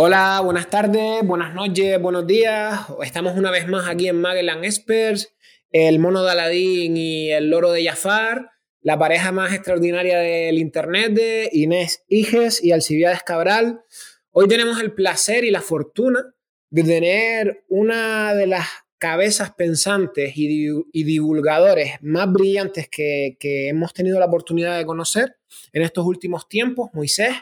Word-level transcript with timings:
Hola, 0.00 0.40
buenas 0.44 0.70
tardes, 0.70 1.26
buenas 1.26 1.54
noches, 1.54 2.00
buenos 2.00 2.24
días. 2.24 2.82
Estamos 3.02 3.36
una 3.36 3.50
vez 3.50 3.66
más 3.66 3.88
aquí 3.88 4.06
en 4.06 4.20
Magellan 4.20 4.62
Experts, 4.62 5.34
el 5.72 5.98
mono 5.98 6.22
de 6.22 6.30
Aladín 6.30 6.96
y 6.96 7.32
el 7.32 7.50
loro 7.50 7.72
de 7.72 7.84
Jafar, 7.84 8.52
la 8.80 8.96
pareja 8.96 9.32
más 9.32 9.52
extraordinaria 9.52 10.20
del 10.20 10.58
Internet 10.58 11.14
de 11.14 11.50
Inés 11.50 12.04
Iges 12.06 12.62
y 12.62 12.70
Alcibiades 12.70 13.24
Cabral. 13.24 13.80
Hoy 14.30 14.46
tenemos 14.46 14.80
el 14.80 14.94
placer 14.94 15.42
y 15.42 15.50
la 15.50 15.62
fortuna 15.62 16.32
de 16.70 16.84
tener 16.84 17.64
una 17.66 18.36
de 18.36 18.46
las 18.46 18.68
cabezas 18.98 19.50
pensantes 19.50 20.34
y, 20.36 21.02
divulgadores 21.02 21.94
más 22.02 22.32
brillantes 22.32 22.88
que, 22.88 23.36
que 23.40 23.68
hemos 23.68 23.92
tenido 23.94 24.20
la 24.20 24.26
oportunidad 24.26 24.78
de 24.78 24.86
conocer 24.86 25.38
en 25.72 25.82
estos 25.82 26.06
últimos 26.06 26.48
tiempos, 26.48 26.90
Moisés 26.92 27.34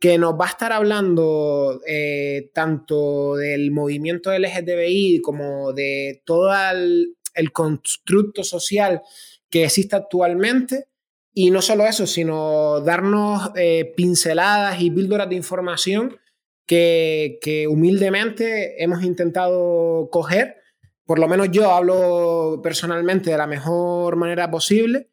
que 0.00 0.16
nos 0.16 0.32
va 0.32 0.46
a 0.46 0.48
estar 0.48 0.72
hablando 0.72 1.82
eh, 1.86 2.50
tanto 2.54 3.36
del 3.36 3.70
movimiento 3.70 4.32
LGTBI 4.36 5.20
como 5.20 5.74
de 5.74 6.22
todo 6.24 6.50
el, 6.72 7.16
constructo 7.52 8.42
social 8.42 9.02
que 9.50 9.64
existe 9.64 9.96
actualmente. 9.96 10.86
Y 11.32 11.50
no 11.50 11.62
solo 11.62 11.86
eso, 11.86 12.06
sino 12.06 12.80
darnos 12.80 13.50
eh, 13.56 13.92
pinceladas 13.96 14.80
y 14.80 14.90
píldoras 14.90 15.28
de 15.28 15.36
información 15.36 16.18
que, 16.66 17.38
que, 17.42 17.68
humildemente 17.68 18.82
hemos 18.82 19.04
intentado 19.04 20.08
coger. 20.10 20.56
Por 21.04 21.18
lo 21.18 21.28
menos 21.28 21.50
yo 21.50 21.70
hablo 21.72 22.60
personalmente 22.62 23.30
de 23.30 23.38
la 23.38 23.46
mejor 23.46 24.16
manera 24.16 24.50
posible 24.50 25.09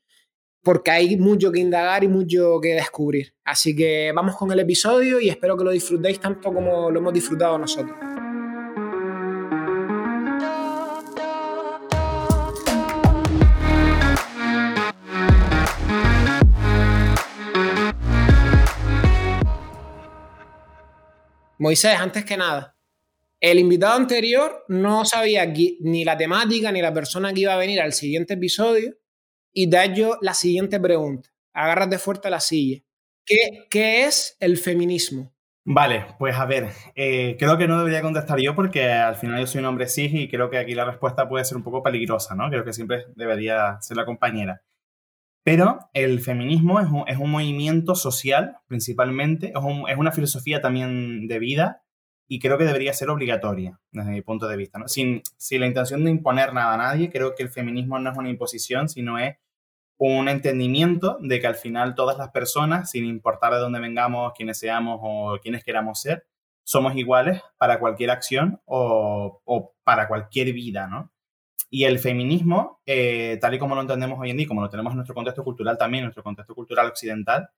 porque 0.64 0.92
hay 0.92 1.18
mucho 1.18 1.52
que 1.52 1.60
indagar 1.60 2.04
y 2.04 2.08
mucho 2.08 2.60
que 2.62 2.76
descubrir. 2.76 3.34
Así 3.44 3.76
que 3.76 4.12
vamos 4.14 4.36
con 4.36 4.52
el 4.52 4.60
episodio 4.60 5.20
y 5.20 5.30
espero 5.30 5.58
que 5.58 5.64
lo 5.64 5.72
disfrutéis 5.72 6.20
tanto 6.20 6.54
como 6.54 6.92
lo 6.92 7.00
hemos 7.00 7.14
disfrutado 7.14 7.58
nosotros. 7.58 7.96
Moisés, 21.60 22.00
antes 22.00 22.24
que 22.24 22.38
nada, 22.38 22.78
el 23.40 23.60
invitado 23.60 23.96
anterior 23.96 24.64
no 24.68 25.06
sabía 25.06 25.46
ni 25.80 26.06
la 26.06 26.16
temática 26.16 26.72
ni 26.72 26.82
la 26.82 26.94
persona 26.94 27.34
que 27.34 27.42
iba 27.42 27.54
a 27.54 27.58
venir 27.58 27.82
al 27.82 27.94
siguiente 27.94 28.36
episodio 28.36 28.96
y 29.54 29.70
da 29.70 29.86
yo 29.86 30.18
la 30.22 30.34
siguiente 30.34 30.80
pregunta. 30.80 31.30
Agárrate 31.54 31.98
fuerte 31.98 32.28
a 32.28 32.32
la 32.32 32.40
silla. 32.40 32.82
¿Qué, 33.26 34.06
es 34.06 34.38
el 34.40 34.58
feminismo? 34.58 35.34
Vale, 35.66 36.06
pues 36.18 36.36
a 36.38 36.46
ver, 36.46 36.70
eh, 36.96 37.36
creo 37.38 37.58
que 37.58 37.68
no 37.68 37.78
debería 37.78 38.02
contestar 38.02 38.40
yo 38.40 38.56
porque 38.56 38.90
al 38.90 39.16
final 39.16 39.42
yo 39.42 39.48
soy 39.48 39.60
un 39.60 39.66
hombre 39.66 39.90
cis 39.90 40.14
y 40.14 40.30
creo 40.30 40.50
que 40.50 40.58
aquí 40.58 40.74
la 40.74 40.86
respuesta 40.86 41.28
puede 41.28 41.44
ser 41.44 41.58
un 41.58 41.64
poco 41.64 41.84
peligrosa, 41.84 42.36
¿no? 42.36 42.50
Creo 42.50 42.64
que 42.64 42.72
siempre 42.72 43.06
debería 43.16 43.78
ser 43.82 43.98
la 43.98 44.06
compañera. 44.06 44.62
Pero 45.44 45.80
el 45.94 46.22
feminismo 46.22 46.80
es 46.80 46.88
un, 46.88 47.04
es 47.08 47.18
un 47.18 47.32
movimiento 47.32 47.96
social, 47.96 48.58
principalmente, 48.68 49.48
es, 49.48 49.56
es, 49.90 49.98
una 49.98 50.12
filosofía 50.14 50.62
también 50.62 51.28
de 51.28 51.40
vida 51.40 51.84
y 52.28 52.40
creo 52.40 52.58
que 52.58 52.66
debería 52.66 52.94
ser 52.94 53.10
obligatoria 53.10 53.80
desde 53.92 54.12
mi 54.12 54.22
punto 54.22 54.48
de 54.48 54.58
vista. 54.58 54.80
¿no? 54.80 54.88
Sin, 54.88 55.22
sin 55.38 55.62
la 55.62 55.68
intención 55.68 56.04
de 56.04 56.12
imponer 56.12 56.54
nada 56.54 56.74
a 56.74 56.78
nadie, 56.78 57.10
creo 57.10 57.36
que 57.36 57.44
el 57.44 57.50
feminismo 57.50 57.98
no 58.00 58.12
es 58.12 58.18
una 58.18 58.30
imposición, 58.30 58.90
sino 58.90 59.18
es 59.18 59.38
un 59.98 60.30
entendimiento 60.30 61.18
de 61.22 61.40
que 61.40 61.48
al 61.48 61.56
final 61.56 61.96
todas 61.96 62.18
las 62.18 62.30
personas, 62.30 62.92
sin 62.92 63.06
importar 63.06 63.54
de 63.54 63.60
dónde 63.60 63.80
vengamos, 63.80 64.34
quiénes 64.36 64.60
seamos 64.60 65.00
o 65.02 65.40
quiénes 65.42 65.64
queramos 65.64 66.02
ser, 66.02 66.28
somos 66.64 66.96
iguales 66.96 67.42
para 67.58 67.80
cualquier 67.80 68.12
acción 68.12 68.62
o, 68.66 69.74
para 69.84 70.08
cualquier 70.08 70.54
vida, 70.54 70.88
¿no? 70.88 71.12
Y 71.70 71.86
el 71.86 72.00
feminismo, 72.00 72.82
eh, 72.86 73.38
tal 73.42 73.54
y 73.56 73.60
como 73.60 73.76
lo 73.76 73.82
entendemos 73.82 74.20
hoy 74.20 74.30
en 74.30 74.38
día, 74.38 74.48
como 74.48 74.62
lo 74.62 74.70
tenemos 74.70 74.92
en 74.92 74.98
nuestro 74.98 75.16
contexto 75.16 75.44
cultural 75.44 75.78
también, 75.78 76.04
en 76.04 76.06
nuestro 76.08 76.24
contexto 76.24 76.54
cultural 76.56 76.88
occidental, 76.88 77.50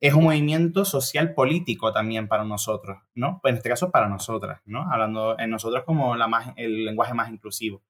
es 0.00 0.14
un 0.14 0.24
movimiento 0.24 0.84
social 0.84 1.34
político 1.34 1.92
también 1.92 2.26
para 2.26 2.44
nosotros, 2.44 2.98
¿no? 3.14 3.38
Pues 3.42 3.52
en 3.52 3.58
este 3.58 3.68
caso 3.68 3.90
para 3.90 4.08
nosotras, 4.08 4.60
¿no? 4.64 4.90
Hablando 4.90 5.38
en 5.38 5.50
nosotros 5.50 5.84
como 5.84 6.16
la 6.16 6.26
más, 6.26 6.54
el 6.56 6.86
lenguaje 6.86 7.12
más 7.12 7.30
inclusivo. 7.30 7.82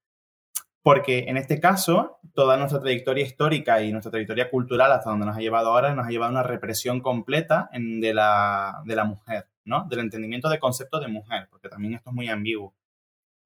Porque 0.82 1.26
en 1.28 1.36
este 1.36 1.60
caso, 1.60 2.18
toda 2.34 2.56
nuestra 2.56 2.80
trayectoria 2.80 3.24
histórica 3.24 3.82
y 3.82 3.92
nuestra 3.92 4.10
trayectoria 4.10 4.50
cultural 4.50 4.90
hasta 4.92 5.10
donde 5.10 5.26
nos 5.26 5.36
ha 5.36 5.40
llevado 5.40 5.68
ahora, 5.68 5.94
nos 5.94 6.06
ha 6.06 6.10
llevado 6.10 6.30
a 6.30 6.32
una 6.32 6.42
represión 6.42 7.00
completa 7.00 7.68
de, 7.72 8.14
la, 8.14 8.82
de 8.86 8.96
la 8.96 9.04
mujer, 9.04 9.46
¿no? 9.64 9.86
Del 9.88 10.00
entendimiento 10.00 10.48
del 10.48 10.58
concepto 10.58 10.98
de 10.98 11.08
mujer, 11.08 11.48
porque 11.50 11.68
también 11.68 11.94
esto 11.94 12.10
es 12.10 12.16
muy 12.16 12.28
ambiguo. 12.28 12.74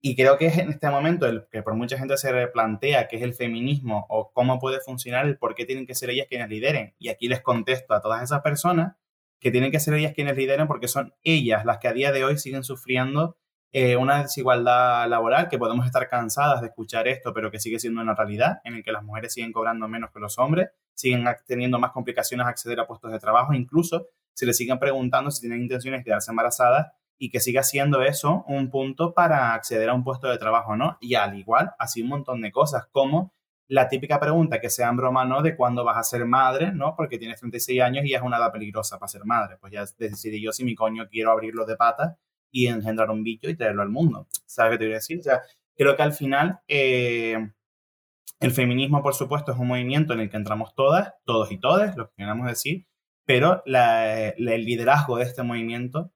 Y 0.06 0.16
creo 0.16 0.36
que 0.36 0.48
es 0.48 0.58
en 0.58 0.68
este 0.68 0.90
momento 0.90 1.24
el 1.24 1.46
que 1.50 1.62
por 1.62 1.76
mucha 1.76 1.96
gente 1.96 2.18
se 2.18 2.30
replantea 2.30 3.08
qué 3.08 3.16
es 3.16 3.22
el 3.22 3.32
feminismo 3.32 4.04
o 4.10 4.32
cómo 4.34 4.58
puede 4.58 4.80
funcionar, 4.80 5.24
el 5.24 5.38
por 5.38 5.54
qué 5.54 5.64
tienen 5.64 5.86
que 5.86 5.94
ser 5.94 6.10
ellas 6.10 6.26
quienes 6.28 6.50
lideren. 6.50 6.94
Y 6.98 7.08
aquí 7.08 7.26
les 7.26 7.40
contesto 7.40 7.94
a 7.94 8.02
todas 8.02 8.22
esas 8.22 8.42
personas 8.42 8.96
que 9.40 9.50
tienen 9.50 9.70
que 9.70 9.80
ser 9.80 9.94
ellas 9.94 10.12
quienes 10.14 10.36
lideren 10.36 10.66
porque 10.66 10.88
son 10.88 11.14
ellas 11.22 11.64
las 11.64 11.78
que 11.78 11.88
a 11.88 11.94
día 11.94 12.12
de 12.12 12.22
hoy 12.22 12.36
siguen 12.36 12.64
sufriendo 12.64 13.38
eh, 13.72 13.96
una 13.96 14.24
desigualdad 14.24 15.08
laboral, 15.08 15.48
que 15.48 15.56
podemos 15.56 15.86
estar 15.86 16.06
cansadas 16.10 16.60
de 16.60 16.66
escuchar 16.66 17.08
esto, 17.08 17.32
pero 17.32 17.50
que 17.50 17.58
sigue 17.58 17.78
siendo 17.78 18.02
una 18.02 18.14
realidad, 18.14 18.58
en 18.64 18.74
el 18.74 18.84
que 18.84 18.92
las 18.92 19.02
mujeres 19.02 19.32
siguen 19.32 19.52
cobrando 19.52 19.88
menos 19.88 20.10
que 20.10 20.20
los 20.20 20.38
hombres, 20.38 20.68
siguen 20.92 21.24
teniendo 21.46 21.78
más 21.78 21.92
complicaciones 21.92 22.46
a 22.46 22.50
acceder 22.50 22.78
a 22.78 22.86
puestos 22.86 23.10
de 23.10 23.18
trabajo, 23.18 23.54
incluso 23.54 24.08
se 24.34 24.44
les 24.44 24.54
siguen 24.54 24.78
preguntando 24.78 25.30
si 25.30 25.40
tienen 25.40 25.62
intenciones 25.62 26.00
de 26.00 26.04
quedarse 26.04 26.30
embarazadas 26.30 26.88
y 27.18 27.30
que 27.30 27.40
siga 27.40 27.62
siendo 27.62 28.02
eso 28.02 28.44
un 28.48 28.70
punto 28.70 29.14
para 29.14 29.54
acceder 29.54 29.88
a 29.88 29.94
un 29.94 30.04
puesto 30.04 30.28
de 30.28 30.38
trabajo, 30.38 30.76
¿no? 30.76 30.98
Y 31.00 31.14
al 31.14 31.38
igual, 31.38 31.72
así 31.78 32.02
un 32.02 32.08
montón 32.08 32.40
de 32.40 32.52
cosas, 32.52 32.86
como 32.90 33.32
la 33.68 33.88
típica 33.88 34.20
pregunta 34.20 34.60
que 34.60 34.70
sea 34.70 34.88
en 34.88 34.96
broma, 34.96 35.24
¿no? 35.24 35.42
De 35.42 35.56
cuándo 35.56 35.84
vas 35.84 35.96
a 35.96 36.02
ser 36.02 36.26
madre, 36.26 36.72
¿no? 36.72 36.94
Porque 36.96 37.18
tienes 37.18 37.40
36 37.40 37.80
años 37.80 38.04
y 38.04 38.14
es 38.14 38.22
una 38.22 38.36
edad 38.36 38.52
peligrosa 38.52 38.98
para 38.98 39.08
ser 39.08 39.24
madre. 39.24 39.56
Pues 39.60 39.72
ya 39.72 39.84
decidí 39.98 40.42
yo 40.42 40.52
si 40.52 40.64
mi 40.64 40.74
coño 40.74 41.08
quiero 41.08 41.30
abrirlo 41.30 41.64
de 41.64 41.76
patas 41.76 42.16
y 42.50 42.66
engendrar 42.66 43.10
un 43.10 43.24
bicho 43.24 43.48
y 43.48 43.56
traerlo 43.56 43.82
al 43.82 43.88
mundo. 43.88 44.28
¿Sabes 44.46 44.72
qué 44.72 44.78
te 44.78 44.84
voy 44.84 44.92
a 44.92 44.96
decir? 44.96 45.20
O 45.20 45.22
sea, 45.22 45.42
creo 45.76 45.96
que 45.96 46.02
al 46.02 46.12
final 46.12 46.60
eh, 46.68 47.38
el 48.40 48.50
feminismo, 48.52 49.02
por 49.02 49.14
supuesto, 49.14 49.52
es 49.52 49.58
un 49.58 49.68
movimiento 49.68 50.12
en 50.12 50.20
el 50.20 50.30
que 50.30 50.36
entramos 50.36 50.74
todas, 50.74 51.14
todos 51.24 51.50
y 51.50 51.58
todas, 51.58 51.96
lo 51.96 52.08
que 52.08 52.16
queramos 52.16 52.46
decir, 52.46 52.86
pero 53.24 53.62
el 53.66 54.64
liderazgo 54.64 55.16
de 55.16 55.24
este 55.24 55.42
movimiento 55.42 56.12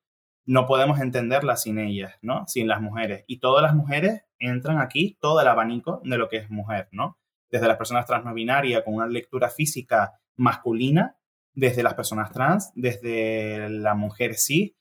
no 0.48 0.64
podemos 0.64 0.98
entenderla 1.00 1.56
sin 1.56 1.78
ellas, 1.78 2.14
¿no? 2.22 2.46
Sin 2.46 2.68
las 2.68 2.80
mujeres. 2.80 3.22
Y 3.26 3.38
todas 3.38 3.62
las 3.62 3.74
mujeres 3.74 4.22
entran 4.38 4.78
aquí, 4.78 5.18
todo 5.20 5.42
el 5.42 5.46
abanico 5.46 6.00
de 6.04 6.16
lo 6.16 6.30
que 6.30 6.38
es 6.38 6.48
mujer, 6.48 6.88
¿no? 6.90 7.18
Desde 7.50 7.68
las 7.68 7.76
personas 7.76 8.06
trans 8.06 8.24
no 8.24 8.32
binarias 8.32 8.82
con 8.82 8.94
una 8.94 9.06
lectura 9.06 9.50
física 9.50 10.18
masculina, 10.36 11.18
desde 11.52 11.82
las 11.82 11.92
personas 11.92 12.32
trans, 12.32 12.72
desde 12.74 13.68
la 13.68 13.94
mujer 13.94 14.36
cis, 14.36 14.72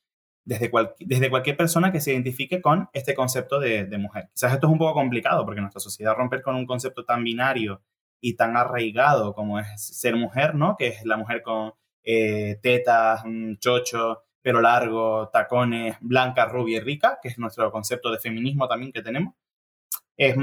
desde, 0.42 0.70
desde 1.00 1.28
cualquier 1.28 1.58
persona 1.58 1.92
que 1.92 2.00
se 2.00 2.14
identifique 2.14 2.62
con 2.62 2.88
este 2.94 3.14
concepto 3.14 3.60
de, 3.60 3.86
mujer. 3.98 4.30
Quizás 4.32 4.54
esto 4.54 4.68
es 4.68 4.72
un 4.72 4.78
poco 4.78 4.94
complicado 4.94 5.44
porque 5.44 5.60
nuestra 5.60 5.80
sociedad 5.80 6.14
romper 6.14 6.40
con 6.40 6.54
un 6.56 6.64
concepto 6.64 7.04
tan 7.04 7.22
binario 7.22 7.82
y 8.22 8.36
tan 8.36 8.56
arraigado 8.56 9.34
como 9.34 9.58
es 9.58 9.68
ser 9.76 10.16
mujer, 10.16 10.54
¿no? 10.54 10.76
Que 10.78 10.88
es 10.88 11.04
la 11.04 11.18
mujer 11.18 11.42
con 11.42 11.74
eh, 12.04 12.58
tetas, 12.62 13.22
chocho, 13.58 14.27
pelo 14.48 14.62
largo, 14.62 15.28
tacones, 15.28 15.98
blanca, 16.00 16.46
rubia 16.46 16.78
y 16.78 16.80
rica, 16.80 17.18
que 17.20 17.28
es 17.28 17.38
nuestro 17.38 17.70
concepto 17.70 18.10
de 18.10 18.18
feminismo 18.18 18.66
también 18.66 18.92
que 18.92 19.02
tenemos. 19.02 19.34
Es, 20.16 20.36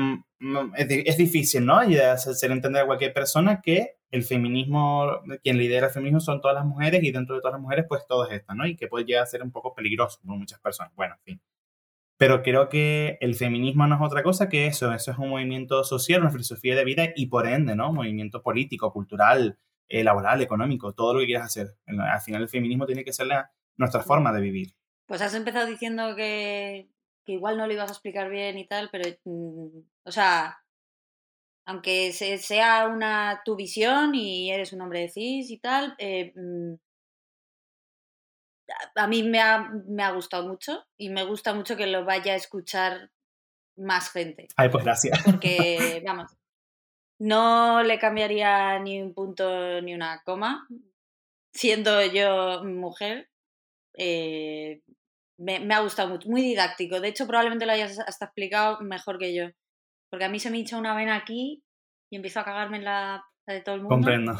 es, 0.75 1.17
difícil, 1.17 1.65
¿no? 1.65 1.83
Y 1.83 1.97
hacer 1.97 2.51
entender 2.51 2.83
a 2.83 2.85
cualquier 2.85 3.13
persona 3.13 3.61
que 3.61 3.97
el 4.11 4.21
feminismo, 4.21 5.21
quien 5.41 5.57
lidera 5.57 5.87
el 5.87 5.91
feminismo 5.91 6.19
son 6.19 6.39
todas 6.39 6.53
las 6.53 6.65
mujeres 6.65 7.03
y 7.03 7.11
dentro 7.11 7.33
de 7.33 7.41
todas 7.41 7.53
las 7.53 7.61
mujeres, 7.63 7.85
pues 7.89 8.05
todas 8.07 8.31
estas, 8.31 8.55
¿no? 8.55 8.67
Y 8.67 8.75
que 8.75 8.87
puede 8.87 9.05
llegar 9.05 9.23
a 9.23 9.25
ser 9.25 9.41
un 9.41 9.51
poco 9.51 9.73
peligroso 9.73 10.19
para 10.23 10.37
muchas 10.37 10.59
personas. 10.59 10.93
Bueno, 10.95 11.15
en 11.15 11.21
fin. 11.23 11.41
Pero 12.17 12.43
creo 12.43 12.69
que 12.69 13.17
el 13.21 13.33
feminismo 13.33 13.87
no 13.87 13.95
es 13.95 14.01
otra 14.03 14.21
cosa 14.21 14.49
que 14.49 14.67
eso. 14.67 14.93
Eso 14.93 15.11
es 15.13 15.17
un 15.17 15.29
movimiento 15.29 15.83
social, 15.83 16.21
una 16.21 16.29
filosofía 16.29 16.75
de 16.75 16.85
vida 16.85 17.05
y 17.15 17.25
por 17.25 17.47
ende, 17.47 17.75
¿no? 17.75 17.91
movimiento 17.91 18.43
político, 18.43 18.93
cultural, 18.93 19.57
eh, 19.89 20.03
laboral, 20.03 20.43
económico, 20.43 20.93
todo 20.93 21.15
lo 21.15 21.19
que 21.21 21.25
quieras 21.25 21.47
hacer. 21.47 21.75
Al 21.87 22.21
final 22.21 22.43
el 22.43 22.49
feminismo 22.49 22.85
tiene 22.85 23.03
que 23.03 23.11
ser 23.11 23.25
nuestra 23.77 24.01
forma 24.01 24.31
de 24.33 24.41
vivir. 24.41 24.75
Pues 25.05 25.21
has 25.21 25.33
empezado 25.33 25.65
diciendo 25.65 26.15
que, 26.15 26.89
que 27.25 27.33
igual 27.33 27.57
no 27.57 27.67
lo 27.67 27.73
ibas 27.73 27.89
a 27.89 27.93
explicar 27.93 28.29
bien 28.29 28.57
y 28.57 28.67
tal, 28.67 28.89
pero, 28.91 29.09
mm, 29.25 29.79
o 30.03 30.11
sea, 30.11 30.57
aunque 31.65 32.11
sea 32.11 32.87
una 32.87 33.41
tu 33.43 33.55
visión 33.55 34.13
y 34.13 34.51
eres 34.51 34.71
un 34.73 34.81
hombre 34.81 35.01
de 35.01 35.09
cis 35.09 35.49
y 35.49 35.57
tal, 35.57 35.95
eh, 35.97 36.31
mm, 36.35 36.75
a 38.95 39.07
mí 39.07 39.23
me 39.23 39.39
ha, 39.41 39.69
me 39.87 40.03
ha, 40.03 40.11
gustado 40.11 40.47
mucho 40.47 40.85
y 40.97 41.09
me 41.09 41.23
gusta 41.23 41.53
mucho 41.53 41.75
que 41.75 41.87
lo 41.87 42.05
vaya 42.05 42.33
a 42.33 42.37
escuchar 42.37 43.11
más 43.77 44.11
gente. 44.11 44.47
Ay, 44.55 44.69
pues 44.69 44.83
gracias. 44.83 45.21
Porque, 45.23 46.01
vamos, 46.05 46.35
no 47.19 47.83
le 47.83 47.99
cambiaría 47.99 48.79
ni 48.79 49.01
un 49.01 49.13
punto 49.13 49.81
ni 49.81 49.93
una 49.93 50.21
coma, 50.23 50.67
siendo 51.53 52.03
yo 52.05 52.63
mujer. 52.63 53.29
Eh, 53.97 54.81
me, 55.37 55.59
me 55.59 55.73
ha 55.73 55.79
gustado 55.79 56.09
mucho, 56.09 56.29
muy 56.29 56.41
didáctico. 56.41 56.99
De 57.01 57.09
hecho, 57.09 57.27
probablemente 57.27 57.65
lo 57.65 57.71
hayas 57.73 57.99
hasta 57.99 58.25
explicado 58.25 58.79
mejor 58.81 59.17
que 59.17 59.33
yo. 59.35 59.45
Porque 60.09 60.25
a 60.25 60.29
mí 60.29 60.39
se 60.39 60.49
me 60.49 60.57
hincha 60.59 60.77
una 60.77 60.95
vena 60.95 61.15
aquí 61.15 61.63
y 62.11 62.15
empiezo 62.15 62.39
a 62.39 62.45
cagarme 62.45 62.77
en 62.77 62.85
la, 62.85 63.23
la 63.47 63.53
de 63.53 63.61
todo 63.61 63.75
el 63.75 63.81
mundo. 63.81 63.95
Comprendo. 63.95 64.37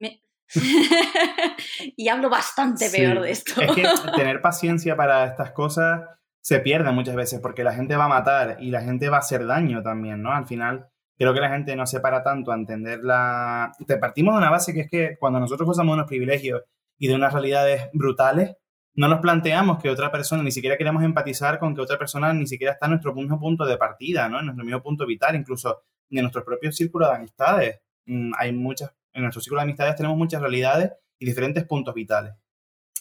Me- 0.00 0.20
y 1.96 2.08
hablo 2.08 2.30
bastante 2.30 2.88
peor 2.90 3.16
Sí. 3.18 3.22
de 3.22 3.30
esto. 3.30 3.60
Es 3.60 3.72
que 3.72 3.82
tener 4.16 4.40
paciencia 4.40 4.96
para 4.96 5.24
estas 5.26 5.52
cosas 5.52 6.02
se 6.40 6.60
pierde 6.60 6.90
muchas 6.92 7.14
veces 7.14 7.40
porque 7.40 7.64
la 7.64 7.72
gente 7.74 7.96
va 7.96 8.04
a 8.06 8.08
matar 8.08 8.56
y 8.60 8.70
la 8.70 8.82
gente 8.82 9.08
va 9.08 9.16
a 9.18 9.20
hacer 9.20 9.46
daño 9.46 9.82
también, 9.82 10.22
¿no? 10.22 10.32
Al 10.32 10.46
final, 10.46 10.88
creo 11.16 11.32
que 11.34 11.40
la 11.40 11.50
gente 11.50 11.76
no 11.76 11.86
se 11.86 12.00
para 12.00 12.22
tanto 12.24 12.50
a 12.52 12.56
entender 12.56 13.00
la... 13.02 13.72
Te 13.86 13.96
partimos 13.96 14.34
de 14.34 14.38
una 14.38 14.50
base 14.50 14.72
que 14.74 14.80
es 14.80 14.90
que 14.90 15.16
cuando 15.18 15.38
nosotros 15.38 15.66
gozamos 15.66 15.92
de 15.92 16.00
unos 16.00 16.08
privilegios 16.08 16.62
y 16.98 17.06
de 17.08 17.14
unas 17.14 17.32
realidades 17.32 17.88
brutales, 17.92 18.56
no 18.94 19.08
nos 19.08 19.20
planteamos 19.20 19.80
que 19.82 19.88
otra 19.90 20.10
persona, 20.12 20.42
ni 20.42 20.50
siquiera 20.52 20.76
queremos 20.76 21.02
empatizar 21.02 21.58
con 21.58 21.74
que 21.74 21.80
otra 21.80 21.98
persona 21.98 22.32
ni 22.32 22.46
siquiera 22.46 22.74
está 22.74 22.86
en 22.86 22.90
nuestro 22.92 23.14
mismo 23.14 23.38
punto 23.40 23.64
de 23.64 23.76
partida, 23.76 24.28
¿no? 24.28 24.38
En 24.40 24.46
nuestro 24.46 24.64
mismo 24.64 24.82
punto 24.82 25.06
vital, 25.06 25.34
incluso 25.34 25.82
en 26.10 26.20
nuestro 26.22 26.44
propio 26.44 26.70
círculo 26.72 27.08
de 27.08 27.14
amistades. 27.14 27.80
Mm, 28.06 28.32
Hay 28.38 28.52
muchas, 28.52 28.92
en 29.14 29.22
nuestro 29.22 29.40
círculo 29.40 29.60
de 29.60 29.64
amistades 29.64 29.96
tenemos 29.96 30.16
muchas 30.18 30.40
realidades 30.42 30.92
y 31.18 31.24
diferentes 31.26 31.64
puntos 31.64 31.94
vitales. 31.94 32.34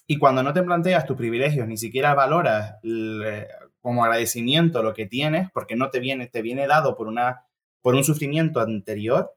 Y 0.08 0.18
cuando 0.18 0.44
no 0.44 0.54
te 0.54 0.64
planteas 0.64 1.06
tus 1.06 1.18
privilegios, 1.18 1.68
ni 1.68 1.78
siquiera 1.78 2.14
valoras 2.14 2.76
el- 2.84 3.46
como 3.82 4.04
agradecimiento 4.06 4.84
lo 4.84 4.94
que 4.94 5.08
tienes, 5.08 5.50
porque 5.52 5.76
no 5.76 5.90
te 5.90 6.00
viene, 6.00 6.28
te 6.28 6.42
viene 6.42 6.68
dado 6.68 6.96
por, 6.96 7.08
una, 7.08 7.46
por 7.82 7.96
un 7.96 8.04
sufrimiento 8.04 8.60
anterior, 8.60 9.34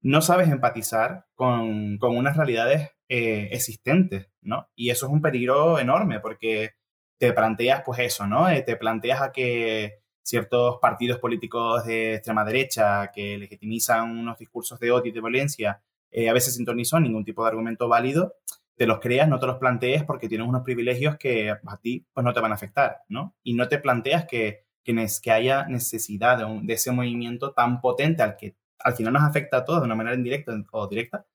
no 0.00 0.20
sabes 0.22 0.48
empatizar 0.48 1.26
con, 1.34 1.98
con 1.98 2.16
unas 2.16 2.36
realidades 2.36 2.90
eh, 3.08 3.48
existentes, 3.52 4.28
¿no? 4.42 4.68
Y 4.74 4.90
eso 4.90 5.06
es 5.06 5.12
un 5.12 5.22
peligro 5.22 5.78
enorme 5.78 6.20
porque 6.20 6.74
te 7.18 7.32
planteas, 7.32 7.82
pues 7.84 8.00
eso, 8.00 8.26
¿no? 8.26 8.48
Eh, 8.48 8.62
te 8.62 8.76
planteas 8.76 9.22
a 9.22 9.32
que 9.32 10.00
ciertos 10.22 10.78
partidos 10.80 11.18
políticos 11.20 11.84
de 11.86 12.14
extrema 12.14 12.44
derecha 12.44 13.10
que 13.14 13.38
legitimizan 13.38 14.10
unos 14.10 14.38
discursos 14.38 14.80
de 14.80 14.90
odio 14.90 15.10
y 15.10 15.12
de 15.12 15.20
violencia, 15.20 15.82
eh, 16.10 16.28
a 16.28 16.32
veces 16.32 16.54
sin 16.54 16.64
ton 16.64 16.84
son, 16.84 17.04
ningún 17.04 17.24
tipo 17.24 17.42
de 17.42 17.48
argumento 17.48 17.88
válido, 17.88 18.34
te 18.76 18.86
los 18.86 18.98
creas, 19.00 19.28
no 19.28 19.38
te 19.38 19.46
los 19.46 19.58
plantees 19.58 20.04
porque 20.04 20.28
tienes 20.28 20.48
unos 20.48 20.62
privilegios 20.62 21.16
que 21.16 21.50
a 21.50 21.76
ti 21.80 22.06
pues 22.12 22.24
no 22.24 22.32
te 22.32 22.40
van 22.40 22.52
a 22.52 22.56
afectar, 22.56 23.02
¿no? 23.08 23.36
Y 23.42 23.54
no 23.54 23.68
te 23.68 23.78
planteas 23.78 24.26
que, 24.26 24.66
que, 24.84 25.30
haya 25.30 25.66
necesidad 25.66 26.38
de, 26.38 26.60
de 26.62 26.74
ese 26.74 26.90
movimiento 26.90 27.52
tan 27.52 27.80
potente 27.80 28.22
al 28.22 28.36
que 28.36 28.56
al 28.80 28.94
final 28.94 29.12
nos 29.14 29.22
afecta 29.22 29.58
a 29.58 29.64
todos 29.64 29.80
de 29.80 29.86
una 29.86 29.94
manera 29.94 30.16
indirecta 30.16 30.52
o 30.72 30.86
directa. 30.88 31.26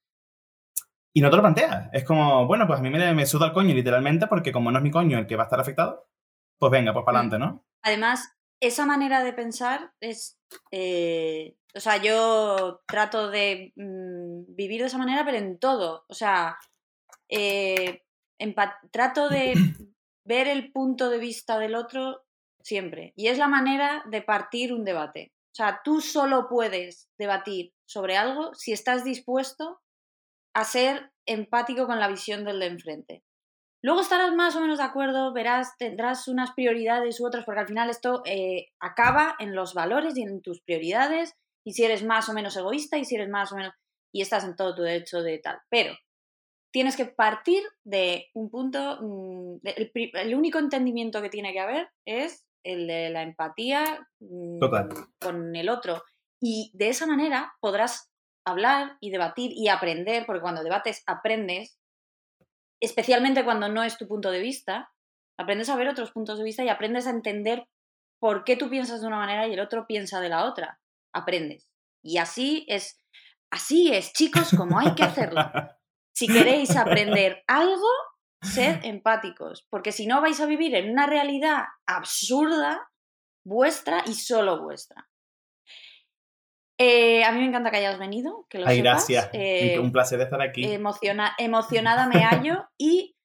Y 1.14 1.22
no 1.22 1.30
te 1.30 1.36
lo 1.36 1.42
planteas. 1.42 1.90
Es 1.92 2.04
como, 2.04 2.48
bueno, 2.48 2.68
pues 2.68 2.80
a 2.80 2.84
mí 2.84 2.90
me, 2.90 3.14
me 3.14 3.26
suda 3.26 3.48
el 3.48 3.54
coño 3.54 3.74
literalmente 3.74 4.28
porque 4.28 4.52
como 4.52 4.72
no 4.72 4.78
es 4.78 4.84
mi 4.84 4.92
coño 4.92 5.18
el 5.18 5.28
que 5.28 5.36
va 5.36 5.44
a 5.44 5.46
estar 5.46 5.60
afectado, 5.60 6.08
pues 6.58 6.72
venga, 6.72 6.94
pues 6.94 7.04
para 7.06 7.20
adelante, 7.20 7.40
¿no? 7.40 7.66
Además, 7.84 8.34
esa 8.62 8.86
manera 8.86 9.24
de 9.24 9.34
pensar 9.34 9.92
es. 10.00 10.40
eh, 10.72 11.56
o 11.74 11.80
sea, 11.80 11.98
yo 11.98 12.82
trato 12.88 13.30
de 13.30 13.74
mm, 13.76 14.56
vivir 14.56 14.82
de 14.82 14.88
esa 14.88 14.98
manera, 14.98 15.26
pero 15.26 15.38
en 15.38 15.58
todo. 15.58 16.06
O 16.08 16.14
sea, 16.14 16.58
eh, 17.30 18.04
trato 18.92 19.30
de 19.30 19.54
ver 20.26 20.48
el 20.48 20.72
punto 20.72 21.10
de 21.10 21.18
vista 21.18 21.58
del 21.58 21.76
otro 21.76 22.24
siempre. 22.62 23.14
Y 23.16 23.28
es 23.28 23.38
la 23.38 23.48
manera 23.48 24.04
de 24.10 24.22
partir 24.22 24.74
un 24.74 24.84
debate. 24.84 25.34
O 25.52 25.56
sea, 25.56 25.82
tú 25.84 26.00
solo 26.00 26.48
puedes 26.48 27.10
debatir 27.18 27.74
sobre 27.86 28.18
algo 28.18 28.54
si 28.54 28.72
estás 28.72 29.04
dispuesto 29.04 29.81
a 30.54 30.64
ser 30.64 31.12
empático 31.26 31.86
con 31.88 32.00
la 32.00 32.08
visión 32.08 32.44
del 32.46 32.60
de 32.60 32.66
enfrente. 32.68 33.24
Luego 33.84 34.02
estarás 34.02 34.34
más 34.36 34.56
o 34.56 34.62
menos 34.62 34.78
de 34.78 34.84
acuerdo, 34.84 35.34
verás, 35.34 35.76
tendrás 35.78 36.28
unas 36.28 36.52
prioridades 36.52 37.20
u 37.20 37.26
otras, 37.26 37.46
porque 37.46 37.62
al 37.62 37.68
final 37.68 37.90
esto 37.90 38.22
eh, 38.26 38.68
acaba 38.80 39.36
en 39.40 39.56
los 39.56 39.74
valores 39.74 40.16
y 40.18 40.22
en 40.22 40.42
tus 40.42 40.62
prioridades, 40.62 41.34
y 41.66 41.74
si 41.74 41.84
eres 41.84 42.04
más 42.04 42.30
o 42.30 42.34
menos 42.34 42.56
egoísta, 42.56 42.98
y 42.98 43.06
si 43.06 43.16
eres 43.16 43.30
más 43.30 43.52
o 43.52 43.56
menos... 43.56 43.74
y 44.14 44.22
estás 44.22 44.44
en 44.44 44.56
todo 44.56 44.76
tu 44.76 44.84
derecho 44.84 45.24
de 45.24 45.40
tal. 45.40 45.60
Pero 45.70 45.96
tienes 46.72 46.96
que 46.96 47.06
partir 47.06 47.64
de 47.84 48.28
un 48.36 48.52
punto... 48.52 49.00
mm, 49.02 49.58
de- 49.62 49.92
el, 50.14 50.36
único 50.36 50.60
entendimiento 50.60 51.22
que 51.22 51.30
tiene 51.30 51.52
que 51.52 51.60
haber 51.60 51.90
es 52.06 52.46
el 52.64 52.86
de 52.86 53.10
la 53.10 53.24
empatía 53.24 54.08
mm, 54.20 54.60
Total. 54.60 54.90
con 55.20 55.56
el 55.56 55.70
otro. 55.70 56.04
Y 56.40 56.72
de 56.76 56.90
esa 56.90 57.08
manera 57.08 57.54
podrás 57.60 58.11
hablar 58.46 58.98
y 59.00 59.12
debatir 59.12 59.52
y 59.54 59.68
aprender, 59.68 60.26
porque 60.26 60.42
cuando 60.42 60.64
debates 60.64 61.04
aprendes, 61.06 61.78
especialmente 62.82 63.44
cuando 63.44 63.70
no 63.70 63.84
es 63.84 63.98
tu 63.98 64.08
punto 64.08 64.32
de 64.32 64.40
vista, 64.40 64.92
aprendes 65.38 65.70
a 65.70 65.76
ver 65.76 65.88
otros 65.88 66.12
puntos 66.12 66.38
de 66.38 66.44
vista 66.44 66.64
y 66.64 66.70
aprendes 66.70 67.08
a 67.08 67.12
entender 67.12 67.68
por 68.20 68.44
qué 68.44 68.56
tú 68.56 68.70
piensas 68.70 69.02
de 69.02 69.08
una 69.08 69.18
manera 69.18 69.48
y 69.48 69.54
el 69.54 69.60
otro 69.60 69.88
piensa 69.88 70.20
de 70.22 70.30
la 70.30 70.46
otra. 70.46 70.80
Aprendes. 71.14 71.70
Y 72.04 72.18
así 72.18 72.66
es, 72.68 73.04
así 73.52 73.94
es, 73.94 74.14
chicos, 74.14 74.52
como 74.56 74.80
hay 74.80 74.94
que 74.96 75.04
hacerlo. 75.04 75.42
Si 76.14 76.28
queréis 76.28 76.76
aprender 76.76 77.44
algo, 77.48 77.88
sed 78.42 78.80
empáticos, 78.84 79.68
porque 79.70 79.92
si 79.92 80.08
no 80.08 80.22
vais 80.22 80.40
a 80.40 80.46
vivir 80.46 80.76
en 80.76 80.92
una 80.92 81.08
realidad 81.08 81.66
absurda 81.86 82.90
vuestra 83.44 84.04
y 84.06 84.14
solo 84.14 84.62
vuestra. 84.64 85.11
Eh, 86.84 87.24
a 87.24 87.32
mí 87.32 87.40
me 87.40 87.46
encanta 87.46 87.70
que 87.70 87.78
hayas 87.78 88.00
venido, 88.00 88.48
que 88.50 88.58
lo 88.58 88.66
Ay, 88.68 88.78
sepas. 88.78 88.94
gracias. 89.08 89.30
Eh, 89.34 89.78
Un 89.80 89.92
placer 89.92 90.20
estar 90.20 90.42
aquí. 90.42 90.64
emociona- 90.66 91.36
emocionada 91.38 92.08
me 92.08 92.24
hallo 92.24 92.66
y 92.78 93.16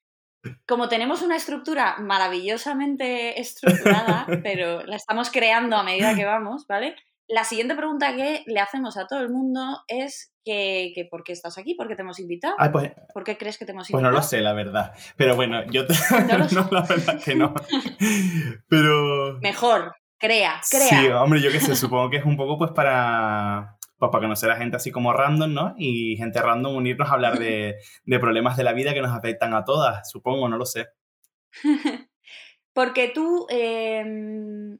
como 0.67 0.89
tenemos 0.91 1.23
una 1.23 1.37
estructura 1.37 1.97
maravillosamente 1.99 3.41
estructurada, 3.41 4.27
pero 4.45 4.83
la 4.85 4.97
estamos 4.97 5.31
creando 5.31 5.77
a 5.77 5.83
medida 5.83 6.15
que 6.15 6.25
vamos, 6.27 6.67
¿vale? 6.69 6.97
La 7.29 7.45
siguiente 7.45 7.75
pregunta 7.75 8.15
que 8.15 8.45
le 8.47 8.61
hacemos 8.61 8.97
a 8.97 9.07
todo 9.07 9.21
el 9.21 9.31
mundo 9.31 9.83
es 9.89 10.33
que, 10.45 10.93
que 10.95 11.07
¿por 11.11 11.25
qué 11.25 11.33
estás 11.33 11.57
aquí? 11.59 11.75
¿Por 11.75 11.89
qué 11.89 11.97
te 11.97 12.03
hemos 12.03 12.21
invitado? 12.21 12.55
Ay, 12.59 12.69
pues, 12.71 12.93
¿Por 13.15 13.25
qué 13.25 13.37
crees 13.37 13.59
que 13.59 13.65
te 13.65 13.73
hemos 13.73 13.89
pues 13.89 13.95
invitado? 14.01 14.13
no 14.13 14.19
lo 14.19 14.23
sé, 14.23 14.41
la 14.43 14.53
verdad. 14.53 14.93
Pero 15.17 15.35
bueno, 15.35 15.65
yo 15.73 15.87
te... 15.87 15.95
No 16.29 16.39
no, 16.63 16.69
la 16.71 16.83
verdad 16.83 17.21
que 17.25 17.35
no. 17.35 17.53
Pero... 18.69 19.39
Mejor, 19.41 19.97
crea, 20.19 20.61
crea. 20.71 20.89
Sí, 20.89 21.07
hombre, 21.09 21.41
yo 21.41 21.51
qué 21.51 21.61
sé, 21.61 21.75
supongo 21.77 22.11
que 22.11 22.17
es 22.19 22.25
un 22.25 22.37
poco 22.37 22.59
pues 22.59 22.71
para, 22.73 23.77
pues, 23.99 24.11
para 24.11 24.23
conocer 24.23 24.51
a 24.51 24.57
gente 24.57 24.77
así 24.77 24.91
como 24.91 25.13
random, 25.13 25.53
¿no? 25.55 25.75
Y 25.79 26.17
gente 26.17 26.41
random 26.41 26.75
unirnos 26.77 27.09
a 27.11 27.15
hablar 27.15 27.39
de, 27.39 27.77
de 28.05 28.19
problemas 28.19 28.57
de 28.57 28.65
la 28.65 28.73
vida 28.73 28.95
que 28.95 29.03
nos 29.03 29.17
afectan 29.17 29.55
a 29.55 29.65
todas, 29.65 30.09
supongo, 30.11 30.49
no 30.49 30.57
lo 30.57 30.67
sé. 30.67 30.87
Porque 32.73 33.09
tú, 33.09 33.47
eh, 33.49 34.05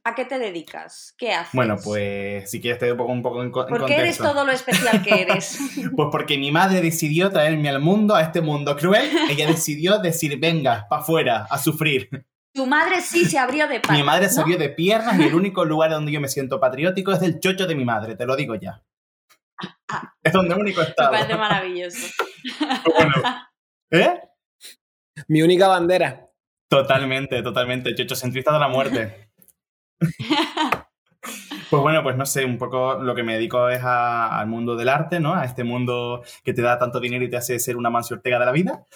¿a 0.05 0.15
qué 0.15 0.27
te 0.27 0.39
dedicas? 0.39 1.15
¿Qué 1.17 1.33
haces? 1.33 1.55
Bueno, 1.55 1.77
pues 1.83 2.51
si 2.51 2.61
quieres 2.61 2.79
te 2.79 2.89
doy 2.89 2.99
un 3.09 3.23
poco, 3.23 3.43
en, 3.43 3.51
co- 3.51 3.63
en 3.63 3.69
¿Por 3.71 3.87
qué 3.87 3.95
eres 3.95 4.19
contexto. 4.19 4.33
todo 4.35 4.45
lo 4.45 4.53
especial 4.53 5.03
que 5.03 5.23
eres? 5.23 5.59
Pues 5.97 6.09
porque 6.13 6.37
mi 6.37 6.53
madre 6.53 6.83
decidió 6.83 7.31
traerme 7.31 7.71
al 7.71 7.81
mundo, 7.81 8.15
a 8.15 8.21
este 8.21 8.43
mundo 8.43 8.77
cruel. 8.77 9.09
Ella 9.31 9.47
decidió 9.47 9.99
decir, 9.99 10.39
venga, 10.39 10.87
para 10.91 11.01
afuera, 11.01 11.47
a 11.49 11.57
sufrir. 11.57 12.11
Tu 12.57 12.67
madre 12.67 13.01
sí 13.03 13.25
se 13.27 13.39
abrió 13.39 13.69
de 13.69 13.81
patas. 13.81 13.97
Mi 13.97 14.03
madre 14.03 14.27
¿no? 14.27 14.33
salió 14.33 14.57
de 14.59 14.71
piernas 14.71 15.19
y 15.21 15.25
el 15.25 15.35
único 15.35 15.65
lugar 15.65 15.91
donde 15.91 16.11
yo 16.11 16.21
me 16.21 16.29
siento 16.29 16.59
patriótico 16.59 17.13
es 17.13 17.21
del 17.21 17.39
chocho 17.39 17.67
de 17.67 17.75
mi 17.77 17.85
madre, 17.85 18.17
te 18.17 18.27
lo 18.27 18.35
digo 18.35 18.55
ya. 18.57 18.83
Es 20.23 20.33
donde 20.33 20.55
único 20.55 20.83
he 20.83 20.87
Me 20.87 20.95
parece 20.95 21.35
maravilloso. 21.37 22.07
Bueno, 22.85 23.13
¿Eh? 23.91 24.21
Mi 25.29 25.43
única 25.43 25.69
bandera. 25.69 26.29
Totalmente, 26.69 27.43
totalmente. 27.43 27.95
Chochocentrista 27.95 28.53
de 28.53 28.59
la 28.59 28.69
muerte. 28.69 29.31
Pues 31.71 31.83
bueno, 31.83 32.03
pues 32.03 32.17
no 32.17 32.27
sé, 32.27 32.45
un 32.45 32.59
poco 32.59 32.95
lo 33.03 33.15
que 33.15 33.23
me 33.23 33.35
dedico 33.35 33.69
es 33.69 33.83
a- 33.83 34.39
al 34.39 34.47
mundo 34.47 34.77
del 34.77 34.89
arte, 34.89 35.19
¿no? 35.21 35.35
A 35.35 35.45
este 35.45 35.65
mundo 35.65 36.23
que 36.45 36.53
te 36.53 36.63
da 36.63 36.79
tanto 36.79 37.01
dinero 37.01 37.25
y 37.25 37.31
te 37.31 37.37
hace 37.37 37.59
ser 37.59 37.77
una 37.77 37.91
Mancio 37.91 38.17
Ortega 38.17 38.39
de 38.39 38.47
la 38.47 38.53
vida. 38.53 38.87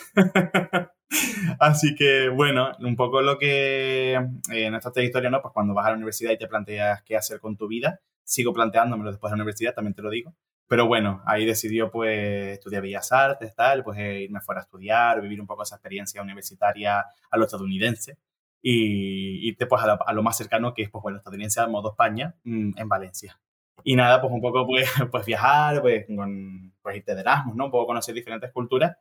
Así 1.58 1.94
que, 1.94 2.28
bueno, 2.28 2.70
un 2.78 2.96
poco 2.96 3.20
lo 3.20 3.38
que 3.38 4.14
eh, 4.14 4.20
en 4.50 4.74
esta 4.74 4.92
trayectoria, 4.92 5.30
¿no? 5.30 5.42
Pues 5.42 5.52
cuando 5.52 5.74
vas 5.74 5.86
a 5.86 5.90
la 5.90 5.96
universidad 5.96 6.32
y 6.32 6.38
te 6.38 6.46
planteas 6.46 7.02
qué 7.02 7.16
hacer 7.16 7.40
con 7.40 7.56
tu 7.56 7.66
vida, 7.66 8.00
sigo 8.22 8.52
planteándomelo 8.52 9.10
después 9.10 9.30
de 9.30 9.36
la 9.36 9.42
universidad, 9.42 9.74
también 9.74 9.94
te 9.94 10.02
lo 10.02 10.10
digo. 10.10 10.34
Pero 10.68 10.86
bueno, 10.86 11.20
ahí 11.26 11.44
decidió 11.44 11.90
pues 11.90 12.52
estudiar 12.52 12.82
Bellas 12.82 13.10
Artes, 13.10 13.54
tal, 13.56 13.82
pues 13.82 13.98
eh, 13.98 14.20
irme 14.22 14.40
fuera 14.40 14.60
a 14.60 14.64
estudiar, 14.64 15.20
vivir 15.20 15.40
un 15.40 15.46
poco 15.46 15.64
esa 15.64 15.74
experiencia 15.74 16.22
universitaria 16.22 17.04
a 17.30 17.36
lo 17.36 17.44
estadounidense 17.44 18.18
y 18.62 19.48
irte 19.48 19.66
pues 19.66 19.82
a 19.82 19.86
lo, 19.86 19.98
a 20.08 20.22
más 20.22 20.36
cercano 20.36 20.72
que 20.72 20.82
es 20.82 20.90
pues 20.90 21.02
bueno, 21.02 21.18
estadounidense 21.18 21.58
al 21.60 21.70
modo 21.70 21.90
España 21.90 22.36
mm, 22.44 22.78
en 22.78 22.88
Valencia. 22.88 23.40
Y 23.82 23.96
nada, 23.96 24.20
pues 24.20 24.32
un 24.32 24.40
poco 24.40 24.64
pues, 24.64 24.88
pues 25.10 25.26
viajar, 25.26 25.80
pues, 25.80 26.06
con, 26.06 26.72
pues 26.80 26.96
irte 26.98 27.16
de 27.16 27.22
Erasmus, 27.22 27.56
¿no? 27.56 27.64
Un 27.64 27.70
poco 27.72 27.86
conocer 27.86 28.14
diferentes 28.14 28.52
culturas 28.52 28.96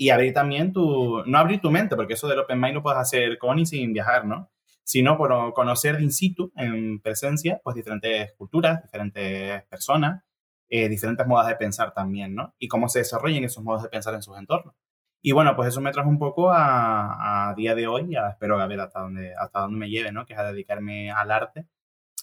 y 0.00 0.10
abrir 0.10 0.32
también 0.32 0.72
tu, 0.72 1.24
no 1.26 1.38
abrir 1.38 1.60
tu 1.60 1.72
mente, 1.72 1.96
porque 1.96 2.14
eso 2.14 2.28
del 2.28 2.38
Open 2.38 2.60
Mind 2.60 2.76
lo 2.76 2.82
puedes 2.82 3.00
hacer 3.00 3.36
con 3.36 3.58
y 3.58 3.66
sin 3.66 3.92
viajar, 3.92 4.24
¿no? 4.24 4.48
Sino 4.84 5.18
por 5.18 5.52
conocer 5.54 5.96
de 5.96 6.04
in 6.04 6.12
situ, 6.12 6.52
en 6.56 7.00
presencia, 7.00 7.60
pues 7.64 7.74
diferentes 7.74 8.32
culturas, 8.34 8.80
diferentes 8.80 9.64
personas, 9.64 10.22
eh, 10.68 10.88
diferentes 10.88 11.26
modos 11.26 11.48
de 11.48 11.56
pensar 11.56 11.92
también, 11.94 12.34
¿no? 12.36 12.54
Y 12.60 12.68
cómo 12.68 12.88
se 12.88 13.00
desarrollan 13.00 13.42
esos 13.42 13.64
modos 13.64 13.82
de 13.82 13.88
pensar 13.88 14.14
en 14.14 14.22
sus 14.22 14.38
entornos. 14.38 14.74
Y 15.20 15.32
bueno, 15.32 15.56
pues 15.56 15.68
eso 15.70 15.80
me 15.80 15.90
trajo 15.90 16.08
un 16.08 16.20
poco 16.20 16.52
a, 16.52 17.50
a 17.50 17.54
día 17.54 17.74
de 17.74 17.88
hoy, 17.88 18.08
ya 18.10 18.28
espero 18.28 18.60
a 18.60 18.66
ver 18.68 18.80
hasta 18.80 19.00
dónde, 19.00 19.34
hasta 19.34 19.60
dónde 19.60 19.78
me 19.78 19.90
lleve, 19.90 20.12
¿no? 20.12 20.26
Que 20.26 20.34
es 20.34 20.38
a 20.38 20.44
dedicarme 20.44 21.10
al 21.10 21.32
arte 21.32 21.66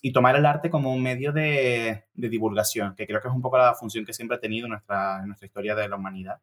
y 0.01 0.13
tomar 0.13 0.37
el 0.37 0.45
arte 0.45 0.69
como 0.69 0.93
un 0.93 1.03
medio 1.03 1.33
de, 1.33 2.05
de, 2.13 2.29
divulgación, 2.29 2.95
que 2.95 3.05
creo 3.05 3.21
que 3.21 3.27
es 3.27 3.33
un 3.33 3.41
poco 3.41 3.57
la 3.57 3.73
función 3.73 4.05
que 4.05 4.13
siempre 4.13 4.37
ha 4.37 4.39
tenido 4.39 4.67
nuestra, 4.69 5.19
en 5.19 5.27
nuestra 5.27 5.47
historia 5.47 5.75
de 5.75 5.89
la 5.89 5.97
humanidad, 5.97 6.39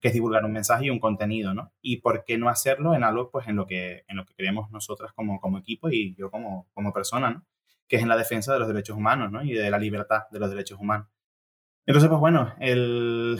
que 0.00 0.08
es 0.08 0.14
divulgar 0.14 0.44
un 0.44 0.52
mensaje 0.52 0.86
y 0.86 0.90
un 0.90 1.00
contenido, 1.00 1.54
¿no? 1.54 1.72
Y 1.80 1.98
por 2.00 2.24
qué 2.24 2.38
no 2.38 2.48
hacerlo 2.48 2.94
en 2.94 3.04
algo, 3.04 3.30
pues 3.30 3.48
en 3.48 3.56
lo 3.56 3.66
que, 3.66 4.04
en 4.08 4.16
lo 4.16 4.24
que 4.24 4.34
creemos 4.34 4.70
nosotras 4.70 5.12
como, 5.14 5.40
como 5.40 5.58
equipo 5.58 5.88
y 5.90 6.14
yo 6.16 6.30
como, 6.30 6.68
como 6.74 6.92
persona, 6.92 7.30
¿no? 7.30 7.44
Que 7.88 7.96
es 7.96 8.02
en 8.02 8.08
la 8.08 8.16
defensa 8.16 8.52
de 8.52 8.58
los 8.58 8.68
derechos 8.68 8.96
humanos, 8.96 9.30
¿no? 9.32 9.42
Y 9.42 9.52
de 9.52 9.70
la 9.70 9.78
libertad 9.78 10.22
de 10.30 10.40
los 10.40 10.50
derechos 10.50 10.78
humanos. 10.78 11.08
Entonces, 11.86 12.08
pues 12.08 12.20
bueno, 12.20 12.52
el, 12.58 13.38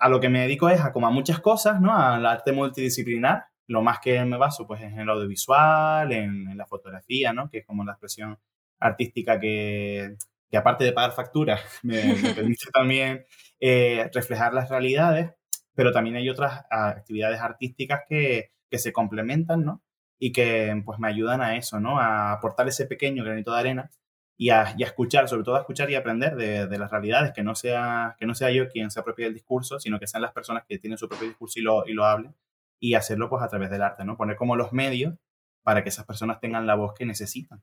a 0.00 0.08
lo 0.08 0.20
que 0.20 0.28
me 0.28 0.40
dedico 0.40 0.68
es 0.68 0.80
a 0.80 0.92
como 0.92 1.06
a 1.06 1.10
muchas 1.10 1.38
cosas, 1.40 1.80
¿no? 1.80 1.96
Al 1.96 2.26
arte 2.26 2.52
multidisciplinar. 2.52 3.44
Lo 3.68 3.82
más 3.82 4.00
que 4.00 4.24
me 4.24 4.36
baso, 4.36 4.66
pues, 4.66 4.80
es 4.82 4.92
en 4.92 5.00
el 5.00 5.10
audiovisual, 5.10 6.10
en, 6.12 6.56
la 6.56 6.66
fotografía, 6.66 7.32
¿no? 7.32 7.48
Que 7.50 7.58
es 7.58 7.66
como 7.66 7.84
la 7.84 7.92
expresión 7.92 8.38
artística 8.80 9.38
que, 9.38 10.16
que 10.50 10.56
aparte 10.56 10.84
de 10.84 10.92
pagar 10.92 11.12
facturas, 11.12 11.60
me, 11.82 12.00
permite 12.34 12.70
también 12.72 13.24
eh, 13.60 14.10
reflejar 14.12 14.54
las 14.54 14.70
realidades, 14.70 15.32
pero 15.78 15.92
también 15.92 16.16
hay 16.16 16.28
otras 16.28 16.64
actividades 16.70 17.40
artísticas 17.40 18.00
que, 18.08 18.50
que 18.68 18.80
se 18.80 18.92
complementan, 18.92 19.64
¿no? 19.64 19.80
Y 20.18 20.32
que, 20.32 20.82
pues, 20.84 20.98
me 20.98 21.06
ayudan 21.06 21.40
a 21.40 21.56
eso, 21.56 21.78
¿no? 21.78 22.00
A 22.00 22.32
aportar 22.32 22.66
ese 22.66 22.86
pequeño 22.86 23.22
granito 23.22 23.52
de 23.52 23.60
arena 23.60 23.90
y 24.36 24.50
a, 24.50 24.74
escuchar, 24.76 25.28
sobre 25.28 25.44
todo 25.44 25.54
a 25.54 25.60
escuchar 25.60 25.88
y 25.88 25.94
aprender 25.94 26.34
de, 26.34 26.78
las 26.78 26.90
realidades, 26.90 27.30
que 27.32 27.44
no, 27.44 27.54
sea, 27.54 28.16
que 28.18 28.26
no 28.26 28.34
sea 28.34 28.50
yo 28.50 28.68
quien 28.68 28.90
se 28.90 28.98
apropie 28.98 29.26
del 29.26 29.34
discurso, 29.34 29.78
sino 29.78 30.00
que 30.00 30.08
sean 30.08 30.22
las 30.22 30.32
personas 30.32 30.64
que 30.68 30.80
tienen 30.80 30.98
su 30.98 31.08
propio 31.08 31.28
discurso 31.28 31.60
y 31.60 31.62
lo, 31.62 31.86
y 31.86 31.92
lo 31.92 32.04
hablen, 32.04 32.34
y 32.80 32.94
hacerlo 32.94 33.30
pues 33.30 33.44
a 33.44 33.48
través 33.48 33.70
del 33.70 33.82
arte, 33.82 34.04
¿no? 34.04 34.16
Poner 34.16 34.34
como 34.34 34.56
los 34.56 34.72
medios 34.72 35.14
para 35.62 35.84
que 35.84 35.90
esas 35.90 36.06
personas 36.06 36.40
tengan 36.40 36.66
la 36.66 36.74
voz 36.74 36.92
que 36.92 37.06
necesitan. 37.06 37.62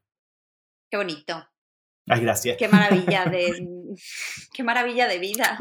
Qué 0.90 0.96
bonito. 0.96 1.46
Ay, 2.08 2.22
gracias. 2.22 2.58
Qué 2.58 2.68
maravilla 2.68 3.26
de, 3.26 3.68
qué 4.54 4.64
maravilla 4.64 5.08
de 5.08 5.20
vida. 5.20 5.58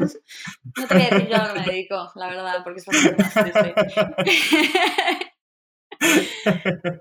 No 0.77 0.87
te 0.87 0.93
voy 0.93 1.03
a 1.03 1.09
decir 1.09 1.27
yo 1.29 1.37
a 1.37 1.53
me 1.53 1.63
dedico, 1.63 2.11
la 2.15 2.27
verdad, 2.27 2.63
porque 2.63 2.79
es 2.79 2.85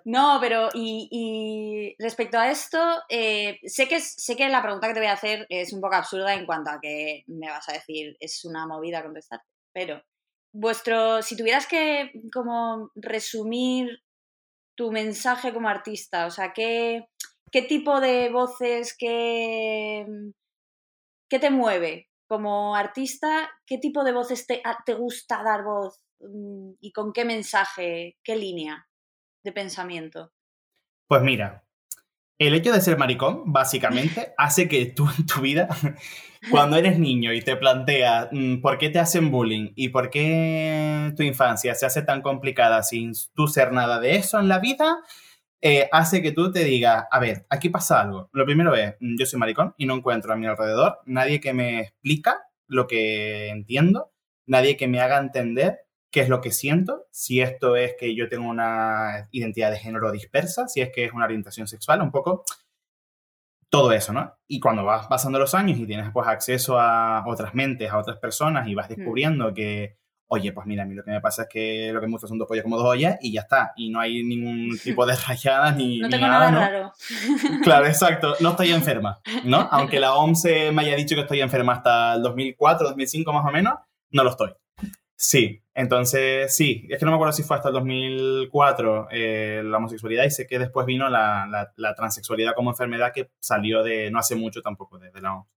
No, 0.05 0.39
pero 0.41 0.69
y, 0.75 1.95
respecto 1.99 2.39
a 2.39 2.51
esto, 2.51 2.79
eh, 3.09 3.59
sé, 3.65 3.89
que, 3.89 4.01
sé 4.01 4.37
que 4.37 4.49
la 4.49 4.63
pregunta 4.63 4.89
que 4.89 4.95
te 4.95 5.01
voy 5.01 5.09
a 5.09 5.15
hacer 5.15 5.47
es 5.49 5.73
un 5.73 5.81
poco 5.81 5.97
absurda 5.97 6.35
en 6.35 6.47
cuanto 6.47 6.71
a 6.71 6.81
que 6.81 7.25
me 7.27 7.51
vas 7.51 7.69
a 7.69 7.73
decir 7.73 8.17
es 8.21 8.45
una 8.45 8.67
movida 8.67 9.03
contestar, 9.03 9.43
pero 9.73 10.03
vuestro, 10.53 11.21
si 11.23 11.37
tuvieras 11.37 11.67
que 11.67 12.13
como 12.33 12.91
resumir 12.95 14.03
tu 14.77 14.91
mensaje 14.93 15.53
como 15.53 15.69
artista, 15.69 16.27
o 16.27 16.31
sea, 16.31 16.53
¿qué, 16.53 17.09
qué 17.55 17.63
tipo 17.63 18.01
de 18.01 18.31
voces, 18.31 18.97
qué, 18.99 20.05
qué 21.31 21.39
te 21.39 21.51
mueve 21.51 22.11
como 22.27 22.75
artista? 22.75 23.49
¿Qué 23.65 23.79
tipo 23.79 24.03
de 24.03 24.11
voces 24.11 24.49
te, 24.49 24.61
te 24.85 24.95
gusta 24.95 25.41
dar 25.45 25.63
voz? 25.63 26.01
Mm, 26.19 26.73
y 26.81 26.91
con 26.91 27.13
qué 27.13 27.25
mensaje, 27.25 28.19
qué 28.25 28.35
línea 28.35 28.89
de 29.45 29.53
pensamiento? 29.53 30.33
Pues 31.07 31.23
mira, 31.23 31.65
el 32.41 32.55
hecho 32.55 32.73
de 32.73 32.81
ser 32.81 32.99
maricón, 32.99 33.53
básicamente, 33.53 34.35
hace 34.37 34.67
que 34.67 34.87
tú 34.87 35.09
en 35.17 35.25
tu 35.25 35.41
vida, 35.41 35.69
cuando 36.51 36.77
eres 36.77 36.99
niño 36.99 37.33
y 37.33 37.41
te 37.41 37.55
planteas 37.55 38.31
mm, 38.33 38.63
por 38.63 38.79
qué 38.79 38.91
te 38.91 38.99
hacen 38.99 39.31
bullying 39.31 39.71
y 39.77 39.91
por 39.91 40.11
qué 40.11 41.13
tu 41.17 41.23
infancia 41.23 41.77
se 41.77 41.87
hace 41.87 42.03
tan 42.03 42.21
complicada 42.21 42.83
sin 42.83 43.13
tú 43.33 43.47
ser 43.47 43.71
nada 43.71 44.01
de 44.01 44.17
eso 44.17 44.41
en 44.41 44.49
la 44.49 44.59
vida, 44.59 44.99
eh, 45.61 45.89
hace 45.93 46.23
que 46.23 46.33
tú 46.33 46.53
te 46.53 46.65
digas, 46.65 47.07
a 47.11 47.19
ver, 47.19 47.47
aquí 47.49 47.71
pasa 47.71 48.01
algo. 48.01 48.29
Lo 48.33 48.45
primero 48.45 48.75
es, 48.75 48.95
mm, 49.01 49.17
yo 49.19 49.27
soy 49.27 49.39
maricón 49.39 49.75
y 49.79 49.87
no 49.87 49.95
encuentro 49.95 50.33
a 50.33 50.37
mi 50.37 50.47
alrededor 50.47 50.99
nadie 51.07 51.41
que 51.41 51.55
me 51.55 51.81
explica 51.81 52.43
lo 52.67 52.87
que 52.87 53.49
entiendo, 53.49 54.13
nadie 54.47 54.77
que 54.77 54.89
me 54.89 55.01
haga 55.01 55.19
entender 55.19 55.81
qué 56.11 56.21
es 56.21 56.29
lo 56.29 56.41
que 56.41 56.53
siento, 56.53 57.07
si 57.11 57.41
esto 57.41 57.77
es 57.77 57.95
que 57.99 58.15
yo 58.15 58.29
tengo 58.29 58.49
una 58.49 59.29
identidad 59.33 59.71
de 59.71 59.79
género 59.79 60.13
dispersa, 60.13 60.69
si 60.69 60.81
es 60.81 60.91
que 60.91 61.05
es 61.05 61.13
una 61.13 61.25
orientación 61.25 61.67
sexual, 61.67 62.03
un 62.03 62.13
poco 62.13 62.45
todo 63.69 63.91
eso, 63.91 64.13
¿no? 64.13 64.33
Y 64.47 64.61
cuando 64.61 64.85
vas 64.85 65.09
pasando 65.09 65.41
los 65.41 65.55
años 65.55 65.77
y 65.79 65.87
tienes 65.87 66.13
pues 66.13 66.29
acceso 66.29 66.79
a 66.79 67.25
otras 67.27 67.55
mentes, 67.55 67.91
a 67.91 67.99
otras 67.99 68.19
personas 68.19 68.69
y 68.69 68.75
vas 68.77 68.89
hmm. 68.89 68.95
descubriendo 68.95 69.53
que, 69.53 69.99
oye, 70.35 70.53
pues 70.53 70.67
mira, 70.67 70.83
a 70.83 70.87
mí 70.87 70.95
lo 70.95 71.05
que 71.05 71.11
me 71.11 71.21
pasa 71.21 71.43
es 71.43 71.49
que 71.49 71.91
lo 71.93 72.01
que 72.01 72.07
me 72.07 72.13
gusta 72.13 72.27
son 72.27 72.39
dos 72.39 72.47
pollos 72.47 72.63
como 72.63 72.77
dos 72.77 72.87
ollas 72.87 73.17
y 73.21 73.33
ya 73.33 73.43
está, 73.43 73.73
y 73.77 73.91
no 73.91 74.01
hay 74.01 74.23
ningún 74.23 74.79
tipo 74.83 75.07
de 75.07 75.17
rayadas 75.17 75.77
ni, 75.77 75.99
no 75.99 76.09
tengo 76.09 76.27
nada, 76.27 76.51
nada 76.51 76.69
raro. 76.69 76.93
Claro, 77.63 77.87
exacto, 77.87 78.35
no 78.41 78.51
estoy 78.51 78.73
enferma, 78.73 79.21
¿no? 79.45 79.69
Aunque 79.71 80.01
la 80.01 80.15
OMS 80.15 80.45
me 80.73 80.83
haya 80.83 80.97
dicho 80.97 81.15
que 81.15 81.23
estoy 81.23 81.41
enferma 81.41 81.75
hasta 81.75 82.15
el 82.15 82.23
2004, 82.23 82.89
2005 82.89 83.33
más 83.33 83.47
o 83.47 83.51
menos, 83.51 83.75
no 84.11 84.25
lo 84.25 84.31
estoy. 84.31 84.51
Sí, 85.17 85.63
entonces 85.75 86.55
sí, 86.55 86.87
es 86.91 86.99
que 86.99 87.05
no 87.05 87.13
me 87.13 87.17
acuerdo 87.17 87.33
si 87.33 87.45
fue 87.45 87.57
hasta 87.57 87.69
el 87.69 87.75
2004 87.75 89.09
eh, 89.11 89.63
la 89.65 89.79
homosexualidad 89.79 90.25
y 90.25 90.31
sé 90.31 90.47
que 90.47 90.59
después 90.59 90.87
vino 90.87 91.09
la, 91.09 91.71
la, 91.77 91.95
transexualidad 91.95 92.55
como 92.55 92.71
enfermedad 92.71 93.13
que 93.15 93.31
salió 93.39 93.83
de 93.83 94.11
no 94.11 94.19
hace 94.19 94.35
mucho 94.35 94.61
tampoco 94.61 94.99
desde 94.99 95.21
la 95.21 95.37
OMS. 95.37 95.49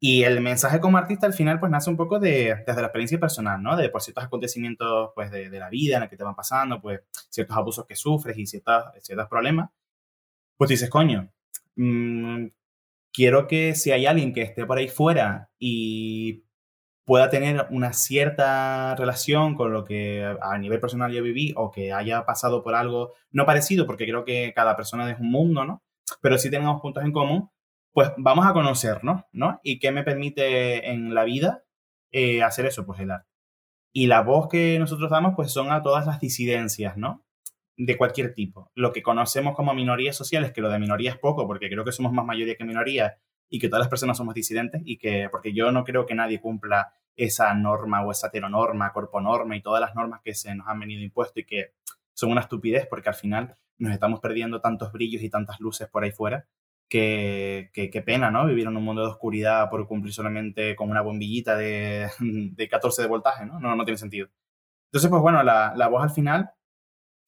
Y 0.00 0.24
el 0.24 0.40
mensaje 0.40 0.80
como 0.80 0.98
artista 0.98 1.26
al 1.26 1.32
final 1.32 1.60
pues 1.60 1.70
nace 1.70 1.88
un 1.88 1.96
poco 1.96 2.18
de, 2.18 2.64
desde 2.66 2.80
la 2.80 2.88
experiencia 2.88 3.20
personal, 3.20 3.62
¿no? 3.62 3.76
De 3.76 3.88
por 3.88 4.02
ciertos 4.02 4.24
acontecimientos 4.24 5.10
pues 5.14 5.30
de, 5.30 5.48
de 5.48 5.58
la 5.58 5.70
vida 5.70 5.96
en 5.96 6.00
la 6.00 6.08
que 6.08 6.16
te 6.16 6.24
van 6.24 6.34
pasando, 6.34 6.80
pues 6.80 7.00
ciertos 7.30 7.56
abusos 7.56 7.86
que 7.86 7.94
sufres 7.94 8.36
y 8.36 8.46
ciertos, 8.46 8.84
ciertos 9.00 9.28
problemas. 9.28 9.70
Pues 10.56 10.70
dices, 10.70 10.90
coño, 10.90 11.30
mmm, 11.76 12.46
quiero 13.12 13.46
que 13.46 13.74
si 13.74 13.92
hay 13.92 14.06
alguien 14.06 14.32
que 14.32 14.42
esté 14.42 14.66
por 14.66 14.78
ahí 14.78 14.88
fuera 14.88 15.50
y 15.58 16.44
pueda 17.04 17.28
tener 17.28 17.66
una 17.70 17.92
cierta 17.92 18.94
relación 18.96 19.54
con 19.54 19.72
lo 19.72 19.84
que 19.84 20.24
a 20.40 20.58
nivel 20.58 20.80
personal 20.80 21.12
yo 21.12 21.22
viví 21.22 21.52
o 21.56 21.70
que 21.70 21.92
haya 21.92 22.24
pasado 22.24 22.62
por 22.62 22.74
algo 22.74 23.12
no 23.30 23.46
parecido, 23.46 23.86
porque 23.86 24.06
creo 24.06 24.24
que 24.24 24.52
cada 24.54 24.76
persona 24.76 25.10
es 25.10 25.20
un 25.20 25.30
mundo, 25.30 25.64
¿no? 25.64 25.82
Pero 26.20 26.38
sí 26.38 26.50
tenemos 26.50 26.80
puntos 26.80 27.04
en 27.04 27.12
común, 27.12 27.50
pues 27.94 28.10
vamos 28.18 28.44
a 28.44 28.52
conocernos, 28.52 29.22
¿no? 29.32 29.60
¿Y 29.62 29.78
qué 29.78 29.92
me 29.92 30.02
permite 30.02 30.90
en 30.90 31.14
la 31.14 31.24
vida 31.24 31.64
eh, 32.10 32.42
hacer 32.42 32.66
eso? 32.66 32.84
Pues 32.84 33.00
el 33.00 33.12
arte. 33.12 33.30
Y 33.92 34.08
la 34.08 34.20
voz 34.20 34.48
que 34.48 34.78
nosotros 34.80 35.10
damos, 35.10 35.34
pues 35.36 35.52
son 35.52 35.70
a 35.70 35.82
todas 35.82 36.04
las 36.04 36.20
disidencias, 36.20 36.96
¿no? 36.96 37.24
De 37.76 37.96
cualquier 37.96 38.34
tipo. 38.34 38.70
Lo 38.74 38.92
que 38.92 39.02
conocemos 39.02 39.54
como 39.54 39.72
minorías 39.74 40.16
sociales, 40.16 40.52
que 40.52 40.60
lo 40.60 40.68
de 40.68 40.80
minoría 40.80 41.12
es 41.12 41.18
poco, 41.18 41.46
porque 41.46 41.70
creo 41.70 41.84
que 41.84 41.92
somos 41.92 42.12
más 42.12 42.26
mayoría 42.26 42.56
que 42.56 42.64
minoría, 42.64 43.18
y 43.48 43.60
que 43.60 43.68
todas 43.68 43.82
las 43.82 43.88
personas 43.88 44.16
somos 44.16 44.34
disidentes 44.34 44.82
y 44.84 44.98
que, 44.98 45.28
porque 45.30 45.52
yo 45.52 45.70
no 45.70 45.84
creo 45.84 46.06
que 46.06 46.16
nadie 46.16 46.40
cumpla 46.40 46.92
esa 47.14 47.54
norma 47.54 48.04
o 48.04 48.10
esa 48.10 48.26
heteronorma, 48.26 48.92
norma 49.22 49.56
y 49.56 49.62
todas 49.62 49.80
las 49.80 49.94
normas 49.94 50.20
que 50.24 50.34
se 50.34 50.52
nos 50.56 50.66
han 50.66 50.80
venido 50.80 51.02
impuesto 51.02 51.38
y 51.38 51.44
que 51.44 51.74
son 52.14 52.32
una 52.32 52.40
estupidez 52.40 52.88
porque 52.88 53.10
al 53.10 53.14
final 53.14 53.54
nos 53.78 53.92
estamos 53.92 54.18
perdiendo 54.18 54.60
tantos 54.60 54.90
brillos 54.90 55.22
y 55.22 55.30
tantas 55.30 55.60
luces 55.60 55.88
por 55.88 56.02
ahí 56.02 56.10
fuera 56.10 56.48
que, 56.88 57.70
qué 57.74 58.02
pena, 58.02 58.30
¿no? 58.30 58.46
Vivir 58.46 58.66
en 58.66 58.76
un 58.76 58.84
mundo 58.84 59.02
de 59.02 59.10
oscuridad 59.10 59.68
por 59.70 59.86
cumplir 59.86 60.14
solamente 60.14 60.76
con 60.76 60.90
una 60.90 61.02
bombillita 61.02 61.56
de, 61.56 62.08
de 62.20 62.68
14 62.68 63.02
de 63.02 63.08
voltaje, 63.08 63.46
¿no? 63.46 63.58
¿no? 63.60 63.74
No 63.74 63.84
tiene 63.84 63.98
sentido. 63.98 64.28
Entonces, 64.86 65.10
pues 65.10 65.22
bueno, 65.22 65.42
la, 65.42 65.74
la 65.76 65.88
voz 65.88 66.02
al 66.02 66.10
final 66.10 66.50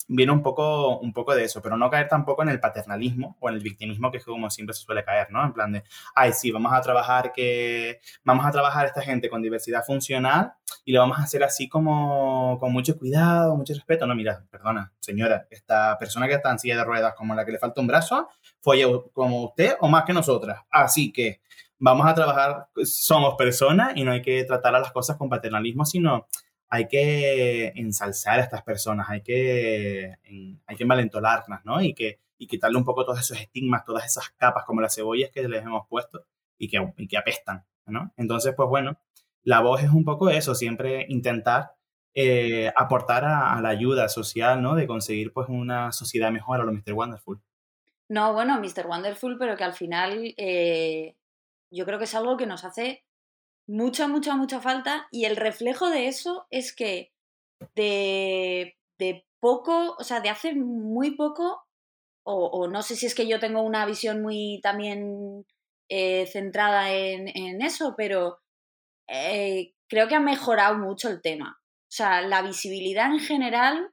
viene 0.09 0.33
un 0.33 0.43
poco, 0.43 0.99
un 0.99 1.13
poco 1.13 1.35
de 1.35 1.45
eso, 1.45 1.61
pero 1.61 1.77
no 1.77 1.91
caer 1.91 2.09
tampoco 2.09 2.43
en 2.43 2.49
el 2.49 2.61
paternalismo 2.61 3.37
o 3.41 3.49
en 3.49 3.57
el 3.57 3.63
victimismo 3.63 4.11
que 4.11 4.19
es 4.19 4.25
como 4.25 4.51
siempre 4.51 4.75
se 4.75 4.83
suele 4.83 5.05
caer, 5.05 5.31
¿no? 5.31 5.45
En 5.45 5.53
plan 5.53 5.73
de, 5.73 5.85
ay, 6.15 6.33
sí, 6.33 6.51
vamos 6.51 6.73
a 6.73 6.81
trabajar 6.81 7.33
que, 7.33 8.01
vamos 8.25 8.47
a 8.47 8.51
trabajar 8.51 8.87
esta 8.87 9.03
gente 9.03 9.29
con 9.29 9.43
diversidad 9.43 9.85
funcional 9.85 10.53
y 10.85 10.93
lo 10.93 11.01
vamos 11.01 11.19
a 11.19 11.23
hacer 11.23 11.43
así 11.43 11.69
como 11.69 12.59
con 12.61 12.73
mucho 12.73 12.97
cuidado, 12.97 13.57
mucho 13.57 13.75
respeto. 13.75 14.07
No, 14.07 14.15
mira, 14.15 14.45
perdona, 14.51 14.93
señora, 15.01 15.47
esta 15.51 15.99
persona 15.99 16.29
que 16.29 16.35
está 16.35 16.51
en 16.51 16.59
silla 16.59 16.77
de 16.77 16.85
ruedas 16.85 17.15
como 17.15 17.35
la 17.35 17.45
que 17.45 17.53
le 17.53 17.59
falta 17.59 17.81
un 17.81 17.87
brazo, 17.87 18.29
fue 18.61 18.83
como 19.13 19.45
usted 19.45 19.77
o 19.81 19.89
más 19.89 20.05
que 20.05 20.13
nosotras. 20.13 20.61
Así 20.71 21.13
que 21.13 21.41
vamos 21.79 22.07
a 22.07 22.15
trabajar, 22.15 22.69
somos 22.85 23.35
personas 23.35 23.93
y 23.97 24.05
no 24.05 24.13
hay 24.13 24.23
que 24.23 24.45
tratar 24.45 24.75
a 24.75 24.81
las 24.81 24.93
cosas 24.93 25.17
con 25.17 25.29
paternalismo, 25.29 25.85
sino 25.85 26.27
hay 26.77 26.89
que 26.89 27.69
ensalzar 27.75 28.39
a 28.39 28.43
estas 28.43 28.63
personas, 28.63 29.09
hay 29.09 29.23
que, 29.23 30.15
hay 30.67 30.77
que 30.77 30.85
malentolarlas, 30.85 31.65
¿no? 31.65 31.81
Y, 31.81 31.95
que, 31.95 32.21
y 32.39 32.47
quitarle 32.47 32.77
un 32.77 32.85
poco 32.85 33.05
todos 33.05 33.21
esos 33.21 33.41
estigmas, 33.41 33.85
todas 33.85 34.05
esas 34.05 34.31
capas 34.31 34.65
como 34.65 34.81
las 34.81 34.95
cebollas 34.95 35.31
que 35.31 35.49
les 35.49 35.63
hemos 35.63 35.87
puesto 35.89 36.27
y 36.59 36.69
que, 36.69 36.93
y 36.99 37.09
que 37.09 37.17
apestan, 37.17 37.65
¿no? 37.87 38.13
Entonces, 38.17 38.55
pues 38.55 38.69
bueno, 38.69 38.99
la 39.43 39.61
voz 39.61 39.83
es 39.83 39.91
un 39.91 40.05
poco 40.05 40.29
eso, 40.29 40.55
siempre 40.55 41.07
intentar 41.09 41.73
eh, 42.15 42.73
aportar 42.77 43.25
a, 43.25 43.61
la 43.63 43.69
ayuda 43.71 44.09
social, 44.09 44.61
¿no? 44.61 44.75
De 44.75 44.87
conseguir 44.87 45.33
pues 45.33 45.49
una 45.49 45.93
sociedad 45.93 46.31
mejor 46.31 46.61
a 46.61 46.65
lo 46.65 46.73
Mr. 46.73 46.93
Wonderful. 46.93 47.41
No, 48.09 48.33
bueno, 48.35 48.61
Mr. 48.61 48.87
Wonderful, 48.87 49.39
pero 49.39 49.57
que 49.57 49.65
al 49.65 49.73
final 49.73 50.35
eh, 50.37 51.17
yo 51.71 51.87
creo 51.87 51.99
que 51.99 52.05
es 52.05 52.15
algo 52.15 52.37
que 52.37 52.47
nos 52.47 52.65
hace 52.65 53.06
mucha, 53.67 54.09
mucha, 54.09 54.37
mucha 54.37 54.61
falta 54.61 55.09
y 55.11 55.25
el 55.25 55.37
reflejo 55.37 55.91
de 55.91 56.09
eso 56.09 56.47
es 56.51 56.75
que 56.75 57.13
de, 57.75 58.77
de 58.99 59.27
poco, 59.41 59.95
o 59.99 60.05
sea, 60.05 60.21
de 60.21 60.29
hace 60.29 60.55
muy 60.55 61.17
poco, 61.17 61.63
o, 62.29 62.67
no 62.67 62.83
sé 62.83 62.97
si 62.97 63.07
es 63.07 63.15
que 63.15 63.29
yo 63.29 63.39
tengo 63.39 63.63
una 63.63 63.87
visión 63.87 64.21
muy 64.21 64.59
también 64.61 65.47
eh, 65.89 66.27
centrada 66.27 66.93
en, 66.93 67.63
eso, 67.63 67.95
pero 67.97 68.41
eh, 69.07 69.75
creo 69.89 70.09
que 70.09 70.17
ha 70.17 70.21
mejorado 70.21 70.77
mucho 70.77 71.09
el 71.09 71.23
tema. 71.23 71.61
O 71.83 71.93
sea, 71.93 72.23
la 72.23 72.43
visibilidad 72.43 73.13
en 73.13 73.21
general, 73.21 73.93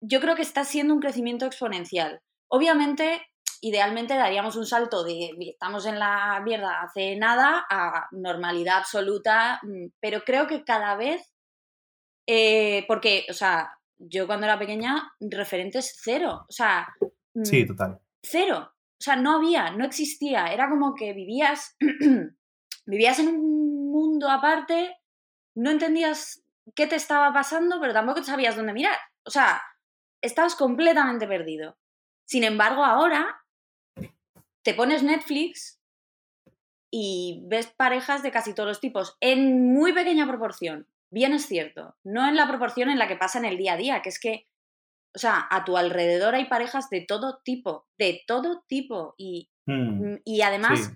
yo 0.00 0.20
creo 0.20 0.34
que 0.34 0.42
está 0.42 0.64
siendo 0.64 0.92
un 0.92 1.00
crecimiento 1.00 1.46
exponencial. 1.46 2.20
Obviamente, 2.50 3.24
idealmente 3.60 4.14
daríamos 4.14 4.56
un 4.56 4.66
salto 4.66 5.04
de 5.04 5.30
estamos 5.40 5.86
en 5.86 5.98
la 5.98 6.40
mierda 6.44 6.82
hace 6.82 7.16
nada 7.16 7.66
a 7.68 8.08
normalidad 8.12 8.78
absoluta, 8.78 9.60
mm, 9.62 9.86
pero 10.00 10.22
creo 10.22 10.46
que 10.46 10.64
cada 10.64 10.96
vez, 10.96 11.32
eh, 12.26 12.84
porque, 12.86 13.26
o 13.30 13.32
sea, 13.32 13.76
yo 13.98 14.26
cuando 14.26 14.46
era 14.46 14.58
pequeña, 14.58 15.12
referentes 15.20 15.98
cero. 16.02 16.44
O 16.48 16.52
sea. 16.52 16.88
Sí, 17.42 17.64
mm, 17.64 17.68
total. 17.68 18.00
Cero. 18.22 18.72
O 18.98 19.02
sea, 19.02 19.16
no 19.16 19.36
había, 19.36 19.70
no 19.70 19.84
existía. 19.84 20.46
Era 20.46 20.68
como 20.68 20.94
que 20.94 21.12
vivías. 21.12 21.76
vivías 22.86 23.18
en 23.18 23.28
un 23.28 23.90
mundo 23.90 24.30
aparte, 24.30 24.96
no 25.54 25.70
entendías 25.70 26.42
qué 26.74 26.86
te 26.86 26.96
estaba 26.96 27.32
pasando, 27.32 27.80
pero 27.80 27.92
tampoco 27.92 28.22
sabías 28.22 28.56
dónde 28.56 28.72
mirar. 28.72 28.98
O 29.24 29.30
sea, 29.30 29.60
estabas 30.20 30.54
completamente 30.54 31.26
perdido. 31.26 31.76
Sin 32.26 32.44
embargo, 32.44 32.84
ahora 32.84 33.42
te 34.62 34.74
pones 34.74 35.02
Netflix 35.02 35.80
y 36.90 37.42
ves 37.46 37.68
parejas 37.68 38.22
de 38.22 38.30
casi 38.30 38.54
todos 38.54 38.68
los 38.68 38.80
tipos, 38.80 39.16
en 39.20 39.72
muy 39.72 39.92
pequeña 39.92 40.26
proporción 40.26 40.86
bien 41.10 41.32
es 41.32 41.46
cierto, 41.46 41.96
no 42.04 42.28
en 42.28 42.36
la 42.36 42.48
proporción 42.48 42.90
en 42.90 42.98
la 42.98 43.08
que 43.08 43.16
pasa 43.16 43.38
en 43.38 43.44
el 43.44 43.56
día 43.56 43.74
a 43.74 43.76
día, 43.76 44.02
que 44.02 44.08
es 44.08 44.20
que, 44.20 44.46
o 45.14 45.18
sea, 45.18 45.46
a 45.50 45.64
tu 45.64 45.76
alrededor 45.76 46.34
hay 46.34 46.46
parejas 46.46 46.90
de 46.90 47.00
todo 47.00 47.40
tipo, 47.44 47.86
de 47.98 48.22
todo 48.26 48.64
tipo, 48.68 49.14
y, 49.16 49.50
hmm. 49.66 50.12
mm, 50.12 50.20
y 50.24 50.42
además, 50.42 50.92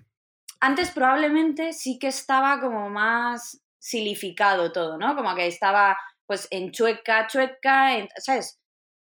antes 0.59 0.91
probablemente 0.91 1.73
sí 1.73 1.97
que 1.97 2.07
estaba 2.07 2.59
como 2.59 2.89
más 2.89 3.63
silificado 3.79 4.71
todo, 4.71 4.97
¿no? 4.97 5.15
Como 5.15 5.33
que 5.33 5.47
estaba 5.47 5.97
pues 6.27 6.47
en 6.51 6.71
chueca, 6.71 7.27
chueca, 7.27 7.97
en, 7.97 8.07
¿sabes? 8.17 8.60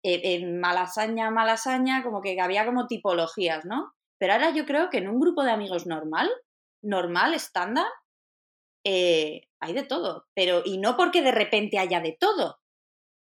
En, 0.09 0.61
malasaña, 0.61 1.31
malasaña, 1.31 2.05
como 2.05 2.23
que 2.23 2.41
había 2.41 2.65
como 2.65 2.87
tipologías, 2.87 3.65
¿no? 3.65 3.93
Pero 4.19 4.35
ahora 4.35 4.51
yo 4.51 4.65
creo 4.65 4.89
que 4.89 4.99
en 4.99 5.09
un 5.09 5.19
grupo 5.19 5.43
de 5.43 5.51
amigos 5.51 5.87
normal, 5.87 6.31
normal, 6.81 7.35
estándar, 7.35 7.87
eh, 8.85 9.49
hay 9.61 9.73
de 9.73 9.83
todo, 9.83 10.27
pero 10.33 10.63
y 10.65 10.79
no 10.79 10.97
porque 10.97 11.23
de 11.23 11.33
repente 11.33 11.79
haya 11.79 12.01
de 12.01 12.17
todo, 12.19 12.61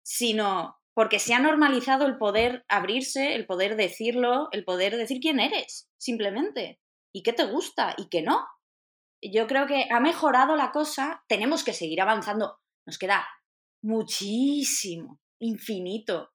sino 0.03 0.77
porque 0.93 1.19
se 1.19 1.33
ha 1.33 1.39
normalizado 1.39 2.05
el 2.05 2.17
poder 2.17 2.65
abrirse, 2.67 3.33
el 3.33 3.45
poder 3.47 3.77
decirlo, 3.77 4.49
el 4.51 4.65
poder 4.65 4.97
decir 4.97 5.19
quién 5.21 5.39
eres, 5.39 5.89
simplemente, 5.97 6.81
y 7.13 7.23
qué 7.23 7.31
te 7.31 7.45
gusta 7.45 7.95
y 7.97 8.09
qué 8.09 8.21
no. 8.21 8.45
Yo 9.21 9.47
creo 9.47 9.67
que 9.67 9.87
ha 9.89 10.01
mejorado 10.01 10.57
la 10.57 10.71
cosa, 10.71 11.23
tenemos 11.29 11.63
que 11.63 11.71
seguir 11.71 12.01
avanzando, 12.01 12.59
nos 12.85 12.97
queda 12.97 13.25
muchísimo, 13.81 15.21
infinito, 15.39 16.32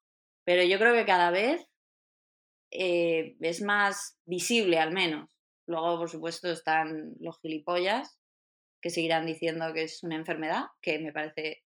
pero 0.49 0.63
yo 0.63 0.79
creo 0.79 0.95
que 0.95 1.05
cada 1.05 1.29
vez 1.29 1.63
eh, 2.71 3.35
es 3.39 3.61
más 3.61 4.17
visible 4.25 4.79
al 4.79 4.91
menos. 4.91 5.29
Luego, 5.67 5.99
por 5.99 6.09
supuesto, 6.09 6.51
están 6.51 7.13
los 7.19 7.39
gilipollas 7.39 8.17
que 8.81 8.89
seguirán 8.89 9.27
diciendo 9.27 9.71
que 9.75 9.83
es 9.83 10.01
una 10.01 10.15
enfermedad, 10.15 10.63
que 10.81 10.97
me 10.97 11.13
parece... 11.13 11.61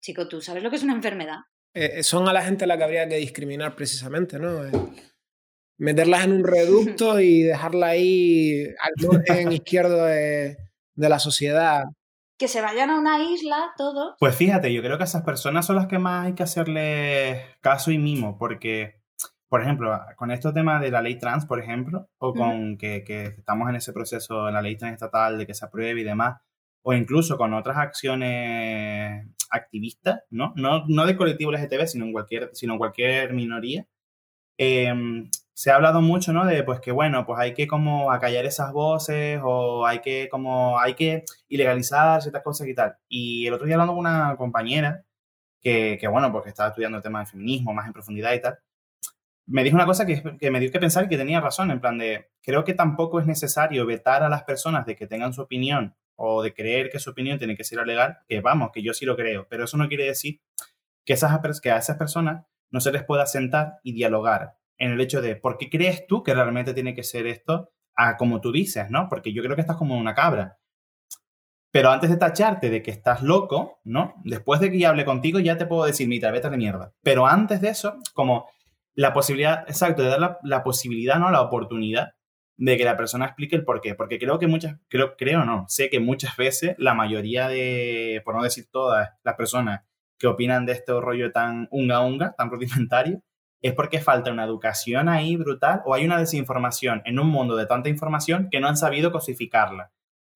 Chico, 0.00 0.28
¿tú 0.28 0.40
sabes 0.40 0.62
lo 0.62 0.70
que 0.70 0.76
es 0.76 0.84
una 0.84 0.94
enfermedad? 0.94 1.38
Eh, 1.74 2.04
son 2.04 2.28
a 2.28 2.32
la 2.32 2.42
gente 2.42 2.62
a 2.62 2.68
la 2.68 2.78
que 2.78 2.84
habría 2.84 3.08
que 3.08 3.16
discriminar 3.16 3.74
precisamente, 3.74 4.38
¿no? 4.38 4.64
Eh, 4.64 4.70
meterlas 5.78 6.26
en 6.26 6.34
un 6.34 6.44
reducto 6.44 7.18
y 7.18 7.42
dejarla 7.42 7.88
ahí 7.88 8.66
al 8.78 9.36
en 9.36 9.50
izquierdo 9.50 10.04
de, 10.04 10.58
de 10.94 11.08
la 11.08 11.18
sociedad 11.18 11.82
que 12.38 12.48
se 12.48 12.60
vayan 12.60 12.90
a 12.90 12.98
una 12.98 13.22
isla 13.22 13.72
todos. 13.76 14.14
Pues 14.18 14.36
fíjate, 14.36 14.72
yo 14.72 14.82
creo 14.82 14.96
que 14.96 15.04
esas 15.04 15.22
personas 15.22 15.66
son 15.66 15.76
las 15.76 15.86
que 15.86 15.98
más 15.98 16.26
hay 16.26 16.34
que 16.34 16.44
hacerle 16.44 17.56
caso 17.60 17.90
y 17.90 17.98
mimo, 17.98 18.38
porque 18.38 18.98
por 19.48 19.62
ejemplo, 19.62 19.98
con 20.16 20.30
estos 20.30 20.52
temas 20.52 20.80
de 20.82 20.90
la 20.90 21.00
ley 21.00 21.18
trans, 21.18 21.46
por 21.46 21.58
ejemplo, 21.58 22.10
o 22.18 22.34
con 22.34 22.76
que, 22.76 23.02
estamos 23.38 23.68
en 23.70 23.76
ese 23.76 23.94
proceso 23.94 24.48
en 24.48 24.54
la 24.54 24.62
ley 24.62 24.76
transestatal 24.76 25.38
de 25.38 25.46
que 25.46 25.54
se 25.54 25.64
apruebe 25.64 26.02
y 26.02 26.04
demás, 26.04 26.40
o 26.82 26.92
incluso 26.92 27.38
con 27.38 27.54
otras 27.54 27.78
acciones 27.78 29.26
activistas, 29.50 30.20
¿no? 30.30 30.52
No, 30.56 30.84
no 30.86 31.06
del 31.06 31.16
colectivo 31.16 31.50
LGTB, 31.50 31.86
sino 31.86 32.04
en 32.04 32.12
cualquier, 32.12 32.50
sino 32.52 32.74
en 32.74 32.78
cualquier 32.78 33.32
minoría, 33.32 33.86
em, 34.58 35.30
se 35.58 35.72
ha 35.72 35.74
hablado 35.74 36.00
mucho, 36.00 36.32
¿no? 36.32 36.46
De 36.46 36.62
pues 36.62 36.78
que 36.78 36.92
bueno, 36.92 37.26
pues 37.26 37.40
hay 37.40 37.52
que 37.52 37.66
como 37.66 38.12
acallar 38.12 38.46
esas 38.46 38.72
voces 38.72 39.40
o 39.42 39.84
hay 39.84 39.98
que 39.98 40.28
como, 40.30 40.78
hay 40.78 40.94
que 40.94 41.24
ilegalizar 41.48 42.22
ciertas 42.22 42.44
cosas 42.44 42.68
y 42.68 42.76
tal. 42.76 42.96
Y 43.08 43.44
el 43.48 43.54
otro 43.54 43.66
día 43.66 43.74
hablando 43.74 43.94
con 43.94 44.06
una 44.06 44.36
compañera 44.36 45.04
que, 45.60 45.98
que 46.00 46.06
bueno, 46.06 46.30
porque 46.30 46.50
estaba 46.50 46.68
estudiando 46.68 46.98
el 46.98 47.02
tema 47.02 47.18
del 47.18 47.26
feminismo 47.26 47.74
más 47.74 47.88
en 47.88 47.92
profundidad 47.92 48.34
y 48.34 48.40
tal, 48.40 48.60
me 49.46 49.64
dijo 49.64 49.74
una 49.74 49.84
cosa 49.84 50.06
que, 50.06 50.22
me 50.48 50.60
dio 50.60 50.70
que 50.70 50.78
pensar 50.78 51.06
y 51.06 51.08
que 51.08 51.18
tenía 51.18 51.40
razón, 51.40 51.72
en 51.72 51.80
plan 51.80 51.98
de, 51.98 52.30
creo 52.40 52.62
que 52.62 52.74
tampoco 52.74 53.18
es 53.18 53.26
necesario 53.26 53.84
vetar 53.84 54.22
a 54.22 54.28
las 54.28 54.44
personas 54.44 54.86
de 54.86 54.94
que 54.94 55.08
tengan 55.08 55.32
su 55.32 55.42
opinión 55.42 55.96
o 56.14 56.40
de 56.40 56.54
creer 56.54 56.88
que 56.88 57.00
su 57.00 57.10
opinión 57.10 57.36
tiene 57.36 57.56
que 57.56 57.64
ser 57.64 57.84
legal, 57.84 58.18
que 58.28 58.40
vamos, 58.40 58.70
que 58.72 58.84
yo 58.84 58.94
sí 58.94 59.04
lo 59.04 59.16
creo, 59.16 59.48
pero 59.50 59.64
eso 59.64 59.76
no 59.76 59.88
quiere 59.88 60.04
decir 60.04 60.40
que, 61.04 61.14
esas, 61.14 61.60
que 61.60 61.72
a 61.72 61.78
esas 61.78 61.96
personas 61.96 62.46
no 62.70 62.80
se 62.80 62.92
les 62.92 63.02
pueda 63.02 63.26
sentar 63.26 63.80
y 63.82 63.92
dialogar 63.92 64.57
en 64.78 64.92
el 64.92 65.00
hecho 65.00 65.20
de, 65.20 65.36
¿por 65.36 65.58
qué 65.58 65.68
crees 65.68 66.06
tú 66.06 66.22
que 66.22 66.34
realmente 66.34 66.74
tiene 66.74 66.94
que 66.94 67.02
ser 67.02 67.26
esto 67.26 67.72
a 67.96 68.16
como 68.16 68.40
tú 68.40 68.52
dices, 68.52 68.90
¿no? 68.90 69.08
Porque 69.08 69.32
yo 69.32 69.42
creo 69.42 69.56
que 69.56 69.60
estás 69.60 69.76
como 69.76 69.98
una 69.98 70.14
cabra. 70.14 70.58
Pero 71.70 71.90
antes 71.90 72.08
de 72.10 72.16
tacharte 72.16 72.70
de 72.70 72.82
que 72.82 72.90
estás 72.90 73.22
loco, 73.22 73.80
¿no? 73.84 74.14
Después 74.24 74.60
de 74.60 74.70
que 74.70 74.78
ya 74.78 74.90
hable 74.90 75.04
contigo, 75.04 75.40
ya 75.40 75.58
te 75.58 75.66
puedo 75.66 75.84
decir, 75.84 76.08
mira, 76.08 76.30
vete 76.30 76.48
de 76.48 76.56
mierda. 76.56 76.94
Pero 77.02 77.26
antes 77.26 77.60
de 77.60 77.68
eso, 77.68 77.98
como 78.14 78.48
la 78.94 79.12
posibilidad, 79.12 79.64
exacto, 79.68 80.02
de 80.02 80.08
dar 80.08 80.38
la, 80.42 80.62
posibilidad, 80.62 81.18
¿no? 81.18 81.30
La 81.30 81.42
oportunidad 81.42 82.14
de 82.56 82.76
que 82.76 82.84
la 82.84 82.96
persona 82.96 83.26
explique 83.26 83.56
el 83.56 83.64
por 83.64 83.80
qué. 83.80 83.94
Porque 83.94 84.18
creo 84.18 84.38
que 84.38 84.46
muchas, 84.46 84.76
creo, 84.88 85.16
creo 85.16 85.44
no, 85.44 85.66
sé 85.68 85.90
que 85.90 86.00
muchas 86.00 86.36
veces 86.36 86.74
la 86.78 86.94
mayoría 86.94 87.48
de, 87.48 88.22
por 88.24 88.34
no 88.34 88.42
decir 88.42 88.66
todas 88.70 89.10
las 89.22 89.34
personas 89.34 89.82
que 90.18 90.26
opinan 90.26 90.66
de 90.66 90.72
este 90.72 90.98
rollo 91.00 91.32
tan 91.32 91.68
unga 91.70 92.00
unga, 92.00 92.34
tan 92.36 92.50
rudimentario, 92.50 93.22
es 93.62 93.74
porque 93.74 94.00
falta 94.00 94.30
una 94.30 94.44
educación 94.44 95.08
ahí 95.08 95.36
brutal 95.36 95.82
o 95.84 95.94
hay 95.94 96.04
una 96.04 96.18
desinformación 96.18 97.02
en 97.04 97.18
un 97.18 97.28
mundo 97.28 97.56
de 97.56 97.66
tanta 97.66 97.88
información 97.88 98.48
que 98.50 98.60
no 98.60 98.68
han 98.68 98.76
sabido 98.76 99.10
cosificarla. 99.12 99.92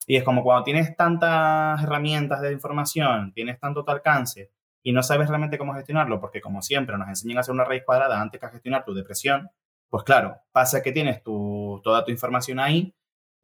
Y 0.07 0.17
es 0.17 0.25
como 0.25 0.43
cuando 0.43 0.65
tienes 0.65 0.97
tantas 0.97 1.83
herramientas 1.83 2.41
de 2.41 2.53
información, 2.53 3.33
tienes 3.33 3.61
tanto 3.61 3.85
tu 3.85 3.91
alcance 3.93 4.51
y 4.83 4.93
no 4.93 5.03
sabes 5.03 5.29
realmente 5.29 5.59
cómo 5.59 5.75
gestionarlo, 5.75 6.21
porque 6.21 6.41
como 6.41 6.61
siempre 6.61 6.99
nos 6.99 7.09
enseñan 7.09 7.39
a 7.39 7.41
hacer 7.41 7.55
una 7.55 7.65
raíz 7.65 7.85
cuadrada 7.85 8.21
antes 8.21 8.41
que 8.41 8.47
a 8.47 8.51
gestionar 8.51 8.85
tu 8.85 8.95
depresión, 8.95 9.51
pues 9.89 10.03
claro, 10.05 10.39
pasa 10.51 10.83
que 10.83 10.91
tienes 10.91 11.23
tu, 11.23 11.81
toda 11.85 12.05
tu 12.05 12.11
información 12.11 12.59
ahí, 12.59 12.95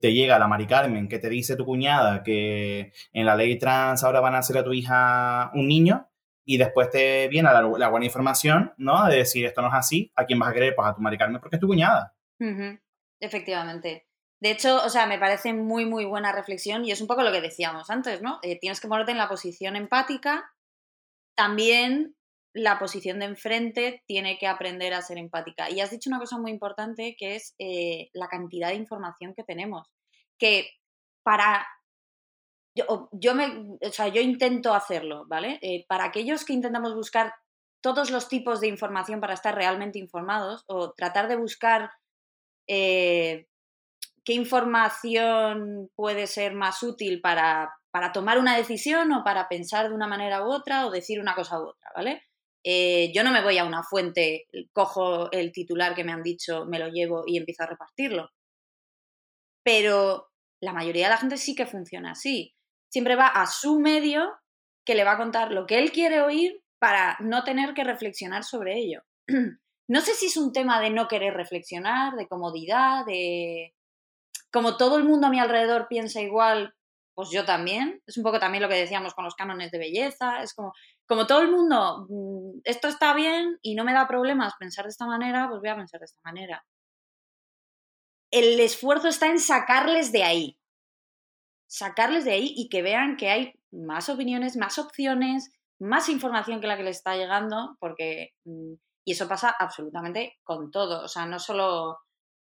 te 0.01 0.13
llega 0.13 0.39
la 0.39 0.49
Mari 0.49 0.67
Carmen 0.67 1.09
que 1.09 1.19
te 1.19 1.29
dice 1.29 1.57
tu 1.57 1.65
cuñada 1.65 2.23
que 2.23 2.93
en 3.13 3.27
la 3.27 3.37
ley 3.37 3.59
trans 3.59 4.05
ahora 4.05 4.21
van 4.21 4.35
a 4.35 4.39
hacer 4.39 4.59
a 4.59 4.65
tu 4.65 4.73
hija 4.73 5.51
un 5.55 5.69
niño, 5.69 6.08
y 6.49 6.57
después 6.57 6.91
te 6.91 7.29
viene 7.29 7.51
la, 7.53 7.89
buena 7.89 8.07
información, 8.07 8.73
¿no? 8.79 9.07
De 9.07 9.17
decir 9.17 9.45
esto 9.45 9.61
no 9.61 9.69
es 9.69 9.75
así, 9.75 10.13
¿a 10.17 10.25
quién 10.25 10.39
vas 10.39 10.51
a 10.51 10.55
querer? 10.55 10.75
Pues 10.75 10.89
a 10.89 10.95
tu 10.95 11.03
Mari 11.03 11.19
Carmen 11.19 11.41
porque 11.41 11.57
es 11.57 11.61
tu 11.61 11.67
cuñada. 11.69 12.15
Efectivamente. 13.21 14.07
De 14.41 14.51
hecho, 14.51 14.83
o 14.85 14.89
sea, 14.89 15.07
me 15.07 15.19
parece 15.19 15.53
muy, 15.53 15.85
muy 15.85 16.05
buena 16.05 16.33
reflexión 16.33 16.85
y 16.85 16.93
es 16.93 17.01
un 17.01 17.07
poco 17.07 17.23
lo 17.23 17.33
que 17.33 17.41
decíamos 17.41 17.91
antes, 17.91 18.23
¿no? 18.23 18.39
Eh, 18.43 18.59
tienes 18.59 18.81
que 18.81 18.89
ponerte 18.89 19.13
en 19.13 19.19
la 19.19 19.29
posición 19.29 19.77
empática 19.77 20.51
también 21.39 22.17
la 22.53 22.81
posición 22.81 23.21
de 23.21 23.27
enfrente 23.27 24.03
tiene 24.07 24.39
que 24.39 24.49
aprender 24.49 24.93
a 24.93 25.03
ser 25.03 25.19
empática. 25.19 25.71
Y 25.71 25.81
has 25.81 25.93
dicho 25.93 26.11
una 26.11 26.19
cosa 26.19 26.37
muy 26.37 26.51
importante 26.51 27.15
que 27.17 27.37
es 27.37 27.55
eh, 27.61 28.11
la 28.13 28.27
cantidad 28.27 28.71
de 28.71 28.75
información 28.75 29.35
que 29.35 29.45
tenemos. 29.45 29.87
Que 30.37 30.69
para. 31.23 31.65
Yo, 33.13 33.35
me, 33.35 33.77
o 33.81 33.93
sea, 33.93 34.09
yo 34.09 34.21
intento 34.21 34.75
hacerlo, 34.75 35.25
¿vale? 35.27 35.59
Eh, 35.63 35.85
para 35.89 36.05
aquellos 36.05 36.45
que 36.45 36.53
intentamos 36.53 36.95
buscar 36.95 37.35
todos 37.81 38.11
los 38.11 38.29
tipos 38.29 38.61
de 38.61 38.69
información 38.69 39.21
para 39.21 39.35
estar 39.35 39.55
realmente 39.55 39.99
informados 39.99 40.65
o 40.67 40.93
tratar 40.93 41.29
de 41.29 41.37
buscar 41.37 41.91
eh, 42.69 43.47
qué 44.25 44.35
información 44.35 45.91
puede 45.95 46.27
ser 46.27 46.55
más 46.55 46.83
útil 46.83 47.21
para 47.21 47.71
para 47.91 48.13
tomar 48.13 48.39
una 48.39 48.57
decisión 48.57 49.11
o 49.13 49.25
para 49.25 49.49
pensar 49.49 49.89
de 49.89 49.95
una 49.95 50.07
manera 50.07 50.45
u 50.45 50.53
otra 50.53 50.87
o 50.87 50.91
decir 50.91 51.21
una 51.21 51.35
cosa 51.35 51.59
u 51.61 51.69
otra, 51.69 51.91
¿vale? 51.95 52.23
Eh, 52.65 53.11
yo 53.15 53.25
no 53.25 53.33
me 53.33 53.43
voy 53.43 53.59
a 53.59 53.65
una 53.65 53.83
fuente, 53.83 54.47
cojo 54.73 55.31
el 55.33 55.53
titular 55.53 55.95
que 55.95 56.05
me 56.05 56.13
han 56.13 56.23
dicho, 56.23 56.67
me 56.67 56.79
lo 56.79 56.89
llevo 56.89 57.25
y 57.27 57.37
empiezo 57.37 57.63
a 57.63 57.67
repartirlo. 57.67 58.31
Pero 59.63 60.29
la 60.61 60.73
mayoría 60.73 61.05
de 61.07 61.11
la 61.11 61.19
gente 61.19 61.37
sí 61.37 61.55
que 61.55 61.67
funciona 61.67 62.13
así. 62.13 62.55
Siempre 62.89 63.17
va 63.17 63.29
a 63.29 63.47
su 63.47 63.81
medio, 63.81 64.33
que 64.85 64.95
le 64.95 65.05
va 65.05 65.13
a 65.13 65.19
contar 65.19 65.53
lo 65.53 65.67
que 65.67 65.79
él 65.79 65.93
quiere 65.93 66.23
oír 66.23 66.63
para 66.79 67.17
no 67.21 67.45
tener 67.45 67.75
que 67.75 67.85
reflexionar 67.85 68.45
sobre 68.45 68.79
ello. 68.79 69.03
No 69.91 70.03
sé 70.03 70.13
si 70.13 70.27
es 70.27 70.37
un 70.37 70.53
tema 70.53 70.83
de 70.83 70.91
no 70.91 71.09
querer 71.09 71.33
reflexionar, 71.33 72.15
de 72.15 72.29
comodidad, 72.29 73.07
de... 73.07 73.75
Como 74.53 74.77
todo 74.77 74.99
el 74.99 75.05
mundo 75.05 75.29
a 75.29 75.31
mi 75.31 75.41
alrededor 75.41 75.89
piensa 75.89 76.21
igual, 76.21 76.75
pues 77.15 77.31
yo 77.31 77.45
también. 77.45 78.01
Es 78.07 78.19
un 78.19 78.23
poco 78.23 78.39
también 78.39 78.63
lo 78.63 78.69
que 78.69 78.77
decíamos 78.77 79.15
con 79.15 79.25
los 79.25 79.35
cánones 79.35 79.71
de 79.71 79.79
belleza. 79.79 80.43
Es 80.43 80.55
como, 80.55 80.73
como 81.07 81.27
todo 81.27 81.41
el 81.41 81.51
mundo, 81.51 82.07
mm, 82.09 82.61
esto 82.65 82.87
está 82.87 83.15
bien 83.15 83.59
y 83.63 83.75
no 83.75 83.83
me 83.83 83.95
da 83.95 84.07
problemas 84.07 84.55
pensar 84.59 84.85
de 84.85 84.91
esta 84.91 85.07
manera, 85.07 85.49
pues 85.49 85.61
voy 85.61 85.71
a 85.71 85.77
pensar 85.77 86.01
de 86.01 86.05
esta 86.05 86.21
manera. 86.23 86.65
El 88.31 88.61
esfuerzo 88.61 89.09
está 89.09 89.27
en 89.27 89.41
sacarles 89.41 90.13
de 90.13 90.23
ahí. 90.23 90.59
Sacarles 91.69 92.25
de 92.25 92.33
ahí 92.33 92.53
y 92.57 92.69
que 92.69 92.83
vean 92.83 93.17
que 93.17 93.31
hay 93.31 93.53
más 93.71 94.09
opiniones, 94.09 94.57
más 94.57 94.79
opciones, 94.79 95.53
más 95.79 96.09
información 96.09 96.61
que 96.61 96.67
la 96.67 96.77
que 96.77 96.83
les 96.83 96.97
está 96.97 97.17
llegando, 97.17 97.77
porque. 97.79 98.33
Mm, 98.45 98.75
y 99.05 99.13
eso 99.13 99.29
pasa 99.29 99.55
absolutamente 99.59 100.39
con 100.43 100.71
todo. 100.71 101.05
O 101.05 101.09
sea, 101.09 101.27
no 101.27 101.39
solo. 101.39 102.01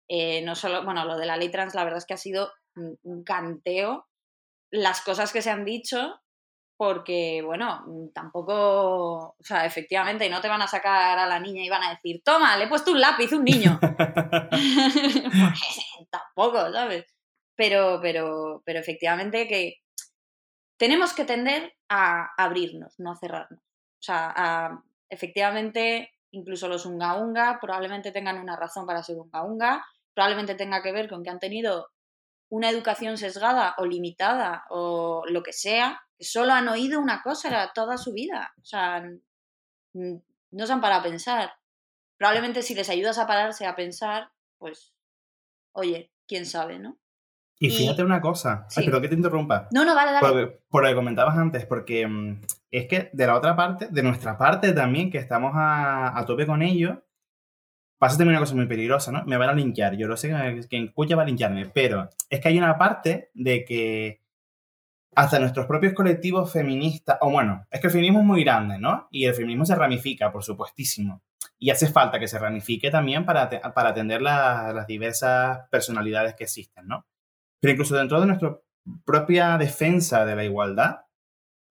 Eh, 0.08 0.42
no 0.42 0.54
solo. 0.54 0.84
Bueno, 0.84 1.04
lo 1.04 1.16
de 1.16 1.26
la 1.26 1.36
ley 1.36 1.50
trans, 1.50 1.74
la 1.74 1.84
verdad 1.84 1.98
es 1.98 2.06
que 2.06 2.14
ha 2.14 2.18
sido 2.18 2.52
un 2.76 3.24
canteo 3.24 4.06
las 4.74 5.00
cosas 5.02 5.32
que 5.32 5.40
se 5.40 5.50
han 5.50 5.64
dicho, 5.64 6.20
porque, 6.76 7.42
bueno, 7.42 7.84
tampoco, 8.12 9.36
o 9.38 9.44
sea, 9.44 9.64
efectivamente, 9.64 10.28
no 10.28 10.40
te 10.40 10.48
van 10.48 10.62
a 10.62 10.66
sacar 10.66 11.16
a 11.16 11.26
la 11.26 11.38
niña 11.38 11.62
y 11.62 11.68
van 11.68 11.84
a 11.84 11.90
decir, 11.90 12.22
toma, 12.24 12.56
le 12.56 12.64
he 12.64 12.68
puesto 12.68 12.90
un 12.90 13.00
lápiz, 13.00 13.32
un 13.32 13.44
niño. 13.44 13.78
tampoco, 16.10 16.72
¿sabes? 16.72 17.13
Pero, 17.56 18.00
pero, 18.02 18.62
pero 18.64 18.78
efectivamente 18.80 19.46
que 19.46 19.76
tenemos 20.76 21.12
que 21.12 21.24
tender 21.24 21.74
a 21.88 22.30
abrirnos, 22.36 22.94
no 22.98 23.12
a 23.12 23.16
cerrarnos. 23.16 23.60
O 23.60 24.02
sea, 24.02 24.82
efectivamente, 25.08 26.12
incluso 26.30 26.68
los 26.68 26.84
unga 26.84 27.14
unga 27.16 27.58
probablemente 27.60 28.12
tengan 28.12 28.38
una 28.38 28.56
razón 28.56 28.86
para 28.86 29.02
ser 29.02 29.16
unga 29.16 29.44
unga, 29.44 29.84
probablemente 30.14 30.54
tenga 30.54 30.82
que 30.82 30.92
ver 30.92 31.08
con 31.08 31.22
que 31.22 31.30
han 31.30 31.38
tenido 31.38 31.90
una 32.48 32.70
educación 32.70 33.16
sesgada 33.16 33.74
o 33.78 33.86
limitada 33.86 34.64
o 34.68 35.24
lo 35.26 35.42
que 35.42 35.52
sea, 35.52 36.02
que 36.18 36.24
solo 36.24 36.52
han 36.52 36.68
oído 36.68 37.00
una 37.00 37.22
cosa 37.22 37.72
toda 37.74 37.96
su 37.96 38.12
vida. 38.12 38.52
O 38.60 38.64
sea, 38.64 39.02
no 39.92 40.66
se 40.66 40.72
han 40.72 40.80
parado 40.80 41.00
a 41.00 41.04
pensar. 41.04 41.52
Probablemente 42.16 42.62
si 42.62 42.74
les 42.74 42.90
ayudas 42.90 43.18
a 43.18 43.26
pararse 43.26 43.66
a 43.66 43.74
pensar, 43.74 44.30
pues, 44.58 44.94
oye, 45.72 46.12
quién 46.28 46.46
sabe, 46.46 46.78
¿no? 46.78 46.98
Y 47.58 47.70
fíjate 47.70 48.02
una 48.02 48.20
cosa, 48.20 48.66
Ay, 48.76 48.84
perdón 48.84 49.02
que 49.02 49.08
te 49.08 49.14
interrumpa. 49.14 49.68
No, 49.70 49.84
no, 49.84 49.94
vale, 49.94 50.12
dale. 50.12 50.58
Por, 50.68 50.82
lo 50.82 50.88
que 50.88 50.94
comentabas 50.94 51.38
antes, 51.38 51.64
porque 51.64 52.06
mm, 52.06 52.40
es 52.70 52.86
que 52.88 53.10
de 53.12 53.26
la 53.26 53.36
otra 53.36 53.56
parte, 53.56 53.88
de 53.90 54.02
nuestra 54.02 54.36
parte 54.36 54.72
también, 54.72 55.10
que 55.10 55.18
estamos 55.18 55.52
a, 55.54 56.18
a 56.18 56.26
tope 56.26 56.46
con 56.46 56.62
ello, 56.62 57.04
pasa 57.98 58.18
también 58.18 58.36
una 58.36 58.40
cosa 58.40 58.54
muy 58.54 58.66
peligrosa, 58.66 59.12
¿no? 59.12 59.24
Me 59.24 59.36
van 59.36 59.50
a 59.50 59.54
linkear, 59.54 59.96
yo 59.96 60.06
lo 60.06 60.16
sé 60.16 60.28
que 60.28 60.68
quien 60.68 60.84
escucha 60.86 61.16
va 61.16 61.22
a 61.22 61.26
linkearme, 61.26 61.66
pero 61.66 62.10
es 62.28 62.40
que 62.40 62.48
hay 62.48 62.58
una 62.58 62.76
parte 62.76 63.30
de 63.34 63.64
que 63.64 64.20
hasta 65.14 65.38
nuestros 65.38 65.66
propios 65.66 65.94
colectivos 65.94 66.52
feministas, 66.52 67.18
o 67.20 67.30
bueno, 67.30 67.66
es 67.70 67.80
que 67.80 67.86
el 67.86 67.92
feminismo 67.92 68.20
es 68.20 68.26
muy 68.26 68.44
grande, 68.44 68.78
¿no? 68.78 69.08
Y 69.10 69.24
el 69.26 69.34
feminismo 69.34 69.64
se 69.64 69.74
ramifica, 69.74 70.32
por 70.32 70.42
supuestísimo. 70.42 71.22
Y 71.58 71.70
hace 71.70 71.86
falta 71.86 72.18
que 72.18 72.28
se 72.28 72.38
ramifique 72.38 72.90
también 72.90 73.24
para, 73.24 73.48
para 73.48 73.90
atender 73.90 74.20
las 74.20 74.86
diversas 74.86 75.60
personalidades 75.70 76.34
que 76.34 76.44
existen, 76.44 76.86
¿no? 76.86 77.06
Pero 77.64 77.72
incluso 77.72 77.96
dentro 77.96 78.20
de 78.20 78.26
nuestra 78.26 78.60
propia 79.06 79.56
defensa 79.56 80.26
de 80.26 80.36
la 80.36 80.44
igualdad, 80.44 81.06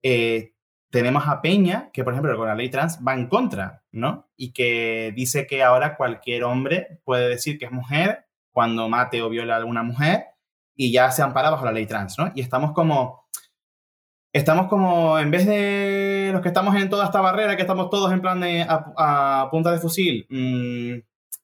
eh, 0.01 0.55
tenemos 0.89 1.27
a 1.27 1.39
Peña, 1.39 1.91
que 1.93 2.03
por 2.03 2.13
ejemplo 2.13 2.35
con 2.35 2.47
la 2.47 2.55
ley 2.55 2.71
trans 2.71 2.99
va 3.07 3.13
en 3.13 3.27
contra, 3.27 3.83
¿no? 3.91 4.27
Y 4.35 4.53
que 4.53 5.13
dice 5.15 5.45
que 5.45 5.61
ahora 5.61 5.95
cualquier 5.95 6.45
hombre 6.45 6.99
puede 7.03 7.29
decir 7.29 7.59
que 7.59 7.65
es 7.65 7.71
mujer 7.71 8.25
cuando 8.51 8.89
mate 8.89 9.21
o 9.21 9.29
viola 9.29 9.53
a 9.53 9.57
alguna 9.57 9.83
mujer 9.83 10.23
y 10.75 10.91
ya 10.91 11.11
se 11.11 11.21
ampara 11.21 11.51
bajo 11.51 11.65
la 11.65 11.71
ley 11.71 11.85
trans, 11.85 12.17
¿no? 12.17 12.31
Y 12.33 12.41
estamos 12.41 12.71
como, 12.71 13.27
estamos 14.33 14.69
como, 14.69 15.19
en 15.19 15.29
vez 15.29 15.45
de 15.45 16.31
los 16.33 16.41
que 16.41 16.47
estamos 16.47 16.75
en 16.75 16.89
toda 16.89 17.05
esta 17.05 17.21
barrera, 17.21 17.55
que 17.55 17.61
estamos 17.61 17.91
todos 17.91 18.11
en 18.11 18.21
plan 18.21 18.41
de 18.41 18.65
a, 18.67 19.47
punta 19.51 19.71
de 19.71 19.77
fusil, 19.77 20.25
mmm, 20.27 21.01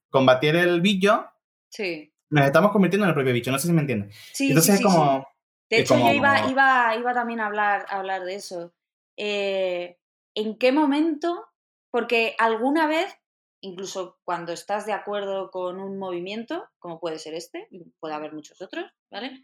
combatir 0.10 0.56
el 0.56 0.82
bicho, 0.82 1.28
sí. 1.70 2.09
Nos 2.30 2.46
estamos 2.46 2.72
convirtiendo 2.72 3.06
en 3.06 3.10
el 3.10 3.16
propio 3.16 3.34
bicho, 3.34 3.52
no 3.52 3.60
sé 3.60 3.68
si 3.68 3.74
me 3.74 3.82
entiendes. 3.82 4.16
Sí, 4.34 4.50
Entonces 4.50 4.76
es 4.76 4.82
como... 4.82 5.28
De 5.70 5.82
hecho, 5.82 5.98
yo 5.98 6.12
iba, 6.12 6.50
iba, 6.50 6.96
iba 6.96 7.14
también 7.14 7.40
a 7.40 7.46
hablar, 7.46 7.86
a 7.90 8.00
hablar 8.00 8.24
de 8.24 8.36
eso 8.36 8.74
eh, 9.22 10.00
en 10.34 10.58
qué 10.58 10.72
momento, 10.72 11.50
porque 11.92 12.36
alguna 12.40 12.88
vez, 12.88 13.14
incluso 13.62 14.18
cuando 14.24 14.54
estás 14.54 14.86
de 14.86 14.94
acuerdo 14.94 15.52
con 15.52 15.82
un 15.82 16.00
movimiento, 16.00 16.70
como 16.80 17.00
puede 17.02 17.20
ser 17.20 17.34
este, 17.34 17.68
puede 18.00 18.16
haber 18.16 18.34
muchos 18.34 18.62
otros, 18.62 18.90
¿vale? 19.12 19.44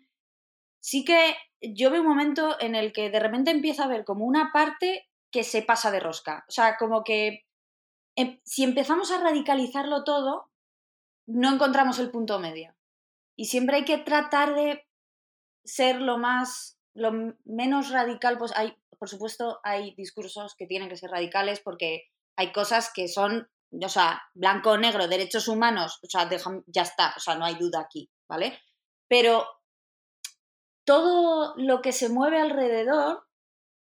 Sí 0.79 1.03
que 1.03 1.35
yo 1.61 1.91
veo 1.91 2.01
un 2.01 2.07
momento 2.07 2.55
en 2.61 2.75
el 2.75 2.93
que 2.93 3.09
de 3.09 3.19
repente 3.19 3.51
empieza 3.51 3.83
a 3.83 3.89
ver 3.89 4.05
como 4.05 4.25
una 4.25 4.51
parte 4.53 5.09
que 5.29 5.43
se 5.43 5.61
pasa 5.61 5.91
de 5.91 5.99
rosca. 5.99 6.45
O 6.47 6.51
sea, 6.51 6.77
como 6.77 7.03
que 7.03 7.45
em, 8.15 8.39
si 8.45 8.63
empezamos 8.63 9.11
a 9.11 9.19
radicalizarlo 9.19 10.05
todo, 10.05 10.49
no 11.27 11.53
encontramos 11.53 11.99
el 11.99 12.11
punto 12.11 12.39
medio. 12.39 12.75
Y 13.37 13.45
siempre 13.45 13.77
hay 13.77 13.85
que 13.85 13.97
tratar 13.97 14.55
de 14.55 14.85
ser 15.63 16.01
lo 16.01 16.17
más, 16.17 16.79
lo 16.93 17.11
menos 17.43 17.89
radical, 17.89 18.37
pues 18.37 18.55
hay 18.55 18.77
por 18.97 19.09
supuesto, 19.09 19.59
hay 19.63 19.93
discursos 19.95 20.55
que 20.57 20.67
tienen 20.67 20.89
que 20.89 20.97
ser 20.97 21.11
radicales 21.11 21.59
porque 21.59 22.05
hay 22.37 22.51
cosas 22.51 22.91
que 22.93 23.07
son, 23.07 23.47
o 23.71 23.89
sea, 23.89 24.21
blanco 24.33 24.71
o 24.71 24.77
negro, 24.77 25.07
derechos 25.07 25.47
humanos, 25.47 25.99
o 26.03 26.07
sea, 26.09 26.29
ya 26.67 26.81
está, 26.81 27.13
o 27.15 27.19
sea, 27.19 27.35
no 27.35 27.45
hay 27.45 27.55
duda 27.55 27.81
aquí, 27.81 28.09
¿vale? 28.27 28.59
Pero 29.07 29.45
todo 30.85 31.53
lo 31.57 31.81
que 31.81 31.91
se 31.91 32.09
mueve 32.09 32.39
alrededor, 32.39 33.27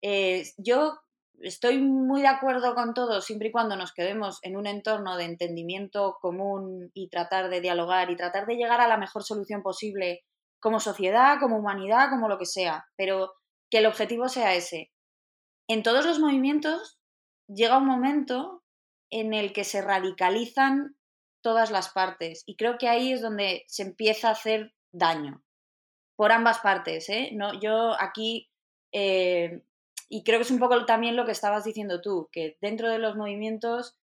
eh, 0.02 0.52
yo 0.58 1.00
estoy 1.44 1.80
muy 1.80 2.22
de 2.22 2.28
acuerdo 2.28 2.76
con 2.76 2.94
todo 2.94 3.22
siempre 3.22 3.50
y 3.50 3.52
cuando 3.52 3.76
nos 3.76 3.94
quedemos 3.94 4.40
en 4.44 4.56
un 4.56 4.68
entorno 4.68 5.18
de 5.18 5.26
entendimiento 5.26 6.18
común 6.22 6.92
y 6.94 7.10
tratar 7.10 7.50
de 7.50 7.62
dialogar 7.62 8.10
y 8.10 8.16
tratar 8.16 8.46
de 8.46 8.56
llegar 8.56 8.82
a 8.82 8.88
la 8.88 8.98
mejor 8.98 9.24
solución 9.24 9.62
posible 9.62 10.22
como 10.60 10.80
sociedad, 10.80 11.38
como 11.40 11.58
humanidad, 11.58 12.10
como 12.10 12.30
lo 12.30 12.38
que 12.38 12.46
sea, 12.46 12.86
pero 12.96 13.34
que 13.70 13.80
el 13.80 13.86
objetivo 13.86 14.30
sea 14.30 14.54
ese, 14.54 14.92
en 15.72 15.84
todos 15.84 16.06
los 16.06 16.20
movimientos 16.20 17.00
llega 17.48 17.78
un 17.78 17.86
momento 17.86 18.62
en 19.10 19.34
el 19.34 19.54
que 19.54 19.64
se 19.64 19.82
radicalizan 19.82 20.98
todas 21.42 21.72
las 21.72 21.90
partes 21.90 22.44
y 22.46 22.56
creo 22.56 22.78
que 22.78 22.90
ahí 22.90 23.14
es 23.14 23.22
donde 23.22 23.64
se 23.68 23.84
empieza 23.84 24.28
a 24.28 24.34
hacer 24.34 24.74
daño 24.92 25.44
por 26.18 26.34
ambas 26.34 26.60
partes. 26.60 27.08
¿eh? 27.10 27.30
No, 27.34 27.60
yo 27.60 27.96
aquí, 28.00 28.50
eh, 28.92 29.64
y 30.14 30.26
creo 30.26 30.40
que 30.40 30.44
es 30.44 30.52
un 30.52 30.60
poco 30.60 30.86
también 30.86 31.16
lo 31.16 31.26
que 31.26 31.32
estabas 31.32 31.64
diciendo 31.64 32.02
tú, 32.02 32.28
que 32.34 32.58
dentro 32.60 32.90
de 32.90 33.00
los 33.00 33.16
movimientos, 33.16 33.98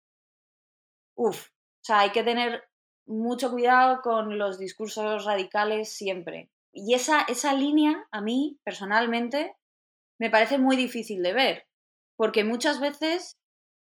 uff, 1.16 1.48
o 1.48 1.84
sea, 1.84 2.02
hay 2.02 2.12
que 2.12 2.22
tener 2.24 2.64
mucho 3.08 3.50
cuidado 3.50 4.04
con 4.04 4.38
los 4.38 4.60
discursos 4.60 5.26
radicales 5.26 5.92
siempre. 5.92 6.52
Y 6.72 6.94
esa, 6.94 7.22
esa 7.24 7.54
línea, 7.54 8.08
a 8.12 8.22
mí, 8.22 8.60
personalmente, 8.64 9.56
me 10.20 10.30
parece 10.30 10.60
muy 10.60 10.76
difícil 10.76 11.24
de 11.24 11.34
ver, 11.34 11.68
porque 12.18 12.44
muchas 12.44 12.80
veces 12.80 13.40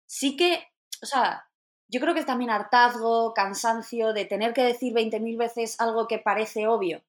sí 0.09 0.35
que, 0.35 0.67
o 1.03 1.07
sea, 1.07 1.47
yo 1.91 2.01
creo 2.01 2.15
que 2.15 2.21
es 2.21 2.27
también 2.27 2.51
hartazgo, 2.51 3.35
cansancio 3.35 4.15
de 4.15 4.25
tener 4.25 4.55
que 4.55 4.63
decir 4.63 4.95
20.000 4.95 5.37
veces 5.37 5.79
algo 5.79 6.09
que 6.09 6.19
parece 6.19 6.69
obvio. 6.69 7.05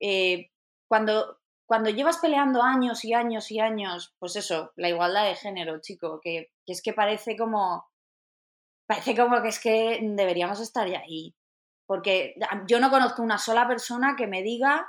Eh, 0.00 0.50
cuando, 0.88 1.38
cuando 1.66 1.90
llevas 1.90 2.18
peleando 2.18 2.62
años 2.62 3.04
y 3.04 3.12
años 3.12 3.50
y 3.50 3.60
años, 3.60 4.14
pues 4.18 4.36
eso, 4.36 4.72
la 4.76 4.88
igualdad 4.88 5.24
de 5.26 5.34
género, 5.34 5.80
chico, 5.80 6.20
que, 6.22 6.50
que 6.64 6.72
es 6.72 6.82
que 6.82 6.92
parece 6.92 7.36
como, 7.36 7.86
parece 8.86 9.16
como 9.16 9.42
que 9.42 9.48
es 9.48 9.60
que 9.60 9.98
deberíamos 10.02 10.60
estar 10.60 10.88
ya 10.88 11.00
ahí. 11.00 11.34
Porque 11.86 12.34
yo 12.66 12.80
no 12.80 12.90
conozco 12.90 13.22
una 13.22 13.38
sola 13.38 13.68
persona 13.68 14.16
que 14.16 14.26
me 14.26 14.42
diga 14.42 14.88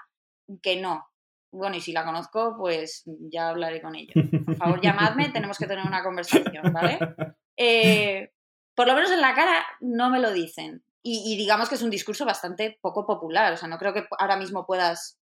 que 0.61 0.79
no, 0.79 1.07
bueno, 1.51 1.77
y 1.77 1.81
si 1.81 1.91
la 1.91 2.05
conozco, 2.05 2.55
pues 2.57 3.03
ya 3.05 3.49
hablaré 3.49 3.81
con 3.81 3.95
ella. 3.95 4.13
Por 4.45 4.55
favor, 4.55 4.81
llamadme, 4.81 5.29
tenemos 5.29 5.57
que 5.57 5.67
tener 5.67 5.85
una 5.85 6.03
conversación, 6.03 6.73
¿vale? 6.73 6.99
Eh, 7.59 8.33
por 8.75 8.85
lo 8.85 8.93
menos 8.93 9.09
en 9.09 9.19
la 9.19 9.33
cara 9.33 9.65
no 9.81 10.11
me 10.11 10.19
lo 10.19 10.31
dicen. 10.31 10.83
Y, 11.01 11.35
digamos 11.37 11.69
que 11.69 11.73
es 11.73 11.81
un 11.81 11.89
discurso 11.89 12.23
bastante 12.23 12.77
poco 12.81 13.07
popular. 13.07 13.51
O 13.51 13.57
sea, 13.57 13.67
no 13.67 13.79
creo 13.79 13.95
que 13.95 14.05
ahora 14.19 14.37
mismo 14.37 14.67
puedas 14.67 15.17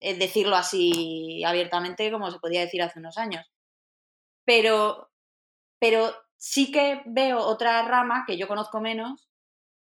decirlo 0.00 0.56
así 0.56 1.42
abiertamente 1.44 2.10
como 2.10 2.30
se 2.30 2.38
podía 2.38 2.60
decir 2.60 2.82
hace 2.82 2.98
unos 2.98 3.18
años. 3.18 3.44
Pero, 4.44 5.10
pero 5.80 6.14
sí 6.36 6.70
que 6.70 7.02
veo 7.06 7.38
otra 7.38 7.82
rama 7.82 8.24
que 8.26 8.36
yo 8.36 8.46
conozco 8.46 8.80
menos, 8.80 9.28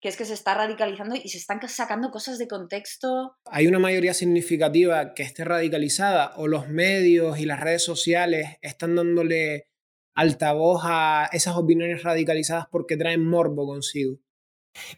que 0.00 0.08
es 0.08 0.16
que 0.16 0.24
se 0.24 0.34
está 0.34 0.54
radicalizando 0.54 1.16
y 1.16 1.28
se 1.28 1.38
están 1.38 1.66
sacando 1.68 2.10
cosas 2.10 2.38
de 2.38 2.48
contexto. 2.48 3.36
¿Hay 3.46 3.66
una 3.66 3.78
mayoría 3.78 4.14
significativa 4.14 5.14
que 5.14 5.22
esté 5.22 5.44
radicalizada 5.44 6.34
o 6.36 6.46
los 6.46 6.68
medios 6.68 7.38
y 7.38 7.46
las 7.46 7.60
redes 7.60 7.84
sociales 7.84 8.56
están 8.60 8.96
dándole 8.96 9.68
altavoz 10.14 10.82
a 10.84 11.28
esas 11.32 11.56
opiniones 11.56 12.02
radicalizadas 12.02 12.66
porque 12.70 12.96
traen 12.96 13.24
morbo 13.24 13.66
consigo? 13.66 14.18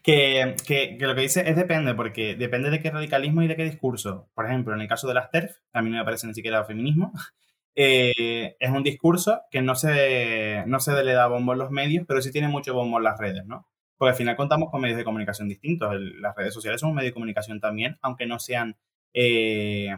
Que, 0.03 0.55
que, 0.65 0.97
lo 0.99 1.13
que 1.13 1.21
dice 1.21 1.49
es 1.49 1.55
depende, 1.55 1.93
porque 1.93 2.35
depende 2.35 2.69
de 2.69 2.79
qué 2.79 2.89
radicalismo 2.89 3.43
y 3.43 3.47
de 3.47 3.55
qué 3.55 3.63
discurso. 3.63 4.27
Por 4.33 4.45
ejemplo, 4.45 4.73
en 4.73 4.81
el 4.81 4.87
caso 4.87 5.07
de 5.07 5.13
las 5.13 5.29
TERF, 5.29 5.57
a 5.73 5.81
mí 5.81 5.89
no 5.89 5.97
me 5.97 6.03
parece 6.03 6.27
ni 6.27 6.33
siquiera 6.33 6.65
feminismo, 6.65 7.13
eh, 7.75 8.55
es 8.59 8.71
un 8.71 8.83
discurso 8.83 9.41
que 9.51 9.61
no 9.61 9.75
se, 9.75 10.63
no 10.65 10.79
se 10.79 11.03
le 11.03 11.13
da 11.13 11.27
bombo 11.27 11.53
en 11.53 11.59
los 11.59 11.71
medios, 11.71 12.05
pero 12.07 12.21
sí 12.21 12.31
tiene 12.31 12.47
mucho 12.47 12.73
bombo 12.73 12.97
en 12.97 13.03
las 13.03 13.19
redes, 13.19 13.45
¿no? 13.45 13.67
Porque 13.97 14.11
al 14.11 14.17
final 14.17 14.35
contamos 14.35 14.69
con 14.69 14.81
medios 14.81 14.97
de 14.97 15.03
comunicación 15.03 15.47
distintos. 15.47 15.93
las 16.19 16.35
redes 16.35 16.53
sociales 16.53 16.81
son 16.81 16.89
un 16.89 16.95
medio 16.95 17.09
de 17.09 17.13
comunicación 17.13 17.59
también, 17.59 17.97
aunque 18.01 18.25
no 18.25 18.39
sean 18.39 18.77
eh, 19.13 19.95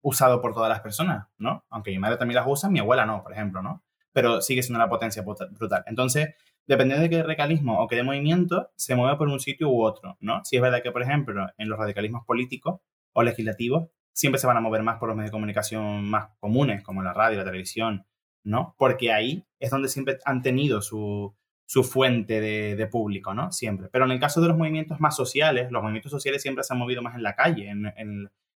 usados 0.00 0.40
por 0.40 0.54
todas 0.54 0.70
las 0.70 0.80
personas, 0.80 1.26
¿no? 1.38 1.64
Aunque 1.70 1.90
mi 1.90 1.98
madre 1.98 2.16
también 2.16 2.36
las 2.36 2.46
usa, 2.46 2.70
mi 2.70 2.78
abuela 2.78 3.04
no, 3.04 3.22
por 3.22 3.32
ejemplo, 3.32 3.62
¿no? 3.62 3.82
Pero 4.12 4.40
sigue 4.40 4.62
siendo 4.62 4.78
una 4.78 4.88
potencia 4.88 5.22
brutal. 5.22 5.84
Entonces, 5.86 6.34
dependiendo 6.68 7.02
de 7.02 7.10
qué 7.10 7.22
radicalismo 7.22 7.82
o 7.82 7.88
qué 7.88 7.96
de 7.96 8.02
movimiento, 8.04 8.70
se 8.76 8.94
mueve 8.94 9.16
por 9.16 9.28
un 9.28 9.40
sitio 9.40 9.70
u 9.70 9.82
otro, 9.82 10.16
¿no? 10.20 10.44
Si 10.44 10.56
es 10.56 10.62
verdad 10.62 10.82
que, 10.82 10.92
por 10.92 11.02
ejemplo, 11.02 11.48
en 11.56 11.68
los 11.68 11.78
radicalismos 11.78 12.24
políticos 12.26 12.80
o 13.14 13.22
legislativos, 13.22 13.88
siempre 14.12 14.38
se 14.38 14.46
van 14.46 14.58
a 14.58 14.60
mover 14.60 14.82
más 14.82 14.98
por 14.98 15.08
los 15.08 15.16
medios 15.16 15.30
de 15.30 15.36
comunicación 15.36 16.04
más 16.04 16.28
comunes, 16.38 16.82
como 16.84 17.02
la 17.02 17.14
radio, 17.14 17.38
la 17.38 17.44
televisión, 17.44 18.06
¿no? 18.44 18.74
Porque 18.78 19.12
ahí 19.12 19.46
es 19.58 19.70
donde 19.70 19.88
siempre 19.88 20.18
han 20.24 20.42
tenido 20.42 20.82
su, 20.82 21.34
su 21.64 21.84
fuente 21.84 22.40
de, 22.40 22.86
público, 22.86 23.32
¿no? 23.32 23.50
Siempre. 23.50 23.88
Pero 23.90 24.04
en 24.04 24.10
el 24.10 24.20
caso 24.20 24.40
de 24.40 24.48
los 24.48 24.58
movimientos 24.58 25.00
más 25.00 25.16
sociales, 25.16 25.70
los 25.70 25.82
movimientos 25.82 26.12
sociales 26.12 26.42
siempre 26.42 26.64
se 26.64 26.74
han 26.74 26.78
movido 26.78 27.00
más 27.00 27.14
en 27.14 27.22
la 27.22 27.34
calle, 27.34 27.68
en, 27.68 27.92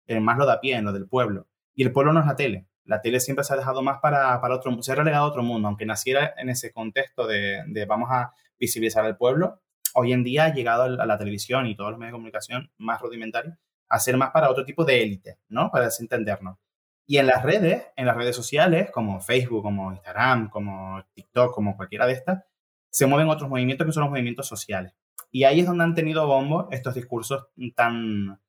en, 0.07 0.23
más 0.23 0.37
lo 0.37 0.45
de 0.45 0.53
a 0.53 0.59
pie, 0.59 0.75
en 0.75 0.85
lo 0.85 0.91
del 0.93 1.07
pueblo. 1.07 1.47
Y 1.75 1.83
el 1.83 1.91
pueblo 1.93 2.11
no 2.11 2.19
es 2.19 2.25
la 2.25 2.35
tele. 2.35 2.67
La 2.85 3.01
tele 3.01 3.19
siempre 3.19 3.43
se 3.43 3.53
ha 3.53 3.57
dejado 3.57 3.81
más 3.81 3.99
para, 4.01 4.39
para 4.41 4.55
otro 4.55 4.81
se 4.81 4.91
ha 4.91 4.95
relegado 4.95 5.25
a 5.25 5.27
otro 5.27 5.43
mundo, 5.43 5.67
aunque 5.67 5.85
naciera 5.85 6.33
en 6.37 6.49
ese 6.49 6.71
contexto 6.71 7.27
de, 7.27 7.63
de 7.67 7.85
vamos 7.85 8.09
a 8.11 8.33
visibilizar 8.59 9.05
al 9.05 9.17
pueblo, 9.17 9.61
hoy 9.93 10.13
en 10.13 10.23
día 10.23 10.45
ha 10.45 10.53
llegado 10.53 10.83
a 10.83 11.05
la 11.05 11.17
televisión 11.17 11.67
y 11.67 11.75
todos 11.75 11.91
los 11.91 11.99
medios 11.99 12.11
de 12.11 12.17
comunicación 12.17 12.71
más 12.77 13.01
rudimentarios 13.01 13.55
a 13.89 13.99
ser 13.99 14.15
más 14.17 14.31
para 14.31 14.49
otro 14.49 14.63
tipo 14.63 14.85
de 14.85 15.03
élite, 15.03 15.37
¿no? 15.49 15.69
Para 15.69 15.85
desentendernos. 15.85 16.57
Y 17.05 17.17
en 17.17 17.27
las 17.27 17.43
redes, 17.43 17.87
en 17.97 18.05
las 18.05 18.15
redes 18.15 18.35
sociales, 18.35 18.89
como 18.89 19.19
Facebook, 19.19 19.63
como 19.63 19.91
Instagram, 19.91 20.49
como 20.49 21.03
TikTok, 21.13 21.53
como 21.53 21.75
cualquiera 21.75 22.07
de 22.07 22.13
estas, 22.13 22.43
se 22.89 23.05
mueven 23.05 23.27
otros 23.27 23.49
movimientos 23.49 23.85
que 23.85 23.91
son 23.91 24.03
los 24.03 24.09
movimientos 24.11 24.47
sociales. 24.47 24.93
Y 25.29 25.43
ahí 25.43 25.59
es 25.59 25.65
donde 25.65 25.83
han 25.83 25.95
tenido 25.95 26.25
bombo 26.25 26.69
estos 26.71 26.95
discursos 26.95 27.47
tan, 27.75 28.39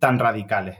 tan 0.00 0.18
radicales. 0.18 0.78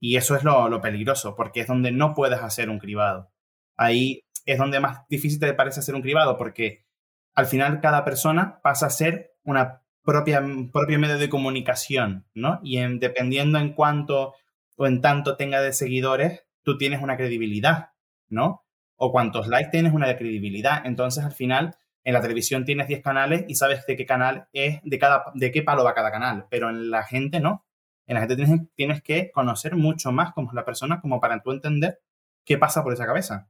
Y 0.00 0.16
eso 0.16 0.34
es 0.34 0.42
lo, 0.42 0.80
peligroso, 0.80 1.36
porque 1.36 1.60
es 1.60 1.66
donde 1.66 1.92
no 1.92 2.14
puedes 2.14 2.40
hacer 2.40 2.70
un 2.70 2.78
cribado. 2.78 3.30
Ahí 3.76 4.24
es 4.46 4.58
donde 4.58 4.80
más 4.80 5.06
difícil 5.08 5.38
te 5.38 5.52
parece 5.52 5.80
hacer 5.80 5.94
un 5.94 6.02
cribado, 6.02 6.38
porque 6.38 6.86
al 7.34 7.46
final 7.46 7.80
cada 7.80 8.04
persona 8.04 8.60
pasa 8.62 8.86
a 8.86 8.90
ser 8.90 9.34
una 9.44 9.82
propia 10.02 10.42
propio 10.72 10.98
medio 10.98 11.18
de 11.18 11.28
comunicación, 11.28 12.26
¿no? 12.34 12.60
Y 12.62 12.78
en, 12.78 12.98
dependiendo 12.98 13.58
en 13.58 13.74
cuánto 13.74 14.34
o 14.76 14.86
en 14.86 15.02
tanto 15.02 15.36
tenga 15.36 15.60
de 15.60 15.74
seguidores, 15.74 16.46
tú 16.62 16.78
tienes 16.78 17.02
una 17.02 17.18
credibilidad, 17.18 17.90
¿no? 18.28 18.64
O 18.96 19.12
cuántos 19.12 19.46
likes 19.46 19.70
tienes 19.70 19.92
una 19.92 20.16
credibilidad. 20.16 20.86
Entonces, 20.86 21.22
al 21.22 21.32
final, 21.32 21.76
en 22.04 22.14
la 22.14 22.22
televisión 22.22 22.64
tienes 22.64 22.88
10 22.88 23.02
canales 23.02 23.44
y 23.48 23.56
sabes 23.56 23.84
de 23.86 23.96
qué 23.96 24.06
canal 24.06 24.48
es, 24.52 24.80
de, 24.82 24.98
cada, 24.98 25.24
de 25.34 25.50
qué 25.50 25.62
palo 25.62 25.84
va 25.84 25.94
cada 25.94 26.10
canal, 26.10 26.46
pero 26.50 26.70
en 26.70 26.90
la 26.90 27.02
gente 27.02 27.40
no. 27.40 27.66
En 28.06 28.14
la 28.14 28.20
gente 28.20 28.36
tienes, 28.36 28.60
tienes 28.74 29.02
que 29.02 29.30
conocer 29.30 29.76
mucho 29.76 30.12
más 30.12 30.32
como 30.32 30.52
la 30.52 30.64
persona 30.64 31.00
como 31.00 31.20
para 31.20 31.40
tú 31.42 31.52
entender 31.52 32.00
qué 32.44 32.58
pasa 32.58 32.82
por 32.82 32.92
esa 32.92 33.06
cabeza. 33.06 33.48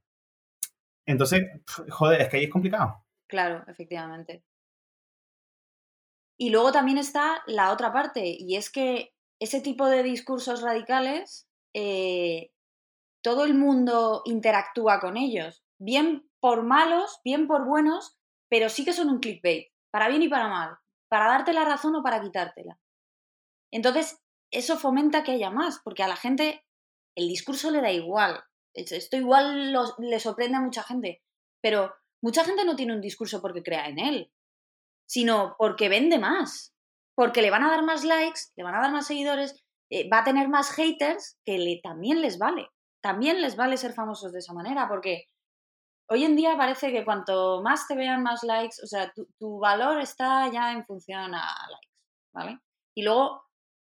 Entonces, 1.07 1.43
joder, 1.89 2.21
es 2.21 2.29
que 2.29 2.37
ahí 2.37 2.45
es 2.45 2.51
complicado. 2.51 3.05
Claro, 3.27 3.65
efectivamente. 3.69 4.45
Y 6.39 6.51
luego 6.51 6.73
también 6.73 6.99
está 6.99 7.43
la 7.47 7.73
otra 7.73 7.93
parte, 7.93 8.23
y 8.25 8.57
es 8.57 8.71
que 8.71 9.13
ese 9.41 9.61
tipo 9.61 9.87
de 9.87 10.03
discursos 10.03 10.63
radicales, 10.63 11.49
eh, 11.75 12.51
todo 13.23 13.45
el 13.45 13.55
mundo 13.55 14.23
interactúa 14.25 15.01
con 15.01 15.17
ellos, 15.17 15.63
bien 15.79 16.29
por 16.41 16.63
malos, 16.63 17.21
bien 17.25 17.47
por 17.47 17.67
buenos, 17.67 18.19
pero 18.49 18.69
sí 18.69 18.85
que 18.85 18.93
son 18.93 19.11
un 19.11 19.21
clickbait, 19.21 19.69
para 19.91 20.09
bien 20.09 20.23
y 20.23 20.29
para 20.29 20.49
mal, 20.49 20.77
para 21.09 21.27
darte 21.27 21.53
la 21.53 21.65
razón 21.65 21.95
o 21.95 22.03
para 22.03 22.21
quitártela. 22.21 22.79
Entonces, 23.71 24.19
eso 24.51 24.79
fomenta 24.79 25.23
que 25.23 25.33
haya 25.33 25.51
más, 25.51 25.81
porque 25.85 26.03
a 26.03 26.09
la 26.09 26.17
gente 26.17 26.65
el 27.17 27.29
discurso 27.29 27.71
le 27.71 27.81
da 27.81 27.91
igual. 27.91 28.43
Esto 28.75 29.17
igual 29.17 29.73
le 29.99 30.21
sorprende 30.21 30.57
a 30.57 30.61
mucha 30.61 30.83
gente, 30.83 31.23
pero 31.61 31.93
mucha 32.23 32.45
gente 32.45 32.65
no 32.65 32.77
tiene 32.77 32.95
un 32.95 33.01
discurso 33.01 33.41
porque 33.41 33.63
crea 33.63 33.89
en 33.89 33.99
él, 33.99 34.33
sino 35.07 35.57
porque 35.59 35.89
vende 35.89 36.19
más, 36.19 36.75
porque 37.17 37.43
le 37.43 37.51
van 37.51 37.65
a 37.65 37.71
dar 37.71 37.83
más 37.83 38.05
likes, 38.05 38.41
le 38.57 38.63
van 38.63 38.75
a 38.75 38.81
dar 38.81 38.93
más 38.93 39.07
seguidores, 39.07 39.61
eh, 39.91 40.09
va 40.09 40.21
a 40.21 40.25
tener 40.25 40.49
más 40.49 40.71
haters 40.71 41.39
que 41.45 41.59
le, 41.59 41.81
también 41.83 42.21
les 42.21 42.39
vale. 42.39 42.69
También 43.03 43.41
les 43.41 43.57
vale 43.57 43.77
ser 43.77 43.93
famosos 43.93 44.33
de 44.33 44.39
esa 44.39 44.53
manera, 44.53 44.87
porque 44.89 45.25
hoy 46.09 46.25
en 46.25 46.37
día 46.37 46.57
parece 46.57 46.93
que 46.93 47.05
cuanto 47.05 47.63
más 47.63 47.89
te 47.89 47.97
vean, 47.97 48.23
más 48.23 48.43
likes, 48.45 48.77
o 48.83 48.87
sea, 48.87 49.13
tu, 49.13 49.59
valor 49.59 50.01
está 50.01 50.51
ya 50.51 50.73
en 50.73 50.85
función 50.85 51.35
a 51.35 51.69
likes, 51.71 51.89
¿vale? 52.33 52.61
Y 52.95 53.03
luego, 53.03 53.43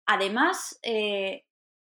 además 0.06 0.80
eh, 0.84 1.46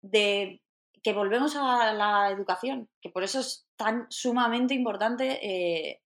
de 0.01 0.61
que 1.03 1.13
volvemos 1.13 1.55
a 1.55 1.93
la 1.93 2.29
educación, 2.31 2.89
que 3.01 3.09
por 3.09 3.23
eso 3.23 3.39
es 3.39 3.67
tan 3.75 4.07
sumamente 4.09 4.73
importante 4.73 5.39
eh, 5.41 6.01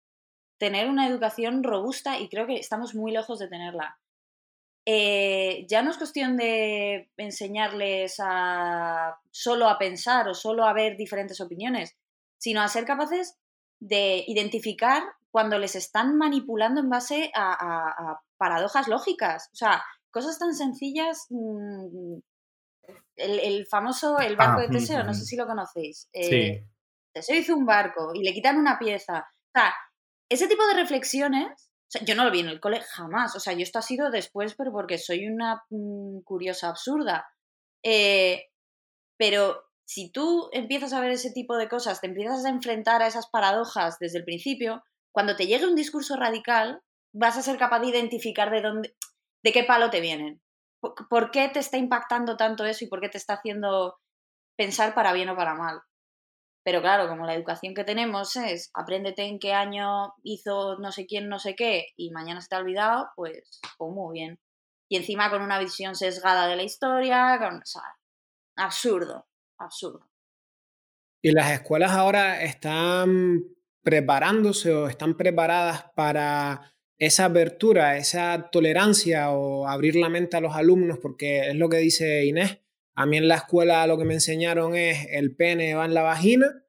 tener 0.58 0.90
una 0.90 1.08
educación 1.08 1.64
robusta 1.64 2.20
y 2.20 2.28
creo 2.30 2.46
que 2.46 2.56
estamos 2.56 2.96
muy 2.96 3.12
lejos 3.12 3.40
de 3.40 3.48
tenerla. 3.48 3.98
Eh, 4.86 5.66
ya 5.70 5.84
no 5.84 5.92
es 5.92 5.98
cuestión 5.98 6.36
de 6.36 7.10
enseñarles 7.18 8.16
a 8.20 9.20
solo 9.32 9.70
a 9.70 9.78
pensar 9.78 10.28
o 10.28 10.34
solo 10.34 10.66
a 10.66 10.74
ver 10.74 10.98
diferentes 10.98 11.40
opiniones, 11.42 11.96
sino 12.38 12.62
a 12.62 12.68
ser 12.68 12.86
capaces 12.86 13.38
de 13.80 14.24
identificar 14.28 15.04
cuando 15.32 15.60
les 15.60 15.76
están 15.76 16.18
manipulando 16.18 16.82
en 16.82 16.90
base 16.90 17.32
a, 17.36 18.20
paradojas 18.38 18.88
lógicas. 18.88 19.50
O 19.54 19.56
sea, 19.56 19.84
cosas 20.12 20.40
tan 20.40 20.54
sencillas. 20.54 21.26
Mm, 21.30 22.20
el, 23.16 23.68
famoso 23.68 24.20
el 24.20 24.36
barco 24.36 24.60
ah, 24.60 24.62
de 24.62 24.70
Teseo, 24.70 25.04
no 25.04 25.14
sé 25.14 25.26
si 25.26 25.36
lo 25.36 25.46
conocéis. 25.46 26.10
Eh, 26.14 26.66
Teseo 27.14 27.38
hizo 27.38 27.56
un 27.56 27.66
barco 27.66 28.12
y 28.14 28.24
le 28.24 28.34
quitan 28.34 28.58
una 28.58 28.80
pieza. 28.80 29.20
O 29.20 29.52
sea, 29.54 29.74
ese 30.30 30.48
tipo 30.48 30.66
de 30.68 30.76
reflexiones. 30.76 31.72
yo 32.06 32.16
no 32.16 32.24
lo 32.24 32.32
vi 32.32 32.40
en 32.40 32.50
el 32.50 32.60
cole 32.60 32.82
jamás. 32.82 33.36
O 33.36 33.40
sea, 33.40 33.54
yo 33.54 33.62
esto 33.62 33.80
ha 33.80 33.84
sido 33.84 34.10
después, 34.10 34.56
pero 34.56 34.72
porque 34.72 34.98
soy 34.98 35.28
una 35.28 35.64
mm, 35.70 36.22
curiosa 36.22 36.70
absurda. 36.70 37.28
Eh, 37.84 38.46
pero 39.18 39.64
si 39.86 40.12
tú 40.12 40.50
empiezas 40.54 40.94
a 40.94 41.02
ver 41.02 41.12
ese 41.12 41.32
tipo 41.32 41.58
de 41.58 41.68
cosas, 41.68 42.00
te 42.00 42.08
empiezas 42.08 42.46
a 42.46 42.50
enfrentar 42.50 43.02
a 43.02 43.08
esas 43.08 43.28
paradojas 43.28 43.98
desde 44.00 44.20
el 44.20 44.24
principio, 44.24 44.84
cuando 45.12 45.36
te 45.36 45.48
llegue 45.48 45.66
un 45.66 45.76
discurso 45.76 46.16
radical, 46.16 46.82
vas 47.12 47.38
a 47.38 47.42
ser 47.42 47.58
capaz 47.58 47.80
de 47.80 47.88
identificar 47.88 48.52
de 48.52 48.62
dónde, 48.62 48.96
de 49.44 49.52
qué 49.52 49.64
palo 49.64 49.90
te 49.90 50.02
vienen. 50.02 50.42
¿Por 50.82 51.32
qué 51.32 51.50
te 51.50 51.60
está 51.60 51.78
impactando 51.78 52.38
tanto 52.38 52.66
eso 52.66 52.86
y 52.86 52.88
por 52.88 53.02
qué 53.02 53.10
te 53.10 53.18
está 53.18 53.34
haciendo 53.34 53.98
pensar 54.58 54.94
para 54.94 55.14
bien 55.14 55.30
o 55.30 55.36
para 55.36 55.56
mal? 55.56 55.82
Pero 56.64 56.82
claro, 56.82 57.08
como 57.08 57.26
la 57.26 57.36
educación 57.36 57.74
que 57.74 57.84
tenemos 57.84 58.36
es 58.36 58.70
apréndete 58.74 59.24
en 59.24 59.40
qué 59.40 59.54
año 59.54 60.14
hizo 60.24 60.78
no 60.80 60.92
sé 60.92 61.06
quién, 61.06 61.28
no 61.28 61.40
sé 61.40 61.56
qué, 61.56 61.88
y 61.98 62.12
mañana 62.12 62.42
se 62.42 62.50
te 62.50 62.56
ha 62.56 62.60
olvidado, 62.60 63.10
pues, 63.16 63.60
pues 63.78 63.92
muy 63.92 64.20
bien. 64.20 64.40
Y 64.90 64.98
encima 64.98 65.30
con 65.30 65.42
una 65.42 65.60
visión 65.60 65.96
sesgada 65.96 66.48
de 66.48 66.56
la 66.56 66.64
historia, 66.64 67.38
con, 67.40 67.62
absurdo 68.56 69.26
absurdo. 69.60 70.10
¿Y 71.22 71.32
las 71.32 71.52
escuelas 71.52 71.92
ahora 71.92 72.42
están 72.42 73.44
preparándose 73.84 74.74
o 74.74 74.88
están 74.88 75.16
preparadas 75.18 75.86
para 75.96 76.74
esa 77.00 77.26
apertura, 77.26 77.98
esa 77.98 78.50
tolerancia 78.52 79.32
o 79.32 79.68
abrir 79.68 79.96
la 79.96 80.10
mente 80.10 80.38
a 80.38 80.42
los 80.42 80.56
alumnos? 80.56 81.00
Porque 81.00 81.50
es 81.50 81.56
lo 81.56 81.70
que 81.70 81.78
dice 81.78 82.26
Inés. 82.26 82.60
A 82.96 83.06
mí 83.06 83.18
en 83.18 83.28
la 83.28 83.36
escuela 83.36 83.88
lo 83.88 83.98
que 83.98 84.06
me 84.06 84.14
enseñaron 84.14 84.76
es 84.76 85.08
el 85.12 85.36
pene 85.36 85.74
va 85.74 85.86
en 85.86 85.94
la 85.94 86.02
vagina 86.02 86.64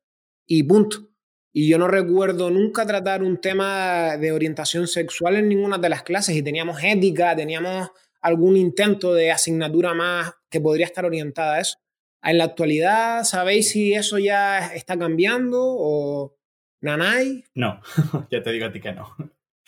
y 0.47 0.63
punto. 0.63 1.11
Y 1.53 1.69
yo 1.69 1.79
no 1.79 1.89
recuerdo 1.89 2.51
nunca 2.51 2.87
tratar 2.87 3.25
un 3.25 3.41
tema 3.41 4.17
de 4.17 4.31
orientación 4.31 4.87
sexual 4.87 5.37
en 5.37 5.49
ninguna 5.49 5.79
de 5.79 5.89
las 5.89 6.05
clases 6.05 6.37
y 6.37 6.43
teníamos 6.43 6.79
ética, 6.83 7.35
teníamos 7.35 7.91
algún 8.21 8.57
intento 8.57 9.13
de 9.15 9.33
asignatura 9.33 9.95
más 9.95 10.33
que 10.49 10.61
podría 10.61 10.87
estar 10.87 11.05
orientada 11.05 11.57
a 11.57 11.61
eso. 11.61 11.79
En 12.23 12.39
la 12.39 12.45
actualidad, 12.45 13.25
¿sabéis 13.25 13.71
si 13.71 13.95
eso 13.95 14.19
ya 14.19 14.75
está 14.75 14.97
cambiando 14.99 15.59
o 15.61 16.37
Nanay? 16.83 17.45
No, 17.55 17.81
ya 18.31 18.43
te 18.43 18.53
digo 18.53 18.67
a 18.67 18.73
ti 18.73 18.81
que 18.81 18.93
no. 18.93 19.17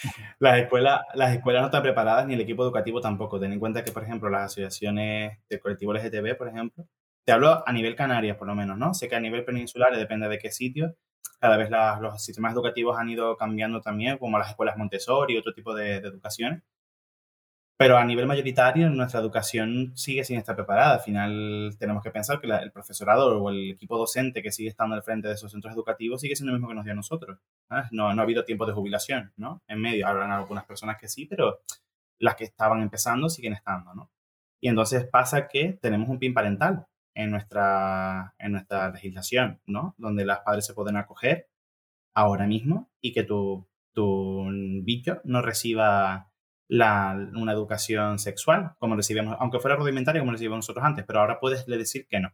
las, 0.38 0.58
escuelas, 0.58 1.00
las 1.14 1.34
escuelas 1.34 1.62
no 1.62 1.66
están 1.66 1.82
preparadas 1.82 2.26
ni 2.26 2.34
el 2.34 2.40
equipo 2.40 2.62
educativo 2.62 3.00
tampoco. 3.00 3.38
Ten 3.40 3.52
en 3.52 3.60
cuenta 3.60 3.84
que, 3.84 3.92
por 3.92 4.02
ejemplo, 4.02 4.30
las 4.30 4.44
asociaciones 4.44 5.38
del 5.48 5.60
colectivo 5.60 5.92
LGTB, 5.94 6.36
por 6.36 6.48
ejemplo, 6.48 6.86
te 7.24 7.32
hablo 7.32 7.62
a 7.66 7.72
nivel 7.72 7.94
Canarias, 7.94 8.36
por 8.36 8.48
lo 8.48 8.54
menos, 8.54 8.76
¿no? 8.78 8.94
Sé 8.94 9.08
que 9.08 9.16
a 9.16 9.20
nivel 9.20 9.44
peninsular, 9.44 9.96
depende 9.96 10.28
de 10.28 10.38
qué 10.38 10.50
sitio, 10.50 10.96
cada 11.40 11.56
vez 11.56 11.70
los 12.00 12.24
sistemas 12.24 12.52
educativos 12.52 12.98
han 12.98 13.08
ido 13.08 13.36
cambiando 13.36 13.80
también, 13.80 14.18
como 14.18 14.38
las 14.38 14.50
escuelas 14.50 14.76
Montessori 14.76 15.34
y 15.34 15.38
otro 15.38 15.52
tipo 15.52 15.74
de, 15.74 16.00
de 16.00 16.08
educación. 16.08 16.62
Pero 17.82 17.98
a 17.98 18.04
nivel 18.04 18.28
mayoritario, 18.28 18.88
nuestra 18.90 19.18
educación 19.18 19.90
sigue 19.96 20.22
sin 20.22 20.38
estar 20.38 20.54
preparada. 20.54 20.94
Al 20.94 21.00
final, 21.00 21.74
tenemos 21.80 22.00
que 22.00 22.12
pensar 22.12 22.40
que 22.40 22.46
el 22.46 22.70
profesorado 22.70 23.42
o 23.42 23.50
el 23.50 23.72
equipo 23.72 23.98
docente 23.98 24.40
que 24.40 24.52
sigue 24.52 24.68
estando 24.68 24.94
al 24.94 25.02
frente 25.02 25.26
de 25.26 25.34
esos 25.34 25.50
centros 25.50 25.74
educativos 25.74 26.20
sigue 26.20 26.36
siendo 26.36 26.52
lo 26.52 26.58
mismo 26.58 26.68
que 26.68 26.76
nos 26.76 26.84
dio 26.84 26.92
a 26.92 26.94
nosotros. 26.94 27.40
No, 27.90 28.14
no 28.14 28.20
ha 28.20 28.22
habido 28.22 28.44
tiempo 28.44 28.66
de 28.66 28.72
jubilación, 28.72 29.32
¿no? 29.36 29.64
En 29.66 29.80
medio. 29.80 30.06
Habrán 30.06 30.30
algunas 30.30 30.64
personas 30.64 30.96
que 30.96 31.08
sí, 31.08 31.26
pero 31.26 31.58
las 32.20 32.36
que 32.36 32.44
estaban 32.44 32.82
empezando 32.82 33.28
siguen 33.28 33.54
estando, 33.54 33.92
¿no? 33.94 34.12
Y 34.60 34.68
entonces 34.68 35.04
pasa 35.04 35.48
que 35.48 35.76
tenemos 35.82 36.08
un 36.08 36.20
PIN 36.20 36.34
parental 36.34 36.86
en 37.14 37.32
nuestra, 37.32 38.36
en 38.38 38.52
nuestra 38.52 38.92
legislación, 38.92 39.60
¿no? 39.66 39.96
Donde 39.98 40.24
las 40.24 40.38
padres 40.42 40.66
se 40.66 40.74
pueden 40.74 40.98
acoger 40.98 41.48
ahora 42.14 42.46
mismo 42.46 42.92
y 43.00 43.12
que 43.12 43.24
tu, 43.24 43.66
tu 43.92 44.46
bicho 44.84 45.20
no 45.24 45.42
reciba 45.42 46.31
una 46.80 47.52
educación 47.52 48.18
sexual, 48.18 48.72
como 48.78 48.96
recibimos, 48.96 49.36
aunque 49.38 49.58
fuera 49.58 49.76
rudimentaria 49.76 50.20
como 50.20 50.32
recibimos 50.32 50.58
nosotros 50.58 50.84
antes, 50.84 51.04
pero 51.06 51.20
ahora 51.20 51.38
puedes 51.38 51.66
decir 51.66 52.06
que 52.08 52.20
no. 52.20 52.32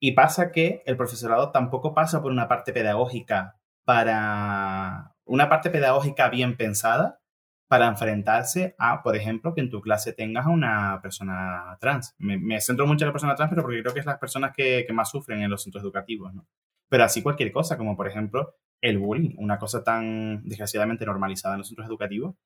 Y 0.00 0.12
pasa 0.12 0.52
que 0.52 0.82
el 0.86 0.96
profesorado 0.96 1.50
tampoco 1.50 1.94
pasa 1.94 2.20
por 2.20 2.32
una 2.32 2.48
parte 2.48 2.72
pedagógica 2.72 3.56
para 3.84 5.14
una 5.24 5.48
parte 5.48 5.70
pedagógica 5.70 6.28
bien 6.28 6.56
pensada 6.56 7.20
para 7.68 7.86
enfrentarse 7.86 8.74
a, 8.78 9.02
por 9.02 9.16
ejemplo, 9.16 9.54
que 9.54 9.60
en 9.60 9.70
tu 9.70 9.80
clase 9.80 10.12
tengas 10.12 10.46
a 10.46 10.50
una 10.50 11.00
persona 11.02 11.76
trans. 11.80 12.14
Me, 12.18 12.60
centro 12.60 12.86
mucho 12.86 13.04
en 13.04 13.08
la 13.08 13.12
persona 13.12 13.34
trans, 13.34 13.50
pero 13.50 13.62
porque 13.62 13.80
creo 13.80 13.94
que 13.94 14.00
es 14.00 14.06
las 14.06 14.18
personas 14.18 14.52
que, 14.54 14.84
que, 14.86 14.92
más 14.92 15.10
sufren 15.10 15.42
en 15.42 15.50
los 15.50 15.62
centros 15.62 15.82
educativos, 15.82 16.34
¿no? 16.34 16.46
Pero 16.88 17.04
así 17.04 17.22
cualquier 17.22 17.50
cosa, 17.52 17.78
como 17.78 17.96
por 17.96 18.06
ejemplo 18.06 18.54
el 18.80 18.98
bullying, 18.98 19.34
una 19.38 19.58
cosa 19.58 19.82
tan 19.82 20.42
desgraciadamente 20.44 21.06
normalizada 21.06 21.54
en 21.54 21.60
los 21.60 21.68
centros 21.68 21.88
educativos, 21.88 22.36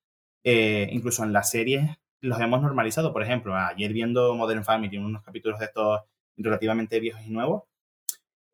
eh, 0.43 0.89
incluso 0.91 1.23
en 1.23 1.33
las 1.33 1.49
series 1.49 1.89
los 2.21 2.39
hemos 2.39 2.61
normalizado. 2.61 3.13
Por 3.13 3.23
ejemplo, 3.23 3.55
ayer 3.55 3.93
viendo 3.93 4.35
Modern 4.35 4.63
Family, 4.63 4.97
unos 4.97 5.23
capítulos 5.23 5.59
de 5.59 5.65
estos 5.65 6.01
relativamente 6.37 6.99
viejos 6.99 7.21
y 7.25 7.29
nuevos, 7.29 7.63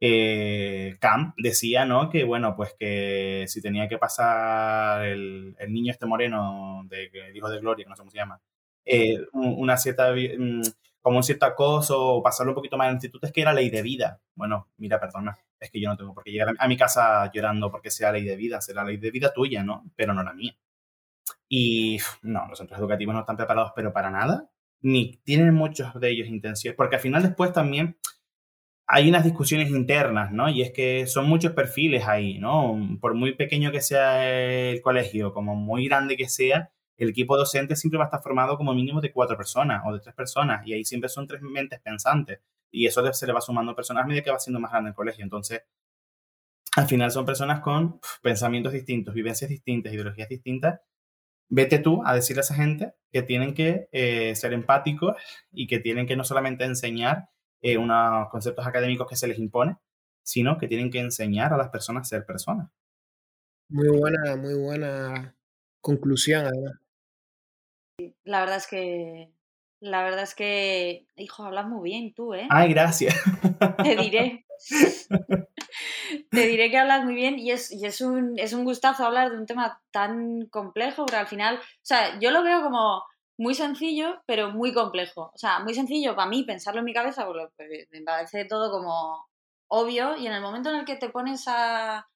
eh, 0.01 0.97
Cam 0.99 1.33
decía, 1.37 1.85
¿no? 1.85 2.09
Que 2.09 2.23
bueno, 2.23 2.55
pues 2.55 2.75
que 2.77 3.45
si 3.47 3.61
tenía 3.61 3.87
que 3.87 3.97
pasar 3.97 5.05
el, 5.05 5.55
niño 5.69 5.91
este 5.91 6.05
moreno, 6.05 6.85
de, 6.89 7.09
el 7.13 7.35
hijo 7.35 7.49
de 7.49 7.59
Gloria, 7.59 7.85
no 7.87 7.95
sé 7.95 8.01
cómo 8.01 8.11
se 8.11 8.17
llama, 8.17 8.41
eh, 8.85 9.17
una 9.33 9.77
cierta, 9.77 10.13
mm, 10.13 10.61
como 11.01 11.17
un 11.17 11.23
cierto 11.23 11.45
acoso 11.45 11.99
o 12.15 12.23
pasarlo 12.23 12.51
un 12.51 12.55
poquito 12.55 12.77
más 12.77 12.85
en 12.85 12.89
el 12.89 12.95
instituto, 12.95 13.25
es 13.27 13.33
que 13.33 13.41
era 13.41 13.53
ley 13.53 13.69
de 13.69 13.81
vida. 13.81 14.21
Bueno, 14.35 14.69
mira, 14.77 14.99
perdona, 14.99 15.37
es 15.59 15.71
que 15.71 15.79
yo 15.79 15.89
no 15.89 15.97
tengo 15.97 16.13
por 16.13 16.23
qué 16.23 16.31
llegar 16.31 16.53
a 16.57 16.67
mi 16.67 16.77
casa 16.77 17.31
llorando 17.31 17.71
porque 17.71 17.91
sea 17.91 18.11
ley 18.11 18.23
de 18.23 18.35
vida, 18.35 18.61
será 18.61 18.83
ley 18.83 18.97
de 18.97 19.11
vida 19.11 19.33
tuya, 19.33 19.63
¿no? 19.63 19.85
Pero 19.95 20.13
no 20.13 20.23
la 20.23 20.33
mía. 20.33 20.55
Y 21.47 21.99
no, 22.21 22.47
los 22.47 22.57
centros 22.57 22.79
educativos 22.79 23.13
no 23.13 23.21
están 23.21 23.37
preparados, 23.37 23.71
pero 23.75 23.93
para 23.93 24.09
nada, 24.09 24.49
ni 24.81 25.17
tienen 25.23 25.53
muchos 25.53 25.93
de 25.99 26.09
ellos 26.11 26.27
intenciones, 26.27 26.75
porque 26.75 26.95
al 26.97 27.01
final 27.01 27.23
después 27.23 27.53
también 27.53 27.97
hay 28.87 29.09
unas 29.09 29.23
discusiones 29.23 29.69
internas, 29.69 30.31
¿no? 30.31 30.49
Y 30.49 30.61
es 30.61 30.71
que 30.71 31.07
son 31.07 31.27
muchos 31.27 31.53
perfiles 31.53 32.07
ahí, 32.07 32.37
¿no? 32.37 32.77
Por 33.01 33.15
muy 33.15 33.33
pequeño 33.33 33.71
que 33.71 33.81
sea 33.81 34.29
el 34.29 34.81
colegio, 34.81 35.33
como 35.33 35.55
muy 35.55 35.87
grande 35.87 36.17
que 36.17 36.29
sea, 36.29 36.71
el 36.97 37.09
equipo 37.09 37.35
docente 37.35 37.75
siempre 37.75 37.97
va 37.97 38.05
a 38.05 38.07
estar 38.07 38.21
formado 38.21 38.57
como 38.57 38.73
mínimo 38.73 39.01
de 39.01 39.11
cuatro 39.11 39.35
personas 39.35 39.81
o 39.85 39.93
de 39.93 39.99
tres 39.99 40.15
personas, 40.15 40.65
y 40.67 40.73
ahí 40.73 40.85
siempre 40.85 41.09
son 41.09 41.27
tres 41.27 41.41
mentes 41.41 41.79
pensantes, 41.81 42.41
y 42.71 42.85
eso 42.85 43.11
se 43.13 43.27
le 43.27 43.33
va 43.33 43.41
sumando 43.41 43.75
personas 43.75 44.03
a 44.03 44.07
medida 44.07 44.23
que 44.23 44.31
va 44.31 44.39
siendo 44.39 44.59
más 44.59 44.71
grande 44.71 44.89
el 44.89 44.95
colegio. 44.95 45.23
Entonces, 45.23 45.63
al 46.75 46.87
final 46.87 47.09
son 47.09 47.25
personas 47.25 47.61
con 47.61 47.99
pensamientos 48.21 48.73
distintos, 48.73 49.13
vivencias 49.13 49.49
distintas, 49.49 49.93
ideologías 49.93 50.29
distintas, 50.29 50.81
vete 51.49 51.79
tú 51.79 52.01
a 52.05 52.13
decirle 52.13 52.41
a 52.41 52.43
esa 52.43 52.55
gente 52.55 52.93
que 53.11 53.21
tienen 53.21 53.53
que 53.53 53.87
eh, 53.91 54.35
ser 54.35 54.53
empáticos 54.53 55.15
y 55.51 55.67
que 55.67 55.79
tienen 55.79 56.07
que 56.07 56.15
no 56.15 56.23
solamente 56.23 56.65
enseñar 56.65 57.29
eh, 57.61 57.77
unos 57.77 58.29
conceptos 58.29 58.67
académicos 58.67 59.07
que 59.07 59.15
se 59.15 59.27
les 59.27 59.39
impone, 59.39 59.77
sino 60.23 60.57
que 60.57 60.67
tienen 60.67 60.91
que 60.91 60.99
enseñar 60.99 61.53
a 61.53 61.57
las 61.57 61.69
personas 61.69 62.01
a 62.01 62.17
ser 62.17 62.25
personas. 62.25 62.69
Muy 63.69 63.89
buena, 63.89 64.35
muy 64.35 64.53
buena 64.55 65.35
conclusión, 65.81 66.45
además. 66.45 66.73
La 68.23 68.41
verdad 68.41 68.57
es 68.57 68.67
que, 68.67 69.31
la 69.79 70.03
verdad 70.03 70.23
es 70.23 70.35
que, 70.35 71.05
hijo, 71.15 71.43
hablas 71.43 71.67
muy 71.67 71.89
bien 71.89 72.13
tú, 72.13 72.33
¿eh? 72.33 72.47
Ay, 72.49 72.69
gracias. 72.73 73.15
Te 73.83 73.95
diré. 73.95 74.45
Te 76.31 76.47
diré 76.47 76.71
que 76.71 76.77
hablas 76.77 77.03
muy 77.03 77.15
bien 77.15 77.37
y, 77.37 77.51
es, 77.51 77.71
y 77.71 77.85
es, 77.85 78.01
un, 78.01 78.39
es 78.39 78.53
un 78.53 78.63
gustazo 78.63 79.05
hablar 79.05 79.31
de 79.31 79.37
un 79.37 79.45
tema 79.45 79.81
tan 79.91 80.47
complejo, 80.47 81.05
pero 81.05 81.19
al 81.19 81.27
final, 81.27 81.57
o 81.57 81.61
sea, 81.81 82.17
yo 82.19 82.31
lo 82.31 82.43
veo 82.43 82.61
como 82.61 83.03
muy 83.37 83.53
sencillo, 83.53 84.21
pero 84.25 84.51
muy 84.51 84.73
complejo. 84.73 85.31
O 85.33 85.37
sea, 85.37 85.59
muy 85.59 85.73
sencillo 85.73 86.15
para 86.15 86.29
mí 86.29 86.43
pensarlo 86.43 86.79
en 86.79 86.85
mi 86.85 86.93
cabeza, 86.93 87.25
porque 87.25 87.87
me 87.91 88.01
parece 88.01 88.45
todo 88.45 88.71
como 88.71 89.27
obvio, 89.67 90.15
y 90.15 90.27
en 90.27 90.33
el 90.33 90.41
momento 90.41 90.69
en 90.69 90.77
el 90.77 90.85
que 90.85 90.95
te 90.95 91.09
pones 91.09 91.45
a 91.47 92.07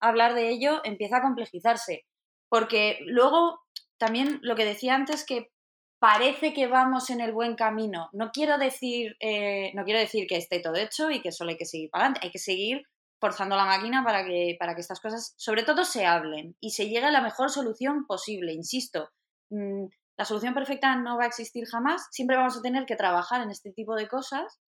hablar 0.00 0.34
de 0.34 0.50
ello, 0.50 0.80
empieza 0.84 1.18
a 1.18 1.22
complejizarse. 1.22 2.04
Porque 2.48 2.98
luego, 3.06 3.60
también 3.98 4.38
lo 4.42 4.54
que 4.54 4.64
decía 4.64 4.94
antes, 4.94 5.24
que 5.24 5.50
parece 5.98 6.52
que 6.52 6.66
vamos 6.66 7.10
en 7.10 7.20
el 7.20 7.32
buen 7.32 7.54
camino. 7.56 8.08
No 8.12 8.30
quiero 8.32 8.58
decir, 8.58 9.16
eh, 9.20 9.72
no 9.74 9.84
quiero 9.84 10.00
decir 10.00 10.26
que 10.26 10.36
esté 10.36 10.60
todo 10.60 10.76
hecho 10.76 11.10
y 11.10 11.20
que 11.20 11.32
solo 11.32 11.50
hay 11.50 11.56
que 11.56 11.64
seguir 11.64 11.90
para 11.90 12.04
adelante. 12.04 12.26
Hay 12.26 12.32
que 12.32 12.38
seguir 12.38 12.82
forzando 13.20 13.56
la 13.56 13.64
máquina 13.64 14.04
para 14.04 14.24
que, 14.24 14.56
para 14.58 14.74
que 14.74 14.82
estas 14.82 15.00
cosas, 15.00 15.34
sobre 15.36 15.62
todo, 15.62 15.84
se 15.84 16.04
hablen 16.04 16.56
y 16.60 16.70
se 16.70 16.88
llegue 16.88 17.06
a 17.06 17.10
la 17.10 17.22
mejor 17.22 17.50
solución 17.50 18.06
posible. 18.06 18.52
Insisto, 18.52 19.08
mm, 19.50 19.86
la 20.18 20.24
solución 20.24 20.54
perfecta 20.54 20.96
no 20.96 21.16
va 21.16 21.24
a 21.24 21.28
existir 21.28 21.66
jamás. 21.66 22.06
Siempre 22.10 22.36
vamos 22.36 22.58
a 22.58 22.62
tener 22.62 22.84
que 22.86 22.96
trabajar 22.96 23.40
en 23.42 23.50
este 23.50 23.72
tipo 23.72 23.94
de 23.94 24.08
cosas, 24.08 24.60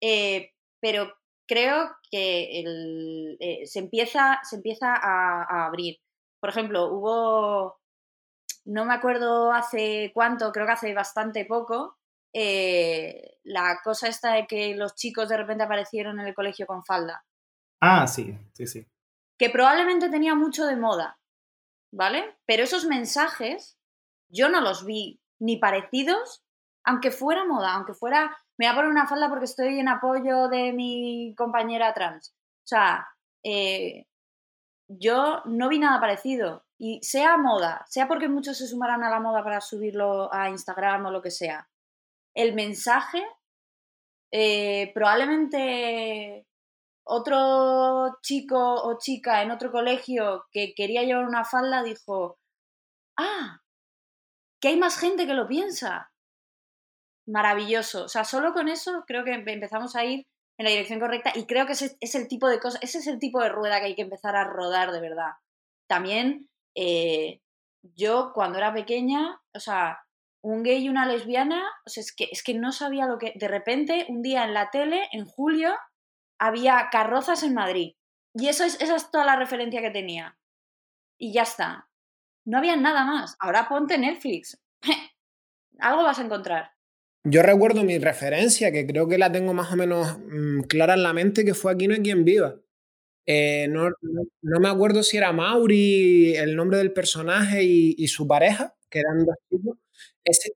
eh, 0.00 0.50
pero 0.80 1.12
creo 1.46 1.90
que 2.10 2.64
eh, 3.40 3.66
se 3.66 3.78
empieza, 3.78 4.40
se 4.42 4.56
empieza 4.56 4.94
a 4.94 5.66
abrir. 5.66 5.98
Por 6.40 6.50
ejemplo, 6.50 6.88
hubo 6.92 7.76
no 8.64 8.84
me 8.84 8.94
acuerdo 8.94 9.52
hace 9.52 10.10
cuánto, 10.14 10.52
creo 10.52 10.66
que 10.66 10.72
hace 10.72 10.94
bastante 10.94 11.44
poco, 11.44 11.98
eh, 12.32 13.38
la 13.44 13.80
cosa 13.84 14.08
esta 14.08 14.32
de 14.32 14.46
que 14.46 14.74
los 14.74 14.94
chicos 14.94 15.28
de 15.28 15.36
repente 15.36 15.64
aparecieron 15.64 16.18
en 16.18 16.26
el 16.26 16.34
colegio 16.34 16.66
con 16.66 16.84
falda. 16.84 17.24
Ah, 17.80 18.06
sí, 18.06 18.36
sí, 18.54 18.66
sí. 18.66 18.86
Que 19.38 19.50
probablemente 19.50 20.08
tenía 20.08 20.34
mucho 20.34 20.66
de 20.66 20.76
moda, 20.76 21.18
¿vale? 21.92 22.36
Pero 22.46 22.64
esos 22.64 22.86
mensajes 22.86 23.78
yo 24.28 24.48
no 24.48 24.60
los 24.60 24.84
vi 24.84 25.20
ni 25.38 25.58
parecidos, 25.58 26.44
aunque 26.84 27.10
fuera 27.10 27.44
moda, 27.44 27.74
aunque 27.74 27.94
fuera, 27.94 28.36
me 28.58 28.66
voy 28.66 28.72
a 28.72 28.74
poner 28.74 28.90
una 28.90 29.06
falda 29.06 29.28
porque 29.28 29.44
estoy 29.44 29.78
en 29.78 29.88
apoyo 29.88 30.48
de 30.48 30.72
mi 30.72 31.34
compañera 31.36 31.94
trans. 31.94 32.34
O 32.64 32.66
sea, 32.66 33.06
eh, 33.42 34.06
yo 34.88 35.42
no 35.44 35.68
vi 35.68 35.78
nada 35.78 36.00
parecido. 36.00 36.63
Y 36.78 37.00
sea 37.02 37.36
moda, 37.36 37.84
sea 37.88 38.08
porque 38.08 38.28
muchos 38.28 38.58
se 38.58 38.66
sumarán 38.66 39.04
a 39.04 39.10
la 39.10 39.20
moda 39.20 39.44
para 39.44 39.60
subirlo 39.60 40.32
a 40.32 40.50
Instagram 40.50 41.06
o 41.06 41.10
lo 41.10 41.22
que 41.22 41.30
sea, 41.30 41.68
el 42.34 42.54
mensaje, 42.54 43.24
eh, 44.32 44.90
probablemente 44.92 46.46
otro 47.06 48.18
chico 48.22 48.58
o 48.58 48.98
chica 48.98 49.42
en 49.42 49.50
otro 49.50 49.70
colegio 49.70 50.46
que 50.50 50.74
quería 50.74 51.02
llevar 51.02 51.26
una 51.26 51.44
falda 51.44 51.82
dijo, 51.82 52.38
ah, 53.16 53.60
que 54.60 54.68
hay 54.68 54.76
más 54.76 54.98
gente 54.98 55.26
que 55.26 55.34
lo 55.34 55.46
piensa. 55.46 56.10
Maravilloso. 57.26 58.04
O 58.04 58.08
sea, 58.08 58.24
solo 58.24 58.52
con 58.52 58.68
eso 58.68 59.04
creo 59.06 59.24
que 59.24 59.32
empezamos 59.32 59.96
a 59.96 60.04
ir 60.04 60.26
en 60.58 60.64
la 60.64 60.70
dirección 60.70 61.00
correcta 61.00 61.32
y 61.34 61.46
creo 61.46 61.66
que 61.66 61.72
ese 61.72 61.96
es 62.00 62.14
el 62.14 62.28
tipo 62.28 62.48
de 62.48 62.60
cosa, 62.60 62.78
ese 62.80 62.98
es 62.98 63.06
el 63.06 63.18
tipo 63.18 63.40
de 63.40 63.48
rueda 63.48 63.80
que 63.80 63.86
hay 63.86 63.94
que 63.94 64.02
empezar 64.02 64.36
a 64.36 64.44
rodar 64.44 64.92
de 64.92 65.00
verdad. 65.00 65.32
También 65.86 66.48
eh, 66.74 67.40
yo 67.82 68.32
cuando 68.34 68.58
era 68.58 68.72
pequeña, 68.72 69.40
o 69.54 69.60
sea, 69.60 70.00
un 70.42 70.62
gay 70.62 70.84
y 70.84 70.88
una 70.88 71.06
lesbiana, 71.06 71.62
o 71.86 71.90
sea, 71.90 72.02
es 72.02 72.14
que, 72.14 72.28
es 72.30 72.42
que 72.42 72.54
no 72.54 72.72
sabía 72.72 73.06
lo 73.06 73.18
que... 73.18 73.32
De 73.36 73.48
repente, 73.48 74.06
un 74.08 74.22
día 74.22 74.44
en 74.44 74.54
la 74.54 74.70
tele, 74.70 75.08
en 75.12 75.24
julio, 75.24 75.74
había 76.38 76.88
carrozas 76.90 77.42
en 77.42 77.54
Madrid. 77.54 77.94
Y 78.34 78.48
eso 78.48 78.64
es, 78.64 78.80
esa 78.80 78.96
es 78.96 79.10
toda 79.10 79.24
la 79.24 79.36
referencia 79.36 79.80
que 79.80 79.90
tenía. 79.90 80.38
Y 81.18 81.32
ya 81.32 81.42
está. 81.42 81.88
No 82.44 82.58
había 82.58 82.76
nada 82.76 83.04
más. 83.04 83.36
Ahora 83.38 83.68
ponte 83.68 83.96
Netflix. 83.96 84.60
Algo 85.78 86.02
vas 86.02 86.18
a 86.18 86.24
encontrar. 86.24 86.72
Yo 87.26 87.42
recuerdo 87.42 87.84
mi 87.84 87.98
referencia, 87.98 88.70
que 88.70 88.86
creo 88.86 89.08
que 89.08 89.16
la 89.16 89.32
tengo 89.32 89.54
más 89.54 89.72
o 89.72 89.76
menos 89.76 90.18
mm, 90.18 90.62
clara 90.62 90.94
en 90.94 91.02
la 91.02 91.14
mente, 91.14 91.44
que 91.44 91.54
fue 91.54 91.72
Aquí 91.72 91.88
no 91.88 91.94
hay 91.94 92.02
quien 92.02 92.24
viva. 92.24 92.56
Eh, 93.26 93.68
no, 93.70 93.90
no, 94.42 94.60
me 94.60 94.68
acuerdo 94.68 95.02
si 95.02 95.16
era 95.16 95.32
Mauri, 95.32 96.36
el 96.36 96.56
nombre 96.56 96.78
del 96.78 96.92
personaje 96.92 97.62
y, 97.64 98.08
su 98.08 98.26
pareja, 98.26 98.74
que 98.90 99.00
eran 99.00 99.24
dos 99.24 99.36
chicos. 99.50 99.78
Ese, 100.24 100.52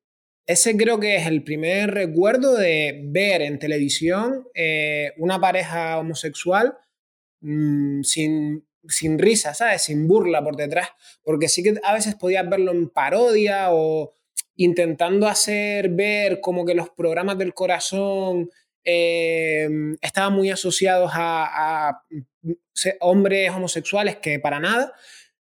ese, 0.46 0.76
creo 0.76 1.00
que 1.00 1.16
es 1.16 1.26
el 1.26 1.44
primer 1.44 1.92
recuerdo 1.92 2.56
de 2.56 3.02
ver 3.06 3.42
en 3.42 3.58
televisión 3.58 4.46
eh, 4.54 5.12
una 5.18 5.40
pareja 5.40 5.98
homosexual 5.98 6.76
mm, 7.40 8.02
sin, 8.02 8.66
sin 8.86 9.18
risa, 9.18 9.54
¿sabes? 9.54 9.82
Sin 9.82 10.06
burla 10.08 10.42
por 10.42 10.56
detrás. 10.56 10.88
Porque 11.22 11.48
sí 11.48 11.62
que 11.62 11.74
a 11.82 11.94
veces 11.94 12.14
podías 12.16 12.48
verlo 12.48 12.72
en 12.72 12.88
parodia 12.90 13.68
o 13.72 14.12
intentando 14.56 15.28
hacer 15.28 15.88
ver 15.90 16.40
como 16.40 16.66
que 16.66 16.74
los 16.74 16.90
programas 16.90 17.38
del 17.38 17.54
corazón 17.54 18.50
eh, 18.84 19.68
estaban 20.00 20.32
muy 20.32 20.50
asociados 20.50 21.10
a, 21.14 22.02
hombres 23.00 23.50
homosexuales 23.50 24.16
que 24.16 24.38
para 24.38 24.60
nada, 24.60 24.92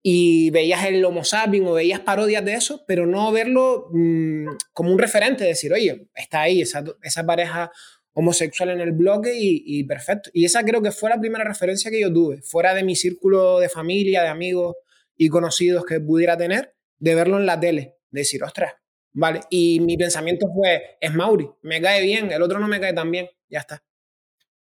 y 0.02 0.50
veías 0.50 0.86
el 0.86 1.04
Homo 1.04 1.24
sapiens 1.24 1.66
o 1.66 1.74
veías 1.74 2.00
parodias 2.00 2.44
de 2.44 2.54
eso, 2.54 2.84
pero 2.86 3.06
no 3.06 3.30
verlo 3.32 3.88
mm, 3.92 4.46
como 4.72 4.92
un 4.92 4.98
referente, 4.98 5.44
decir, 5.44 5.72
oye, 5.72 6.08
está 6.14 6.42
ahí 6.42 6.62
esa, 6.62 6.84
esa 7.02 7.26
pareja 7.26 7.70
homosexual 8.18 8.70
en 8.70 8.80
el 8.80 8.92
bloque 8.92 9.32
y, 9.36 9.84
perfecto. 9.84 10.30
Y 10.32 10.44
esa 10.44 10.64
creo 10.64 10.82
que 10.82 10.90
fue 10.90 11.08
la 11.08 11.20
primera 11.20 11.44
referencia 11.44 11.88
que 11.88 12.00
yo 12.00 12.12
tuve, 12.12 12.42
fuera 12.42 12.74
de 12.74 12.82
mi 12.82 12.96
círculo 12.96 13.60
de 13.60 13.68
familia, 13.68 14.22
de 14.22 14.28
amigos 14.28 14.74
y 15.16 15.28
conocidos 15.28 15.84
que 15.84 16.00
pudiera 16.00 16.36
tener, 16.36 16.74
de 16.98 17.14
verlo 17.14 17.38
en 17.38 17.46
la 17.46 17.60
tele, 17.60 17.96
de 18.10 18.20
decir, 18.20 18.42
ostras, 18.42 18.74
vale. 19.12 19.42
Y 19.50 19.78
mi 19.80 19.96
pensamiento 19.96 20.48
fue, 20.52 20.96
es 21.00 21.14
Mauri, 21.14 21.48
me 21.62 21.80
cae 21.80 22.02
bien, 22.02 22.32
el 22.32 22.42
otro 22.42 22.58
no 22.58 22.66
me 22.66 22.80
cae 22.80 22.92
tan 22.92 23.08
bien, 23.10 23.28
ya 23.48 23.60
está. 23.60 23.84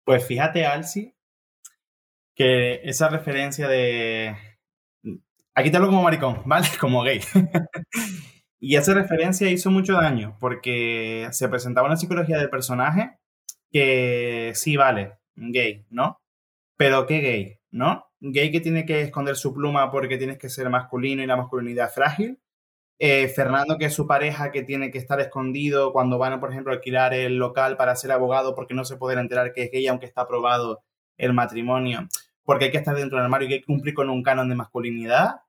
Pues 0.03 0.26
fíjate, 0.26 0.65
Alci, 0.65 1.14
que 2.36 2.81
esa 2.83 3.09
referencia 3.09 3.67
de... 3.67 4.36
Aquí 5.55 5.71
te 5.71 5.77
hablo 5.77 5.89
como 5.89 6.03
maricón, 6.03 6.41
¿vale? 6.45 6.67
Como 6.79 7.01
gay. 7.01 7.21
y 8.59 8.75
esa 8.75 8.93
referencia 8.93 9.49
hizo 9.49 9.71
mucho 9.71 9.93
daño 9.93 10.38
porque 10.39 11.29
se 11.31 11.47
presentaba 11.47 11.88
una 11.88 11.97
psicología 11.97 12.38
del 12.38 12.49
personaje 12.49 13.17
que 13.71 14.51
sí, 14.55 14.77
vale, 14.77 15.13
gay, 15.36 15.86
¿no? 15.89 16.19
Pero 16.77 17.05
¿qué 17.07 17.19
gay? 17.19 17.59
¿No? 17.71 18.05
Gay 18.19 18.51
que 18.51 18.61
tiene 18.61 18.86
que 18.86 19.01
esconder 19.01 19.36
su 19.36 19.53
pluma 19.53 19.91
porque 19.91 20.17
tienes 20.17 20.38
que 20.38 20.49
ser 20.49 20.69
masculino 20.69 21.23
y 21.23 21.27
la 21.27 21.38
masculinidad 21.38 21.91
frágil. 21.91 22.39
Eh, 22.99 23.27
Fernando, 23.27 23.77
que 23.77 23.86
es 23.86 23.93
su 23.93 24.07
pareja, 24.07 24.51
que 24.51 24.63
tiene 24.63 24.91
que 24.91 24.97
estar 24.97 25.19
escondido 25.19 25.91
cuando 25.91 26.17
van, 26.17 26.39
por 26.39 26.51
ejemplo, 26.51 26.71
a 26.71 26.77
alquilar 26.77 27.13
el 27.13 27.38
local 27.38 27.75
para 27.77 27.95
ser 27.95 28.11
abogado 28.11 28.55
porque 28.55 28.73
no 28.73 28.86
se 28.86 28.97
puede 28.97 29.19
enterar 29.19 29.53
que 29.53 29.63
es 29.63 29.71
gay, 29.71 29.88
aunque 29.88 30.05
está 30.05 30.21
aprobado 30.21 30.83
el 31.17 31.33
matrimonio 31.33 32.07
porque 32.45 32.65
hay 32.65 32.71
que 32.71 32.77
estar 32.77 32.95
dentro 32.95 33.17
del 33.17 33.25
armario 33.25 33.49
y 33.49 33.53
hay 33.53 33.59
que 33.59 33.65
cumplir 33.65 33.93
con 33.93 34.09
un 34.09 34.23
canon 34.23 34.47
de 34.47 34.55
masculinidad. 34.55 35.41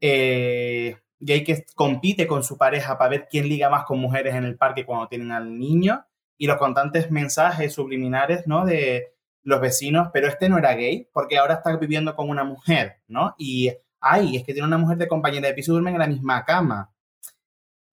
Eh, 0.00 0.96
y 1.20 1.32
hay 1.32 1.44
que 1.44 1.64
compite 1.74 2.26
con 2.26 2.42
su 2.42 2.56
pareja 2.56 2.96
para 2.96 3.10
ver 3.10 3.28
quién 3.30 3.48
liga 3.48 3.68
más 3.68 3.84
con 3.84 4.00
mujeres 4.00 4.34
en 4.34 4.44
el 4.44 4.56
parque 4.56 4.86
cuando 4.86 5.06
tienen 5.06 5.32
al 5.32 5.58
niño. 5.58 6.06
Y 6.38 6.46
los 6.46 6.56
constantes 6.56 7.10
mensajes 7.10 7.74
subliminares, 7.74 8.46
¿no? 8.46 8.64
De 8.64 9.12
los 9.42 9.60
vecinos, 9.60 10.08
pero 10.12 10.28
este 10.28 10.48
no 10.48 10.58
era 10.58 10.74
gay 10.74 11.08
porque 11.12 11.38
ahora 11.38 11.54
está 11.54 11.76
viviendo 11.76 12.14
con 12.14 12.28
una 12.30 12.44
mujer, 12.44 13.00
¿no? 13.08 13.34
Y, 13.38 13.70
ay, 14.00 14.36
es 14.36 14.44
que 14.44 14.52
tiene 14.52 14.66
una 14.66 14.78
mujer 14.78 14.98
de 14.98 15.08
compañera 15.08 15.48
de 15.48 15.54
piso, 15.54 15.72
duermen 15.72 15.94
en 15.94 16.00
la 16.00 16.06
misma 16.06 16.44
cama. 16.44 16.92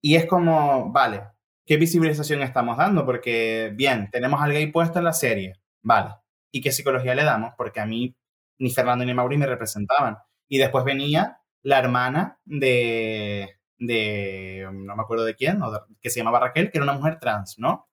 Y 0.00 0.16
es 0.16 0.26
como, 0.26 0.90
vale, 0.92 1.22
¿qué 1.66 1.76
visibilización 1.76 2.42
estamos 2.42 2.78
dando? 2.78 3.04
Porque, 3.04 3.72
bien, 3.74 4.08
tenemos 4.10 4.40
al 4.40 4.52
gay 4.52 4.66
puesto 4.70 4.98
en 4.98 5.04
la 5.04 5.12
serie, 5.12 5.54
vale. 5.82 6.14
¿Y 6.50 6.60
qué 6.62 6.72
psicología 6.72 7.14
le 7.14 7.24
damos? 7.24 7.52
Porque 7.56 7.80
a 7.80 7.86
mí 7.86 8.16
ni 8.58 8.70
Fernando 8.70 9.04
ni 9.04 9.14
Mauri 9.14 9.38
me 9.38 9.46
representaban. 9.46 10.18
Y 10.48 10.58
después 10.58 10.84
venía 10.84 11.40
la 11.62 11.78
hermana 11.78 12.40
de, 12.44 13.58
de 13.78 14.68
no 14.72 14.96
me 14.96 15.02
acuerdo 15.02 15.24
de 15.24 15.34
quién, 15.34 15.60
que 16.00 16.10
se 16.10 16.20
llamaba 16.20 16.40
Raquel, 16.40 16.70
que 16.70 16.78
era 16.78 16.84
una 16.84 16.94
mujer 16.94 17.18
trans, 17.20 17.58
¿no? 17.58 17.88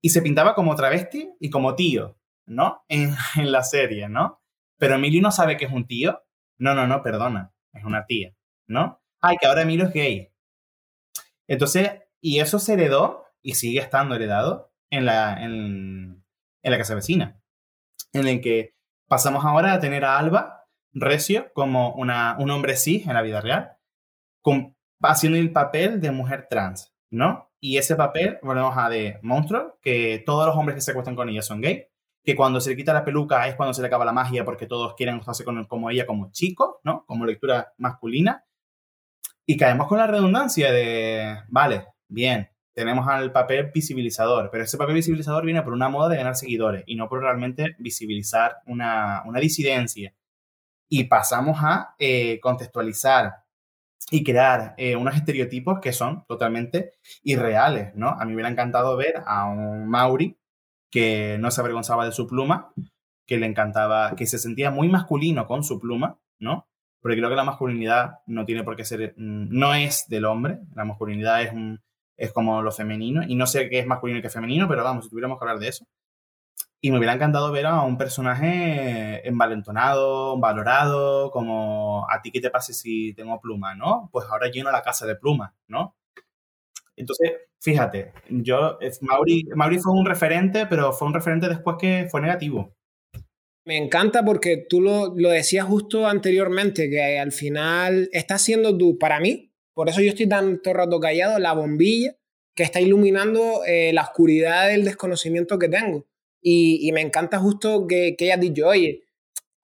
Y 0.00 0.10
se 0.10 0.22
pintaba 0.22 0.54
como 0.54 0.74
travesti 0.74 1.30
y 1.40 1.50
como 1.50 1.74
tío, 1.74 2.18
¿no? 2.46 2.84
En, 2.88 3.14
en 3.36 3.52
la 3.52 3.62
serie, 3.62 4.08
¿no? 4.08 4.42
Pero 4.78 4.96
Emilio 4.96 5.22
no 5.22 5.30
sabe 5.30 5.56
que 5.56 5.66
es 5.66 5.72
un 5.72 5.86
tío. 5.86 6.22
No, 6.58 6.74
no, 6.74 6.86
no, 6.86 7.02
perdona, 7.02 7.52
es 7.72 7.84
una 7.84 8.06
tía, 8.06 8.34
¿no? 8.66 9.02
Ay, 9.20 9.36
que 9.40 9.46
ahora 9.46 9.62
Emilio 9.62 9.86
es 9.86 9.92
gay. 9.92 10.32
Entonces, 11.46 11.90
y 12.20 12.40
eso 12.40 12.58
se 12.58 12.74
heredó 12.74 13.24
y 13.42 13.54
sigue 13.54 13.80
estando 13.80 14.14
heredado 14.14 14.72
en 14.90 15.04
la, 15.04 15.42
en, 15.42 16.24
en 16.62 16.70
la 16.70 16.78
casa 16.78 16.94
vecina, 16.94 17.40
en 18.12 18.26
el 18.26 18.40
que 18.40 18.74
Pasamos 19.08 19.44
ahora 19.44 19.72
a 19.72 19.80
tener 19.80 20.04
a 20.04 20.18
Alba 20.18 20.64
Recio 20.92 21.52
como 21.54 21.92
una, 21.94 22.36
un 22.38 22.50
hombre 22.50 22.76
cis 22.76 23.06
en 23.06 23.14
la 23.14 23.22
vida 23.22 23.40
real, 23.40 23.76
haciendo 25.02 25.38
el 25.38 25.52
papel 25.52 26.00
de 26.00 26.12
mujer 26.12 26.46
trans, 26.48 26.94
¿no? 27.10 27.50
Y 27.60 27.78
ese 27.78 27.96
papel, 27.96 28.38
volvemos 28.42 28.76
a 28.76 28.88
de 28.88 29.18
monstruo, 29.22 29.78
que 29.82 30.22
todos 30.24 30.46
los 30.46 30.56
hombres 30.56 30.76
que 30.76 30.80
se 30.82 30.92
acuestan 30.92 31.16
con 31.16 31.28
ella 31.28 31.42
son 31.42 31.60
gay, 31.60 31.88
que 32.24 32.36
cuando 32.36 32.60
se 32.60 32.70
le 32.70 32.76
quita 32.76 32.92
la 32.92 33.04
peluca 33.04 33.46
es 33.48 33.56
cuando 33.56 33.74
se 33.74 33.82
le 33.82 33.88
acaba 33.88 34.04
la 34.04 34.12
magia 34.12 34.44
porque 34.44 34.66
todos 34.66 34.94
quieren 34.94 35.16
acostarse 35.16 35.44
con, 35.44 35.64
como 35.66 35.90
ella 35.90 36.06
como 36.06 36.30
chico, 36.30 36.80
¿no? 36.84 37.04
Como 37.06 37.26
lectura 37.26 37.72
masculina. 37.78 38.44
Y 39.46 39.56
caemos 39.56 39.88
con 39.88 39.98
la 39.98 40.06
redundancia 40.06 40.72
de, 40.72 41.38
vale, 41.48 41.88
bien, 42.08 42.48
tenemos 42.74 43.06
al 43.08 43.32
papel 43.32 43.70
visibilizador, 43.72 44.50
pero 44.50 44.64
ese 44.64 44.76
papel 44.76 44.96
visibilizador 44.96 45.44
viene 45.44 45.62
por 45.62 45.72
una 45.72 45.88
moda 45.88 46.08
de 46.08 46.16
ganar 46.16 46.34
seguidores 46.34 46.82
y 46.86 46.96
no 46.96 47.08
por 47.08 47.20
realmente 47.20 47.76
visibilizar 47.78 48.56
una, 48.66 49.22
disidencia. 49.40 50.14
Y 50.88 51.04
pasamos 51.04 51.58
a 51.62 51.94
eh, 51.98 52.40
contextualizar 52.40 53.44
y 54.10 54.22
crear 54.22 54.74
eh, 54.76 54.96
unos 54.96 55.16
estereotipos 55.16 55.80
que 55.80 55.92
son 55.92 56.24
totalmente 56.26 56.92
irreales, 57.22 57.94
¿no? 57.94 58.10
A 58.10 58.24
mí 58.24 58.30
me 58.30 58.34
hubiera 58.34 58.50
encantado 58.50 58.96
ver 58.96 59.22
a 59.26 59.46
un 59.46 59.88
Mauri 59.88 60.36
que 60.90 61.38
no 61.40 61.50
se 61.50 61.60
avergonzaba 61.60 62.04
de 62.04 62.12
su 62.12 62.26
pluma, 62.26 62.72
que 63.26 63.38
le 63.38 63.46
encantaba, 63.46 64.14
que 64.16 64.26
se 64.26 64.38
sentía 64.38 64.70
muy 64.70 64.88
masculino 64.88 65.46
con 65.46 65.64
su 65.64 65.80
pluma, 65.80 66.18
¿no? 66.38 66.68
Porque 67.00 67.16
creo 67.16 67.30
que 67.30 67.36
la 67.36 67.44
masculinidad 67.44 68.18
no 68.26 68.44
tiene 68.44 68.64
por 68.64 68.76
qué 68.76 68.84
ser, 68.84 69.14
mm, 69.16 69.48
no 69.50 69.74
es 69.74 70.06
del 70.08 70.24
hombre, 70.24 70.58
la 70.74 70.84
masculinidad 70.84 71.42
es 71.42 71.52
un, 71.52 71.80
es 72.16 72.32
como 72.32 72.62
lo 72.62 72.72
femenino. 72.72 73.22
Y 73.26 73.34
no 73.34 73.46
sé 73.46 73.68
qué 73.68 73.80
es 73.80 73.86
masculino 73.86 74.18
y 74.18 74.22
qué 74.22 74.28
es 74.28 74.34
femenino, 74.34 74.68
pero 74.68 74.84
vamos, 74.84 75.04
si 75.04 75.10
tuviéramos 75.10 75.38
que 75.38 75.44
hablar 75.44 75.58
de 75.58 75.68
eso. 75.68 75.86
Y 76.80 76.90
me 76.90 76.98
hubiera 76.98 77.14
encantado 77.14 77.50
ver 77.50 77.64
a 77.64 77.80
un 77.82 77.96
personaje 77.96 79.26
envalentonado, 79.26 80.38
valorado, 80.38 81.30
como 81.30 82.06
a 82.10 82.20
ti 82.20 82.30
qué 82.30 82.40
te 82.40 82.50
pase 82.50 82.74
si 82.74 83.14
tengo 83.14 83.40
pluma, 83.40 83.74
¿no? 83.74 84.10
Pues 84.12 84.26
ahora 84.30 84.50
lleno 84.50 84.70
la 84.70 84.82
casa 84.82 85.06
de 85.06 85.16
plumas, 85.16 85.52
¿no? 85.66 85.96
Entonces, 86.94 87.32
fíjate, 87.60 88.12
yo, 88.28 88.78
Mauri, 89.00 89.44
Mauri 89.54 89.78
fue 89.78 89.94
un 89.94 90.04
referente, 90.04 90.66
pero 90.66 90.92
fue 90.92 91.08
un 91.08 91.14
referente 91.14 91.48
después 91.48 91.76
que 91.80 92.06
fue 92.10 92.20
negativo. 92.20 92.76
Me 93.64 93.78
encanta 93.78 94.22
porque 94.22 94.66
tú 94.68 94.82
lo, 94.82 95.14
lo 95.16 95.30
decías 95.30 95.64
justo 95.64 96.06
anteriormente, 96.06 96.90
que 96.90 97.18
al 97.18 97.32
final 97.32 98.10
estás 98.12 98.42
siendo 98.42 98.76
tú, 98.76 98.98
para 98.98 99.20
mí, 99.20 99.53
por 99.74 99.88
eso 99.88 100.00
yo 100.00 100.10
estoy 100.10 100.28
tan 100.28 100.62
todo 100.62 100.74
rato 100.74 101.00
callado, 101.00 101.38
la 101.38 101.52
bombilla 101.52 102.16
que 102.54 102.62
está 102.62 102.80
iluminando 102.80 103.62
eh, 103.66 103.92
la 103.92 104.02
oscuridad 104.02 104.68
del 104.68 104.84
desconocimiento 104.84 105.58
que 105.58 105.68
tengo. 105.68 106.06
Y, 106.40 106.90
me 106.92 107.00
encanta 107.00 107.38
justo 107.38 107.86
que, 107.86 108.16
que 108.16 108.26
hayas 108.26 108.40
dicho, 108.40 108.68
oye, 108.68 109.04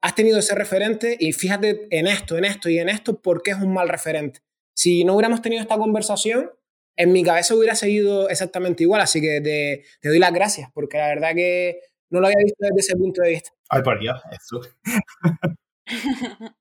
has 0.01 0.15
tenido 0.15 0.39
ese 0.39 0.55
referente 0.55 1.17
y 1.21 1.33
fíjate 1.33 1.87
en 1.91 2.07
esto, 2.07 2.39
en 2.39 2.47
esto 2.47 2.71
y 2.71 2.79
en 2.79 2.89
esto, 2.89 3.21
¿por 3.21 3.43
qué 3.43 3.51
es 3.51 3.59
un 3.59 3.75
mal 3.75 3.89
referente? 3.89 4.41
Si 4.75 5.05
no 5.05 5.15
hubiéramos 5.15 5.43
tenido 5.43 5.61
esta 5.61 5.77
conversación, 5.77 6.51
en 6.97 7.13
mi 7.13 7.23
cabeza 7.23 7.55
hubiera 7.55 7.75
seguido 7.75 8.29
exactamente 8.31 8.83
igual, 8.83 9.03
así 9.03 9.21
que 9.21 9.41
te, 9.43 9.85
te 10.01 10.09
doy 10.09 10.19
las 10.19 10.33
gracias, 10.33 10.71
porque 10.73 10.97
la 10.97 11.09
verdad 11.09 11.35
que 11.35 11.81
no 12.11 12.21
lo 12.21 12.27
había 12.27 12.43
visto 12.43 12.59
desde 12.61 12.81
ese 12.81 12.97
punto 12.97 13.23
de 13.23 13.31
vista. 13.31 13.51
Ay, 13.69 13.83
por 13.83 14.01
Dios, 14.01 14.21
eso. 14.33 14.61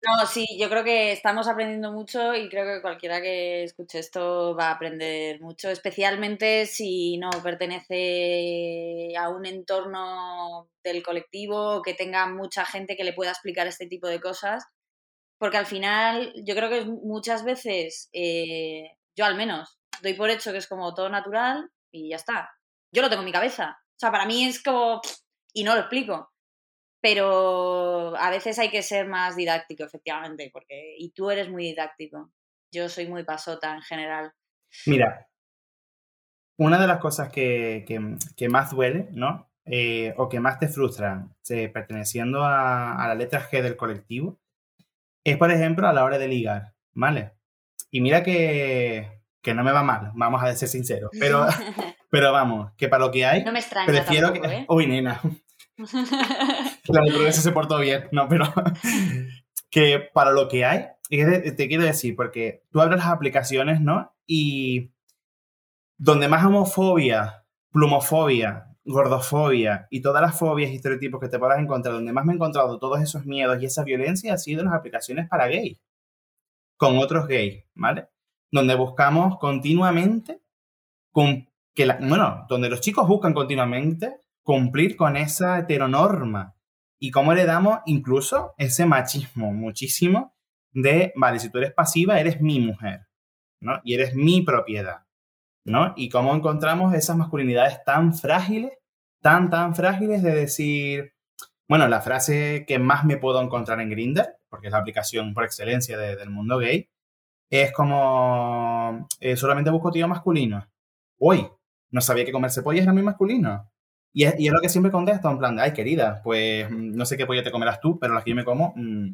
No, 0.00 0.26
sí, 0.26 0.46
yo 0.60 0.68
creo 0.70 0.84
que 0.84 1.10
estamos 1.10 1.48
aprendiendo 1.48 1.90
mucho 1.92 2.32
y 2.34 2.48
creo 2.48 2.64
que 2.64 2.80
cualquiera 2.80 3.20
que 3.20 3.64
escuche 3.64 3.98
esto 3.98 4.54
va 4.54 4.68
a 4.68 4.72
aprender 4.74 5.40
mucho, 5.40 5.68
especialmente 5.70 6.66
si 6.66 7.18
no 7.18 7.30
pertenece 7.42 9.12
a 9.18 9.28
un 9.28 9.44
entorno 9.44 10.70
del 10.84 11.02
colectivo 11.02 11.82
que 11.82 11.94
tenga 11.94 12.28
mucha 12.28 12.64
gente 12.64 12.96
que 12.96 13.02
le 13.02 13.12
pueda 13.12 13.32
explicar 13.32 13.66
este 13.66 13.86
tipo 13.88 14.06
de 14.06 14.20
cosas, 14.20 14.64
porque 15.38 15.56
al 15.58 15.66
final 15.66 16.32
yo 16.44 16.54
creo 16.54 16.70
que 16.70 16.84
muchas 16.84 17.44
veces, 17.44 18.08
eh, 18.12 18.92
yo 19.16 19.24
al 19.24 19.36
menos, 19.36 19.78
doy 20.02 20.14
por 20.14 20.30
hecho 20.30 20.52
que 20.52 20.58
es 20.58 20.68
como 20.68 20.94
todo 20.94 21.08
natural 21.08 21.70
y 21.92 22.10
ya 22.10 22.16
está. 22.16 22.50
Yo 22.92 23.02
lo 23.02 23.08
tengo 23.10 23.22
en 23.22 23.26
mi 23.26 23.32
cabeza. 23.32 23.78
O 23.96 23.98
sea, 24.00 24.12
para 24.12 24.26
mí 24.26 24.44
es 24.46 24.62
como... 24.62 25.00
y 25.54 25.64
no 25.64 25.74
lo 25.74 25.80
explico 25.80 26.30
pero 27.00 28.16
a 28.16 28.30
veces 28.30 28.58
hay 28.58 28.70
que 28.70 28.82
ser 28.82 29.06
más 29.06 29.36
didáctico, 29.36 29.84
efectivamente, 29.84 30.50
porque 30.52 30.94
y 30.98 31.10
tú 31.10 31.30
eres 31.30 31.48
muy 31.48 31.64
didáctico. 31.64 32.32
Yo 32.72 32.88
soy 32.88 33.06
muy 33.06 33.24
pasota 33.24 33.74
en 33.74 33.82
general. 33.82 34.32
Mira, 34.86 35.28
una 36.58 36.78
de 36.78 36.86
las 36.86 36.98
cosas 36.98 37.30
que, 37.30 37.84
que, 38.36 38.48
más 38.48 38.70
duele, 38.72 39.08
¿no? 39.12 39.48
eh, 39.70 40.14
o 40.16 40.28
que 40.28 40.40
más 40.40 40.58
te 40.58 40.68
frustran 40.68 41.34
perteneciendo 41.72 42.44
a, 42.44 43.04
la 43.06 43.14
letra 43.14 43.40
G 43.48 43.62
del 43.62 43.76
colectivo 43.76 44.40
es, 45.24 45.36
por 45.36 45.50
ejemplo, 45.50 45.86
a 45.86 45.92
la 45.92 46.04
hora 46.04 46.18
de 46.18 46.28
ligar, 46.28 46.74
¿vale? 46.92 47.32
Y 47.90 48.00
mira 48.00 48.22
que, 48.22 49.22
que 49.42 49.54
no 49.54 49.64
me 49.64 49.72
va 49.72 49.82
mal, 49.82 50.12
vamos 50.14 50.42
a 50.42 50.54
ser 50.54 50.68
sinceros, 50.68 51.10
pero, 51.18 51.46
pero 52.10 52.32
vamos, 52.32 52.72
que 52.76 52.88
para 52.88 53.04
lo 53.04 53.10
que 53.10 53.26
hay, 53.26 53.44
no 53.44 53.52
me 53.52 53.60
extraña 53.60 53.86
prefiero 53.86 54.32
que... 54.32 54.40
¿eh? 54.40 54.66
Uy, 54.68 54.86
nena. 54.86 55.20
la 56.88 57.00
de 57.02 57.32
se 57.32 57.52
portó 57.52 57.78
bien, 57.78 58.08
no, 58.10 58.28
pero 58.28 58.44
que 59.70 60.00
para 60.12 60.32
lo 60.32 60.48
que 60.48 60.64
hay, 60.64 60.86
te 61.08 61.68
quiero 61.68 61.84
decir, 61.84 62.16
porque 62.16 62.64
tú 62.70 62.80
abres 62.80 62.98
las 62.98 63.08
aplicaciones, 63.08 63.80
¿no? 63.80 64.12
Y 64.26 64.90
donde 65.96 66.28
más 66.28 66.44
homofobia, 66.44 67.44
plumofobia, 67.70 68.68
gordofobia 68.84 69.86
y 69.90 70.00
todas 70.00 70.22
las 70.22 70.38
fobias 70.38 70.70
y 70.70 70.76
estereotipos 70.76 71.20
que 71.20 71.28
te 71.28 71.38
puedas 71.38 71.60
encontrar, 71.60 71.94
donde 71.94 72.12
más 72.12 72.24
me 72.24 72.32
he 72.32 72.36
encontrado 72.36 72.78
todos 72.78 73.00
esos 73.00 73.24
miedos 73.24 73.62
y 73.62 73.66
esa 73.66 73.84
violencia 73.84 74.34
ha 74.34 74.38
sido 74.38 74.60
en 74.60 74.66
las 74.66 74.74
aplicaciones 74.74 75.28
para 75.28 75.46
gays, 75.46 75.78
con 76.76 76.98
otros 76.98 77.28
gays, 77.28 77.64
¿vale? 77.74 78.08
Donde 78.50 78.74
buscamos 78.74 79.38
continuamente, 79.38 80.40
con, 81.12 81.48
que 81.74 81.86
bueno, 82.00 82.46
donde 82.48 82.70
los 82.70 82.80
chicos 82.80 83.06
buscan 83.06 83.34
continuamente 83.34 84.22
cumplir 84.48 84.96
con 84.96 85.18
esa 85.18 85.58
heteronorma 85.58 86.56
y 86.98 87.10
cómo 87.10 87.34
le 87.34 87.44
damos 87.44 87.80
incluso 87.84 88.54
ese 88.56 88.86
machismo 88.86 89.52
muchísimo 89.52 90.34
de, 90.72 91.12
vale, 91.16 91.38
si 91.38 91.50
tú 91.50 91.58
eres 91.58 91.74
pasiva, 91.74 92.18
eres 92.18 92.40
mi 92.40 92.58
mujer, 92.58 93.08
¿no? 93.60 93.82
Y 93.84 93.92
eres 93.92 94.14
mi 94.14 94.40
propiedad, 94.40 95.04
¿no? 95.66 95.92
Y 95.98 96.08
cómo 96.08 96.34
encontramos 96.34 96.94
esas 96.94 97.18
masculinidades 97.18 97.84
tan 97.84 98.14
frágiles, 98.14 98.72
tan, 99.20 99.50
tan 99.50 99.74
frágiles 99.74 100.22
de 100.22 100.34
decir, 100.34 101.12
bueno, 101.68 101.86
la 101.86 102.00
frase 102.00 102.64
que 102.66 102.78
más 102.78 103.04
me 103.04 103.18
puedo 103.18 103.42
encontrar 103.42 103.82
en 103.82 103.90
Grindr, 103.90 104.38
porque 104.48 104.68
es 104.68 104.72
la 104.72 104.78
aplicación 104.78 105.34
por 105.34 105.44
excelencia 105.44 105.98
del 105.98 106.30
mundo 106.30 106.56
gay, 106.56 106.88
es 107.50 107.70
como, 107.70 109.06
eh, 109.20 109.36
solamente 109.36 109.68
busco 109.70 109.90
tío 109.90 110.08
masculino. 110.08 110.66
Uy, 111.18 111.46
no 111.90 112.00
sabía 112.00 112.24
que 112.24 112.32
comerse 112.32 112.62
pollas 112.62 112.84
era 112.84 112.94
muy 112.94 113.02
masculino. 113.02 113.70
Y 114.12 114.24
es, 114.24 114.34
y 114.38 114.46
es, 114.46 114.52
lo 114.52 114.60
que 114.60 114.68
siempre 114.68 114.90
contesto, 114.90 115.30
en 115.30 115.38
plan, 115.38 115.58
ay, 115.60 115.72
querida, 115.72 116.20
pues 116.22 116.68
mm, 116.70 116.96
no 116.96 117.04
sé 117.04 117.16
qué 117.16 117.26
pollo 117.26 117.42
te 117.42 117.50
comerás 117.50 117.80
tú, 117.80 117.98
pero 117.98 118.14
las 118.14 118.24
que 118.24 118.30
yo 118.30 118.36
me 118.36 118.44
como, 118.44 118.72
mmm, 118.76 119.10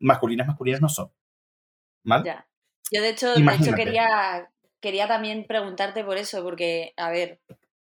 masculinas, 0.00 0.46
masculinas 0.46 0.80
no 0.80 0.88
son. 0.88 1.10
¿Vale? 2.04 2.24
Ya. 2.24 2.46
Yo, 2.90 3.02
de 3.02 3.10
hecho, 3.10 3.34
de 3.34 3.54
hecho 3.54 3.72
quería, 3.74 4.50
quería 4.80 5.08
también 5.08 5.46
preguntarte 5.46 6.04
por 6.04 6.18
eso, 6.18 6.42
porque, 6.42 6.92
a 6.96 7.10
ver, 7.10 7.40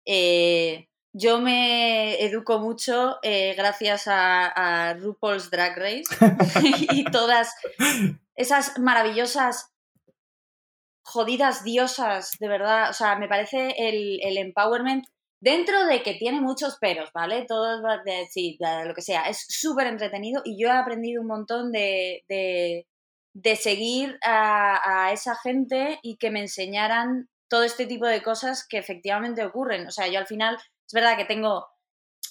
eh, 0.05 0.87
yo 1.13 1.39
me 1.39 2.21
educo 2.23 2.59
mucho 2.59 3.17
eh, 3.23 3.53
gracias 3.55 4.07
a, 4.07 4.47
a, 4.47 4.93
RuPaul's 4.95 5.49
Drag 5.49 5.77
Race 5.77 6.03
y 6.91 7.05
todas 7.05 7.53
esas 8.35 8.77
maravillosas 8.79 9.71
jodidas 11.03 11.63
diosas, 11.63 12.31
de 12.39 12.47
verdad. 12.47 12.89
O 12.89 12.93
sea, 12.93 13.17
me 13.17 13.27
parece 13.27 13.75
el, 13.77 14.19
el 14.23 14.37
empowerment 14.37 15.05
Dentro 15.39 15.85
de 15.85 16.01
que 16.01 16.15
tiene 16.15 16.41
muchos 16.41 16.77
peros, 16.77 17.11
¿vale? 17.13 17.45
Todo, 17.47 17.81
sí, 18.29 18.57
lo 18.59 18.93
que 18.93 19.01
sea, 19.01 19.29
es 19.29 19.45
súper 19.47 19.87
entretenido 19.87 20.41
y 20.45 20.59
yo 20.59 20.69
he 20.69 20.71
aprendido 20.71 21.21
un 21.21 21.27
montón 21.27 21.71
de, 21.71 22.23
de, 22.27 23.55
seguir 23.55 24.17
a, 24.23 25.11
esa 25.11 25.35
gente 25.35 25.99
y 26.01 26.17
que 26.17 26.31
me 26.31 26.41
enseñaran 26.41 27.29
todo 27.49 27.63
este 27.63 27.85
tipo 27.85 28.07
de 28.07 28.23
cosas 28.23 28.65
que 28.67 28.77
efectivamente 28.77 29.45
ocurren. 29.45 29.87
O 29.87 29.91
sea, 29.91 30.07
yo 30.07 30.19
al 30.19 30.27
final, 30.27 30.55
es 30.55 30.93
verdad 30.93 31.17
que 31.17 31.25
tengo 31.25 31.67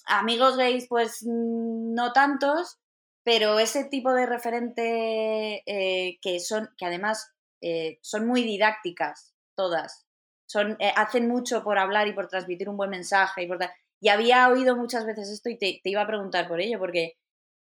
amigos 0.07 0.57
gays, 0.57 0.87
pues 0.89 1.23
mm, 1.23 1.95
no 1.95 2.13
tantos, 2.13 2.79
pero 3.23 3.59
ese 3.59 3.85
tipo 3.85 4.13
de 4.13 4.27
referente 4.27 5.63
eh, 5.67 6.19
que 6.21 6.41
son, 6.41 6.69
que 6.77 6.87
además 6.87 7.33
eh, 7.61 7.99
son 8.03 8.27
muy 8.27 8.43
didácticas 8.43 9.35
todas. 9.55 10.07
Son, 10.47 10.77
eh, 10.79 10.93
hacen 10.97 11.29
mucho 11.29 11.65
por 11.65 11.79
hablar 11.79 12.09
y 12.09 12.13
por 12.13 12.29
transmitir 12.29 12.69
un 12.69 12.77
buen 12.77 12.91
mensaje. 12.91 13.45
Y, 13.45 13.47
por 13.47 13.59
y 14.01 14.09
había 14.09 14.49
oído 14.49 14.77
muchas 14.77 15.07
veces 15.07 15.31
esto 15.31 15.49
y 15.49 15.59
te, 15.59 15.81
iba 15.85 16.03
a 16.03 16.07
preguntar 16.07 16.47
por 16.47 16.61
ello, 16.61 16.79
porque 16.79 17.17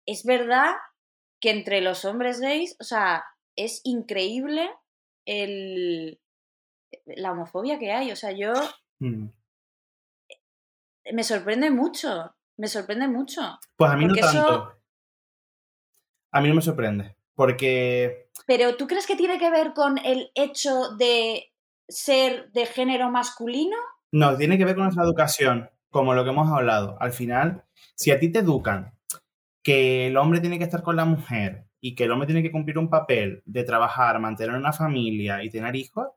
es 0.08 0.26
verdad 0.26 0.74
que 1.40 1.52
entre 1.52 1.82
los 1.82 2.06
hombres 2.06 2.40
gays, 2.40 2.76
o 2.80 2.84
sea, 2.84 3.24
es 3.56 3.82
increíble 3.84 4.70
el, 5.26 6.20
la 7.06 7.32
homofobia 7.32 7.80
que 7.80 7.92
hay. 7.92 8.12
O 8.12 8.16
sea, 8.16 8.32
yo... 8.32 8.54
Mm. 9.00 9.28
Me 11.12 11.24
sorprende 11.24 11.70
mucho, 11.70 12.34
me 12.58 12.68
sorprende 12.68 13.10
mucho. 13.10 13.60
Pues 13.76 13.92
a 13.92 13.98
mí 13.98 14.06
no 14.06 14.16
tanto. 14.16 14.74
A 16.32 16.42
mí 16.42 16.48
no 16.48 16.56
me 16.56 16.62
sorprende, 16.62 17.16
porque... 17.36 18.32
Pero 18.48 18.76
¿tú 18.76 18.88
crees 18.88 19.06
que 19.06 19.16
tiene 19.16 19.38
que 19.38 19.52
ver 19.52 19.74
con 19.74 20.00
el 20.00 20.32
hecho 20.34 20.96
de 20.98 21.53
ser 21.88 22.52
de 22.52 22.66
género 22.66 23.10
masculino? 23.12 23.78
No, 24.12 24.38
tiene 24.38 24.58
que 24.58 24.66
ver 24.66 24.76
con 24.76 24.86
nuestra 24.86 25.04
educación, 25.04 25.70
como 25.90 26.14
lo 26.14 26.24
que 26.24 26.30
hemos 26.30 26.52
hablado. 26.52 26.98
Al 27.00 27.12
final, 27.12 27.66
si 27.96 28.12
a 28.12 28.20
ti 28.20 28.32
te 28.32 28.40
educan 28.40 28.98
que 29.64 30.08
el 30.08 30.18
hombre 30.18 30.40
tiene 30.40 30.58
que 30.58 30.66
estar 30.66 30.84
con 30.84 30.96
la 30.96 31.06
mujer 31.06 31.68
y 31.80 31.96
que 31.96 32.04
el 32.04 32.12
hombre 32.12 32.28
tiene 32.28 32.44
que 32.44 32.52
cumplir 32.52 32.78
un 32.78 32.90
papel 32.90 33.42
de 33.46 33.64
trabajar, 33.64 34.20
mantener 34.20 34.56
una 34.56 34.74
familia 34.74 35.44
y 35.44 35.50
tener 35.50 35.76
hijos, 35.76 36.08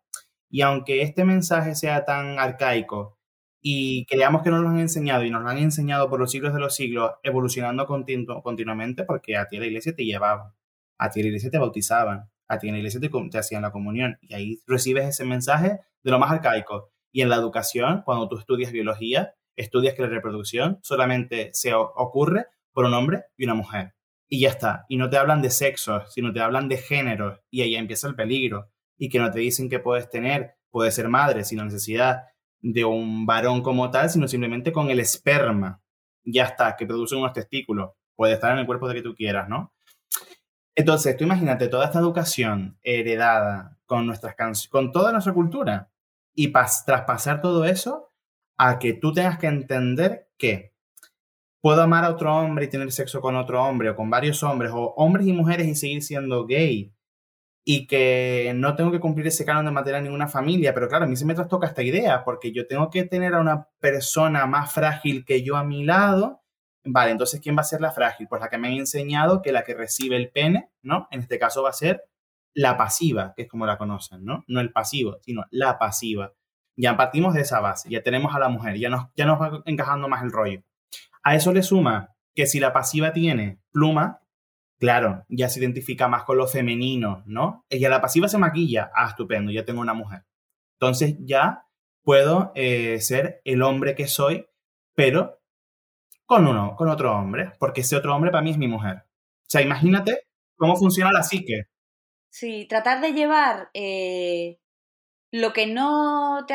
y 0.49 0.61
aunque 0.63 1.03
este 1.03 1.25
mensaje 1.25 1.75
sea 1.75 2.05
tan 2.05 2.39
arcaico 2.39 3.19
y 3.61 4.07
creamos 4.07 4.43
que 4.43 4.51
nos 4.51 4.63
lo 4.63 4.69
han 4.69 4.79
enseñado 4.79 5.25
y 5.25 5.31
nos 5.31 5.43
lo 5.43 5.49
han 5.49 5.59
enseñado 5.59 6.09
por 6.09 6.21
los 6.21 6.31
siglos 6.31 6.55
de 6.55 6.61
los 6.61 6.75
siglos, 6.75 7.13
evolucionando 7.23 7.87
continuamente, 7.87 9.05
porque 9.05 9.37
a 9.37 9.49
ti 9.49 9.59
la 9.59 9.67
iglesia 9.67 9.95
te 9.95 10.05
llevaba, 10.05 10.55
a 10.99 11.11
ti 11.11 11.21
la 11.23 11.29
iglesia 11.29 11.51
te 11.51 11.59
bautizaban, 11.59 12.31
a 12.49 12.59
ti 12.59 12.69
en 12.69 12.75
la 12.75 12.79
iglesia 12.79 13.01
te, 13.01 13.39
hacían 13.39 13.63
la 13.63 13.73
comunión 13.73 14.19
y 14.21 14.35
ahí 14.35 14.63
recibes 14.67 15.07
ese 15.07 15.25
mensaje 15.25 15.81
de 16.03 16.11
lo 16.11 16.19
más 16.19 16.31
arcaico. 16.31 16.91
Y 17.13 17.23
en 17.23 17.29
la 17.29 17.37
educación, 17.37 18.03
cuando 18.05 18.29
tú 18.29 18.39
estudias 18.39 18.73
biología, 18.73 19.35
estudias 19.57 19.95
que 19.95 20.03
la 20.03 20.09
reproducción 20.09 20.79
solamente 20.83 21.51
se 21.53 21.75
ocurre 21.75 22.47
por 22.73 22.85
un 22.85 22.95
hombre 22.95 23.25
y 23.37 23.45
una 23.45 23.55
mujer. 23.55 23.95
Y 24.29 24.41
ya 24.41 24.51
está. 24.51 24.85
Y 24.89 24.97
no 24.97 25.09
te 25.09 25.17
hablan 25.17 25.41
de 25.41 25.51
sexo, 25.51 26.03
sino 26.09 26.33
te 26.33 26.41
hablan 26.41 26.69
de 26.69 26.77
género. 26.77 27.41
Y 27.51 27.63
ahí 27.63 27.75
empieza 27.77 28.09
el 28.09 28.15
peligro. 28.17 28.71
Y 28.99 29.09
que 29.09 29.19
no 29.19 29.31
te 29.31 29.39
dicen 29.39 29.69
que 29.69 29.79
puedes 29.79 30.11
tener, 30.11 30.57
puedes 30.71 30.95
ser 30.95 31.09
madre 31.09 31.45
sin 31.45 31.65
necesidad 31.65 32.25
de 32.61 32.85
un 32.85 33.25
varón 33.27 33.63
como 33.63 33.91
tal, 33.91 34.11
sino 34.11 34.29
simplemente 34.29 34.73
con 34.73 34.91
el 34.91 35.01
esperma. 35.01 35.81
Ya 36.25 36.45
está, 36.45 36.77
que 36.77 36.87
produce 36.87 37.15
unos 37.15 37.33
testículos. 37.33 37.93
Puede 38.15 38.35
estar 38.35 38.53
en 38.53 38.59
el 38.59 38.67
cuerpo 38.67 38.89
de 38.89 38.95
que 38.97 39.03
tú 39.03 39.15
quieras, 39.15 39.49
¿no? 39.49 39.73
Entonces, 40.79 41.17
tú 41.17 41.25
imagínate 41.25 41.69
toda 41.69 41.87
esta 41.87 41.99
educación 41.99 42.79
heredada 42.83 43.79
con 43.87 44.07
nuestras 44.07 44.35
canciones, 44.35 44.69
con 44.71 44.93
toda 44.93 45.11
nuestra 45.11 45.33
cultura, 45.33 45.91
y 46.35 46.53
traspasar 46.53 47.41
todo 47.41 47.65
eso 47.65 48.13
a 48.59 48.79
que 48.79 48.93
tú 48.93 49.13
tengas 49.13 49.39
que 49.39 49.47
entender 49.47 50.29
que 50.37 50.75
puedo 51.63 51.83
amar 51.83 52.05
a 52.05 52.11
otro 52.11 52.37
hombre 52.37 52.67
y 52.67 52.69
tener 52.69 52.93
sexo 52.93 53.23
con 53.23 53.37
otro 53.37 53.65
hombre, 53.65 53.91
o 53.91 53.97
con 53.97 54.11
varios 54.11 54.43
hombres, 54.43 54.71
o 54.75 54.93
hombres 54.97 55.27
y 55.27 55.33
mujeres 55.33 55.67
y 55.67 55.75
seguir 55.75 56.03
siendo 56.03 56.47
gay, 56.47 56.93
y 57.65 57.87
que 57.87 58.53
no 58.55 58.77
tengo 58.77 58.93
que 58.93 59.01
cumplir 59.01 59.27
ese 59.27 59.47
canon 59.47 59.65
de 59.65 59.71
mantener 59.71 60.03
ninguna 60.03 60.29
familia, 60.29 60.75
pero 60.75 60.89
claro, 60.89 61.07
a 61.07 61.09
mí 61.09 61.17
se 61.17 61.25
me 61.25 61.35
trastoca 61.35 61.67
esta 61.67 61.83
idea, 61.83 62.23
porque 62.23 62.53
yo 62.53 62.67
tengo 62.67 62.91
que 62.91 63.05
tener 63.05 63.35
a 63.35 63.41
una 63.41 63.69
persona 63.81 64.47
más 64.47 64.73
frágil 64.73 65.25
que 65.25 65.43
yo 65.43 65.57
a 65.57 65.65
mi 65.65 65.85
lado, 65.85 66.43
Vale, 66.89 67.11
entonces, 67.11 67.41
¿quién 67.41 67.57
va 67.57 67.63
a 67.63 67.65
ser 67.65 67.81
la 67.81 67.91
frágil? 67.91 68.29
Pues 68.29 68.41
la 68.41 68.49
que 68.49 68.59
me 68.59 68.69
han 68.69 68.75
enseñado 68.75 69.43
que 69.43 69.51
la 69.51 69.65
que 69.65 69.75
recibe 69.75 70.17
el 70.17 70.31
pene, 70.31 70.71
¿no? 70.83 71.09
En 71.11 71.21
este 71.21 71.39
caso 71.39 71.63
va 71.63 71.71
a 71.71 71.75
ser 71.75 72.05
la 72.55 72.77
pasiva, 72.77 73.35
que 73.37 73.43
es 73.43 73.49
como 73.49 73.67
la 73.67 73.77
conocen, 73.77 74.25
¿no? 74.25 74.45
No 74.47 74.61
el 74.61 74.73
pasivo, 74.73 75.19
sino 75.23 75.45
la 75.51 75.79
pasiva. 75.79 76.33
Ya 76.77 76.97
partimos 76.97 77.35
de 77.35 77.41
esa 77.41 77.61
base, 77.61 77.91
ya 77.91 78.03
tenemos 78.03 78.35
a 78.35 78.39
la 78.39 78.49
mujer, 78.49 78.79
ya 78.79 78.89
nos, 78.89 79.07
ya 79.17 79.27
nos 79.27 79.41
va 79.41 79.63
encajando 79.67 80.09
más 80.09 80.23
el 80.23 80.31
rollo. 80.31 80.63
A 81.23 81.35
eso 81.35 81.53
le 81.53 81.63
suma 81.63 82.15
que 82.35 82.47
si 82.47 82.61
la 82.61 82.73
pasiva 82.73 83.13
tiene 83.13 83.59
pluma, 83.73 84.21
claro, 84.79 85.25
ya 85.29 85.49
se 85.49 85.59
identifica 85.59 86.07
más 86.07 86.23
con 86.23 86.39
lo 86.39 86.47
femenino, 86.47 87.25
¿no? 87.27 87.65
Y 87.69 87.85
a 87.85 87.89
la 87.89 88.01
pasiva 88.01 88.29
se 88.29 88.39
maquilla, 88.39 88.93
ah, 88.95 89.09
estupendo, 89.09 89.51
ya 89.51 89.65
tengo 89.65 89.81
una 89.81 89.95
mujer. 89.95 90.25
Entonces 90.79 91.17
ya 91.21 91.67
puedo 92.03 92.53
eh, 92.55 93.01
ser 93.01 93.41
el 93.45 93.63
hombre 93.63 93.95
que 93.95 94.07
soy, 94.07 94.47
pero 94.95 95.41
con 96.27 96.47
uno, 96.47 96.75
con 96.77 96.89
otro 96.89 97.17
hombre, 97.17 97.53
porque 97.59 97.81
ese 97.81 97.97
otro 97.97 98.15
hombre 98.15 98.31
para 98.31 98.43
mí 98.43 98.51
es 98.51 98.59
mi 98.59 98.69
mujer. 98.69 99.05
O 99.07 99.49
sea, 99.49 99.63
imagínate 99.63 100.27
cómo 100.57 100.77
funciona 100.77 101.13
la 101.13 101.23
psique. 101.23 101.69
Sí, 102.31 102.67
tratar 102.69 103.01
de 103.01 103.13
llevar 103.13 103.71
eh, 103.73 104.59
lo 105.31 105.53
que 105.53 105.67
no 105.67 106.45
te 106.47 106.55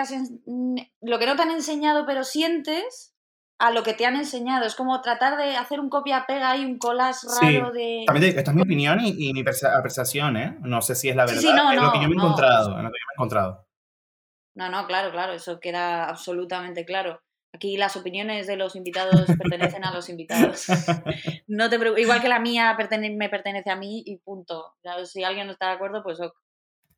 lo 1.01 1.19
que 1.19 1.25
no 1.25 1.35
te 1.35 1.41
han 1.41 1.51
enseñado 1.51 2.05
pero 2.05 2.23
sientes 2.23 3.15
a 3.61 3.71
lo 3.71 3.83
que 3.83 3.93
te 3.93 4.05
han 4.05 4.15
enseñado. 4.15 4.65
Es 4.65 4.75
como 4.75 5.01
tratar 5.01 5.37
de 5.37 5.55
hacer 5.55 5.79
un 5.79 5.89
copia-pega 5.89 6.57
y 6.57 6.65
un 6.65 6.77
collage 6.77 7.27
raro 7.41 7.71
de. 7.71 8.03
También 8.07 8.37
esta 8.37 8.51
es 8.51 8.55
mi 8.55 8.63
opinión 8.63 8.99
y, 9.01 9.33
mi 9.33 9.41
apreciación, 9.41 10.35
¿eh? 10.35 10.57
No 10.61 10.81
sé 10.81 10.95
si 10.95 11.09
es 11.09 11.15
la 11.15 11.25
verdad. 11.25 11.41
Sí, 11.41 11.53
no, 11.53 11.71
es 11.71 11.81
lo 11.81 11.91
que 11.91 12.01
yo 12.01 12.09
me 12.09 12.15
he 12.15 12.17
encontrado. 12.17 12.77
Es 12.77 12.83
lo 12.83 12.89
que 12.91 12.99
yo 12.99 13.05
me 13.07 13.13
he 13.13 13.15
encontrado. 13.15 13.67
No, 14.55 14.69
no, 14.69 14.85
claro, 14.87 15.11
claro, 15.11 15.33
eso 15.33 15.59
queda 15.59 16.09
absolutamente 16.09 16.85
claro. 16.85 17.21
Aquí 17.53 17.75
las 17.77 17.97
opiniones 17.97 18.47
de 18.47 18.55
los 18.55 18.75
invitados 18.75 19.25
pertenecen 19.37 19.83
a 19.83 19.93
los 19.93 20.09
invitados. 20.09 20.65
No 21.47 21.69
te 21.69 21.75
Igual 21.75 22.21
que 22.21 22.29
la 22.29 22.39
mía 22.39 22.77
me 23.17 23.29
pertenece 23.29 23.69
a 23.69 23.75
mí 23.75 24.03
y 24.05 24.17
punto. 24.17 24.73
Si 25.03 25.23
alguien 25.23 25.47
no 25.47 25.53
está 25.53 25.67
de 25.67 25.73
acuerdo, 25.73 26.01
pues 26.01 26.17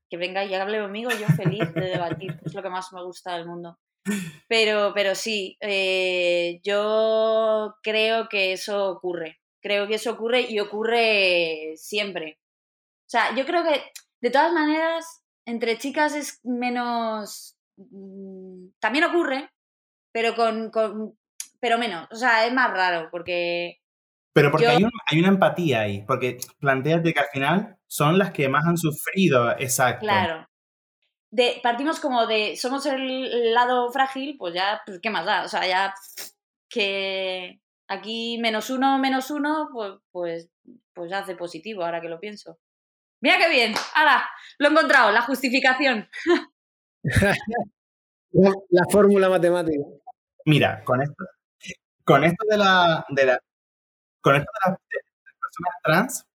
que 0.10 0.18
venga 0.18 0.46
y 0.46 0.54
hable 0.54 0.80
conmigo, 0.80 1.10
yo 1.10 1.26
feliz 1.36 1.74
de 1.74 1.82
debatir. 1.82 2.40
Es 2.46 2.54
lo 2.54 2.62
que 2.62 2.70
más 2.70 2.94
me 2.94 3.04
gusta 3.04 3.34
del 3.36 3.48
mundo. 3.48 3.80
Pero, 4.48 4.92
pero 4.94 5.16
sí, 5.16 5.58
eh, 5.60 6.60
yo 6.64 7.74
creo 7.82 8.28
que 8.30 8.54
eso 8.54 8.90
ocurre. 8.90 9.40
Creo 9.60 9.88
que 9.88 9.96
eso 9.96 10.12
ocurre 10.12 10.42
y 10.42 10.60
ocurre 10.60 11.74
siempre. 11.78 12.38
O 13.08 13.10
sea, 13.10 13.36
yo 13.36 13.46
creo 13.46 13.64
que 13.64 13.82
de 14.22 14.30
todas 14.30 14.54
maneras, 14.54 15.24
entre 15.46 15.78
chicas 15.78 16.16
es 16.16 16.40
menos. 16.44 17.58
Mm, 17.78 18.68
también 18.80 19.06
ocurre, 19.06 19.50
pero 20.14 20.36
con, 20.36 20.70
con, 20.70 21.18
pero 21.60 21.78
menos. 21.78 22.08
O 22.12 22.16
sea, 22.16 22.46
es 22.46 22.54
más 22.54 22.72
raro, 22.72 23.10
porque. 23.12 23.82
Pero 24.34 24.52
porque 24.52 24.68
hay, 24.68 24.84
hay, 25.12 25.20
una 25.20 25.28
empatía 25.28 25.82
ahí, 25.82 26.04
porque 26.08 26.38
planteas 26.60 27.04
de 27.04 27.14
que 27.14 27.20
al 27.20 27.28
final 27.32 27.78
son 27.88 28.18
las 28.18 28.32
que 28.32 28.50
más 28.50 28.66
han 28.66 28.78
sufrido, 28.78 29.52
exacto. 29.60 30.06
Claro. 30.06 30.48
De, 31.30 31.60
partimos 31.62 32.00
como 32.00 32.26
de, 32.26 32.56
somos 32.56 32.86
el 32.86 33.54
lado 33.54 33.92
frágil, 33.92 34.36
pues 34.38 34.54
ya, 34.54 34.82
pues, 34.86 35.00
¿qué 35.02 35.10
más 35.10 35.26
da? 35.26 35.44
O 35.44 35.48
sea, 35.48 35.68
ya 35.68 35.94
que 36.70 37.60
aquí 37.88 38.40
menos 38.42 38.70
uno, 38.72 38.98
menos 38.98 39.30
uno, 39.30 39.70
pues, 39.72 39.94
pues, 40.12 40.50
pues 40.94 41.12
ya 41.12 41.20
hace 41.20 41.36
positivo, 41.36 41.84
ahora 41.84 42.02
que 42.02 42.10
lo 42.10 42.20
pienso. 42.20 42.60
Mira 43.22 43.38
qué 43.38 43.50
bien, 43.50 43.74
ahora, 43.96 44.28
lo 44.58 44.68
he 44.68 44.72
encontrado, 44.72 45.12
la 45.12 45.22
justificación. 45.22 46.10
la 48.34 48.84
fórmula 48.92 49.30
matemática. 49.30 49.84
Mira, 50.46 50.84
con 50.84 51.02
esto, 51.02 51.26
con 52.04 52.24
esto 52.24 52.46
de 52.50 52.58
la, 52.58 53.06
de 53.10 53.26
la 53.26 53.40
con 54.22 54.36
esto 54.36 54.52
de, 54.66 54.72
las 54.72 54.80
personas 55.40 55.74
trans, 55.84 56.28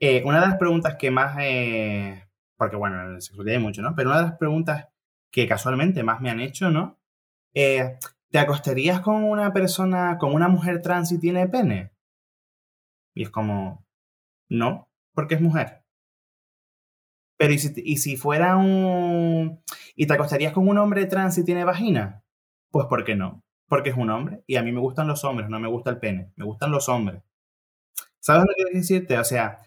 eh, 0.00 0.22
una 0.24 0.40
de 0.40 0.48
las 0.48 0.58
preguntas 0.58 0.96
que 0.98 1.10
más, 1.10 1.36
eh, 1.40 2.28
porque 2.56 2.76
bueno, 2.76 3.14
en 3.14 3.20
sexualidad 3.20 3.56
hay 3.56 3.62
mucho, 3.62 3.82
¿no? 3.82 3.94
Pero 3.96 4.10
una 4.10 4.20
de 4.20 4.28
las 4.28 4.38
preguntas 4.38 4.88
que 5.30 5.48
casualmente 5.48 6.02
más 6.02 6.20
me 6.20 6.30
han 6.30 6.40
hecho, 6.40 6.70
¿no? 6.70 6.98
Eh, 7.54 7.98
¿Te 8.30 8.38
acostarías 8.38 9.00
con 9.00 9.24
una 9.24 9.52
persona, 9.52 10.18
con 10.18 10.34
una 10.34 10.48
mujer 10.48 10.82
trans 10.82 11.12
y 11.12 11.20
tiene 11.20 11.48
pene? 11.48 11.92
Y 13.14 13.22
es 13.24 13.30
como, 13.30 13.86
no, 14.48 14.88
porque 15.14 15.36
es 15.36 15.40
mujer. 15.40 15.84
Pero 17.36 17.52
¿y 17.52 17.58
si, 17.58 17.72
y 17.76 17.96
si 17.98 18.16
fuera 18.16 18.56
un... 18.56 19.62
¿Y 19.96 20.06
te 20.06 20.14
acostarías 20.14 20.52
con 20.52 20.68
un 20.68 20.78
hombre 20.78 21.06
trans 21.06 21.38
y 21.38 21.44
tiene 21.44 21.64
vagina? 21.64 22.23
Pues 22.74 22.88
¿por 22.88 23.04
qué 23.04 23.14
no? 23.14 23.44
Porque 23.68 23.90
es 23.90 23.96
un 23.96 24.10
hombre 24.10 24.42
y 24.48 24.56
a 24.56 24.62
mí 24.64 24.72
me 24.72 24.80
gustan 24.80 25.06
los 25.06 25.22
hombres, 25.22 25.48
no 25.48 25.60
me 25.60 25.68
gusta 25.68 25.90
el 25.90 26.00
pene, 26.00 26.32
me 26.34 26.44
gustan 26.44 26.72
los 26.72 26.88
hombres. 26.88 27.22
¿Sabes 28.18 28.42
lo 28.42 28.48
que 28.48 28.54
quiero 28.64 28.70
decirte? 28.72 29.16
O 29.16 29.22
sea, 29.22 29.60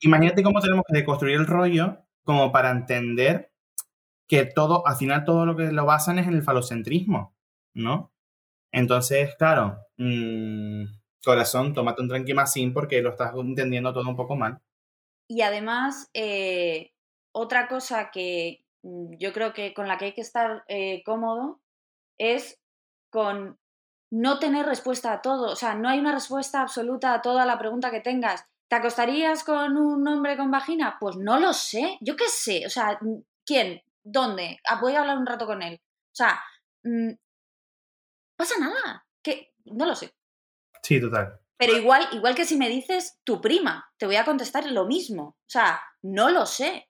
imagínate 0.00 0.42
cómo 0.42 0.60
tenemos 0.60 0.84
que 0.88 0.98
deconstruir 0.98 1.36
el 1.36 1.46
rollo 1.46 1.98
como 2.24 2.50
para 2.50 2.72
entender 2.72 3.52
que 4.26 4.44
todo, 4.44 4.84
al 4.88 4.96
final 4.96 5.24
todo 5.24 5.46
lo 5.46 5.54
que 5.54 5.70
lo 5.70 5.86
basan 5.86 6.18
es 6.18 6.26
en 6.26 6.34
el 6.34 6.42
falocentrismo, 6.42 7.32
¿no? 7.74 8.10
Entonces, 8.72 9.36
claro, 9.36 9.78
mmm, 9.96 10.82
corazón, 11.24 11.74
tómate 11.74 12.02
un 12.02 12.08
tranquimacín 12.08 12.74
porque 12.74 13.00
lo 13.02 13.10
estás 13.10 13.36
entendiendo 13.36 13.92
todo 13.92 14.08
un 14.08 14.16
poco 14.16 14.34
mal. 14.34 14.60
Y 15.28 15.42
además, 15.42 16.10
eh, 16.12 16.90
otra 17.30 17.68
cosa 17.68 18.10
que 18.10 18.64
mm, 18.82 19.14
yo 19.16 19.32
creo 19.32 19.52
que 19.52 19.74
con 19.74 19.86
la 19.86 19.96
que 19.96 20.06
hay 20.06 20.12
que 20.12 20.22
estar 20.22 20.64
eh, 20.66 21.04
cómodo 21.04 21.60
es 22.18 22.60
con 23.10 23.58
no 24.10 24.38
tener 24.38 24.66
respuesta 24.66 25.12
a 25.12 25.22
todo. 25.22 25.52
O 25.52 25.56
sea, 25.56 25.74
no 25.74 25.88
hay 25.88 25.98
una 25.98 26.12
respuesta 26.12 26.60
absoluta 26.60 27.14
a 27.14 27.22
toda 27.22 27.46
la 27.46 27.58
pregunta 27.58 27.90
que 27.90 28.00
tengas. 28.00 28.44
¿Te 28.68 28.76
acostarías 28.76 29.44
con 29.44 29.76
un 29.76 30.06
hombre 30.06 30.36
con 30.36 30.50
vagina? 30.50 30.96
Pues 31.00 31.16
no 31.16 31.38
lo 31.38 31.52
sé. 31.52 31.98
Yo 32.00 32.16
qué 32.16 32.28
sé. 32.28 32.66
O 32.66 32.70
sea, 32.70 32.98
¿quién? 33.44 33.82
¿Dónde? 34.02 34.58
Ah, 34.68 34.80
voy 34.80 34.94
a 34.94 35.00
hablar 35.00 35.18
un 35.18 35.26
rato 35.26 35.46
con 35.46 35.62
él. 35.62 35.80
O 35.82 36.14
sea, 36.14 36.40
mm, 36.84 37.12
pasa 38.36 38.54
nada. 38.58 39.06
Que 39.22 39.52
no 39.64 39.86
lo 39.86 39.94
sé. 39.94 40.14
Sí, 40.82 41.00
total. 41.00 41.40
Pero 41.58 41.76
igual, 41.76 42.08
igual 42.12 42.34
que 42.34 42.44
si 42.44 42.56
me 42.56 42.68
dices 42.68 43.18
tu 43.24 43.40
prima, 43.40 43.90
te 43.98 44.06
voy 44.06 44.16
a 44.16 44.24
contestar 44.24 44.70
lo 44.70 44.86
mismo. 44.86 45.24
O 45.24 45.48
sea, 45.50 45.80
no 46.02 46.30
lo 46.30 46.46
sé. 46.46 46.88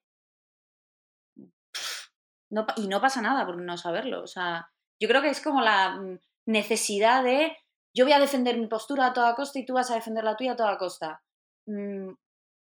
No, 2.51 2.67
y 2.77 2.87
no 2.87 3.01
pasa 3.01 3.23
nada 3.23 3.47
por 3.47 3.57
no 3.57 3.77
saberlo. 3.77 4.23
O 4.23 4.27
sea, 4.27 4.71
yo 5.01 5.09
creo 5.09 5.23
que 5.23 5.31
es 5.31 5.41
como 5.41 5.61
la 5.61 5.97
mm, 5.97 6.19
necesidad 6.47 7.23
de 7.25 7.57
yo 7.95 8.05
voy 8.05 8.13
a 8.13 8.21
defender 8.21 8.57
mi 8.59 8.67
postura 8.67 9.07
a 9.07 9.13
toda 9.13 9.35
costa 9.35 9.59
y 9.59 9.67
tú 9.67 9.75
vas 9.75 9.91
a 9.91 9.95
defender 9.95 10.25
la 10.25 10.37
tuya 10.37 10.53
a 10.53 10.57
toda 10.57 10.79
costa. 10.79 11.23
Mm, 11.67 12.11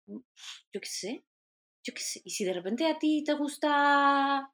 mm, 0.07 0.21
yo 0.73 0.81
qué 0.81 0.89
sé. 0.89 1.25
Yo 1.83 1.93
qué 1.93 2.01
sé. 2.01 2.21
Y 2.23 2.31
si 2.31 2.45
de 2.45 2.53
repente 2.53 2.87
a 2.87 2.97
ti 2.97 3.23
te 3.23 3.33
gusta 3.33 4.51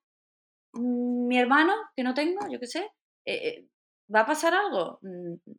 mi 0.74 1.38
hermano, 1.38 1.74
que 1.96 2.04
no 2.04 2.14
tengo, 2.14 2.48
yo 2.50 2.60
qué 2.60 2.68
sé, 2.68 2.92
eh, 3.26 3.48
eh, 3.48 3.70
¿va 4.14 4.22
a 4.22 4.26
pasar 4.26 4.54
algo? 4.54 5.00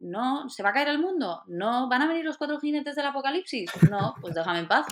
No. 0.00 0.48
¿Se 0.48 0.62
va 0.62 0.70
a 0.70 0.72
caer 0.72 0.88
el 0.88 0.98
mundo? 0.98 1.42
No. 1.46 1.88
¿Van 1.88 2.02
a 2.02 2.08
venir 2.08 2.24
los 2.24 2.38
cuatro 2.38 2.60
jinetes 2.60 2.96
del 2.96 3.06
apocalipsis? 3.06 3.70
No, 3.90 4.14
pues 4.20 4.34
déjame 4.34 4.60
en 4.60 4.68
paz. 4.68 4.86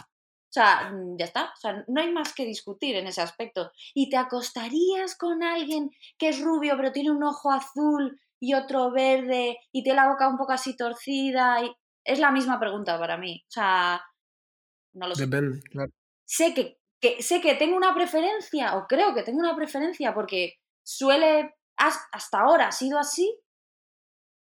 O 0.55 0.61
sea, 0.61 0.89
mm, 0.93 1.17
ya 1.19 1.25
está. 1.25 1.47
O 1.47 1.57
sea, 1.57 1.85
no 1.89 2.01
hay 2.01 2.13
más 2.13 2.33
que 2.33 2.45
discutir 2.47 2.95
en 2.95 3.09
ese 3.09 3.21
aspecto. 3.21 3.73
¿Y 3.93 4.09
te 4.09 4.17
acostarías 4.17 5.17
con 5.17 5.43
alguien 5.43 5.91
que 6.17 6.29
es 6.29 6.41
rubio 6.41 6.77
pero 6.77 6.93
tiene 6.93 7.11
un 7.11 7.25
ojo 7.25 7.51
azul 7.51 8.21
y 8.39 8.55
otro 8.55 8.93
verde 8.93 9.59
y 9.73 9.83
tiene 9.83 9.97
la 9.97 10.09
boca 10.09 10.29
un 10.29 10.39
poco 10.39 10.53
así 10.53 10.77
torcida? 10.77 11.65
Y... 11.65 11.75
Es 12.05 12.21
la 12.21 12.31
misma 12.31 12.61
pregunta 12.61 12.97
para 13.01 13.17
mí. 13.17 13.43
O 13.49 13.51
sea, 13.51 14.01
no 14.93 15.09
lo 15.09 15.17
sé. 15.17 15.27
Depende, 15.27 15.61
claro. 15.63 15.91
Sé 16.25 16.55
que, 16.55 16.79
que, 17.01 17.21
sé 17.21 17.41
que 17.41 17.57
tengo 17.57 17.77
una 17.77 17.93
preferencia, 17.93 18.77
o 18.77 18.87
creo 18.87 19.13
que 19.13 19.25
tengo 19.25 19.41
una 19.41 19.57
preferencia, 19.57 20.15
porque 20.15 20.55
suele, 20.85 21.57
hasta 21.77 22.39
ahora 22.39 22.69
ha 22.69 22.73
sido 22.73 22.99
así, 22.99 23.41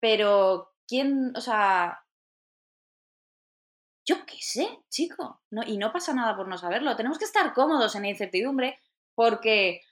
pero 0.00 0.74
¿quién, 0.86 1.32
o 1.34 1.40
sea, 1.40 1.98
yo 4.08 4.24
qué 4.24 4.38
sé, 4.40 4.66
chico. 4.88 5.42
No, 5.50 5.62
y 5.66 5.76
no 5.76 5.92
pasa 5.92 6.14
nada 6.14 6.34
por 6.34 6.48
no 6.48 6.56
saberlo. 6.56 6.96
Tenemos 6.96 7.18
que 7.18 7.26
estar 7.26 7.52
cómodos 7.52 7.94
en 7.94 8.02
la 8.02 8.08
incertidumbre 8.08 8.78
porque, 9.14 9.82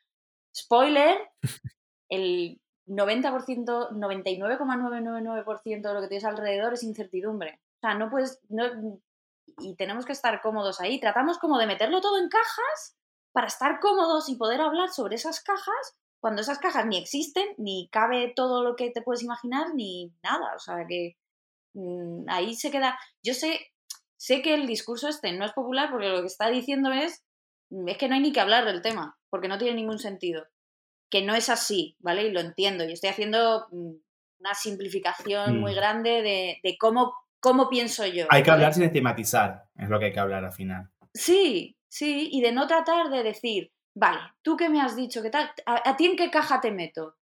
spoiler, 0.57 1.19
el 2.09 2.59
90%, 2.87 3.91
99,999% 3.91 5.83
de 5.83 5.95
lo 5.95 6.01
que 6.01 6.09
tienes 6.09 6.25
alrededor 6.25 6.73
es 6.73 6.83
incertidumbre. 6.83 7.61
O 7.77 7.81
sea, 7.81 7.95
no 7.95 8.09
puedes... 8.09 8.41
y 9.59 9.77
tenemos 9.77 10.07
que 10.07 10.13
estar 10.13 10.41
cómodos 10.41 10.81
ahí. 10.81 10.99
Tratamos 10.99 11.39
como 11.39 11.59
de 11.59 11.67
meterlo 11.67 12.01
todo 12.01 12.17
en 12.19 12.31
cajas 12.31 12.97
para 13.33 13.49
estar 13.49 13.81
cómodos 13.81 14.31
y 14.31 14.37
poder 14.37 14.63
hablar 14.63 14.89
sobre 14.89 15.17
esas 15.17 15.43
cajas 15.43 15.99
cuando 16.21 16.41
esas 16.41 16.59
cajas 16.59 16.87
ni 16.87 16.97
existen, 16.97 17.47
ni 17.59 17.91
cabe 17.93 18.33
todo 18.35 18.65
lo 18.65 18.77
que 18.77 18.91
te 18.91 19.03
puedes 19.03 19.23
imaginar, 19.23 19.75
ni 19.75 20.11
nada. 20.23 20.55
O 20.57 20.59
sea, 20.59 20.87
que 20.89 21.19
mm, 21.75 22.25
ahí 22.29 22.55
se 22.55 22.71
queda... 22.71 22.99
Yo 23.23 23.35
sé 23.35 23.61
Sé 24.17 24.43
que 24.43 24.55
el 24.55 24.67
discurso 24.67 25.09
este 25.09 25.33
no 25.33 25.45
es 25.45 25.53
popular 25.53 25.91
porque 25.91 26.09
lo 26.09 26.21
que 26.21 26.27
está 26.27 26.49
diciendo 26.49 26.93
es, 26.93 27.25
mm, 27.71 27.89
es 27.89 27.99
que 27.99 28.09
no 28.09 28.15
hay 28.15 28.21
ni 28.21 28.33
que 28.33 28.41
hablar 28.41 28.65
del 28.65 28.83
tema, 28.83 29.19
porque 29.31 29.49
no 29.49 29.59
tiene 29.59 29.77
ningún 29.77 29.99
sentido. 29.99 30.47
Que 31.11 31.23
no 31.23 31.35
es 31.35 31.49
así, 31.49 31.97
¿vale? 32.01 32.25
Y 32.25 32.33
lo 32.33 32.41
entiendo. 32.41 32.85
Y 32.85 32.93
estoy 32.93 33.11
haciendo 33.11 33.67
mm, 33.71 33.95
una 34.41 34.55
simplificación 34.55 35.61
muy 35.61 35.73
mm. 35.73 35.77
grande 35.77 36.61
de, 36.63 36.77
cómo, 36.79 37.15
cómo 37.41 37.69
pienso 37.69 38.07
yo. 38.07 38.27
Hay 38.31 38.43
que 38.43 38.51
hablar 38.51 38.75
sin 38.75 38.85
estigmatizar, 38.85 39.65
es 39.77 39.89
lo 39.89 39.99
que 39.99 40.07
hay 40.07 40.13
que 40.13 40.21
hablar 40.21 40.45
al 40.45 40.53
final. 40.53 40.91
Sí, 41.15 41.77
sí, 41.89 42.29
y 42.33 42.41
de 42.41 42.53
no 42.53 42.67
tratar 42.67 43.11
de 43.11 43.23
decir, 43.23 43.73
vale, 43.95 44.21
tú 44.43 44.57
que 44.57 44.69
me 44.69 44.81
has 44.81 44.97
dicho, 44.97 45.23
¿qué 45.23 45.31
tal? 45.31 45.51
¿A, 45.65 45.97
ti 45.97 46.07
en 46.07 46.17
qué 46.17 46.31
caja 46.31 46.61
te 46.61 46.71
meto? 46.71 47.17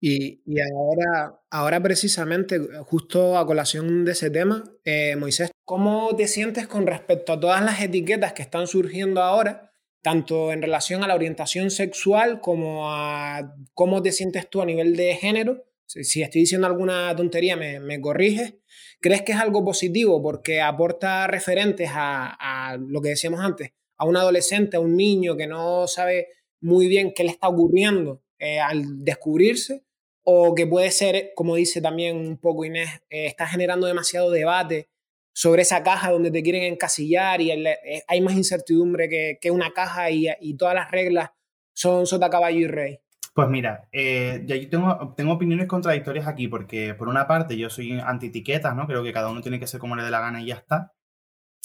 Y, 0.00 0.42
ahora, 0.60 1.40
ahora 1.50 1.82
precisamente, 1.82 2.60
justo 2.84 3.38
a 3.38 3.46
colación 3.46 4.04
de 4.04 4.12
ese 4.12 4.30
tema, 4.30 4.64
eh, 4.84 5.16
Moisés, 5.16 5.50
¿cómo 5.64 6.14
te 6.14 6.28
sientes 6.28 6.66
con 6.66 6.86
respecto 6.86 7.32
a 7.32 7.40
todas 7.40 7.64
las 7.64 7.80
etiquetas 7.80 8.32
que 8.34 8.42
están 8.42 8.66
surgiendo 8.66 9.22
ahora, 9.22 9.72
tanto 10.02 10.52
en 10.52 10.62
relación 10.62 11.02
a 11.02 11.08
la 11.08 11.14
orientación 11.14 11.70
sexual 11.70 12.40
como 12.40 12.92
a 12.92 13.56
cómo 13.74 14.02
te 14.02 14.12
sientes 14.12 14.48
tú 14.50 14.60
a 14.60 14.66
nivel 14.66 14.96
de 14.96 15.16
género? 15.16 15.64
Si, 15.86 16.20
estoy 16.20 16.42
diciendo 16.42 16.66
alguna 16.66 17.14
tontería, 17.16 17.56
me, 17.56 17.80
me, 17.80 18.00
corriges. 18.00 18.54
¿Crees 19.00 19.22
que 19.22 19.32
es 19.32 19.38
algo 19.38 19.64
positivo 19.64 20.22
porque 20.22 20.60
aporta 20.60 21.26
referentes 21.26 21.90
a, 21.92 22.36
a 22.38 22.76
lo 22.76 23.00
que 23.00 23.10
decíamos 23.10 23.40
antes, 23.40 23.70
a 23.96 24.04
un 24.04 24.16
adolescente, 24.16 24.76
a 24.76 24.80
un 24.80 24.96
niño 24.96 25.36
que 25.36 25.46
no 25.46 25.86
sabe 25.86 26.28
muy 26.60 26.88
bien 26.88 27.12
qué 27.14 27.24
le 27.24 27.30
está 27.30 27.48
ocurriendo 27.48 28.22
eh, 28.38 28.58
al 28.58 29.04
descubrirse? 29.04 29.85
O 30.28 30.56
que 30.56 30.66
puede 30.66 30.90
ser, 30.90 31.30
como 31.36 31.54
dice 31.54 31.80
también 31.80 32.16
un 32.16 32.36
poco 32.36 32.64
Inés, 32.64 32.90
eh, 33.10 33.26
está 33.26 33.46
generando 33.46 33.86
demasiado 33.86 34.32
debate 34.32 34.88
sobre 35.32 35.62
esa 35.62 35.84
caja 35.84 36.10
donde 36.10 36.32
te 36.32 36.42
quieren 36.42 36.64
encasillar 36.64 37.40
y 37.40 37.52
eh, 37.52 38.02
hay 38.08 38.20
más 38.20 38.34
incertidumbre 38.34 39.08
que, 39.08 39.38
que 39.40 39.52
una 39.52 39.70
caja 39.72 40.10
y, 40.10 40.26
y, 40.40 40.56
todas 40.56 40.74
las 40.74 40.90
reglas 40.90 41.30
son 41.74 42.06
sota 42.06 42.28
caballo 42.28 42.58
y 42.58 42.66
rey. 42.66 42.98
Pues 43.34 43.48
mira, 43.48 43.88
eh, 43.92 44.42
yo 44.46 44.68
tengo, 44.68 45.14
tengo 45.16 45.34
opiniones 45.34 45.68
contradictorias 45.68 46.26
aquí, 46.26 46.48
porque 46.48 46.94
por 46.94 47.06
una 47.06 47.28
parte 47.28 47.56
yo 47.56 47.70
soy 47.70 47.92
anti-etiquetas, 48.00 48.74
¿no? 48.74 48.88
Creo 48.88 49.04
que 49.04 49.12
cada 49.12 49.30
uno 49.30 49.42
tiene 49.42 49.60
que 49.60 49.68
ser 49.68 49.78
como 49.78 49.94
le 49.94 50.02
dé 50.02 50.10
la 50.10 50.20
gana 50.20 50.42
y 50.42 50.46
ya 50.46 50.54
está. 50.56 50.92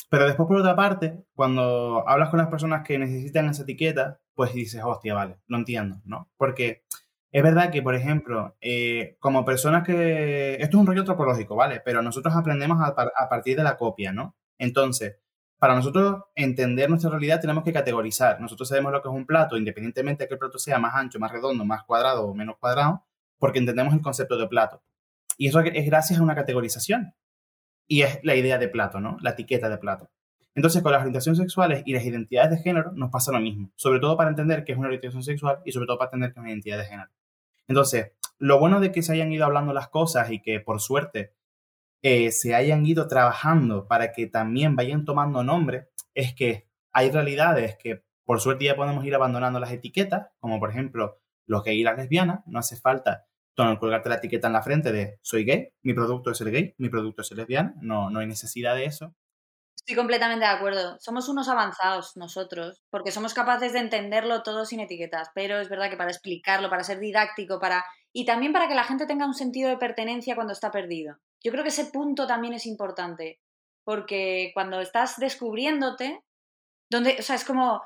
Pero 0.10 0.28
después, 0.28 0.48
por 0.48 0.58
otra 0.58 0.76
parte, 0.76 1.24
cuando 1.34 2.04
hablas 2.08 2.30
con 2.30 2.38
las 2.38 2.50
personas 2.50 2.86
que 2.86 3.00
necesitan 3.00 3.48
esa 3.50 3.64
etiqueta, 3.64 4.20
pues 4.36 4.54
dices, 4.54 4.84
hostia, 4.84 5.16
vale, 5.16 5.38
lo 5.48 5.58
entiendo, 5.58 6.02
¿no? 6.06 6.30
Porque 6.38 6.84
es 7.32 7.44
verdad 7.44 7.72
que, 7.72 7.82
por 7.82 7.96
ejemplo, 7.96 8.56
eh, 8.62 9.16
como 9.20 9.46
personas 9.46 9.86
que... 9.86 10.56
Esto 10.56 10.78
es 10.78 10.82
un 10.82 10.88
rollo 10.88 11.02
antropológico, 11.02 11.56
¿vale? 11.56 11.82
Pero 11.84 12.02
nosotros 12.02 12.36
aprendemos 12.36 12.80
a, 12.82 12.88
a 12.88 13.30
partir 13.30 13.56
de 13.58 13.64
la 13.64 13.78
copia, 13.78 14.12
¿no? 14.12 14.36
Entonces, 14.58 15.18
para 15.58 15.76
nosotros 15.76 16.24
entender 16.36 16.90
nuestra 16.90 17.12
realidad 17.12 17.40
tenemos 17.40 17.64
que 17.64 17.72
categorizar. 17.72 18.42
Nosotros 18.42 18.68
sabemos 18.68 18.92
lo 18.92 19.02
que 19.02 19.10
es 19.10 19.14
un 19.14 19.26
plato, 19.26 19.58
independientemente 19.58 20.24
de 20.24 20.28
que 20.28 20.34
el 20.34 20.40
plato 20.40 20.58
sea 20.58 20.80
más 20.80 20.96
ancho, 20.96 21.20
más 21.20 21.32
redondo, 21.32 21.64
más 21.64 21.84
cuadrado 21.84 22.26
o 22.26 22.34
menos 22.34 22.58
cuadrado, 22.58 23.06
porque 23.38 23.60
entendemos 23.60 23.94
el 23.94 24.02
concepto 24.02 24.38
de 24.38 24.48
plato. 24.48 24.82
Y 25.38 25.48
eso 25.48 25.60
es 25.60 25.86
gracias 25.86 26.20
a 26.20 26.24
una 26.24 26.36
categorización. 26.36 27.14
Y 27.88 28.02
es 28.02 28.20
la 28.24 28.36
idea 28.36 28.58
de 28.58 28.70
plato, 28.70 29.00
¿no? 29.00 29.18
La 29.22 29.32
etiqueta 29.32 29.70
de 29.70 29.78
plato. 29.78 30.10
Entonces, 30.56 30.82
con 30.82 30.92
las 30.92 31.02
orientaciones 31.02 31.38
sexuales 31.38 31.84
y 31.86 31.94
las 31.94 32.04
identidades 32.04 32.52
de 32.52 32.58
género 32.58 32.92
nos 32.94 33.10
pasa 33.10 33.32
lo 33.32 33.40
mismo, 33.40 33.72
sobre 33.76 34.00
todo 34.00 34.18
para 34.18 34.32
entender 34.32 34.64
qué 34.66 34.74
es 34.74 34.78
una 34.78 34.88
orientación 34.88 35.24
sexual 35.24 35.60
y 35.64 35.72
sobre 35.72 35.88
todo 35.88 35.98
para 35.98 36.08
entender 36.08 36.34
qué 36.34 36.40
es 36.40 36.42
una 36.42 36.50
identidad 36.50 36.78
de 36.78 36.86
género. 36.86 37.10
Entonces, 37.72 38.12
lo 38.38 38.60
bueno 38.60 38.82
de 38.82 38.92
que 38.92 39.02
se 39.02 39.14
hayan 39.14 39.32
ido 39.32 39.46
hablando 39.46 39.72
las 39.72 39.88
cosas 39.88 40.30
y 40.30 40.42
que 40.42 40.60
por 40.60 40.82
suerte 40.82 41.34
eh, 42.02 42.32
se 42.32 42.54
hayan 42.54 42.86
ido 42.86 43.08
trabajando 43.08 43.88
para 43.88 44.12
que 44.12 44.28
también 44.28 44.76
vayan 44.76 45.06
tomando 45.06 45.42
nombre, 45.42 45.88
es 46.14 46.36
que 46.36 46.68
hay 46.92 47.12
realidades 47.12 47.78
que 47.78 48.04
por 48.26 48.42
suerte 48.42 48.66
ya 48.66 48.76
podemos 48.76 49.06
ir 49.06 49.16
abandonando 49.16 49.58
las 49.62 49.72
etiquetas, 49.72 50.28
como 50.42 50.60
por 50.60 50.70
ejemplo 50.70 51.22
los 51.46 51.64
gays 51.64 51.80
y 51.80 51.84
las 51.84 51.96
lesbianas, 51.96 52.42
no 52.46 52.60
hace 52.60 52.76
falta 52.76 53.26
colgarte 53.80 54.10
la 54.10 54.16
etiqueta 54.16 54.48
en 54.48 54.54
la 54.54 54.64
frente 54.64 54.92
de 54.92 55.18
soy 55.22 55.46
gay, 55.46 55.70
mi 55.82 55.94
producto 55.94 56.32
es 56.32 56.42
el 56.42 56.52
gay, 56.52 56.76
mi 56.78 56.90
producto 56.90 57.22
es 57.22 57.32
el 57.32 57.38
lesbiana, 57.38 57.76
no, 57.80 58.10
no 58.10 58.20
hay 58.20 58.28
necesidad 58.28 58.76
de 58.76 58.84
eso. 58.84 59.16
Estoy 59.82 59.96
completamente 59.96 60.46
de 60.46 60.52
acuerdo. 60.52 60.98
Somos 61.00 61.28
unos 61.28 61.50
avanzados 61.50 62.16
nosotros, 62.16 62.82
porque 62.92 63.12
somos 63.12 63.34
capaces 63.34 63.74
de 63.74 63.80
entenderlo 63.80 64.44
todo 64.44 64.66
sin 64.66 64.80
etiquetas, 64.80 65.30
pero 65.34 65.60
es 65.60 65.70
verdad 65.70 65.90
que 65.90 65.98
para 65.98 66.12
explicarlo, 66.12 66.70
para 66.70 66.84
ser 66.84 67.00
didáctico, 67.00 67.60
para 67.60 67.84
y 68.14 68.26
también 68.26 68.54
para 68.54 68.68
que 68.68 68.76
la 68.76 68.84
gente 68.84 69.08
tenga 69.08 69.26
un 69.26 69.34
sentido 69.34 69.70
de 69.70 69.78
pertenencia 69.78 70.36
cuando 70.36 70.54
está 70.54 70.72
perdido. 70.72 71.18
Yo 71.44 71.52
creo 71.52 71.64
que 71.64 71.70
ese 71.70 71.86
punto 71.86 72.28
también 72.28 72.54
es 72.54 72.66
importante, 72.66 73.40
porque 73.84 74.52
cuando 74.54 74.82
estás 74.82 75.18
descubriéndote, 75.18 76.24
donde, 76.92 77.16
o 77.20 77.24
sea, 77.24 77.36
es 77.36 77.46
como, 77.46 77.82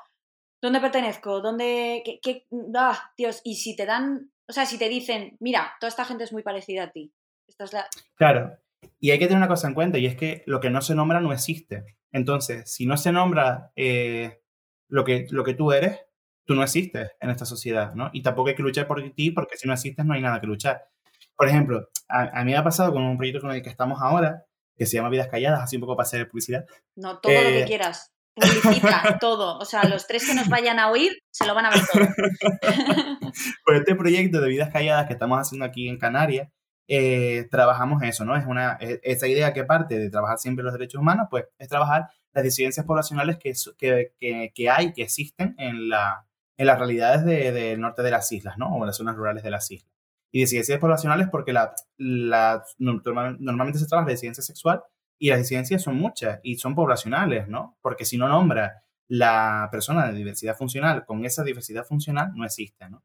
¿dónde 0.60 0.80
pertenezco? 0.80 1.40
¿Dónde, 1.40 2.02
qué, 2.22 2.46
ah, 2.76 3.10
Dios, 3.16 3.40
y 3.44 3.54
si 3.54 3.74
te 3.74 3.86
dan, 3.86 4.32
o 4.48 4.52
sea, 4.52 4.66
si 4.66 4.78
te 4.78 4.88
dicen, 4.88 5.36
mira, 5.40 5.74
toda 5.80 5.88
esta 5.88 6.04
gente 6.04 6.24
es 6.24 6.32
muy 6.32 6.42
parecida 6.42 6.84
a 6.84 6.90
ti. 6.90 7.12
Esta 7.48 7.64
es 7.64 7.72
la... 7.72 7.88
Claro, 8.16 8.58
y 8.98 9.10
hay 9.10 9.18
que 9.18 9.26
tener 9.26 9.38
una 9.38 9.48
cosa 9.48 9.68
en 9.68 9.74
cuenta, 9.74 9.98
y 9.98 10.06
es 10.06 10.16
que 10.16 10.42
lo 10.46 10.60
que 10.60 10.70
no 10.70 10.80
se 10.80 10.94
nombra 10.94 11.20
no 11.20 11.32
existe. 11.32 11.96
Entonces, 12.12 12.70
si 12.72 12.86
no 12.86 12.96
se 12.96 13.12
nombra 13.12 13.72
eh, 13.76 14.40
lo, 14.88 15.04
que, 15.04 15.26
lo 15.30 15.44
que 15.44 15.54
tú 15.54 15.72
eres, 15.72 16.00
tú 16.44 16.54
no 16.54 16.62
existes 16.62 17.10
en 17.20 17.30
esta 17.30 17.44
sociedad, 17.44 17.94
¿no? 17.94 18.10
Y 18.12 18.22
tampoco 18.22 18.48
hay 18.48 18.54
que 18.54 18.62
luchar 18.62 18.86
por 18.86 19.02
ti, 19.12 19.30
porque 19.30 19.56
si 19.56 19.66
no 19.66 19.74
existes 19.74 20.04
no 20.04 20.14
hay 20.14 20.22
nada 20.22 20.40
que 20.40 20.46
luchar. 20.46 20.88
Por 21.36 21.48
ejemplo, 21.48 21.88
a, 22.08 22.44
mí 22.44 22.52
me 22.52 22.56
ha 22.56 22.64
pasado 22.64 22.92
con 22.92 23.02
un 23.02 23.16
proyecto 23.16 23.40
con 23.40 23.50
el 23.50 23.62
que 23.62 23.68
estamos 23.68 24.00
ahora, 24.00 24.44
que 24.76 24.86
se 24.86 24.96
llama 24.96 25.10
Vidas 25.10 25.28
Calladas, 25.28 25.60
así 25.62 25.76
un 25.76 25.80
poco 25.80 25.96
para 25.96 26.06
hacer 26.06 26.28
publicidad. 26.28 26.64
No, 26.94 27.18
todo 27.18 27.32
lo 27.32 27.40
que 27.40 27.62
eh, 27.62 27.66
quieras. 27.66 28.12
Publicita, 28.34 29.18
todo. 29.20 29.58
O 29.58 29.64
sea, 29.64 29.84
los 29.84 30.06
tres 30.06 30.26
que 30.26 30.34
nos 30.34 30.48
vayan 30.48 30.78
a 30.78 30.90
oír 30.90 31.18
se 31.30 31.46
lo 31.46 31.54
van 31.54 31.66
a 31.66 31.70
ver 31.70 31.80
todo. 31.92 32.02
pues 33.64 33.78
este 33.78 33.94
proyecto 33.94 34.40
de 34.40 34.48
Vidas 34.48 34.70
Calladas 34.70 35.06
que 35.06 35.14
estamos 35.14 35.38
haciendo 35.38 35.64
aquí 35.64 35.88
en 35.88 35.98
Canarias, 35.98 36.48
eh, 36.88 37.48
trabajamos 37.50 38.02
eso, 38.02 38.24
¿no? 38.24 38.36
Es 38.36 38.46
una, 38.46 38.78
esa 38.80 39.26
idea 39.26 39.52
que 39.52 39.64
parte 39.64 39.98
de 39.98 40.10
trabajar 40.10 40.38
siempre 40.38 40.64
los 40.64 40.72
derechos 40.72 41.00
humanos, 41.00 41.28
pues 41.30 41.46
es 41.58 41.68
trabajar 41.68 42.08
las 42.32 42.44
disidencias 42.44 42.86
poblacionales 42.86 43.38
que, 43.38 43.52
que, 43.76 44.52
que, 44.54 44.70
hay, 44.70 44.92
que 44.92 45.02
existen 45.02 45.54
en, 45.58 45.88
la, 45.88 46.26
en 46.56 46.66
las 46.66 46.78
realidades 46.78 47.24
del 47.24 47.80
norte 47.80 48.02
de 48.02 48.10
las 48.10 48.30
islas, 48.30 48.58
¿no? 48.58 48.68
O 48.74 48.80
en 48.80 48.86
las 48.86 48.96
zonas 48.96 49.16
rurales 49.16 49.42
de 49.42 49.50
las 49.50 49.70
islas 49.70 49.96
y 50.36 50.40
disidencias 50.40 50.78
poblacionales 50.78 51.28
porque 51.30 51.54
la, 51.54 51.74
la, 51.96 52.62
normalmente 52.78 53.78
se 53.78 53.86
trabaja 53.86 54.08
de 54.08 54.14
disidencia 54.14 54.42
sexual 54.42 54.82
y 55.18 55.30
las 55.30 55.38
disidencias 55.38 55.82
son 55.82 55.96
muchas 55.96 56.40
y 56.42 56.56
son 56.56 56.74
poblacionales, 56.74 57.48
¿no? 57.48 57.78
Porque 57.80 58.04
si 58.04 58.18
no 58.18 58.28
nombra 58.28 58.82
la 59.08 59.68
persona 59.70 60.06
de 60.08 60.12
diversidad 60.12 60.54
funcional 60.54 61.06
con 61.06 61.24
esa 61.24 61.42
diversidad 61.42 61.84
funcional, 61.84 62.32
no 62.34 62.44
existe, 62.44 62.86
¿no? 62.90 63.02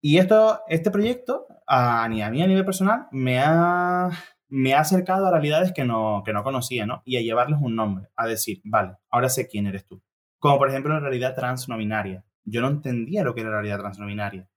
Y 0.00 0.18
esto, 0.18 0.60
este 0.68 0.90
proyecto, 0.90 1.46
a, 1.66 2.08
ni 2.08 2.22
a 2.22 2.30
mí 2.30 2.42
a 2.42 2.46
nivel 2.46 2.64
personal, 2.64 3.08
me 3.10 3.40
ha, 3.40 4.10
me 4.48 4.74
ha 4.74 4.80
acercado 4.80 5.26
a 5.26 5.30
realidades 5.30 5.72
que 5.72 5.84
no, 5.84 6.22
que 6.24 6.32
no 6.32 6.44
conocía, 6.44 6.86
¿no? 6.86 7.02
Y 7.04 7.16
a 7.16 7.22
llevarles 7.22 7.60
un 7.60 7.76
nombre, 7.76 8.08
a 8.16 8.26
decir, 8.26 8.60
vale, 8.64 8.96
ahora 9.10 9.28
sé 9.28 9.48
quién 9.48 9.66
eres 9.66 9.86
tú. 9.86 10.02
Como 10.38 10.58
por 10.58 10.68
ejemplo 10.68 10.92
la 10.92 11.00
realidad 11.00 11.34
transnominaria. 11.34 12.24
Yo 12.44 12.60
no 12.60 12.68
entendía 12.68 13.24
lo 13.24 13.34
que 13.34 13.40
era 13.40 13.50
la 13.50 13.56
realidad 13.56 13.80
transnominaria 13.80 14.48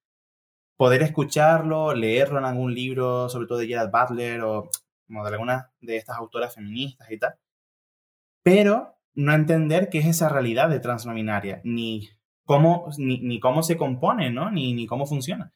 poder 0.80 1.04
escucharlo, 1.04 1.94
leerlo 1.94 2.40
en 2.40 2.46
algún 2.46 2.74
libro, 2.74 3.28
sobre 3.28 3.48
todo 3.48 3.58
de 3.58 3.68
Gerard 3.68 3.92
Butler 3.92 4.42
o 4.44 4.70
de 5.10 5.30
alguna 5.30 5.74
de 5.82 5.98
estas 5.98 6.16
autoras 6.16 6.56
feministas 6.56 7.12
y 7.12 7.20
tal, 7.20 7.36
pero 8.44 8.96
no 9.14 9.34
entender 9.34 9.90
qué 9.90 10.00
es 10.00 10.06
esa 10.06 10.30
realidad 10.30 10.70
de 10.70 10.80
transnominaria, 10.80 11.60
ni 11.66 12.08
cómo, 12.50 12.90
ni, 12.98 13.40
cómo 13.40 13.62
se 13.62 13.78
compone, 13.78 14.32
¿no? 14.32 14.50
Ni, 14.50 14.74
ni 14.74 14.88
cómo 14.88 15.06
funciona. 15.06 15.54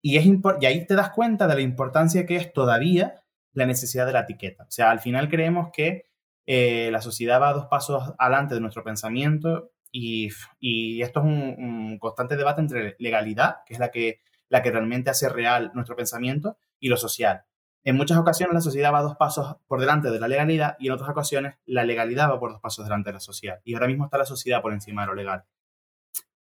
Y, 0.00 0.16
es 0.16 0.24
y 0.24 0.64
ahí 0.64 0.86
te 0.86 0.94
das 0.94 1.10
cuenta 1.10 1.46
de 1.46 1.54
la 1.54 1.60
importancia 1.60 2.24
que 2.24 2.36
es 2.36 2.50
todavía 2.54 3.22
la 3.52 3.66
necesidad 3.66 4.06
de 4.06 4.14
la 4.14 4.20
etiqueta. 4.20 4.64
O 4.64 4.70
sea, 4.70 4.90
al 4.90 5.00
final 5.00 5.28
creemos 5.28 5.68
que 5.70 6.06
eh, 6.46 6.88
la 6.90 7.02
sociedad 7.02 7.42
va 7.42 7.52
dos 7.52 7.66
pasos 7.66 8.14
adelante 8.18 8.54
de 8.54 8.62
nuestro 8.62 8.82
pensamiento 8.82 9.72
y, 9.92 10.30
y 10.58 11.02
esto 11.02 11.20
es 11.20 11.26
un, 11.26 11.54
un, 11.58 11.98
constante 11.98 12.38
debate 12.38 12.62
entre 12.62 12.96
legalidad, 12.98 13.56
que 13.66 13.74
es 13.74 13.78
la 13.78 13.90
que 13.90 14.20
la 14.48 14.62
que 14.62 14.70
realmente 14.70 15.10
hace 15.10 15.28
real 15.28 15.72
nuestro 15.74 15.94
pensamiento, 15.94 16.56
y 16.80 16.88
lo 16.88 16.96
social. 16.96 17.44
En 17.84 17.96
muchas 17.96 18.16
ocasiones 18.16 18.54
la 18.54 18.62
sociedad 18.62 18.94
va 18.94 19.02
dos 19.02 19.16
pasos 19.16 19.56
por 19.66 19.78
delante 19.78 20.10
de 20.10 20.18
la 20.18 20.26
legalidad 20.26 20.76
y 20.78 20.86
en 20.86 20.94
otras 20.94 21.10
ocasiones 21.10 21.56
la 21.66 21.84
legalidad 21.84 22.30
va 22.30 22.40
por 22.40 22.52
dos 22.52 22.62
pasos 22.62 22.86
delante 22.86 23.10
de 23.10 23.14
la 23.14 23.20
sociedad. 23.20 23.60
Y 23.62 23.74
ahora 23.74 23.88
mismo 23.88 24.06
está 24.06 24.16
la 24.16 24.24
sociedad 24.24 24.62
por 24.62 24.72
encima 24.72 25.02
de 25.02 25.08
lo 25.08 25.14
legal. 25.14 25.44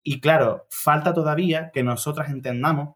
Y 0.10 0.22
claro, 0.22 0.66
falta 0.70 1.14
todavía 1.14 1.70
que 1.74 1.84
nosotras 1.84 2.30
entendamos 2.30 2.96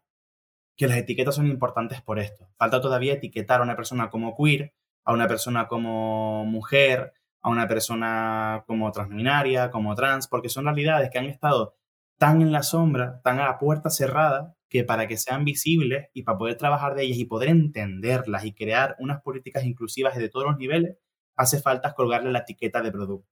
que 0.78 0.86
las 0.86 0.96
etiquetas 0.96 1.34
son 1.34 1.46
importantes 1.46 2.00
por 2.00 2.18
esto. 2.18 2.48
Falta 2.56 2.80
todavía 2.80 3.12
etiquetar 3.12 3.60
a 3.60 3.64
una 3.64 3.76
persona 3.76 4.08
como 4.08 4.34
queer, 4.34 4.72
a 5.04 5.12
una 5.12 5.28
persona 5.28 5.68
como 5.68 6.46
mujer, 6.46 7.12
a 7.42 7.50
una 7.50 7.68
persona 7.68 8.64
como 8.66 8.90
transminaria, 8.92 9.70
como 9.70 9.94
trans, 9.94 10.26
porque 10.26 10.48
son 10.48 10.64
realidades 10.64 11.10
que 11.10 11.18
han 11.18 11.26
estado 11.26 11.76
tan 12.16 12.40
en 12.40 12.50
la 12.50 12.62
sombra, 12.62 13.20
tan 13.22 13.40
a 13.40 13.44
la 13.44 13.58
puerta 13.58 13.90
cerrada, 13.90 14.56
que 14.70 14.82
para 14.82 15.06
que 15.06 15.18
sean 15.18 15.44
visibles 15.44 16.08
y 16.14 16.22
para 16.22 16.38
poder 16.38 16.56
trabajar 16.56 16.94
de 16.94 17.02
ellas 17.02 17.18
y 17.18 17.26
poder 17.26 17.50
entenderlas 17.50 18.46
y 18.46 18.54
crear 18.54 18.96
unas 19.00 19.20
políticas 19.20 19.64
inclusivas 19.64 20.16
de 20.16 20.30
todos 20.30 20.46
los 20.46 20.56
niveles, 20.56 20.96
hace 21.36 21.60
falta 21.60 21.92
colgarle 21.92 22.32
la 22.32 22.38
etiqueta 22.38 22.80
de 22.80 22.90
producto. 22.90 23.31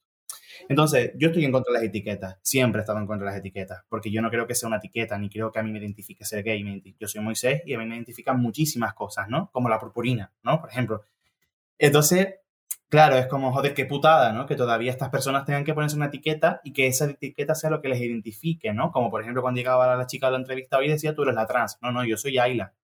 Entonces, 0.68 1.12
yo 1.16 1.28
estoy 1.28 1.44
en 1.44 1.52
contra 1.52 1.72
de 1.72 1.78
las 1.78 1.88
etiquetas, 1.88 2.38
siempre 2.42 2.80
he 2.80 2.82
estado 2.82 2.98
en 2.98 3.06
contra 3.06 3.26
de 3.26 3.32
las 3.32 3.40
etiquetas, 3.40 3.84
porque 3.88 4.10
yo 4.10 4.22
no 4.22 4.30
creo 4.30 4.46
que 4.46 4.54
sea 4.54 4.66
una 4.66 4.78
etiqueta, 4.78 5.18
ni 5.18 5.28
creo 5.28 5.50
que 5.50 5.58
a 5.58 5.62
mí 5.62 5.70
me 5.70 5.78
identifique 5.78 6.24
ser 6.24 6.42
gay. 6.42 6.94
Yo 6.98 7.08
soy 7.08 7.20
Moisés 7.22 7.62
y 7.64 7.74
a 7.74 7.78
mí 7.78 7.86
me 7.86 7.94
identifican 7.94 8.40
muchísimas 8.40 8.94
cosas, 8.94 9.28
¿no? 9.28 9.50
Como 9.52 9.68
la 9.68 9.78
purpurina, 9.78 10.32
¿no? 10.42 10.60
Por 10.60 10.70
ejemplo. 10.70 11.04
Entonces, 11.78 12.40
Claro, 12.90 13.16
es 13.16 13.28
como, 13.28 13.52
joder, 13.52 13.72
qué 13.72 13.86
putada, 13.86 14.32
¿no? 14.32 14.46
Que 14.46 14.56
todavía 14.56 14.90
estas 14.90 15.10
personas 15.10 15.44
tengan 15.44 15.64
que 15.64 15.74
ponerse 15.74 15.94
una 15.94 16.06
etiqueta 16.06 16.60
y 16.64 16.72
que 16.72 16.88
esa 16.88 17.04
etiqueta 17.04 17.54
sea 17.54 17.70
lo 17.70 17.80
que 17.80 17.88
les 17.88 18.00
identifique, 18.00 18.72
¿no? 18.74 18.90
Como 18.90 19.10
por 19.12 19.22
ejemplo 19.22 19.42
cuando 19.42 19.58
llegaba 19.58 19.94
la 19.94 20.06
chica 20.06 20.26
a 20.26 20.32
la 20.32 20.38
entrevista 20.38 20.76
hoy 20.76 20.88
decía, 20.88 21.14
tú 21.14 21.22
eres 21.22 21.36
la 21.36 21.46
trans. 21.46 21.78
No, 21.82 21.92
no, 21.92 22.04
yo 22.04 22.16
soy 22.16 22.38
Ayla. 22.38 22.74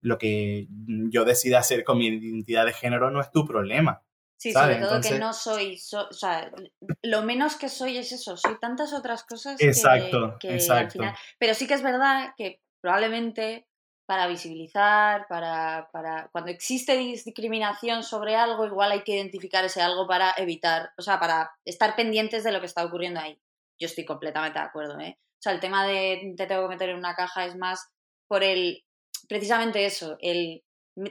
Lo 0.00 0.18
que 0.18 0.68
yo 1.10 1.24
decida 1.24 1.58
hacer 1.58 1.82
con 1.82 1.98
mi 1.98 2.06
identidad 2.06 2.64
de 2.64 2.74
género 2.74 3.10
no 3.10 3.20
es 3.20 3.32
tu 3.32 3.44
problema. 3.44 4.02
Sí, 4.44 4.52
sobre 4.52 4.76
todo 4.76 5.00
que 5.00 5.18
no 5.18 5.32
soy, 5.32 5.80
o 5.94 6.12
sea, 6.12 6.52
lo 7.00 7.22
menos 7.22 7.56
que 7.56 7.70
soy 7.70 7.96
es 7.96 8.12
eso, 8.12 8.36
soy 8.36 8.58
tantas 8.60 8.92
otras 8.92 9.24
cosas 9.24 9.58
exacto, 9.58 10.36
que, 10.38 10.52
exacto. 10.52 11.02
Pero 11.38 11.54
sí 11.54 11.66
que 11.66 11.72
es 11.72 11.82
verdad 11.82 12.34
que 12.36 12.60
probablemente 12.82 13.66
para 14.04 14.26
visibilizar, 14.26 15.26
para, 15.28 15.88
para, 15.94 16.28
cuando 16.30 16.50
existe 16.50 16.94
discriminación 16.98 18.02
sobre 18.02 18.36
algo, 18.36 18.66
igual 18.66 18.92
hay 18.92 19.02
que 19.02 19.14
identificar 19.14 19.64
ese 19.64 19.80
algo 19.80 20.06
para 20.06 20.34
evitar, 20.36 20.92
o 20.98 21.00
sea, 21.00 21.18
para 21.18 21.50
estar 21.64 21.96
pendientes 21.96 22.44
de 22.44 22.52
lo 22.52 22.60
que 22.60 22.66
está 22.66 22.84
ocurriendo 22.84 23.20
ahí. 23.20 23.40
Yo 23.80 23.86
estoy 23.86 24.04
completamente 24.04 24.58
de 24.58 24.66
acuerdo, 24.66 25.00
¿eh? 25.00 25.18
O 25.18 25.40
sea, 25.40 25.52
el 25.52 25.60
tema 25.60 25.86
de 25.86 26.34
te 26.36 26.46
tengo 26.46 26.64
que 26.64 26.74
meter 26.74 26.90
en 26.90 26.98
una 26.98 27.14
caja 27.14 27.46
es 27.46 27.56
más 27.56 27.88
por 28.28 28.44
el, 28.44 28.84
precisamente 29.26 29.86
eso, 29.86 30.18
el 30.20 30.62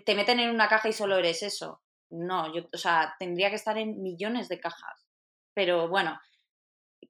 te 0.05 0.13
meten 0.13 0.39
en 0.39 0.51
una 0.51 0.69
caja 0.69 0.89
y 0.89 0.93
solo 0.93 1.17
eres 1.17 1.41
eso. 1.41 1.82
No, 2.14 2.53
yo, 2.53 2.64
o 2.72 2.78
sea, 2.78 3.16
tendría 3.20 3.49
que 3.49 3.55
estar 3.55 3.78
en 3.78 4.01
millones 4.01 4.47
de 4.49 4.59
cajas. 4.59 5.07
Pero 5.55 5.88
bueno, 5.89 6.20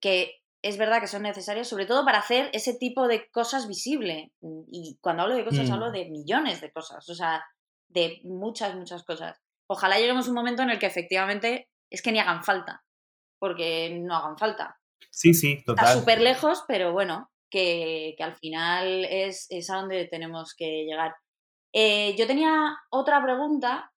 que 0.02 0.40
es 0.62 0.78
verdad 0.78 1.02
que 1.02 1.08
son 1.08 1.24
necesarias, 1.24 1.68
sobre 1.68 1.86
todo 1.86 2.06
para 2.06 2.20
hacer 2.20 2.50
ese 2.54 2.74
tipo 2.76 3.08
de 3.08 3.30
cosas 3.32 3.68
visible. 3.68 4.32
Y 4.72 4.98
cuando 5.02 5.24
hablo 5.24 5.36
de 5.36 5.44
cosas, 5.46 5.70
Mm. 5.70 5.74
hablo 5.74 5.92
de 5.92 6.06
millones 6.10 6.62
de 6.62 6.72
cosas, 6.72 7.08
o 7.10 7.16
sea, 7.16 7.44
de 7.90 8.22
muchas, 8.24 8.76
muchas 8.76 9.04
cosas. 9.04 9.40
Ojalá 9.70 10.00
lleguemos 10.00 10.26
a 10.26 10.30
un 10.30 10.36
momento 10.36 10.62
en 10.64 10.70
el 10.70 10.80
que 10.80 10.86
efectivamente 10.86 11.70
es 11.92 12.02
que 12.02 12.12
ni 12.12 12.20
hagan 12.20 12.44
falta, 12.44 12.84
porque 13.40 13.90
no 14.02 14.16
hagan 14.16 14.38
falta. 14.38 14.80
Sí, 15.12 15.34
sí, 15.34 15.54
Está 15.60 15.76
total. 15.76 16.00
súper 16.00 16.22
lejos, 16.22 16.64
pero 16.68 16.92
bueno, 16.94 17.30
que, 17.52 18.16
que 18.18 18.24
al 18.24 18.36
final 18.36 19.06
es, 19.06 19.48
es 19.50 19.70
a 19.70 19.76
donde 19.76 20.06
tenemos 20.08 20.56
que 20.56 20.86
llegar. 20.86 21.16
Eh, 21.74 22.16
yo 22.18 22.26
tenía 22.26 22.78
otra 22.90 23.22
pregunta 23.24 23.93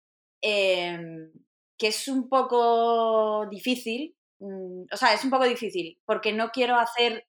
em, 0.46 1.32
que 1.78 1.88
es 1.88 2.08
un 2.08 2.30
poco 2.30 3.48
difícil, 3.50 4.16
mm, 4.39 4.84
o 4.93 4.98
sea, 4.98 5.14
es 5.14 5.24
un 5.24 5.32
poco 5.32 5.46
difícil, 5.46 5.98
porque 6.06 6.34
no 6.34 6.50
quiero 6.52 6.78
hacer, 6.78 7.26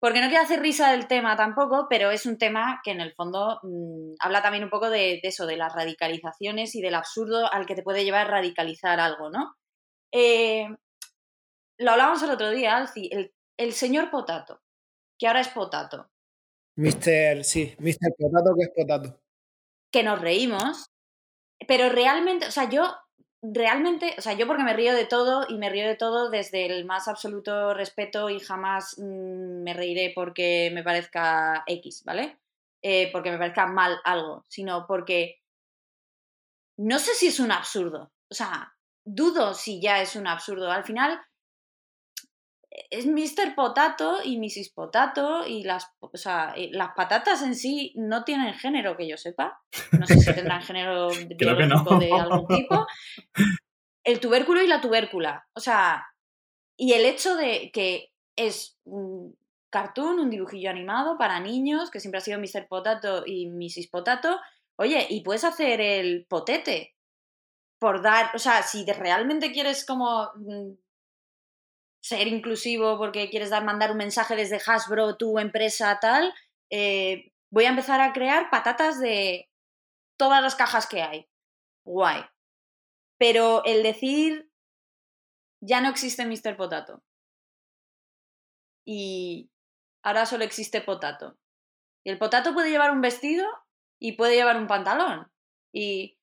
porque 0.00 0.20
no 0.20 0.28
quiero 0.28 0.44
hacer 0.44 0.60
risa 0.60 0.92
del 0.92 1.06
tema 1.08 1.36
tampoco, 1.36 1.86
pero 1.90 2.10
es 2.10 2.26
un 2.26 2.38
tema 2.38 2.80
que 2.84 2.92
en 2.92 3.00
el 3.00 3.14
fondo 3.14 3.58
mm, 3.62 4.14
habla 4.20 4.42
también 4.42 4.64
un 4.64 4.70
poco 4.70 4.90
de, 4.90 5.20
de 5.22 5.28
eso, 5.28 5.46
de 5.46 5.56
las 5.56 5.74
radicalizaciones 5.74 6.74
y 6.76 6.82
del 6.82 6.94
absurdo 6.94 7.52
al 7.52 7.66
que 7.66 7.74
te 7.76 7.82
puede 7.82 8.04
llevar 8.04 8.28
radicalizar 8.30 9.00
algo, 9.00 9.30
¿no? 9.30 9.54
Eh, 10.12 10.68
lo 11.78 11.90
hablábamos 11.92 12.22
el 12.22 12.30
otro 12.30 12.50
día, 12.50 12.76
Alci, 12.76 13.08
el, 13.12 13.32
el 13.58 13.72
señor 13.72 14.10
Potato, 14.10 14.60
que 15.18 15.26
ahora 15.26 15.40
es 15.40 15.48
Potato, 15.48 16.08
Mr. 16.76 17.44
Sí, 17.44 17.74
Mr. 17.78 18.14
Potato, 18.18 18.54
que 18.56 18.62
es 18.64 18.70
Potato. 18.74 19.20
que 19.92 20.02
nos 20.02 20.20
reímos, 20.20 20.86
pero 21.66 21.88
realmente, 21.88 22.46
o 22.46 22.50
sea, 22.50 22.68
yo 22.68 22.94
realmente, 23.42 24.14
o 24.18 24.20
sea, 24.20 24.34
yo 24.34 24.46
porque 24.46 24.62
me 24.62 24.72
río 24.72 24.94
de 24.94 25.06
todo 25.06 25.46
y 25.48 25.58
me 25.58 25.68
río 25.68 25.86
de 25.86 25.96
todo 25.96 26.30
desde 26.30 26.66
el 26.66 26.84
más 26.84 27.08
absoluto 27.08 27.74
respeto 27.74 28.30
y 28.30 28.38
jamás 28.38 28.96
mm, 28.98 29.62
me 29.62 29.74
reiré 29.74 30.12
porque 30.14 30.70
me 30.72 30.82
parezca 30.82 31.64
X, 31.66 32.04
¿vale? 32.04 32.38
Eh, 32.82 33.10
porque 33.12 33.30
me 33.30 33.38
parezca 33.38 33.66
mal 33.66 33.98
algo, 34.04 34.44
sino 34.48 34.86
porque 34.86 35.40
no 36.78 36.98
sé 36.98 37.14
si 37.14 37.28
es 37.28 37.40
un 37.40 37.52
absurdo, 37.52 38.12
o 38.30 38.34
sea, 38.34 38.74
dudo 39.04 39.54
si 39.54 39.80
ya 39.80 40.00
es 40.00 40.16
un 40.16 40.26
absurdo. 40.26 40.70
Al 40.70 40.84
final 40.84 41.20
es 42.90 43.06
Mr. 43.06 43.54
Potato 43.54 44.18
y 44.24 44.38
Mrs. 44.38 44.70
Potato 44.70 45.46
y 45.46 45.62
las, 45.62 45.92
o 46.00 46.16
sea, 46.16 46.54
eh, 46.56 46.70
las 46.72 46.90
patatas 46.94 47.42
en 47.42 47.54
sí 47.54 47.92
no 47.96 48.24
tienen 48.24 48.54
género 48.54 48.96
que 48.96 49.08
yo 49.08 49.16
sepa. 49.16 49.60
No 49.92 50.06
sé 50.06 50.18
si 50.18 50.34
tendrán 50.34 50.62
género 50.62 51.08
no. 51.10 51.26
biológico 51.36 51.98
de 51.98 52.12
algún 52.12 52.46
tipo. 52.46 52.86
El 54.04 54.20
tubérculo 54.20 54.62
y 54.62 54.66
la 54.66 54.80
tubércula. 54.80 55.46
O 55.54 55.60
sea, 55.60 56.06
y 56.76 56.92
el 56.92 57.04
hecho 57.04 57.36
de 57.36 57.70
que 57.72 58.12
es 58.36 58.78
un 58.84 59.36
cartoon, 59.70 60.20
un 60.20 60.30
dibujillo 60.30 60.70
animado 60.70 61.16
para 61.18 61.40
niños, 61.40 61.90
que 61.90 62.00
siempre 62.00 62.18
ha 62.18 62.22
sido 62.22 62.38
Mr. 62.38 62.68
Potato 62.68 63.24
y 63.26 63.48
Mrs. 63.48 63.88
Potato. 63.88 64.40
Oye, 64.76 65.06
y 65.10 65.22
puedes 65.22 65.44
hacer 65.44 65.80
el 65.80 66.26
potete 66.26 66.94
por 67.78 68.00
dar, 68.02 68.30
o 68.34 68.38
sea, 68.38 68.62
si 68.62 68.84
realmente 68.84 69.52
quieres 69.52 69.84
como 69.84 70.30
mm, 70.36 70.72
ser 72.02 72.26
inclusivo 72.26 72.98
porque 72.98 73.30
quieres 73.30 73.50
dar, 73.50 73.64
mandar 73.64 73.92
un 73.92 73.96
mensaje 73.96 74.34
desde 74.34 74.60
Hasbro, 74.64 75.16
tu 75.16 75.38
empresa 75.38 75.98
tal, 76.00 76.34
eh, 76.70 77.32
voy 77.50 77.64
a 77.64 77.70
empezar 77.70 78.00
a 78.00 78.12
crear 78.12 78.50
patatas 78.50 78.98
de 79.00 79.48
todas 80.18 80.42
las 80.42 80.56
cajas 80.56 80.86
que 80.86 81.02
hay. 81.02 81.28
Guay. 81.84 82.22
Pero 83.18 83.64
el 83.64 83.82
decir 83.82 84.50
ya 85.60 85.80
no 85.80 85.88
existe 85.88 86.26
Mr. 86.26 86.56
Potato. 86.56 87.02
Y 88.84 89.50
ahora 90.02 90.26
solo 90.26 90.44
existe 90.44 90.80
Potato. 90.80 91.38
Y 92.04 92.10
el 92.10 92.18
Potato 92.18 92.52
puede 92.52 92.70
llevar 92.70 92.90
un 92.90 93.00
vestido 93.00 93.46
y 94.00 94.12
puede 94.12 94.34
llevar 94.34 94.56
un 94.56 94.66
pantalón. 94.66 95.30
Y 95.72 96.18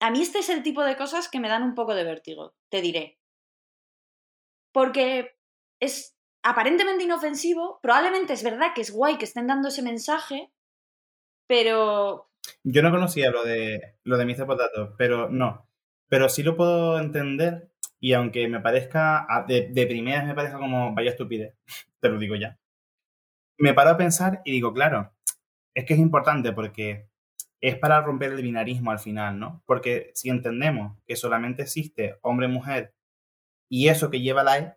a 0.00 0.10
mí 0.10 0.22
este 0.22 0.38
es 0.38 0.48
el 0.48 0.62
tipo 0.62 0.84
de 0.84 0.96
cosas 0.96 1.28
que 1.28 1.40
me 1.40 1.48
dan 1.48 1.64
un 1.64 1.74
poco 1.74 1.94
de 1.94 2.04
vértigo, 2.04 2.54
te 2.68 2.80
diré. 2.80 3.18
Porque 4.76 5.38
es 5.80 6.18
aparentemente 6.42 7.04
inofensivo, 7.04 7.80
probablemente 7.82 8.34
es 8.34 8.44
verdad 8.44 8.74
que 8.74 8.82
es 8.82 8.90
guay 8.90 9.16
que 9.16 9.24
estén 9.24 9.46
dando 9.46 9.68
ese 9.68 9.80
mensaje, 9.80 10.52
pero 11.48 12.28
Yo 12.62 12.82
no 12.82 12.90
conocía 12.90 13.30
lo 13.30 13.42
de 13.42 13.96
lo 14.04 14.18
de 14.18 14.26
Mr. 14.26 14.44
Potato, 14.44 14.94
pero 14.98 15.30
no. 15.30 15.66
Pero 16.10 16.28
sí 16.28 16.42
lo 16.42 16.58
puedo 16.58 16.98
entender 16.98 17.70
y 18.00 18.12
aunque 18.12 18.48
me 18.48 18.60
parezca, 18.60 19.26
de, 19.48 19.70
de 19.72 19.86
primeras 19.86 20.26
me 20.26 20.34
parezca 20.34 20.58
como 20.58 20.94
vaya 20.94 21.12
estupidez, 21.12 21.54
te 22.00 22.10
lo 22.10 22.18
digo 22.18 22.34
ya. 22.36 22.58
Me 23.56 23.72
paro 23.72 23.92
a 23.92 23.96
pensar 23.96 24.42
y 24.44 24.52
digo, 24.52 24.74
claro, 24.74 25.14
es 25.72 25.86
que 25.86 25.94
es 25.94 26.00
importante 26.00 26.52
porque 26.52 27.08
es 27.62 27.78
para 27.78 28.02
romper 28.02 28.32
el 28.32 28.42
binarismo 28.42 28.90
al 28.90 28.98
final, 28.98 29.38
¿no? 29.38 29.62
Porque 29.64 30.10
si 30.12 30.28
entendemos 30.28 30.98
que 31.06 31.16
solamente 31.16 31.62
existe 31.62 32.18
hombre-mujer 32.20 32.92
y 33.68 33.88
eso 33.88 34.10
que 34.10 34.20
lleva 34.20 34.44
la 34.44 34.58
E, 34.58 34.76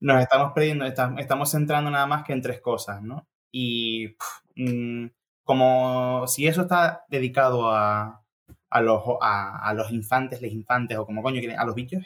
nos 0.00 0.20
estamos 0.22 0.52
perdiendo, 0.52 0.84
esta- 0.84 1.14
estamos 1.18 1.50
centrando 1.50 1.90
nada 1.90 2.06
más 2.06 2.24
que 2.24 2.32
en 2.32 2.42
tres 2.42 2.60
cosas, 2.60 3.02
¿no? 3.02 3.26
Y 3.52 4.16
mm, 4.56 5.06
como 5.44 6.26
si 6.26 6.46
eso 6.46 6.62
está 6.62 7.04
dedicado 7.08 7.70
a, 7.70 8.22
a, 8.70 8.80
los, 8.80 9.02
a, 9.20 9.68
a 9.68 9.74
los 9.74 9.90
infantes, 9.92 10.42
les 10.42 10.52
infantes, 10.52 10.98
o 10.98 11.06
como 11.06 11.22
coño 11.22 11.38
quieren, 11.40 11.58
a 11.58 11.64
los 11.64 11.74
bichos, 11.74 12.02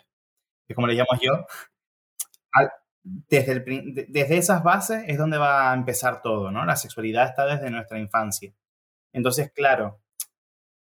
que 0.69 0.75
como 0.75 0.87
le 0.89 0.95
llamo 0.95 1.09
yo, 1.23 1.47
desde, 3.03 3.61
desde 4.09 4.37
esas 4.37 4.63
bases 4.63 5.05
es 5.07 5.19
donde 5.19 5.39
va 5.39 5.71
a 5.71 5.75
empezar 5.75 6.21
todo, 6.23 6.51
¿no? 6.51 6.65
La 6.65 6.77
sexualidad 6.77 7.27
está 7.29 7.47
desde 7.47 7.71
nuestra 7.71 7.99
infancia. 7.99 8.53
Entonces, 9.13 9.53
claro, 9.53 10.01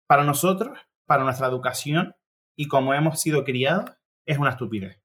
para 0.06 0.24
nosotros, 0.24 0.78
para 1.06 1.24
nuestra 1.24 1.48
educación 1.48 2.16
y 2.56 2.68
como 2.68 2.94
hemos 2.94 3.20
sido 3.20 3.44
criados, 3.44 3.92
es 4.26 4.38
una 4.38 4.50
estupidez. 4.50 5.00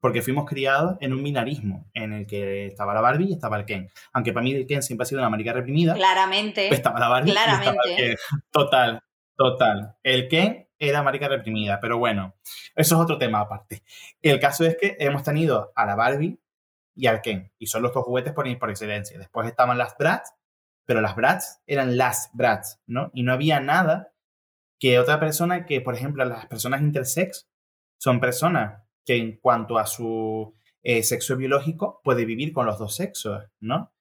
Porque 0.00 0.22
fuimos 0.22 0.48
criados 0.48 0.96
en 1.00 1.12
un 1.12 1.22
binarismo 1.22 1.90
en 1.92 2.14
el 2.14 2.26
que 2.26 2.66
estaba 2.66 2.94
la 2.94 3.02
Barbie 3.02 3.28
y 3.28 3.32
estaba 3.34 3.58
el 3.58 3.66
Ken. 3.66 3.90
Aunque 4.14 4.32
para 4.32 4.42
mí 4.42 4.54
el 4.54 4.66
Ken 4.66 4.82
siempre 4.82 5.02
ha 5.02 5.06
sido 5.06 5.20
una 5.20 5.28
marica 5.28 5.52
reprimida, 5.52 5.94
claramente, 5.94 6.72
estaba 6.72 6.98
la 6.98 7.08
Barbie 7.08 7.32
y 7.32 7.36
estaba 7.36 7.52
el 7.52 7.60
claramente. 7.60 7.96
Ken. 7.96 8.16
Total, 8.50 9.02
total. 9.36 9.96
El 10.02 10.28
Ken 10.28 10.68
era 10.78 11.02
marica 11.02 11.28
reprimida, 11.28 11.78
pero 11.80 11.98
bueno, 11.98 12.34
eso 12.74 12.94
es 12.94 13.00
otro 13.00 13.18
tema 13.18 13.40
aparte. 13.40 13.82
El 14.22 14.40
caso 14.40 14.64
es 14.64 14.78
que 14.80 14.96
hemos 14.98 15.22
tenido 15.22 15.70
a 15.76 15.84
la 15.84 15.94
Barbie 15.94 16.40
y 16.94 17.06
al 17.06 17.20
Ken, 17.20 17.52
y 17.58 17.66
son 17.66 17.82
los 17.82 17.92
dos 17.92 18.04
juguetes 18.04 18.32
por, 18.32 18.58
por 18.58 18.70
excelencia. 18.70 19.18
Después 19.18 19.46
estaban 19.46 19.76
las 19.76 19.96
Bratz, 19.98 20.32
pero 20.86 21.02
las 21.02 21.14
Bratz 21.14 21.60
eran 21.66 21.98
las 21.98 22.30
Bratz, 22.32 22.80
¿no? 22.86 23.10
Y 23.12 23.22
no 23.22 23.34
había 23.34 23.60
nada 23.60 24.14
que 24.78 24.98
otra 24.98 25.20
persona 25.20 25.66
que, 25.66 25.82
por 25.82 25.94
ejemplo, 25.94 26.24
las 26.24 26.46
personas 26.46 26.80
intersex 26.80 27.49
son 28.00 28.18
personas 28.18 28.82
que 29.04 29.16
en 29.16 29.36
cuanto 29.36 29.78
a 29.78 29.86
su 29.86 30.54
eh, 30.82 31.02
sexo 31.02 31.36
biológico 31.36 32.00
puede 32.02 32.24
vivir 32.24 32.50
con 32.52 32.64
los 32.64 32.78
dos 32.78 32.96
sexos, 32.96 33.44
¿no? 33.60 33.92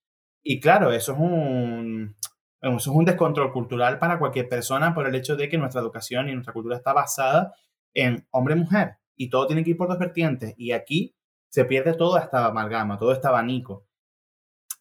Y 0.41 0.61
claro, 0.61 0.93
eso 0.93 1.11
es 1.11 1.19
un, 1.19 2.15
eso 2.61 2.77
es 2.77 2.87
un 2.87 3.03
descontrol 3.03 3.51
cultural 3.51 3.99
para 3.99 4.17
cualquier 4.17 4.47
persona 4.47 4.95
por 4.95 5.05
el 5.05 5.15
hecho 5.15 5.35
de 5.35 5.49
que 5.49 5.57
nuestra 5.57 5.81
educación 5.81 6.29
y 6.29 6.33
nuestra 6.33 6.53
cultura 6.53 6.77
está 6.77 6.93
basada 6.93 7.53
en 7.93 8.25
hombre-mujer 8.31 8.99
y 9.17 9.29
todo 9.29 9.47
tiene 9.47 9.65
que 9.65 9.71
ir 9.71 9.77
por 9.77 9.89
dos 9.89 9.99
vertientes 9.99 10.53
y 10.55 10.71
aquí 10.71 11.13
se 11.49 11.65
pierde 11.65 11.93
toda 11.93 12.21
esta 12.21 12.45
amalgama, 12.45 12.97
todo 12.97 13.11
este 13.11 13.27
abanico. 13.27 13.85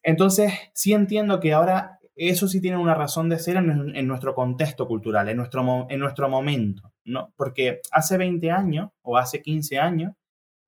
Entonces, 0.05 0.53
sí 0.75 0.93
entiendo 0.93 1.41
que 1.41 1.55
ahora 1.55 1.99
eso 2.15 2.47
sí 2.47 2.61
tiene 2.61 2.77
una 2.77 2.95
razón 2.95 3.29
de 3.29 3.41
ser 3.41 3.57
en, 3.57 3.97
en 3.97 4.07
nuestro 4.07 4.37
contexto 4.37 4.87
cultural, 4.87 5.29
en 5.29 5.39
nuestro, 5.39 5.89
en 5.91 5.99
nuestro 5.99 6.29
momento, 6.29 6.93
¿no? 7.09 7.33
Porque 7.37 7.81
hace 7.91 8.17
20 8.17 8.51
años 8.51 8.91
o 9.03 9.17
hace 9.17 9.43
15 9.43 9.79
años 9.79 10.15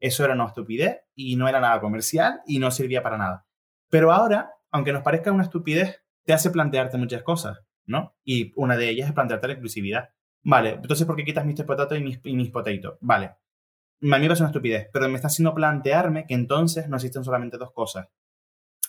eso 0.01 0.25
era 0.25 0.35
una 0.35 0.47
estupidez 0.47 1.03
y 1.15 1.37
no 1.37 1.49
era 1.49 1.61
nada 1.61 1.81
comercial 1.81 2.41
y 2.47 2.59
no 2.59 2.71
servía 2.71 3.03
para 3.03 3.19
nada. 3.19 3.47
Pero 3.91 4.13
ahora, 4.13 4.53
aunque 4.71 4.93
nos 4.93 5.03
parezca 5.03 5.33
una 5.33 5.43
estupidez, 5.43 6.03
te 6.25 6.33
hace 6.33 6.51
plantearte 6.51 6.97
muchas 6.97 7.23
cosas, 7.23 7.61
¿no? 7.85 8.17
Y 8.25 8.53
una 8.57 8.77
de 8.77 8.89
ellas 8.89 9.09
es 9.09 9.15
plantearte 9.15 9.49
la 9.49 9.55
inclusividad. 9.55 10.11
Vale, 10.43 10.71
entonces 10.71 11.07
¿por 11.07 11.17
qué 11.17 11.25
quitas 11.25 11.45
Mr. 11.45 11.67
Potato 11.67 11.95
y 11.95 12.03
mis, 12.03 12.21
y 12.25 12.35
mis 12.35 12.51
Potato? 12.51 12.97
Vale, 13.01 13.27
a 13.27 13.37
mí 14.01 14.09
me 14.09 14.27
parece 14.27 14.43
una 14.43 14.51
estupidez, 14.51 14.89
pero 14.93 15.09
me 15.09 15.17
está 15.17 15.27
haciendo 15.27 15.55
plantearme 15.55 16.27
que 16.27 16.35
entonces 16.35 16.89
no 16.89 16.97
existen 16.97 17.25
solamente 17.25 17.59
dos 17.59 17.73
cosas. 17.73 18.09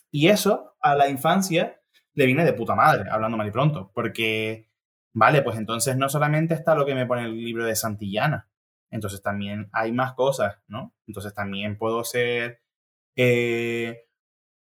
Y 0.09 0.29
eso 0.29 0.75
a 0.79 0.95
la 0.95 1.09
infancia 1.09 1.81
le 2.13 2.25
viene 2.25 2.45
de 2.45 2.53
puta 2.53 2.75
madre, 2.75 3.09
hablando 3.09 3.37
mal 3.37 3.47
y 3.47 3.51
pronto, 3.51 3.91
porque, 3.93 4.69
vale, 5.13 5.41
pues 5.41 5.57
entonces 5.57 5.97
no 5.97 6.09
solamente 6.09 6.53
está 6.53 6.75
lo 6.75 6.85
que 6.85 6.95
me 6.95 7.05
pone 7.05 7.25
el 7.25 7.37
libro 7.37 7.65
de 7.65 7.75
Santillana, 7.75 8.49
entonces 8.89 9.21
también 9.21 9.69
hay 9.71 9.91
más 9.91 10.13
cosas, 10.13 10.59
¿no? 10.67 10.93
Entonces 11.07 11.33
también 11.33 11.77
puedo 11.77 12.03
ser, 12.03 12.61
eh, 13.15 14.05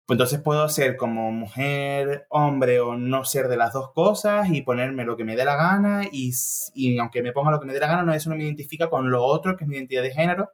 pues 0.06 0.16
entonces 0.16 0.42
puedo 0.42 0.68
ser 0.70 0.98
como 0.98 1.32
mujer, 1.32 2.26
hombre 2.30 2.80
o 2.80 2.96
no 2.96 3.26
ser 3.26 3.48
de 3.48 3.58
las 3.58 3.74
dos 3.74 3.92
cosas 3.94 4.50
y 4.50 4.62
ponerme 4.62 5.06
lo 5.06 5.18
que 5.18 5.26
me 5.26 5.36
dé 5.36 5.46
la 5.46 5.56
gana 5.56 6.04
y, 6.12 6.32
y 6.74 6.98
aunque 7.00 7.22
me 7.22 7.34
ponga 7.34 7.52
lo 7.52 7.60
que 7.60 7.66
me 7.66 7.74
dé 7.74 7.80
la 7.80 7.88
gana, 7.88 8.04
no, 8.04 8.14
eso 8.14 8.30
no 8.30 8.36
me 8.36 8.44
identifica 8.44 8.90
con 8.90 9.10
lo 9.12 9.24
otro 9.24 9.56
que 9.58 9.66
es 9.66 9.70
mi 9.70 9.78
identidad 9.78 10.04
de 10.04 10.12
género. 10.12 10.52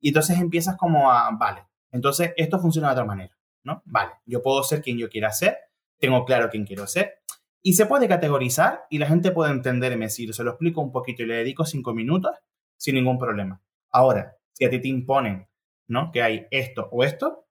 Y 0.00 0.08
entonces 0.08 0.38
empiezas 0.38 0.76
como 0.76 1.10
a, 1.10 1.30
vale, 1.32 1.66
Entonces, 1.90 2.32
esto 2.36 2.58
funciona 2.60 2.88
de 2.88 2.92
otra 2.92 3.04
manera, 3.04 3.36
¿no? 3.64 3.82
Vale, 3.86 4.12
yo 4.26 4.42
puedo 4.42 4.62
ser 4.62 4.82
quien 4.82 4.98
yo 4.98 5.08
quiera 5.08 5.32
ser, 5.32 5.58
tengo 5.98 6.24
claro 6.24 6.50
quién 6.50 6.64
quiero 6.64 6.86
ser, 6.86 7.20
y 7.62 7.74
se 7.74 7.86
puede 7.86 8.08
categorizar 8.08 8.84
y 8.90 8.98
la 8.98 9.06
gente 9.06 9.32
puede 9.32 9.52
entenderme 9.52 10.08
si 10.08 10.32
se 10.32 10.44
lo 10.44 10.50
explico 10.50 10.80
un 10.80 10.92
poquito 10.92 11.22
y 11.22 11.26
le 11.26 11.36
dedico 11.36 11.64
cinco 11.64 11.94
minutos 11.94 12.36
sin 12.76 12.94
ningún 12.94 13.18
problema. 13.18 13.62
Ahora, 13.90 14.36
si 14.52 14.64
a 14.64 14.70
ti 14.70 14.80
te 14.80 14.88
imponen, 14.88 15.48
¿no? 15.86 16.10
Que 16.12 16.22
hay 16.22 16.46
esto 16.50 16.88
o 16.92 17.04
esto, 17.04 17.46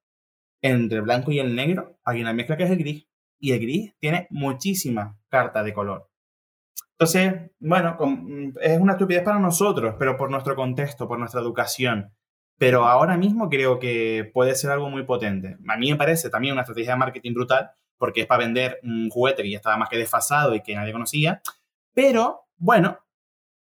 entre 0.61 0.99
el 0.99 1.03
blanco 1.03 1.31
y 1.31 1.39
el 1.39 1.55
negro 1.55 1.99
hay 2.03 2.21
una 2.21 2.33
mezcla 2.33 2.57
que 2.57 2.63
es 2.63 2.71
el 2.71 2.77
gris. 2.77 3.07
Y 3.39 3.51
el 3.51 3.59
gris 3.59 3.93
tiene 3.99 4.27
muchísima 4.31 5.19
carta 5.29 5.63
de 5.63 5.73
color. 5.73 6.09
Entonces, 6.93 7.51
bueno, 7.59 7.95
es 8.59 8.79
una 8.79 8.93
estupidez 8.93 9.21
para 9.21 9.37
nosotros, 9.37 9.95
pero 9.99 10.17
por 10.17 10.31
nuestro 10.31 10.55
contexto, 10.55 11.07
por 11.07 11.19
nuestra 11.19 11.41
educación. 11.41 12.11
Pero 12.57 12.85
ahora 12.85 13.17
mismo 13.17 13.49
creo 13.49 13.77
que 13.77 14.31
puede 14.33 14.55
ser 14.55 14.71
algo 14.71 14.89
muy 14.89 15.03
potente. 15.03 15.57
A 15.67 15.77
mí 15.77 15.91
me 15.91 15.97
parece 15.97 16.31
también 16.31 16.53
una 16.53 16.61
estrategia 16.61 16.93
de 16.93 16.97
marketing 16.97 17.33
brutal, 17.35 17.69
porque 17.97 18.21
es 18.21 18.27
para 18.27 18.45
vender 18.45 18.79
un 18.83 19.09
juguete 19.09 19.43
que 19.43 19.51
ya 19.51 19.57
estaba 19.57 19.77
más 19.77 19.89
que 19.89 19.97
desfasado 19.97 20.55
y 20.55 20.61
que 20.61 20.75
nadie 20.75 20.93
conocía. 20.93 21.41
Pero, 21.93 22.47
bueno, 22.57 22.99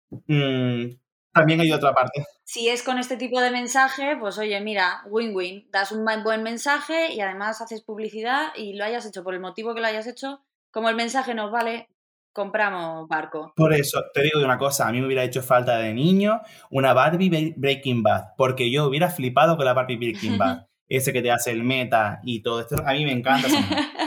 mmm, 0.09 0.85
también 1.33 1.61
hay 1.61 1.71
otra 1.71 1.93
parte. 1.93 2.25
Si 2.43 2.69
es 2.69 2.81
con 2.81 2.97
este 2.97 3.17
tipo 3.17 3.39
de 3.41 3.51
mensaje, 3.51 4.15
pues 4.19 4.37
oye, 4.37 4.59
mira, 4.61 5.03
win-win, 5.07 5.69
das 5.71 5.91
un 5.91 6.05
buen 6.23 6.43
mensaje 6.43 7.13
y 7.13 7.21
además 7.21 7.61
haces 7.61 7.83
publicidad 7.83 8.47
y 8.55 8.73
lo 8.73 8.85
hayas 8.85 9.05
hecho 9.05 9.23
por 9.23 9.33
el 9.33 9.39
motivo 9.39 9.75
que 9.75 9.81
lo 9.81 9.87
hayas 9.87 10.07
hecho, 10.07 10.41
como 10.71 10.89
el 10.89 10.95
mensaje 10.95 11.35
nos 11.35 11.51
vale, 11.51 11.89
compramos 12.31 13.07
barco. 13.07 13.53
Por 13.55 13.73
eso, 13.73 14.03
te 14.13 14.21
digo 14.23 14.39
una 14.43 14.57
cosa, 14.57 14.87
a 14.87 14.91
mí 14.91 14.99
me 14.99 15.07
hubiera 15.07 15.23
hecho 15.23 15.41
falta 15.41 15.77
de 15.77 15.93
niño 15.93 16.39
una 16.69 16.93
Barbie 16.93 17.53
Breaking 17.57 18.03
Bad, 18.03 18.35
porque 18.37 18.71
yo 18.71 18.85
hubiera 18.85 19.09
flipado 19.09 19.57
con 19.57 19.65
la 19.65 19.73
Barbie 19.73 19.97
Breaking 19.97 20.37
Bad. 20.37 20.67
Ese 20.89 21.11
que 21.11 21.21
te 21.21 21.31
hace 21.31 21.51
el 21.51 21.63
meta 21.63 22.21
y 22.23 22.41
todo 22.41 22.61
esto, 22.61 22.77
a 22.85 22.93
mí 22.93 23.03
me 23.03 23.11
encanta. 23.11 23.47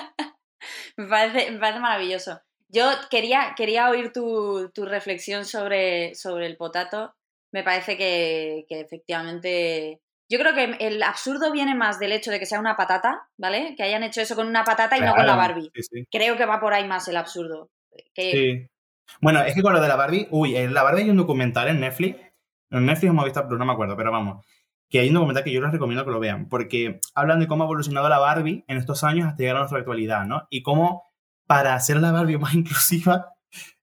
me, 1.01 1.09
parece, 1.09 1.51
me 1.51 1.59
parece 1.59 1.80
maravilloso. 1.80 2.40
Yo 2.68 2.88
quería, 3.11 3.55
quería 3.57 3.90
oír 3.90 4.12
tu, 4.12 4.70
tu 4.72 4.84
reflexión 4.84 5.44
sobre, 5.44 6.14
sobre 6.14 6.46
el 6.46 6.57
potato 6.57 7.14
me 7.53 7.62
parece 7.62 7.96
que, 7.96 8.64
efectivamente 8.68 10.01
yo 10.28 10.38
creo 10.38 10.55
que 10.55 10.76
el 10.86 11.03
absurdo 11.03 11.51
viene 11.51 11.74
más 11.74 11.98
del 11.98 12.12
hecho 12.12 12.30
de 12.30 12.38
que 12.38 12.46
sea 12.46 12.61
una 12.61 12.76
patata, 12.76 13.26
¿vale? 13.36 13.74
Que 13.76 13.82
hayan 13.82 14.05
hecho 14.05 14.20
eso 14.20 14.36
con 14.36 14.46
una 14.46 14.62
patata 14.62 14.96
y 14.96 15.01
no 15.01 15.12
con 15.12 15.26
la 15.26 15.34
Barbie. 15.34 15.72
Creo 16.09 16.36
que 16.36 16.46
va 16.46 16.61
por 16.61 16.72
ahí 16.72 16.86
más 16.86 17.09
el 17.09 17.16
absurdo. 17.16 17.68
Sí. 18.14 18.68
Bueno, 19.20 19.42
es 19.42 19.57
que 19.57 19.62
con 19.62 19.72
lo 19.72 19.80
de 19.80 19.88
la 19.88 19.96
Barbie, 19.96 20.28
uy, 20.30 20.57
en 20.57 20.72
la 20.72 20.84
Barbie 20.84 21.03
hay 21.03 21.11
un 21.11 21.16
documental 21.16 21.66
en 21.66 21.80
Netflix, 21.80 22.16
en 22.70 22.86
Netflix 22.86 23.11
hemos 23.11 23.24
visto, 23.24 23.42
pero 23.42 23.59
no 23.59 23.64
me 23.64 23.72
acuerdo, 23.72 23.96
pero 23.96 24.12
vamos, 24.12 24.46
que 24.91 25.01
hay 25.01 25.09
un 25.09 25.14
documental 25.14 25.45
que 25.45 25.53
yo 25.53 25.61
les 25.61 25.72
recomiendo 25.72 26.05
que 26.05 26.11
lo 26.11 26.20
vean, 26.20 26.49
porque 26.49 27.01
hablan 27.14 27.41
de 27.41 27.47
cómo 27.47 27.64
ha 27.64 27.66
evolucionado 27.66 28.09
la 28.09 28.18
Barbie 28.18 28.64
en 28.68 28.76
estos 28.76 29.05
años 29.05 29.26
hasta 29.26 29.38
llegar 29.38 29.57
a 29.57 29.61
nuestra 29.61 29.78
actualidad, 29.78 30.24
¿no? 30.26 30.47
Y 30.51 30.62
cómo 30.62 31.05
para 31.47 31.74
hacer 31.74 31.99
la 31.99 32.12
Barbie 32.12 32.38
más 32.38 32.55
inclusiva, 32.55 33.34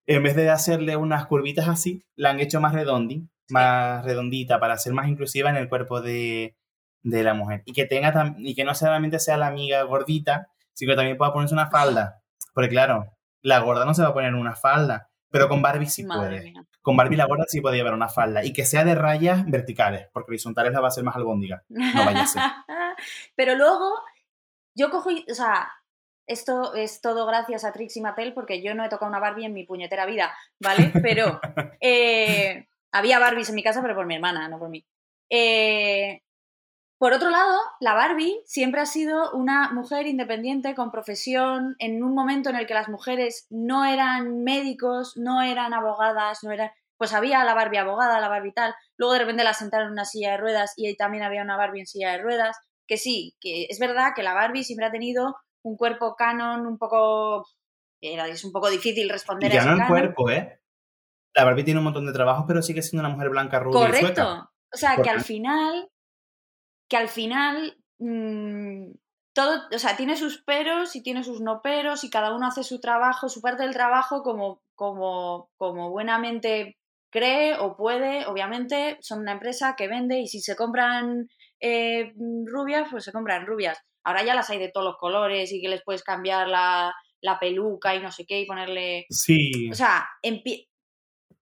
en 0.06 0.24
vez 0.24 0.36
de 0.36 0.50
hacerle 0.50 0.96
unas 0.96 1.26
curvitas 1.26 1.68
así, 1.68 2.04
la 2.16 2.30
han 2.30 2.40
hecho 2.40 2.62
más 2.62 2.74
redondi 2.74 3.28
más 3.50 4.04
redondita 4.04 4.60
para 4.60 4.78
ser 4.78 4.94
más 4.94 5.08
inclusiva 5.08 5.50
en 5.50 5.58
el 5.58 5.70
cuerpo 5.70 6.02
de, 6.02 6.56
la 7.04 7.34
mujer. 7.34 7.64
Y 7.66 7.74
que, 7.74 7.86
tenga 7.86 8.36
y 8.38 8.56
que 8.56 8.64
no 8.64 8.76
solamente 8.76 9.20
sea 9.20 9.38
la 9.38 9.48
amiga 9.48 9.82
gordita, 9.84 10.50
sino 10.74 10.92
que 10.92 10.98
también 10.98 11.18
pueda 11.18 11.34
ponerse 11.34 11.54
una 11.54 11.70
falda. 11.70 12.22
Porque 12.54 12.70
claro, 12.70 13.14
la 13.42 13.60
gorda 13.60 13.86
no 13.86 13.94
se 13.94 14.02
va 14.02 14.10
a 14.10 14.14
poner 14.14 14.36
una 14.36 14.56
falda, 14.56 15.10
pero 15.32 15.48
con 15.48 15.62
Barbie 15.62 15.88
sí 15.88 16.04
puede. 16.04 16.54
Con 16.88 16.96
Barbie 16.96 17.18
la 17.18 17.26
gorda 17.26 17.44
sí 17.50 17.60
puede 17.60 17.76
llevar 17.76 17.94
una 17.94 18.08
falda 18.08 18.46
y 18.46 18.54
que 18.54 18.64
sea 18.64 18.86
de 18.86 18.96
rayas 18.96 19.46
verticales, 19.46 20.08
porque 20.14 20.32
horizontales 20.32 20.72
la 20.72 20.80
va 20.80 20.88
a 20.88 20.92
ser 20.92 21.04
más 21.04 21.18
albóndiga. 21.18 21.62
No 21.68 22.06
vaya 22.06 22.24
a 22.24 22.28
ser. 22.28 22.42
pero 23.36 23.56
luego, 23.56 23.92
yo 24.74 24.90
cojo, 24.90 25.10
o 25.10 25.34
sea, 25.34 25.70
esto 26.28 26.76
es 26.76 27.02
todo 27.02 27.26
gracias 27.26 27.66
a 27.66 27.74
Trixie 27.74 28.02
Mattel 28.02 28.34
porque 28.34 28.64
yo 28.64 28.74
no 28.74 28.86
he 28.86 28.90
tocado 28.90 29.10
una 29.10 29.20
Barbie 29.20 29.48
en 29.48 29.54
mi 29.54 29.66
puñetera 29.66 30.06
vida, 30.06 30.34
¿vale? 30.62 30.94
Pero 31.04 31.42
eh, 31.82 32.70
había 32.94 33.20
Barbies 33.20 33.50
en 33.50 33.56
mi 33.56 33.64
casa, 33.64 33.82
pero 33.82 33.94
por 33.94 34.06
mi 34.06 34.16
hermana, 34.16 34.48
no 34.48 34.58
por 34.58 34.70
mí. 34.70 34.86
Eh, 35.30 36.22
por 36.98 37.14
otro 37.14 37.30
lado, 37.30 37.58
la 37.80 37.94
Barbie 37.94 38.42
siempre 38.46 38.82
ha 38.82 38.86
sido 38.86 39.32
una 39.32 39.72
mujer 39.72 40.08
independiente 40.08 40.74
con 40.74 40.92
profesión 40.92 41.76
en 41.80 42.04
un 42.04 42.16
momento 42.16 42.50
en 42.50 42.56
el 42.56 42.66
que 42.66 42.74
las 42.74 42.90
mujeres 42.90 43.46
no 43.50 43.86
eran 43.86 44.44
médicos, 44.44 45.14
no 45.16 45.42
eran 45.42 45.74
abogadas, 45.74 46.44
no 46.44 46.52
eran... 46.52 46.72
Pues 46.98 47.14
había 47.14 47.44
la 47.44 47.54
Barbie 47.54 47.78
abogada, 47.78 48.20
la 48.20 48.30
Barbie 48.30 48.54
tal. 48.54 48.74
Luego 48.98 49.14
de 49.14 49.20
repente 49.20 49.44
la 49.44 49.54
sentaron 49.54 49.88
en 49.88 49.94
una 49.94 50.06
silla 50.06 50.32
de 50.32 50.38
ruedas 50.38 50.74
y 50.76 50.88
ahí 50.88 50.96
también 50.96 51.24
había 51.24 51.44
una 51.44 51.56
Barbie 51.56 51.82
en 51.82 51.86
silla 51.86 52.12
de 52.12 52.18
ruedas. 52.18 52.58
Que 52.88 52.98
sí, 52.98 53.36
que 53.40 53.68
es 53.70 53.78
verdad 53.78 54.14
que 54.16 54.24
la 54.24 54.34
Barbie 54.34 54.64
siempre 54.64 54.88
ha 54.88 54.92
tenido 54.92 55.36
un 55.64 55.78
cuerpo 55.78 56.16
canon 56.16 56.66
un 56.66 56.78
poco... 56.78 57.46
Es 58.02 58.44
un 58.44 58.52
poco 58.52 58.70
difícil 58.70 59.10
responder 59.10 59.52
y 59.52 59.56
ya 59.56 59.66
no 59.66 59.82
el 59.82 59.88
cuerpo, 59.88 60.30
¿eh? 60.30 60.62
la 61.38 61.44
Barbie 61.44 61.64
tiene 61.64 61.80
un 61.80 61.84
montón 61.84 62.06
de 62.08 62.14
trabajos, 62.14 62.46
pero 62.48 62.64
sigue 62.64 62.82
siendo 62.82 63.06
una 63.06 63.14
mujer 63.14 63.30
blanca, 63.30 63.60
rubia 63.60 63.80
Correcto. 63.80 64.50
O 64.74 64.78
sea, 64.78 64.98
que 64.98 65.10
al 65.10 65.22
final, 65.22 65.88
que 66.90 66.98
al 66.98 67.10
final, 67.10 67.78
mm, 68.00 68.92
todo, 69.34 69.62
o 69.74 69.80
sea, 69.80 69.96
tiene 69.98 70.18
sus 70.18 70.42
peros 70.42 70.96
y 70.96 71.04
tiene 71.04 71.24
sus 71.24 71.42
no 71.42 71.62
peros 71.62 72.04
y 72.04 72.10
cada 72.10 72.36
uno 72.36 72.48
hace 72.48 72.64
su 72.64 72.80
trabajo, 72.80 73.30
su 73.30 73.42
parte 73.42 73.64
del 73.64 73.74
trabajo 73.74 74.24
como, 74.24 74.62
como, 74.76 75.50
como 75.58 75.92
buenamente 75.92 76.78
cree 77.12 77.56
o 77.58 77.76
puede. 77.76 78.26
Obviamente, 78.26 78.98
son 79.02 79.20
una 79.20 79.34
empresa 79.34 79.76
que 79.78 79.88
vende 79.88 80.20
y 80.20 80.28
si 80.28 80.42
se 80.42 80.56
compran 80.56 81.28
eh, 81.60 82.14
rubias, 82.46 82.88
pues 82.90 83.04
se 83.04 83.12
compran 83.12 83.46
rubias. 83.46 83.80
Ahora 84.04 84.24
ya 84.24 84.36
las 84.36 84.50
hay 84.50 84.60
de 84.60 84.72
todos 84.72 84.86
los 84.86 84.98
colores 84.98 85.52
y 85.52 85.62
que 85.62 85.68
les 85.68 85.84
puedes 85.84 86.04
cambiar 86.04 86.48
la, 86.48 86.96
la 87.22 87.40
peluca 87.40 87.96
y 87.96 88.00
no 88.00 88.12
sé 88.12 88.26
qué 88.26 88.40
y 88.42 88.46
ponerle... 88.46 89.06
Sí. 89.10 89.70
O 89.70 89.76
sea, 89.76 90.08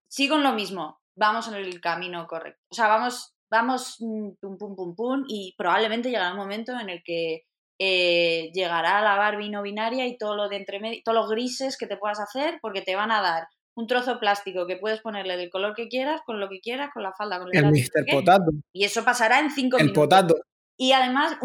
sigo 0.08 0.36
en 0.36 0.44
lo 0.44 0.54
mismo, 0.54 1.00
vamos 1.16 1.48
en 1.48 1.56
el 1.56 1.80
camino 1.80 2.26
correcto. 2.28 2.62
O 2.72 2.76
sea, 2.76 2.88
vamos, 2.88 3.35
vamos 3.50 3.98
mm, 4.00 4.32
pum, 4.40 4.58
pum, 4.58 4.76
pum, 4.76 4.96
pum, 4.96 5.24
y 5.28 5.54
probablemente 5.58 6.10
llegará 6.10 6.32
un 6.32 6.38
momento 6.38 6.78
en 6.80 6.90
el 6.90 7.04
que 7.04 7.44
eh, 7.80 8.52
llegará 8.54 9.02
la 9.02 9.18
Barbie 9.18 9.50
no 9.50 9.62
binaria 9.62 10.08
y 10.08 10.18
todo 10.18 10.36
lo 10.36 10.50
de 10.50 10.58
entre 10.58 10.80
medio, 10.80 11.02
todos 11.04 11.16
los 11.18 11.30
grises 11.30 11.78
que 11.78 11.88
te 11.88 11.98
puedas 11.98 12.20
hacer, 12.20 12.60
porque 12.62 12.82
te 12.82 12.96
van 12.96 13.12
a 13.12 13.22
dar 13.22 13.48
un 13.76 13.88
trozo 13.88 14.14
de 14.14 14.20
plástico 14.20 14.66
que 14.66 14.78
puedes 14.78 15.02
ponerle 15.02 15.36
del 15.36 15.50
color 15.50 15.76
que 15.76 15.90
quieras, 15.90 16.22
con 16.26 16.40
lo 16.40 16.48
que 16.48 16.62
quieras, 16.62 16.90
con 16.94 17.04
la 17.04 17.12
falda, 17.14 17.40
con 17.40 17.50
el, 17.54 17.66
Mr. 17.66 18.06
Potato. 18.10 18.52
Y 18.72 18.86
eso 18.86 19.04
pasará 19.04 19.40
en 19.40 19.52
cinco 19.52 19.78
minutos. 19.78 19.98
El 19.98 20.10
potato. 20.10 20.36
Y 20.78 20.94
además, 20.94 21.38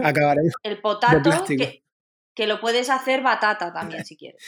el 0.63 0.81
potato 0.83 1.45
que, 1.47 1.83
que, 2.35 2.47
lo 2.47 2.61
puedes 2.61 2.89
hacer 2.91 3.23
batata 3.23 3.73
también 3.73 4.05
si 4.07 4.17
quieres. 4.17 4.43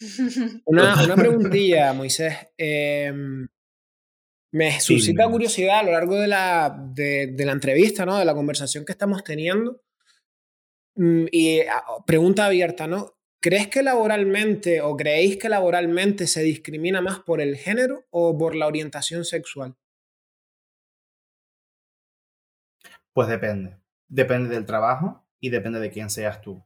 Una, 0.66 1.02
una 1.04 1.14
preguntilla, 1.14 1.92
Moisés. 1.92 2.34
Em, 2.56 3.46
me 4.52 4.80
suscita 4.80 5.28
curiosidad 5.28 5.80
a 5.80 5.82
lo 5.82 5.92
largo 5.92 6.16
de 6.16 6.28
la, 6.28 6.76
de, 6.94 7.34
la 7.38 7.52
entrevista, 7.52 8.04
¿no? 8.04 8.18
De 8.18 8.24
la 8.24 8.34
conversación 8.34 8.84
que 8.84 8.92
estamos 8.92 9.24
teniendo. 9.24 9.80
Mm, 10.94 11.24
y 11.32 11.60
ah, 11.60 11.82
pregunta 12.06 12.44
abierta, 12.44 12.86
¿no? 12.86 13.14
¿Crees 13.40 13.68
que 13.68 13.82
laboralmente 13.82 14.82
o 14.82 14.94
creéis 14.96 15.38
que 15.38 15.48
laboralmente 15.48 16.26
se 16.26 16.42
discrimina 16.42 17.00
más 17.00 17.18
por 17.20 17.40
el 17.40 17.56
género 17.56 18.04
o 18.10 18.36
por 18.36 18.54
la 18.54 18.66
orientación 18.66 19.24
sexual? 19.24 19.74
Pues 23.14 23.28
depende. 23.28 23.78
Depende 24.08 24.54
del 24.54 24.66
trabajo 24.66 25.26
y 25.40 25.48
depende 25.48 25.80
de 25.80 25.90
quién 25.90 26.10
seas 26.10 26.42
tú. 26.42 26.62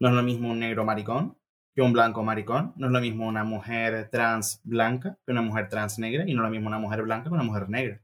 No 0.00 0.08
es 0.08 0.14
lo 0.14 0.22
mismo 0.22 0.50
un 0.50 0.58
negro 0.58 0.84
maricón 0.84 1.38
que 1.76 1.82
un 1.82 1.92
blanco 1.92 2.24
maricón. 2.24 2.72
No 2.76 2.86
es 2.86 2.92
lo 2.92 3.00
mismo 3.00 3.28
una 3.28 3.44
mujer 3.44 4.08
trans 4.10 4.60
blanca 4.64 5.18
que 5.24 5.32
una 5.32 5.42
mujer 5.42 5.68
trans 5.68 5.98
negra 5.98 6.24
y 6.26 6.32
no 6.32 6.40
es 6.40 6.44
lo 6.46 6.50
mismo 6.50 6.68
una 6.68 6.78
mujer 6.78 7.02
blanca 7.02 7.28
que 7.28 7.34
una 7.34 7.42
mujer 7.42 7.68
negra. 7.68 8.00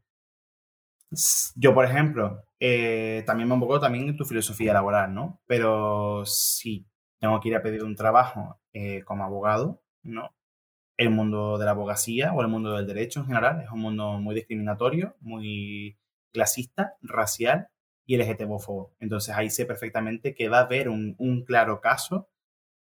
Yo, 1.57 1.75
por 1.75 1.85
ejemplo, 1.87 2.45
eh, 2.61 3.23
también 3.27 3.49
me 3.49 3.59
poco 3.59 3.81
también 3.81 4.09
en 4.09 4.16
tu 4.16 4.25
filosofía 4.25 4.75
laboral, 4.75 5.14
¿no? 5.14 5.41
Pero 5.47 6.25
si 6.27 6.87
tengo 7.18 7.41
que 7.41 7.49
ir 7.49 7.57
a 7.57 7.62
pedir 7.62 7.83
un 7.83 7.97
trabajo 7.97 8.61
eh, 8.75 9.03
como 9.05 9.25
abogado, 9.25 9.83
¿no? 10.03 10.35
El 10.99 11.11
mundo 11.11 11.59
de 11.59 11.64
la 11.64 11.70
abogacía 11.73 12.35
o 12.35 12.43
el 12.43 12.49
mundo 12.49 12.77
del 12.77 12.87
derecho 12.87 13.20
en 13.20 13.27
general 13.27 13.62
es 13.62 13.70
un 13.70 13.81
mundo 13.81 14.20
muy 14.20 14.35
discriminatorio, 14.35 15.16
muy 15.20 15.99
clasista, 16.33 16.97
racial 17.03 17.68
y 18.07 18.16
LGTBófobo. 18.18 18.95
Entonces 19.01 19.35
ahí 19.35 19.49
sé 19.51 19.64
perfectamente 19.64 20.35
que 20.35 20.49
va 20.49 20.59
a 20.59 20.62
haber 20.64 20.89
un, 20.89 21.14
un 21.18 21.45
claro 21.45 21.81
caso 21.81 22.29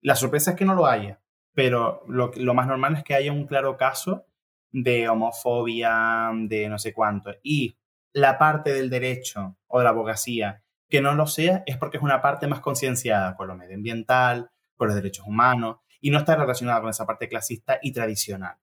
la 0.02 0.16
sorpresa 0.16 0.52
es 0.52 0.56
que 0.56 0.64
no 0.64 0.74
lo 0.74 0.86
haya, 0.86 1.20
pero 1.54 2.04
lo, 2.08 2.54
más 2.54 2.66
normal 2.66 2.96
es 2.96 3.04
que 3.04 3.14
haya 3.14 3.32
un 3.32 3.46
claro 3.46 3.76
caso 3.76 4.26
de 4.72 5.08
homofobia, 5.08 6.30
de 6.34 6.68
no 6.68 6.78
sé 6.78 6.92
cuánto. 6.92 7.32
Y 7.42 7.78
la 8.12 8.38
parte 8.38 8.72
del 8.72 8.90
derecho 8.90 9.56
o 9.66 9.78
de 9.78 9.84
la 9.84 9.90
abogacía 9.90 10.62
que 10.88 11.00
no 11.00 11.14
lo 11.14 11.26
sea 11.26 11.62
es 11.66 11.76
porque 11.76 11.98
es 11.98 12.02
una 12.02 12.20
parte 12.20 12.46
más 12.46 12.60
concienciada 12.60 13.36
con 13.36 13.48
lo 13.48 13.56
medioambiental, 13.56 14.50
con 14.76 14.88
los 14.88 14.96
derechos 14.96 15.26
humanos 15.26 15.76
y 16.00 16.10
no 16.10 16.18
está 16.18 16.34
relacionada 16.34 16.80
con 16.80 16.90
esa 16.90 17.06
parte 17.06 17.28
clasista 17.28 17.78
y 17.82 17.92
tradicional. 17.92 18.56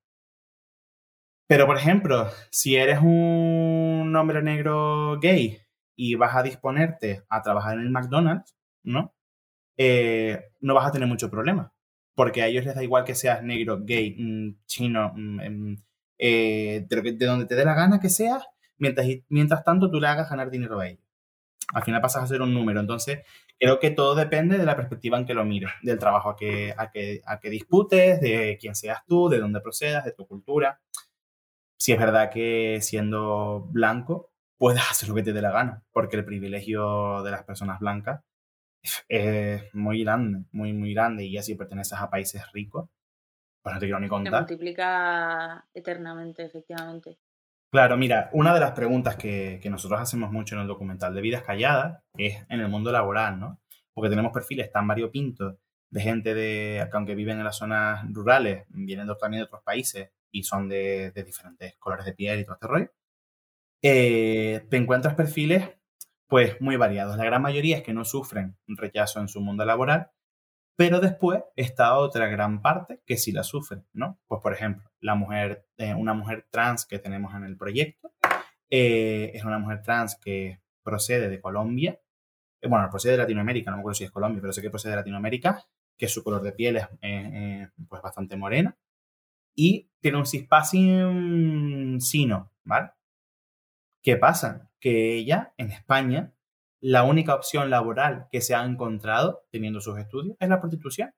Pero, 1.47 1.65
por 1.65 1.77
ejemplo, 1.77 2.29
si 2.51 2.75
eres 2.75 2.99
un 3.01 4.13
hombre 4.17 4.41
negro 4.41 5.17
gay 5.19 5.61
y 5.95 6.15
vas 6.15 6.35
a 6.35 6.43
disponerte 6.43 7.23
a 7.29 7.41
trabajar 7.41 7.75
en 7.75 7.81
el 7.81 7.89
McDonald's, 7.89 8.57
¿no? 8.83 9.13
Eh, 9.77 10.41
no 10.61 10.73
vas 10.73 10.87
a 10.87 10.91
tener 10.91 11.07
mucho 11.07 11.29
problema. 11.29 11.73
Porque 12.15 12.41
a 12.41 12.47
ellos 12.47 12.65
les 12.65 12.75
da 12.75 12.83
igual 12.83 13.03
que 13.03 13.15
seas 13.15 13.43
negro, 13.43 13.79
gay, 13.83 14.15
mm, 14.17 14.65
chino, 14.65 15.13
mm, 15.15 15.39
em, 15.41 15.77
eh, 16.17 16.85
de, 16.89 17.01
de, 17.13 17.25
donde 17.25 17.45
te 17.45 17.55
dé 17.55 17.63
la 17.63 17.75
gana 17.75 17.99
que 17.99 18.09
seas, 18.09 18.43
mientras, 18.79 19.07
mientras 19.29 19.63
tanto 19.63 19.89
tú 19.91 19.99
le 19.99 20.07
hagas 20.07 20.29
ganar 20.29 20.49
dinero 20.49 20.79
a 20.79 20.87
ellos. 20.87 21.03
Al 21.73 21.83
final 21.83 22.01
pasas 22.01 22.23
a 22.23 22.27
ser 22.27 22.41
un 22.41 22.53
número. 22.53 22.79
Entonces, 22.79 23.19
creo 23.59 23.79
que 23.79 23.91
todo 23.91 24.15
depende 24.15 24.57
de 24.57 24.65
la 24.65 24.75
perspectiva 24.75 25.17
en 25.17 25.25
que 25.25 25.33
lo 25.33 25.45
mires, 25.45 25.71
del 25.83 25.99
trabajo 25.99 26.29
a 26.29 26.35
que, 26.37 26.73
a 26.77 26.89
que, 26.91 27.21
a 27.25 27.39
que 27.39 27.49
disputes, 27.49 28.21
de 28.21 28.57
quién 28.59 28.75
seas 28.75 29.05
tú, 29.07 29.29
de 29.29 29.39
dónde 29.39 29.61
procedas, 29.61 30.05
de 30.05 30.13
tu 30.13 30.27
cultura. 30.27 30.79
Si 31.77 31.91
es 31.91 31.99
verdad 31.99 32.31
que 32.31 32.79
siendo 32.81 33.67
blanco 33.71 34.31
puedes 34.57 34.81
hacer 34.91 35.09
lo 35.09 35.15
que 35.15 35.23
te 35.23 35.33
dé 35.33 35.41
la 35.41 35.51
gana, 35.51 35.83
porque 35.91 36.17
el 36.17 36.25
privilegio 36.25 37.23
de 37.23 37.31
las 37.31 37.43
personas 37.43 37.79
blancas 37.79 38.21
es 39.07 39.63
muy 39.73 40.03
grande, 40.03 40.45
muy, 40.51 40.73
muy 40.73 40.93
grande, 40.93 41.25
y 41.25 41.33
ya 41.33 41.41
si 41.41 41.55
perteneces 41.55 41.99
a 41.99 42.09
países 42.09 42.43
ricos, 42.53 42.89
pues 43.61 43.73
no 43.73 43.79
te 43.79 43.85
quiero 43.85 43.99
ni 43.99 44.07
contar. 44.07 44.33
Se 44.33 44.39
multiplica 44.39 45.65
eternamente, 45.73 46.45
efectivamente. 46.45 47.17
Claro, 47.69 47.97
mira, 47.97 48.29
una 48.31 48.53
de 48.53 48.61
las 48.61 48.71
preguntas 48.71 49.17
que, 49.17 49.59
que, 49.61 49.69
nosotros 49.69 49.99
hacemos 49.99 50.31
mucho 50.31 50.55
en 50.55 50.61
el 50.61 50.67
documental 50.67 51.13
de 51.13 51.21
Vidas 51.21 51.43
Calladas 51.43 52.01
es 52.17 52.45
en 52.49 52.61
el 52.61 52.69
mundo 52.69 52.91
laboral, 52.91 53.39
¿no? 53.39 53.59
Porque 53.93 54.09
tenemos 54.09 54.31
perfiles 54.31 54.71
tan 54.71 54.87
variopintos 54.87 55.55
de 55.89 56.01
gente 56.01 56.33
de, 56.33 56.87
que 56.89 56.97
aunque 56.97 57.15
viven 57.15 57.37
en 57.37 57.43
las 57.43 57.57
zonas 57.57 58.05
rurales, 58.11 58.65
vienen 58.69 59.07
también 59.19 59.41
de 59.41 59.45
otros 59.45 59.63
países 59.63 60.11
y 60.31 60.43
son 60.43 60.69
de, 60.69 61.11
de 61.11 61.23
diferentes 61.23 61.75
colores 61.77 62.05
de 62.05 62.13
piel 62.13 62.39
y 62.39 62.43
todo 62.43 62.55
este 62.55 62.67
rollo. 62.67 62.91
Eh, 63.81 64.65
te 64.69 64.77
encuentras 64.77 65.15
perfiles 65.15 65.69
pues 66.27 66.59
muy 66.61 66.75
variados. 66.75 67.17
La 67.17 67.25
gran 67.25 67.41
mayoría 67.41 67.77
es 67.77 67.83
que 67.83 67.93
no 67.93 68.05
sufren 68.05 68.57
un 68.67 68.77
rechazo 68.77 69.19
en 69.19 69.27
su 69.27 69.41
mundo 69.41 69.65
laboral, 69.65 70.11
pero 70.75 70.99
después 70.99 71.43
está 71.55 71.97
otra 71.97 72.27
gran 72.27 72.61
parte 72.61 73.01
que 73.05 73.17
sí 73.17 73.31
la 73.31 73.43
sufre, 73.43 73.83
¿no? 73.93 74.19
Pues 74.27 74.41
por 74.41 74.53
ejemplo, 74.53 74.91
la 74.99 75.15
mujer, 75.15 75.65
eh, 75.77 75.95
una 75.95 76.13
mujer 76.13 76.47
trans 76.51 76.85
que 76.85 76.99
tenemos 76.99 77.33
en 77.33 77.43
el 77.43 77.57
proyecto, 77.57 78.13
eh, 78.69 79.31
es 79.33 79.43
una 79.43 79.57
mujer 79.57 79.81
trans 79.81 80.17
que 80.17 80.61
procede 80.83 81.29
de 81.29 81.41
Colombia, 81.41 81.99
eh, 82.61 82.67
bueno, 82.67 82.89
procede 82.89 83.13
de 83.13 83.19
Latinoamérica, 83.19 83.71
no 83.71 83.77
me 83.77 83.81
acuerdo 83.81 83.95
si 83.95 84.03
es 84.03 84.11
Colombia, 84.11 84.41
pero 84.41 84.53
sé 84.53 84.61
que 84.61 84.69
procede 84.69 84.91
de 84.91 84.97
Latinoamérica, 84.97 85.63
que 85.97 86.07
su 86.07 86.23
color 86.23 86.43
de 86.43 86.51
piel 86.51 86.77
es 86.77 86.87
pues 87.89 88.01
bastante 88.03 88.37
morena, 88.37 88.77
y 89.55 89.89
tiene 89.99 90.19
un 90.19 90.27
cispassing 90.27 91.99
sino, 91.99 92.51
¿vale? 92.63 92.91
¿Qué 94.07 94.15
pasa? 94.15 94.71
Que 94.79 95.15
ella, 95.15 95.53
en 95.57 95.69
España, 95.69 96.33
la 96.79 97.03
única 97.03 97.35
opción 97.35 97.69
laboral 97.69 98.29
que 98.31 98.39
se 98.39 98.55
ha 98.55 98.63
encontrado 98.63 99.45
teniendo 99.51 99.81
sus 99.81 99.99
estudios 99.99 100.37
es 100.39 100.47
la 100.47 100.61
prostitución. 100.61 101.13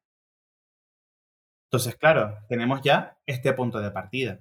Entonces, 1.67 1.95
claro, 1.97 2.39
tenemos 2.47 2.81
ya 2.81 3.19
este 3.27 3.53
punto 3.53 3.79
de 3.79 3.91
partida. 3.91 4.39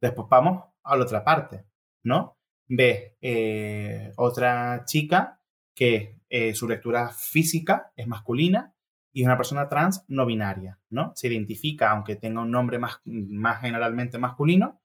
Después 0.00 0.28
vamos 0.30 0.62
a 0.84 0.96
la 0.96 1.02
otra 1.02 1.24
parte, 1.24 1.64
¿no? 2.04 2.38
Ve 2.68 3.16
eh, 3.20 4.12
otra 4.16 4.84
chica 4.84 5.40
que 5.74 6.20
eh, 6.28 6.54
su 6.54 6.68
lectura 6.68 7.08
física 7.08 7.92
es 7.96 8.06
masculina 8.06 8.76
y 9.12 9.22
es 9.22 9.26
una 9.26 9.36
persona 9.36 9.68
trans 9.68 10.04
no 10.06 10.24
binaria, 10.24 10.78
¿no? 10.88 11.10
Se 11.16 11.26
identifica, 11.26 11.90
aunque 11.90 12.14
tenga 12.14 12.42
un 12.42 12.52
nombre 12.52 12.78
más, 12.78 13.00
más 13.04 13.60
generalmente 13.60 14.18
masculino, 14.18 14.80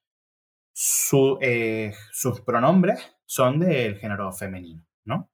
su, 0.73 1.37
eh, 1.41 1.93
sus 2.11 2.41
pronombres 2.41 3.15
son 3.25 3.59
del 3.59 3.97
género 3.97 4.31
femenino, 4.31 4.85
¿no? 5.05 5.31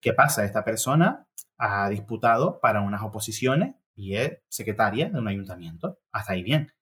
¿Qué 0.00 0.12
pasa? 0.12 0.44
Esta 0.44 0.64
persona 0.64 1.26
ha 1.58 1.88
disputado 1.88 2.60
para 2.60 2.80
unas 2.80 3.02
oposiciones 3.02 3.74
y 3.94 4.16
es 4.16 4.38
secretaria 4.48 5.10
de 5.10 5.18
un 5.18 5.28
ayuntamiento. 5.28 5.98
Hasta 6.12 6.32
ahí 6.32 6.42
bien. 6.42 6.72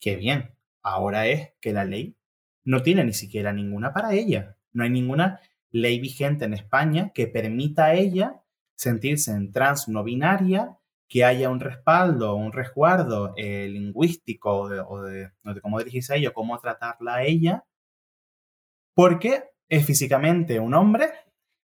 Qué 0.00 0.16
bien. 0.16 0.54
Ahora 0.82 1.26
es 1.26 1.52
que 1.60 1.72
la 1.72 1.84
ley 1.84 2.16
no 2.64 2.82
tiene 2.82 3.04
ni 3.04 3.12
siquiera 3.12 3.52
ninguna 3.52 3.92
para 3.92 4.12
ella. 4.14 4.56
No 4.72 4.84
hay 4.84 4.90
ninguna 4.90 5.40
ley 5.70 5.98
vigente 6.00 6.44
en 6.44 6.54
España 6.54 7.10
que 7.14 7.26
permita 7.26 7.86
a 7.86 7.94
ella 7.94 8.42
sentirse 8.74 9.32
en 9.32 9.52
trans 9.52 9.88
no 9.88 10.04
binaria, 10.04 10.76
que 11.12 11.26
haya 11.26 11.50
un 11.50 11.60
respaldo, 11.60 12.36
un 12.36 12.52
resguardo 12.52 13.34
eh, 13.36 13.68
lingüístico 13.68 14.62
o 14.62 15.02
de, 15.02 15.30
cómo 15.60 15.78
dirigirse 15.78 16.14
a 16.14 16.16
ella, 16.16 16.32
cómo 16.32 16.58
tratarla 16.58 17.16
a 17.16 17.24
ella, 17.24 17.66
porque 18.94 19.44
es 19.68 19.84
físicamente 19.84 20.58
un 20.58 20.72
hombre 20.72 21.12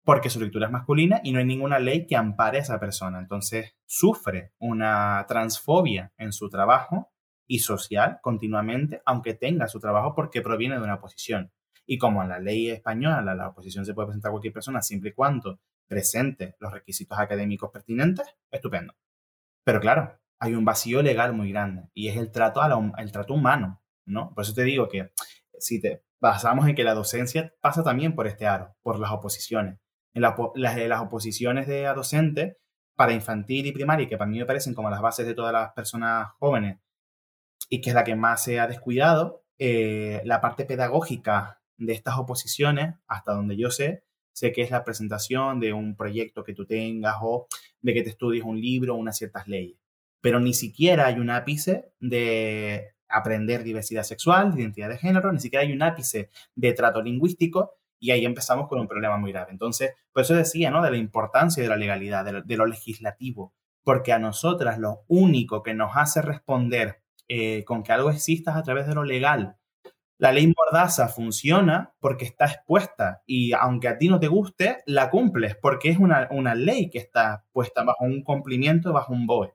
porque 0.03 0.30
su 0.30 0.40
lectura 0.40 0.68
es 0.68 0.72
masculina 0.72 1.20
y 1.22 1.32
no 1.32 1.40
hay 1.40 1.45
ninguna 1.45 1.78
ley 1.78 2.07
que 2.07 2.16
ampare 2.16 2.57
a 2.57 2.62
esa 2.62 2.80
persona. 2.80 3.18
Entonces 3.18 3.76
sufre 3.84 4.55
una 4.59 5.26
transfobia 5.28 6.14
en 6.16 6.32
su 6.32 6.49
trabajo 6.49 7.12
y 7.47 7.59
social 7.59 8.20
continuamente, 8.22 9.03
aunque 9.05 9.34
tenga 9.34 9.68
su 9.68 9.78
trabajo 9.78 10.14
porque 10.14 10.40
proviene 10.40 10.76
de 10.76 10.84
una 10.84 10.95
oposición. 10.95 11.53
Y 11.84 11.99
como 11.99 12.22
en 12.22 12.30
la 12.30 12.38
ley 12.38 12.70
española 12.70 13.34
la 13.34 13.49
oposición 13.49 13.84
se 13.84 13.92
puede 13.92 14.07
presentar 14.07 14.30
a 14.30 14.32
cualquier 14.32 14.55
persona 14.55 14.80
siempre 14.80 15.11
y 15.11 15.12
cuando 15.12 15.61
presente 15.86 16.57
los 16.61 16.72
requisitos 16.72 17.18
académicos 17.18 17.70
pertinentes, 17.70 18.26
estupendo. 18.51 18.95
Pero 19.65 19.81
claro, 19.81 20.19
hay 20.39 20.55
un 20.55 20.65
vacío 20.65 21.03
legal 21.03 21.33
muy 21.33 21.51
grande 21.51 21.89
y 21.95 22.09
es 22.09 22.17
el 22.17 22.31
trato, 22.31 22.62
a 22.62 22.93
el 22.99 23.12
trato 23.12 23.35
humano, 23.35 23.83
¿no? 24.07 24.33
Por 24.35 24.45
eso 24.45 24.55
te 24.55 24.62
digo 24.62 24.89
que 24.89 25.12
si 25.59 25.81
te 25.81 26.05
basamos 26.21 26.69
en 26.69 26.75
que 26.75 26.85
la 26.85 26.95
docencia 26.95 27.55
pasa 27.61 27.83
también 27.83 28.15
por 28.15 28.27
este 28.27 28.47
aro, 28.47 28.77
por 28.83 28.99
las 28.99 29.11
oposiciones 29.11 29.79
en 30.15 30.23
las, 30.23 31.01
oposiciones 31.01 31.67
de 31.67 31.87
a 31.87 31.95
docente 31.95 32.59
para 32.95 33.12
infantil 33.12 33.67
y 33.67 33.73
primaria, 33.73 34.09
que 34.09 34.17
para 34.17 34.31
mí 34.31 34.39
me 34.39 34.47
parecen 34.47 34.75
como 34.75 34.89
las 34.89 35.03
bases 35.03 35.27
de 35.27 35.35
todas 35.35 35.53
las 35.53 35.73
personas 35.73 36.29
jóvenes 36.39 36.79
y 37.69 37.81
que 37.81 37.91
es 37.91 37.95
la 37.95 38.05
que 38.05 38.15
más 38.15 38.43
se 38.43 38.61
ha 38.61 38.69
descuidado, 38.69 39.45
eh, 39.59 40.23
la 40.25 40.41
parte 40.41 40.65
pedagógica 40.65 41.61
de 41.77 41.93
estas 41.93 42.17
oposiciones, 42.17 42.95
hasta 43.09 43.33
donde 43.33 43.57
yo 43.57 43.71
sé, 43.71 44.05
sé 44.35 44.53
que 44.53 44.62
es 44.62 44.70
la 44.70 44.85
presentación 44.85 45.61
de 45.61 45.72
un 45.72 45.97
proyecto 45.97 46.45
que 46.45 46.53
tú 46.53 46.66
tengas 46.66 47.16
o 47.22 47.47
de 47.80 47.95
que 47.95 48.03
te 48.03 48.11
estudies 48.11 48.45
un 48.45 48.61
libro 48.61 48.95
o 48.95 48.99
unas 48.99 49.16
ciertas 49.16 49.49
leyes. 49.49 49.78
Pero 50.20 50.41
ni 50.41 50.53
siquiera 50.53 51.07
hay 51.07 51.18
un 51.18 51.30
ápice 51.30 51.93
de 52.01 52.95
aprender 53.09 53.62
diversidad 53.62 54.03
sexual, 54.03 54.53
identidad 54.59 54.89
de 54.89 54.99
género, 54.99 55.32
ni 55.32 55.39
siquiera 55.39 55.64
hay 55.64 55.72
un 55.72 55.82
ápice 55.82 56.30
de 56.55 56.72
trato 56.72 57.01
lingüístico 57.01 57.76
y 57.99 58.11
ahí 58.11 58.24
empezamos 58.24 58.68
con 58.68 58.80
un 58.80 58.89
problema 58.89 59.16
muy 59.16 59.32
grave. 59.32 59.53
Entonces, 59.53 59.93
por 60.12 60.22
eso 60.22 60.35
decía, 60.35 60.70
¿no? 60.70 60.82
De 60.82 60.91
la 60.91 60.97
importancia 60.97 61.62
de 61.62 61.68
la 61.68 61.76
legalidad, 61.76 62.45
de 62.45 62.57
lo, 62.57 62.66
legislativo, 62.66 63.55
porque 63.82 64.12
a 64.12 64.18
nosotras 64.18 64.78
lo 64.78 65.05
único 65.09 65.62
que 65.62 65.74
nos 65.74 65.97
hace 65.97 66.20
responder 66.20 67.01
eh, 67.28 67.64
con 67.64 67.82
que 67.82 67.93
algo 67.93 68.11
exista 68.11 68.57
a 68.59 68.62
través 68.62 68.87
de 68.87 68.95
lo 68.95 69.05
legal. 69.05 69.57
La 70.19 70.33
ley 70.33 70.53
mordaza 70.57 71.09
funciona 71.09 71.93
porque 72.01 72.25
está 72.25 72.47
expuesta 72.47 73.23
y 73.27 73.53
aunque 73.53 73.89
a 73.89 73.99
ti 73.99 74.09
no 74.09 74.21
te 74.21 74.29
guste, 74.29 74.83
la 74.87 75.11
cumples 75.11 75.57
porque 75.57 75.91
es 75.91 75.99
una, 75.99 76.29
una 76.31 76.55
ley 76.55 76.89
que 76.91 76.99
está 76.99 77.45
puesta 77.53 77.85
bajo 77.85 78.05
un 78.05 78.23
cumplimiento, 78.23 78.93
bajo 78.93 79.12
un 79.12 79.27
BOE. 79.27 79.55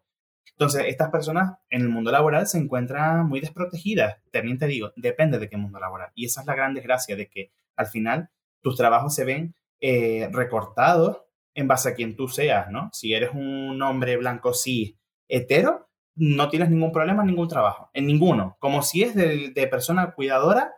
Entonces, 0.52 0.84
estas 0.88 1.10
personas 1.10 1.54
en 1.70 1.82
el 1.84 1.90
mundo 1.90 2.12
laboral 2.12 2.46
se 2.46 2.58
encuentran 2.58 3.26
muy 3.28 3.40
desprotegidas. 3.40 4.18
También 4.32 4.58
te 4.58 4.68
digo, 4.68 4.92
depende 4.98 5.40
de 5.40 5.48
qué 5.48 5.56
mundo 5.56 5.80
laboral. 5.80 6.12
Y 6.16 6.26
esa 6.26 6.42
es 6.42 6.48
la 6.48 6.56
gran 6.56 6.74
desgracia 6.74 7.16
de 7.16 7.30
que 7.30 7.52
al 7.78 7.88
final 7.88 8.30
tus 8.62 8.76
trabajos 8.76 9.16
se 9.16 9.24
ven 9.24 9.56
eh, 9.80 10.28
recortados 10.34 11.22
en 11.54 11.70
base 11.70 11.90
a 11.90 11.94
quien 11.94 12.18
tú 12.18 12.28
seas, 12.28 12.70
¿no? 12.70 12.90
Si 12.92 13.14
eres 13.14 13.32
un 13.34 13.82
hombre 13.82 14.18
blanco 14.18 14.54
sí 14.54 14.98
hetero, 15.30 15.89
no 16.20 16.50
tienes 16.50 16.70
ningún 16.70 16.92
problema 16.92 17.24
en 17.24 17.28
ningún 17.28 17.48
trabajo, 17.48 17.90
en 17.94 18.06
ninguno. 18.06 18.58
Como 18.60 18.82
si 18.82 19.04
es 19.04 19.16
de, 19.16 19.68
persona 19.72 20.14
cuidadora, 20.14 20.74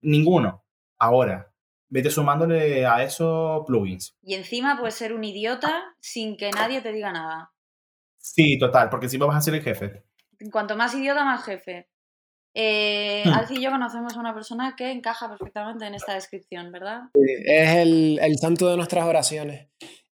ninguno. 0.00 0.64
Ahora, 0.98 1.52
vete 1.88 2.10
sumándole 2.10 2.86
a 2.86 3.02
eso 3.02 3.64
plugins. 3.66 4.16
Y 4.22 4.34
encima 4.34 4.78
puedes 4.78 4.94
ser 4.94 5.12
un 5.12 5.24
idiota 5.24 5.82
sin 6.00 6.36
que 6.36 6.50
nadie 6.50 6.80
te 6.80 6.92
diga 6.92 7.12
nada. 7.12 7.52
Sí, 8.18 8.56
total, 8.58 8.88
porque 8.88 9.06
encima 9.06 9.26
vas 9.26 9.36
a 9.36 9.40
ser 9.40 9.54
el 9.54 9.62
jefe. 9.62 10.04
Cuanto 10.50 10.76
más 10.76 10.94
idiota, 10.94 11.24
más 11.24 11.44
jefe. 11.44 11.88
Eh, 12.54 13.24
hmm. 13.26 13.32
Alci 13.32 13.54
y 13.56 13.62
yo 13.62 13.70
conocemos 13.70 14.16
a 14.16 14.20
una 14.20 14.32
persona 14.32 14.76
que 14.76 14.92
encaja 14.92 15.28
perfectamente 15.28 15.86
en 15.86 15.94
esta 15.94 16.14
descripción, 16.14 16.70
¿verdad? 16.70 17.02
es 17.14 17.76
el, 17.76 18.20
el 18.22 18.38
santo 18.38 18.70
de 18.70 18.76
nuestras 18.76 19.04
oraciones. 19.06 19.68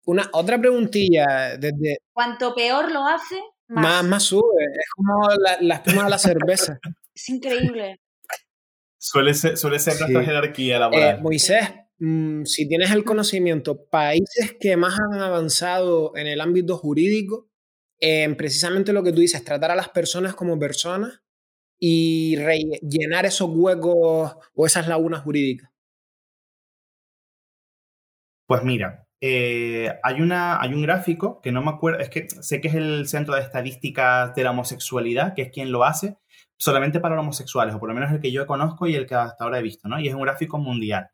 Una, 0.06 0.30
otra 0.31 0.57
preguntilla 0.57 1.57
desde... 1.60 1.97
Cuanto 2.14 2.56
peor 2.56 2.91
lo 2.91 3.06
hace, 3.06 3.43
más, 3.69 4.03
más, 4.03 4.23
sube. 4.23 4.63
Es 4.63 4.89
como 4.95 5.27
la, 5.29 5.57
la 5.61 5.75
espuma 5.75 6.03
de 6.03 6.09
la 6.09 6.17
cerveza. 6.17 6.79
es 7.13 7.29
increíble. 7.29 7.99
Suele 8.97 9.33
ser, 9.33 9.57
suele 9.57 9.79
ser 9.79 9.99
nuestra 9.99 10.23
jerarquía 10.23 10.79
laboral. 10.79 11.17
Eh, 11.17 11.21
Moisés, 11.21 11.69
mm, 11.99 12.43
si 12.43 12.67
tienes 12.67 12.91
el 12.91 13.03
conocimiento, 13.03 13.85
países 13.85 14.55
que 14.59 14.75
más 14.75 14.97
han 14.99 15.21
avanzado 15.21 16.15
en 16.17 16.27
el 16.27 16.41
ámbito 16.41 16.77
jurídico, 16.77 17.49
en 17.99 18.35
precisamente 18.35 18.91
lo 18.91 19.03
que 19.03 19.13
tú 19.13 19.21
dices, 19.21 19.43
tratar 19.43 19.71
a 19.71 19.75
las 19.75 19.89
personas 19.89 20.35
como 20.35 20.59
personas, 20.59 21.21
y 21.79 22.35
rellenar 22.35 23.25
esos 23.25 23.49
huecos 23.49 24.35
o 24.53 24.65
esas 24.65 24.87
lagunas 24.87 25.21
jurídicas? 25.21 25.71
Pues 28.45 28.63
mira, 28.63 29.07
eh, 29.21 29.93
hay, 30.03 30.21
una, 30.21 30.61
hay 30.61 30.73
un 30.73 30.81
gráfico 30.81 31.41
que 31.41 31.51
no 31.51 31.61
me 31.61 31.71
acuerdo, 31.71 31.99
es 31.99 32.09
que 32.09 32.27
sé 32.29 32.61
que 32.61 32.69
es 32.69 32.75
el 32.75 33.07
Centro 33.07 33.35
de 33.35 33.41
Estadísticas 33.41 34.33
de 34.35 34.43
la 34.43 34.51
Homosexualidad, 34.51 35.33
que 35.33 35.41
es 35.43 35.51
quien 35.51 35.71
lo 35.71 35.83
hace, 35.83 36.17
solamente 36.57 36.99
para 36.99 37.19
homosexuales, 37.19 37.75
o 37.75 37.79
por 37.79 37.89
lo 37.89 37.95
menos 37.95 38.11
el 38.11 38.21
que 38.21 38.31
yo 38.31 38.45
conozco 38.45 38.87
y 38.87 38.95
el 38.95 39.07
que 39.07 39.15
hasta 39.15 39.43
ahora 39.43 39.59
he 39.59 39.63
visto, 39.63 39.87
¿no? 39.87 39.99
Y 39.99 40.07
es 40.07 40.13
un 40.13 40.21
gráfico 40.21 40.57
mundial. 40.57 41.09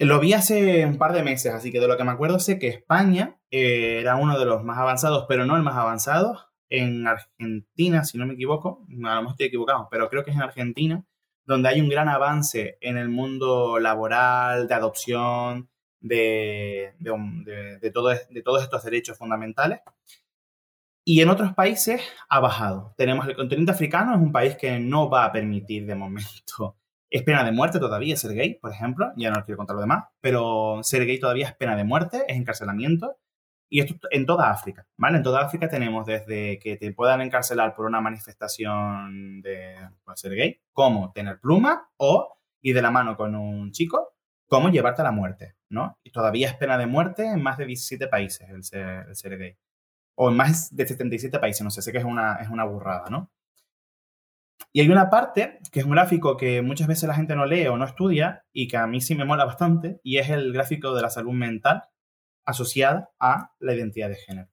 Lo 0.00 0.20
vi 0.20 0.32
hace 0.32 0.86
un 0.86 0.96
par 0.96 1.12
de 1.12 1.24
meses, 1.24 1.52
así 1.52 1.72
que 1.72 1.80
de 1.80 1.88
lo 1.88 1.96
que 1.96 2.04
me 2.04 2.12
acuerdo 2.12 2.38
sé 2.38 2.58
que 2.58 2.68
España 2.68 3.36
eh, 3.50 3.98
era 4.00 4.16
uno 4.16 4.38
de 4.38 4.44
los 4.44 4.62
más 4.62 4.78
avanzados, 4.78 5.26
pero 5.28 5.44
no 5.46 5.56
el 5.56 5.62
más 5.62 5.76
avanzado. 5.76 6.46
En 6.70 7.06
Argentina, 7.06 8.04
si 8.04 8.18
no 8.18 8.26
me 8.26 8.34
equivoco, 8.34 8.86
a 8.88 9.14
lo 9.14 9.22
mejor 9.22 9.30
estoy 9.30 9.46
equivocado, 9.46 9.88
pero 9.90 10.08
creo 10.08 10.22
que 10.22 10.30
es 10.30 10.36
en 10.36 10.42
Argentina, 10.42 11.04
donde 11.46 11.68
hay 11.70 11.80
un 11.80 11.88
gran 11.88 12.08
avance 12.08 12.76
en 12.80 12.98
el 12.98 13.08
mundo 13.08 13.78
laboral, 13.78 14.68
de 14.68 14.74
adopción, 14.74 15.70
de, 16.00 16.94
de, 16.98 17.90
todo, 17.92 18.08
de 18.08 18.42
todos 18.42 18.62
estos 18.62 18.82
derechos 18.84 19.18
fundamentales. 19.18 19.80
Y 21.04 21.22
en 21.22 21.30
otros 21.30 21.54
países 21.54 22.02
ha 22.28 22.38
bajado. 22.38 22.94
Tenemos 22.98 23.26
el 23.26 23.34
continente 23.34 23.72
africano, 23.72 24.14
es 24.14 24.20
un 24.20 24.30
país 24.30 24.56
que 24.56 24.78
no 24.78 25.08
va 25.08 25.24
a 25.24 25.32
permitir 25.32 25.86
de 25.86 25.94
momento. 25.94 26.76
Es 27.10 27.22
pena 27.22 27.42
de 27.42 27.52
muerte 27.52 27.78
todavía 27.78 28.18
ser 28.18 28.34
gay, 28.34 28.58
por 28.60 28.70
ejemplo. 28.70 29.12
Ya 29.16 29.30
no 29.30 29.38
os 29.38 29.46
quiero 29.46 29.56
contar 29.56 29.76
lo 29.76 29.80
demás, 29.80 30.04
pero 30.20 30.80
ser 30.82 31.06
gay 31.06 31.18
todavía 31.18 31.46
es 31.46 31.54
pena 31.54 31.74
de 31.74 31.82
muerte, 31.82 32.22
es 32.28 32.36
encarcelamiento. 32.36 33.16
Y 33.70 33.80
esto 33.80 34.08
en 34.10 34.26
toda 34.26 34.50
África, 34.50 34.86
¿vale? 34.98 35.16
En 35.16 35.22
toda 35.22 35.40
África 35.40 35.70
tenemos 35.70 36.04
desde 36.04 36.58
que 36.58 36.76
te 36.76 36.92
puedan 36.92 37.22
encarcelar 37.22 37.74
por 37.74 37.86
una 37.86 38.02
manifestación 38.02 39.40
de 39.40 39.76
ser 40.16 40.34
gay, 40.34 40.60
como 40.74 41.10
tener 41.12 41.40
pluma 41.40 41.88
o 41.96 42.36
ir 42.60 42.74
de 42.74 42.82
la 42.82 42.90
mano 42.90 43.16
con 43.16 43.34
un 43.34 43.72
chico, 43.72 44.17
como 44.48 44.70
llevarte 44.70 45.02
a 45.02 45.04
la 45.04 45.12
muerte, 45.12 45.56
¿no? 45.68 45.98
Y 46.02 46.10
todavía 46.10 46.48
es 46.48 46.54
pena 46.56 46.78
de 46.78 46.86
muerte 46.86 47.26
en 47.26 47.42
más 47.42 47.58
de 47.58 47.66
17 47.66 48.08
países 48.08 48.48
el 48.48 48.64
ser, 48.64 49.06
el 49.08 49.14
ser 49.14 49.38
gay 49.38 49.56
o 50.20 50.30
en 50.30 50.36
más 50.36 50.74
de 50.74 50.86
77 50.86 51.38
países, 51.38 51.62
no 51.62 51.70
sé, 51.70 51.80
sé 51.80 51.92
que 51.92 51.98
es 51.98 52.04
una, 52.04 52.34
es 52.36 52.48
una 52.48 52.64
burrada, 52.64 53.08
¿no? 53.08 53.30
Y 54.72 54.80
hay 54.80 54.90
una 54.90 55.10
parte, 55.10 55.60
que 55.70 55.78
es 55.78 55.86
un 55.86 55.92
gráfico 55.92 56.36
que 56.36 56.60
muchas 56.60 56.88
veces 56.88 57.08
la 57.08 57.14
gente 57.14 57.36
no 57.36 57.46
lee 57.46 57.68
o 57.68 57.76
no 57.76 57.84
estudia 57.84 58.44
y 58.52 58.66
que 58.66 58.76
a 58.76 58.88
mí 58.88 59.00
sí 59.00 59.14
me 59.14 59.24
mola 59.24 59.44
bastante, 59.44 60.00
y 60.02 60.18
es 60.18 60.28
el 60.28 60.52
gráfico 60.52 60.92
de 60.92 61.02
la 61.02 61.10
salud 61.10 61.32
mental 61.32 61.84
asociada 62.44 63.10
a 63.20 63.52
la 63.60 63.74
identidad 63.74 64.08
de 64.08 64.16
género. 64.16 64.48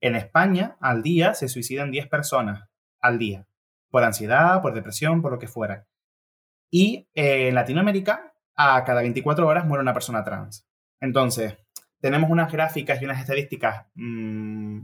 En 0.00 0.16
España, 0.16 0.76
al 0.80 1.02
día, 1.02 1.34
se 1.34 1.48
suicidan 1.48 1.92
10 1.92 2.08
personas 2.08 2.68
al 3.00 3.18
día, 3.18 3.46
por 3.90 4.02
ansiedad, 4.02 4.60
por 4.60 4.74
depresión, 4.74 5.22
por 5.22 5.30
lo 5.30 5.38
que 5.38 5.46
fuera. 5.46 5.86
Y 6.68 7.08
en 7.14 7.54
Latinoamérica, 7.54 8.34
a 8.56 8.82
cada 8.84 9.02
24 9.02 9.46
horas 9.46 9.66
muere 9.66 9.82
una 9.82 9.92
persona 9.92 10.24
trans. 10.24 10.66
Entonces, 11.00 11.56
tenemos 12.00 12.30
unas 12.30 12.50
gráficas 12.50 13.00
y 13.00 13.04
unas 13.04 13.20
estadísticas 13.20 13.86
mmm, 13.94 14.82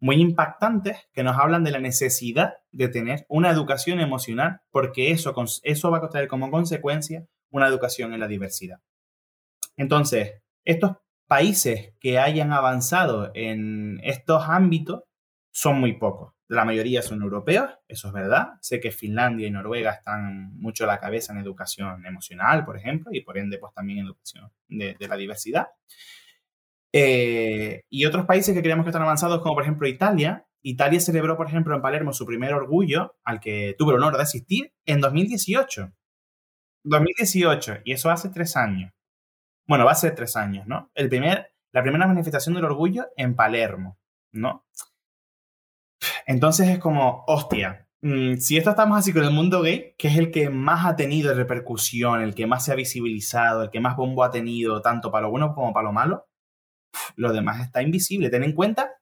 muy 0.00 0.16
impactantes 0.16 0.96
que 1.12 1.22
nos 1.22 1.38
hablan 1.38 1.64
de 1.64 1.72
la 1.72 1.80
necesidad 1.80 2.54
de 2.70 2.88
tener 2.88 3.26
una 3.28 3.50
educación 3.50 4.00
emocional 4.00 4.60
porque 4.70 5.10
eso, 5.10 5.34
eso 5.62 5.90
va 5.90 5.98
a 5.98 6.08
traer 6.08 6.28
como 6.28 6.50
consecuencia 6.50 7.26
una 7.50 7.66
educación 7.66 8.14
en 8.14 8.20
la 8.20 8.28
diversidad. 8.28 8.78
Entonces, 9.76 10.42
estos 10.64 10.96
países 11.26 11.94
que 12.00 12.18
hayan 12.18 12.52
avanzado 12.52 13.30
en 13.34 14.00
estos 14.02 14.44
ámbitos 14.48 15.02
son 15.52 15.80
muy 15.80 15.98
pocos. 15.98 16.34
La 16.50 16.64
mayoría 16.64 17.00
son 17.00 17.22
europeos, 17.22 17.70
eso 17.86 18.08
es 18.08 18.14
verdad. 18.14 18.54
Sé 18.60 18.80
que 18.80 18.90
Finlandia 18.90 19.46
y 19.46 19.52
Noruega 19.52 19.92
están 19.92 20.52
mucho 20.58 20.82
a 20.82 20.88
la 20.88 20.98
cabeza 20.98 21.32
en 21.32 21.38
educación 21.38 22.04
emocional, 22.04 22.64
por 22.64 22.76
ejemplo, 22.76 23.12
y 23.12 23.20
por 23.20 23.38
ende, 23.38 23.58
pues 23.58 23.72
también 23.72 24.00
en 24.00 24.06
educación 24.06 24.50
de, 24.66 24.96
de 24.98 25.08
la 25.08 25.16
diversidad. 25.16 25.68
Eh, 26.92 27.84
y 27.88 28.04
otros 28.04 28.26
países 28.26 28.52
que 28.52 28.62
creemos 28.62 28.84
que 28.84 28.90
están 28.90 29.02
avanzados, 29.02 29.42
como 29.42 29.54
por 29.54 29.62
ejemplo 29.62 29.86
Italia. 29.86 30.44
Italia 30.62 30.98
celebró, 30.98 31.36
por 31.36 31.46
ejemplo, 31.46 31.72
en 31.76 31.82
Palermo 31.82 32.12
su 32.12 32.26
primer 32.26 32.52
orgullo, 32.52 33.16
al 33.22 33.38
que 33.38 33.76
tuve 33.78 33.92
el 33.92 33.98
honor 33.98 34.16
de 34.16 34.24
asistir, 34.24 34.72
en 34.86 35.00
2018. 35.00 35.92
2018, 36.82 37.76
y 37.84 37.92
eso 37.92 38.10
hace 38.10 38.28
tres 38.30 38.56
años. 38.56 38.92
Bueno, 39.68 39.84
va 39.84 39.92
a 39.92 39.94
ser 39.94 40.16
tres 40.16 40.34
años, 40.34 40.66
¿no? 40.66 40.90
El 40.94 41.08
primer, 41.08 41.54
la 41.70 41.82
primera 41.82 42.08
manifestación 42.08 42.56
del 42.56 42.64
orgullo 42.64 43.06
en 43.16 43.36
Palermo, 43.36 44.00
¿no? 44.32 44.66
Entonces 46.26 46.68
es 46.68 46.78
como, 46.78 47.24
hostia, 47.26 47.88
mm, 48.02 48.36
si 48.36 48.56
esto 48.56 48.70
estamos 48.70 48.98
así 48.98 49.12
con 49.12 49.24
el 49.24 49.30
mundo 49.30 49.62
gay, 49.62 49.94
que 49.98 50.08
es 50.08 50.16
el 50.16 50.30
que 50.30 50.50
más 50.50 50.86
ha 50.86 50.96
tenido 50.96 51.34
repercusión, 51.34 52.22
el 52.22 52.34
que 52.34 52.46
más 52.46 52.64
se 52.64 52.72
ha 52.72 52.76
visibilizado, 52.76 53.64
el 53.64 53.70
que 53.70 53.80
más 53.80 53.96
bombo 53.96 54.24
ha 54.24 54.30
tenido, 54.30 54.82
tanto 54.82 55.10
para 55.10 55.22
lo 55.22 55.30
bueno 55.30 55.54
como 55.54 55.72
para 55.72 55.84
lo 55.84 55.92
malo, 55.92 56.28
lo 57.16 57.32
demás 57.32 57.60
está 57.60 57.82
invisible. 57.82 58.30
Ten 58.30 58.44
en 58.44 58.54
cuenta 58.54 58.92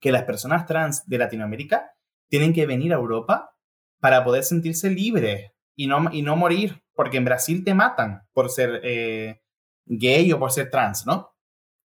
que 0.00 0.12
las 0.12 0.24
personas 0.24 0.66
trans 0.66 1.06
de 1.06 1.18
Latinoamérica 1.18 1.92
tienen 2.28 2.52
que 2.52 2.66
venir 2.66 2.92
a 2.92 2.96
Europa 2.96 3.54
para 4.00 4.24
poder 4.24 4.44
sentirse 4.44 4.90
libres 4.90 5.52
y 5.76 5.86
no, 5.86 6.08
y 6.12 6.22
no 6.22 6.36
morir, 6.36 6.82
porque 6.94 7.18
en 7.18 7.24
Brasil 7.24 7.64
te 7.64 7.74
matan 7.74 8.22
por 8.32 8.50
ser 8.50 8.80
eh, 8.82 9.42
gay 9.86 10.32
o 10.32 10.38
por 10.38 10.52
ser 10.52 10.70
trans, 10.70 11.06
¿no? 11.06 11.34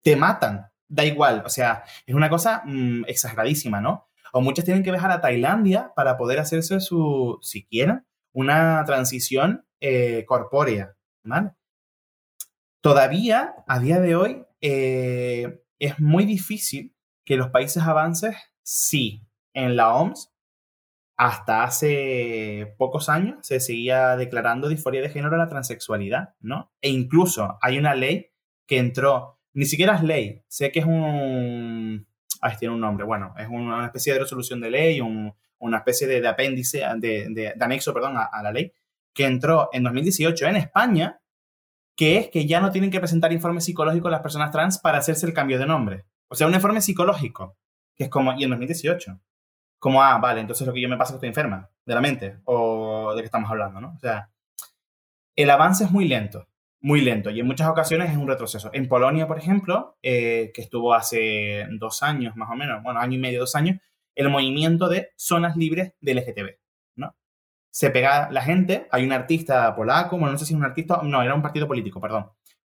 Te 0.02 0.16
matan, 0.16 0.68
da 0.88 1.04
igual, 1.04 1.44
o 1.46 1.50
sea, 1.50 1.84
es 2.06 2.16
una 2.16 2.30
cosa 2.30 2.62
mm, 2.66 3.06
exageradísima, 3.08 3.82
¿no? 3.82 4.08
O 4.36 4.42
muchas 4.42 4.66
tienen 4.66 4.84
que 4.84 4.92
viajar 4.92 5.12
a 5.12 5.22
Tailandia 5.22 5.94
para 5.96 6.18
poder 6.18 6.40
hacerse 6.40 6.82
su, 6.82 7.40
si 7.42 7.66
quieren, 7.66 8.06
una 8.34 8.84
transición 8.86 9.66
eh, 9.80 10.26
corpórea, 10.28 10.98
¿vale? 11.24 11.52
Todavía, 12.82 13.56
a 13.66 13.80
día 13.80 14.02
de 14.02 14.18
hoy, 14.18 14.44
eh, 14.60 15.64
es 15.80 16.02
muy 16.02 16.26
difícil 16.26 16.94
que 17.24 17.38
los 17.38 17.50
países 17.50 17.84
avancen 17.84 18.34
sí, 18.62 19.26
en 19.54 19.78
la 19.78 19.96
OMS 19.96 20.34
hasta 21.16 21.64
hace 21.64 22.76
pocos 22.78 23.08
años 23.08 23.38
se 23.48 23.62
seguía 23.62 24.18
declarando 24.18 24.68
disforia 24.68 25.02
de 25.02 25.12
género 25.12 25.36
a 25.36 25.40
la 25.40 25.48
transexualidad, 25.48 26.36
¿no? 26.42 26.74
E 26.82 26.90
incluso 26.90 27.58
hay 27.62 27.78
una 27.78 27.96
ley 27.96 28.32
que 28.68 28.80
entró, 28.80 29.40
ni 29.54 29.64
siquiera 29.64 29.96
es 29.96 30.04
ley, 30.04 30.44
sé 30.50 30.74
que 30.74 30.80
es 30.80 30.86
un... 30.86 32.06
Ahí 32.42 32.56
tiene 32.58 32.74
un 32.74 32.82
nombre, 32.82 33.06
bueno, 33.06 33.34
es 33.38 33.48
una 33.50 33.86
especie 33.86 34.14
de 34.14 34.20
resolución 34.20 34.62
de 34.62 34.72
ley, 34.72 35.02
una 35.02 35.78
especie 35.78 36.08
de, 36.08 36.28
apéndice, 36.28 36.84
de, 36.98 37.28
de, 37.30 37.54
anexo, 37.60 37.94
perdón, 37.94 38.16
a, 38.18 38.44
la 38.44 38.52
ley, 38.52 38.72
que 39.14 39.26
entró 39.26 39.70
en 39.72 39.84
2018 39.84 40.46
en 40.48 40.56
España 40.58 41.20
que 41.96 42.18
es 42.18 42.30
que 42.30 42.46
ya 42.46 42.60
no 42.60 42.72
tienen 42.72 42.92
que 42.92 43.00
presentar 43.00 43.32
informes 43.32 43.64
psicológicos 43.64 44.12
las 44.12 44.22
personas 44.22 44.52
trans 44.52 44.80
para 44.80 44.98
hacerse 44.98 45.26
el 45.26 45.34
cambio 45.34 45.58
de 45.58 45.66
nombre. 45.66 46.06
O 46.28 46.36
sea, 46.36 46.48
un 46.48 46.54
informe 46.54 46.82
psicológico, 46.82 47.58
que 47.96 48.06
es 48.06 48.10
como, 48.10 48.34
y 48.34 48.44
en 48.44 48.50
2018, 48.50 49.20
como, 49.80 50.04
ah, 50.04 50.18
vale, 50.18 50.42
entonces 50.42 50.68
lo 50.68 50.74
que 50.74 50.82
yo 50.82 50.90
me 50.90 50.98
pasa 50.98 51.10
es 51.10 51.14
que 51.14 51.28
estoy 51.28 51.30
enferma 51.30 51.70
de 51.86 51.94
la 51.94 52.02
mente, 52.02 52.40
o 52.46 53.14
de 53.16 53.22
qué 53.22 53.26
estamos 53.26 53.50
hablando, 53.50 53.80
¿no? 53.80 53.94
O 53.96 54.00
sea, 54.00 54.30
el 55.36 55.50
avance 55.50 55.86
es 55.86 55.92
muy 55.92 56.08
lento, 56.08 56.48
muy 56.86 57.02
lento, 57.02 57.30
y 57.32 57.40
en 57.40 57.48
muchas 57.48 57.68
ocasiones 57.68 58.12
es 58.12 58.18
un 58.18 58.28
retroceso. 58.28 58.70
En 58.74 58.88
Polonia, 58.88 59.28
por 59.28 59.38
ejemplo, 59.38 59.98
eh, 60.04 60.52
que 60.54 60.62
estuvo 60.62 60.94
hace 60.94 61.66
dos 61.80 62.04
años 62.04 62.36
más 62.36 62.50
o 62.52 62.56
menos, 62.56 62.84
bueno, 62.84 63.00
año 63.00 63.16
y 63.18 63.20
medio, 63.20 63.40
dos 63.40 63.56
años, 63.56 63.80
el 64.14 64.30
movimiento 64.30 64.88
de 64.88 65.10
zonas 65.16 65.58
libres 65.58 65.94
del 66.00 66.18
LGTB 66.18 66.58
se 67.76 67.90
pega 67.90 68.32
la 68.32 68.42
gente, 68.42 68.88
hay 68.90 69.04
un 69.04 69.12
artista 69.12 69.76
polaco, 69.76 70.18
bueno, 70.18 70.32
no 70.32 70.38
sé 70.38 70.46
si 70.46 70.54
es 70.54 70.58
un 70.58 70.64
artista, 70.64 71.02
no, 71.04 71.22
era 71.22 71.36
un 71.36 71.42
partido 71.42 71.68
político, 71.68 72.00
perdón, 72.00 72.32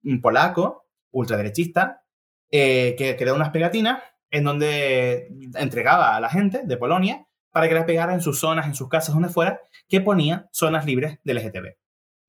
un 0.04 0.20
polaco, 0.20 0.88
ultraderechista, 1.12 2.02
eh, 2.50 2.96
que 2.98 3.16
creó 3.16 3.36
unas 3.36 3.52
pegatinas 3.52 4.02
en 4.32 4.44
donde 4.44 5.28
entregaba 5.54 6.16
a 6.16 6.20
la 6.20 6.30
gente 6.30 6.64
de 6.64 6.78
Polonia 6.78 7.28
para 7.52 7.68
que 7.68 7.76
las 7.76 7.84
pegara 7.84 8.16
en 8.16 8.22
sus 8.22 8.40
zonas, 8.40 8.66
en 8.66 8.74
sus 8.74 8.90
casas, 8.90 9.14
donde 9.14 9.30
fuera, 9.30 9.62
que 9.88 10.02
ponía 10.02 10.50
zonas 10.52 10.88
libres 10.88 11.20
del 11.24 11.38
LGTB. 11.38 11.76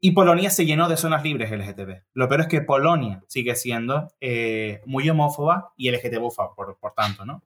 Y 0.01 0.13
Polonia 0.13 0.51
se 0.51 0.65
llenó 0.65 0.89
de 0.89 0.97
zonas 0.97 1.25
libres 1.25 1.51
LGTB. 1.51 2.05
Lo 2.15 2.29
peor 2.29 2.43
es 2.43 2.47
que 2.47 2.61
Polonia 2.61 3.23
sigue 3.27 3.57
siendo 3.57 4.09
eh, 4.21 4.81
muy 4.87 5.09
homófoba 5.11 5.73
y 5.77 5.91
LGTB 5.91 6.55
por, 6.55 6.79
por 6.79 6.95
tanto, 6.95 7.25
¿no? 7.25 7.43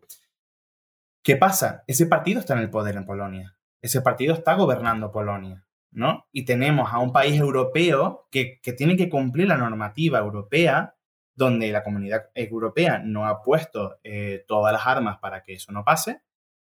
¿Qué 1.22 1.36
pasa? 1.36 1.84
Ese 1.86 2.06
partido 2.06 2.40
está 2.40 2.54
en 2.54 2.60
el 2.60 2.70
poder 2.70 2.96
en 2.96 3.06
Polonia 3.06 3.56
ese 3.82 4.00
partido 4.00 4.32
está 4.32 4.54
gobernando 4.54 5.10
Polonia, 5.10 5.66
¿no? 5.90 6.26
Y 6.32 6.44
tenemos 6.44 6.92
a 6.92 7.00
un 7.00 7.12
país 7.12 7.38
europeo 7.38 8.28
que, 8.30 8.60
tiene 8.76 8.96
que 8.96 9.10
cumplir 9.10 9.48
la 9.48 9.56
normativa 9.56 10.20
europea, 10.20 10.94
donde 11.34 11.72
la 11.72 11.82
comunidad 11.82 12.30
europea 12.34 13.00
no 13.04 13.26
ha 13.26 13.42
puesto 13.42 13.98
eh, 14.04 14.44
todas 14.46 14.72
las 14.72 14.86
armas 14.86 15.18
para 15.18 15.42
que 15.42 15.54
eso 15.54 15.72
no 15.72 15.84
pase, 15.84 16.22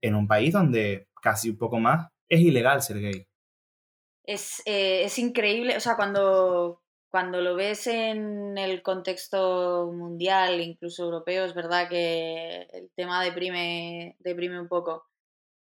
en 0.03 0.15
un 0.15 0.29
país 0.29 0.53
donde 0.53 1.09
casi 1.23 1.51
un 1.51 1.57
poco 1.57 1.81
más 1.81 2.09
es 2.29 2.41
ilegal 2.41 2.83
ser 2.83 3.01
gay. 3.01 3.27
Es, 4.29 4.61
eh, 4.67 5.05
es 5.05 5.19
increíble, 5.19 5.75
o 5.75 5.81
sea, 5.81 5.97
cuando, 5.97 6.83
cuando 7.11 7.41
lo 7.41 7.57
ves 7.57 7.87
en 7.87 8.59
el 8.59 8.83
contexto 8.83 9.91
mundial, 9.91 10.61
incluso 10.61 11.05
europeo, 11.05 11.47
es 11.47 11.55
verdad 11.55 11.89
que 11.89 12.69
el 12.73 12.91
tema 12.95 13.25
deprime, 13.25 14.17
deprime 14.19 14.61
un 14.61 14.69
poco. 14.69 15.07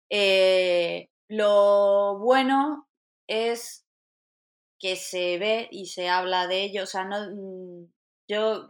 Eh, 0.09 1.09
lo 1.27 2.17
bueno 2.19 2.87
es 3.27 3.85
que 4.79 4.95
se 4.95 5.37
ve 5.37 5.67
y 5.71 5.87
se 5.87 6.07
habla 6.07 6.47
de 6.47 6.63
ello. 6.63 6.83
O 6.83 6.85
sea, 6.85 7.03
no, 7.03 7.17
mm, 7.31 7.91
yo 8.29 8.67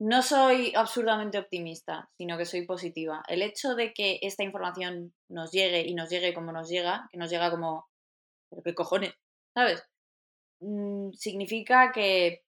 no 0.00 0.22
soy 0.22 0.72
absurdamente 0.74 1.38
optimista, 1.38 2.10
sino 2.18 2.36
que 2.36 2.46
soy 2.46 2.66
positiva. 2.66 3.22
El 3.28 3.42
hecho 3.42 3.76
de 3.76 3.92
que 3.92 4.18
esta 4.22 4.42
información 4.42 5.14
nos 5.28 5.52
llegue 5.52 5.86
y 5.86 5.94
nos 5.94 6.10
llegue 6.10 6.34
como 6.34 6.50
nos 6.50 6.68
llega, 6.68 7.08
que 7.12 7.18
nos 7.18 7.30
llega 7.30 7.50
como... 7.52 7.86
¿Pero 8.52 8.62
qué 8.62 8.74
cojones? 8.74 9.14
¿Sabes? 9.54 9.82
Mm, 10.60 11.12
significa 11.12 11.90
que 11.92 12.44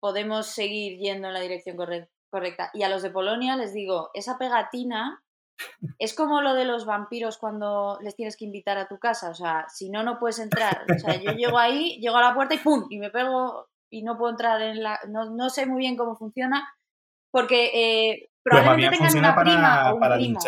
podemos 0.00 0.46
seguir 0.46 0.98
yendo 0.98 1.28
en 1.28 1.34
la 1.34 1.40
dirección 1.40 1.76
correcta. 1.76 2.70
Y 2.74 2.82
a 2.82 2.88
los 2.88 3.02
de 3.02 3.10
Polonia 3.10 3.56
les 3.56 3.72
digo, 3.72 4.10
esa 4.12 4.38
pegatina 4.38 5.22
es 5.98 6.14
como 6.14 6.42
lo 6.42 6.54
de 6.54 6.64
los 6.64 6.84
vampiros 6.84 7.38
cuando 7.38 7.98
les 8.02 8.14
tienes 8.14 8.36
que 8.36 8.44
invitar 8.44 8.76
a 8.76 8.88
tu 8.88 8.98
casa. 8.98 9.30
O 9.30 9.34
sea, 9.34 9.66
si 9.68 9.88
no, 9.88 10.02
no 10.02 10.18
puedes 10.18 10.38
entrar. 10.38 10.84
O 10.94 10.98
sea, 10.98 11.16
yo 11.20 11.32
llego 11.32 11.58
ahí, 11.58 11.98
llego 12.00 12.16
a 12.16 12.22
la 12.22 12.34
puerta 12.34 12.54
y 12.54 12.58
¡pum! 12.58 12.86
Y 12.90 12.98
me 12.98 13.10
pego 13.10 13.68
y 13.90 14.02
no 14.02 14.18
puedo 14.18 14.32
entrar 14.32 14.60
en 14.60 14.82
la... 14.82 14.98
No, 15.08 15.30
no 15.30 15.48
sé 15.48 15.66
muy 15.66 15.78
bien 15.78 15.96
cómo 15.96 16.16
funciona, 16.16 16.68
porque 17.30 17.70
eh, 17.72 18.30
probablemente 18.42 18.98
tengan 18.98 19.18
una 19.18 19.36
prima 19.36 19.92
o 19.92 19.96
un 19.96 20.00
primo 20.00 20.40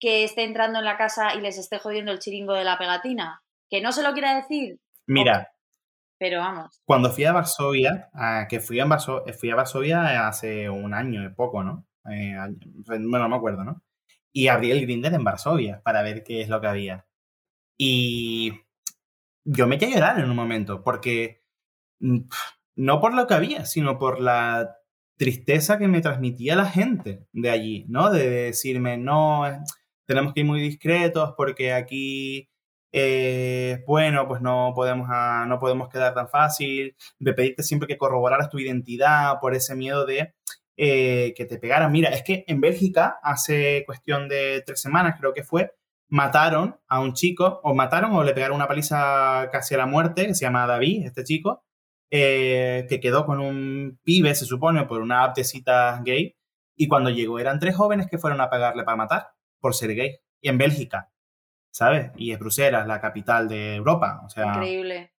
que 0.00 0.24
esté 0.24 0.42
entrando 0.42 0.80
en 0.80 0.84
la 0.84 0.96
casa 0.96 1.34
y 1.34 1.40
les 1.40 1.58
esté 1.58 1.78
jodiendo 1.78 2.10
el 2.10 2.18
chiringo 2.18 2.54
de 2.54 2.64
la 2.64 2.76
pegatina. 2.76 3.41
Que 3.72 3.80
no 3.80 3.90
se 3.90 4.02
lo 4.02 4.12
quiera 4.12 4.36
decir. 4.36 4.78
Mira. 5.06 5.50
Pero 6.18 6.40
vamos. 6.40 6.82
Cuando 6.84 7.10
fui 7.10 7.24
a 7.24 7.32
Varsovia, 7.32 8.10
que 8.50 8.60
fui 8.60 8.78
a, 8.78 8.86
fui 8.98 9.50
a 9.50 9.56
Varsovia 9.56 10.28
hace 10.28 10.68
un 10.68 10.92
año 10.92 11.24
y 11.24 11.30
poco, 11.30 11.64
¿no? 11.64 11.86
Eh, 12.10 12.36
bueno, 12.86 13.20
no 13.20 13.28
me 13.30 13.36
acuerdo, 13.36 13.64
¿no? 13.64 13.82
Y 14.30 14.48
abrí 14.48 14.70
el 14.70 14.82
Grinder 14.82 15.14
en 15.14 15.24
Varsovia 15.24 15.80
para 15.82 16.02
ver 16.02 16.22
qué 16.22 16.42
es 16.42 16.50
lo 16.50 16.60
que 16.60 16.66
había. 16.66 17.06
Y 17.78 18.52
yo 19.42 19.66
me 19.66 19.76
eché 19.76 19.86
a 19.86 19.94
llorar 19.94 20.18
en 20.18 20.28
un 20.28 20.36
momento, 20.36 20.84
porque 20.84 21.42
mm, 22.00 22.28
no 22.76 23.00
por 23.00 23.14
lo 23.14 23.26
que 23.26 23.34
había, 23.34 23.64
sino 23.64 23.98
por 23.98 24.20
la 24.20 24.76
tristeza 25.16 25.78
que 25.78 25.88
me 25.88 26.02
transmitía 26.02 26.56
la 26.56 26.66
gente 26.66 27.26
de 27.32 27.48
allí, 27.48 27.86
¿no? 27.88 28.10
De 28.10 28.28
decirme, 28.28 28.98
no, 28.98 29.44
tenemos 30.04 30.34
que 30.34 30.40
ir 30.40 30.46
muy 30.46 30.60
discretos 30.60 31.32
porque 31.38 31.72
aquí, 31.72 32.51
eh, 32.92 33.82
bueno, 33.86 34.28
pues 34.28 34.42
no 34.42 34.72
podemos, 34.74 35.08
ah, 35.10 35.44
no 35.48 35.58
podemos 35.58 35.88
quedar 35.88 36.14
tan 36.14 36.28
fácil, 36.28 36.94
de 37.18 37.32
pedirte 37.34 37.62
siempre 37.62 37.88
que 37.88 37.98
corroboraras 37.98 38.50
tu 38.50 38.58
identidad 38.58 39.40
por 39.40 39.54
ese 39.54 39.74
miedo 39.74 40.04
de 40.06 40.34
eh, 40.76 41.34
que 41.36 41.44
te 41.46 41.58
pegaran. 41.58 41.92
Mira, 41.92 42.10
es 42.10 42.22
que 42.22 42.44
en 42.46 42.60
Bélgica, 42.60 43.18
hace 43.22 43.84
cuestión 43.86 44.28
de 44.28 44.62
tres 44.66 44.80
semanas 44.80 45.16
creo 45.18 45.32
que 45.32 45.44
fue, 45.44 45.72
mataron 46.08 46.76
a 46.88 47.00
un 47.00 47.14
chico, 47.14 47.60
o 47.64 47.74
mataron 47.74 48.12
o 48.14 48.24
le 48.24 48.34
pegaron 48.34 48.56
una 48.56 48.68
paliza 48.68 49.48
casi 49.50 49.74
a 49.74 49.78
la 49.78 49.86
muerte, 49.86 50.26
que 50.26 50.34
se 50.34 50.44
llama 50.44 50.66
David, 50.66 51.06
este 51.06 51.24
chico, 51.24 51.64
eh, 52.10 52.86
que 52.88 53.00
quedó 53.00 53.24
con 53.24 53.40
un 53.40 53.98
pibe, 54.02 54.34
se 54.34 54.44
supone, 54.44 54.84
por 54.86 55.00
una 55.00 55.24
app 55.24 55.36
gay, 56.04 56.36
y 56.76 56.88
cuando 56.88 57.10
llegó 57.10 57.38
eran 57.38 57.58
tres 57.58 57.76
jóvenes 57.76 58.08
que 58.10 58.18
fueron 58.18 58.40
a 58.40 58.50
pagarle 58.50 58.84
para 58.84 58.96
matar 58.96 59.28
por 59.60 59.74
ser 59.74 59.94
gay, 59.94 60.18
y 60.40 60.48
en 60.48 60.58
Bélgica, 60.58 61.11
¿sabes? 61.72 62.12
Y 62.16 62.30
es 62.30 62.38
Bruselas, 62.38 62.86
la 62.86 63.00
capital 63.00 63.48
de 63.48 63.76
Europa, 63.76 64.20
o 64.24 64.28
sea... 64.28 64.46
Increíble. 64.46 65.10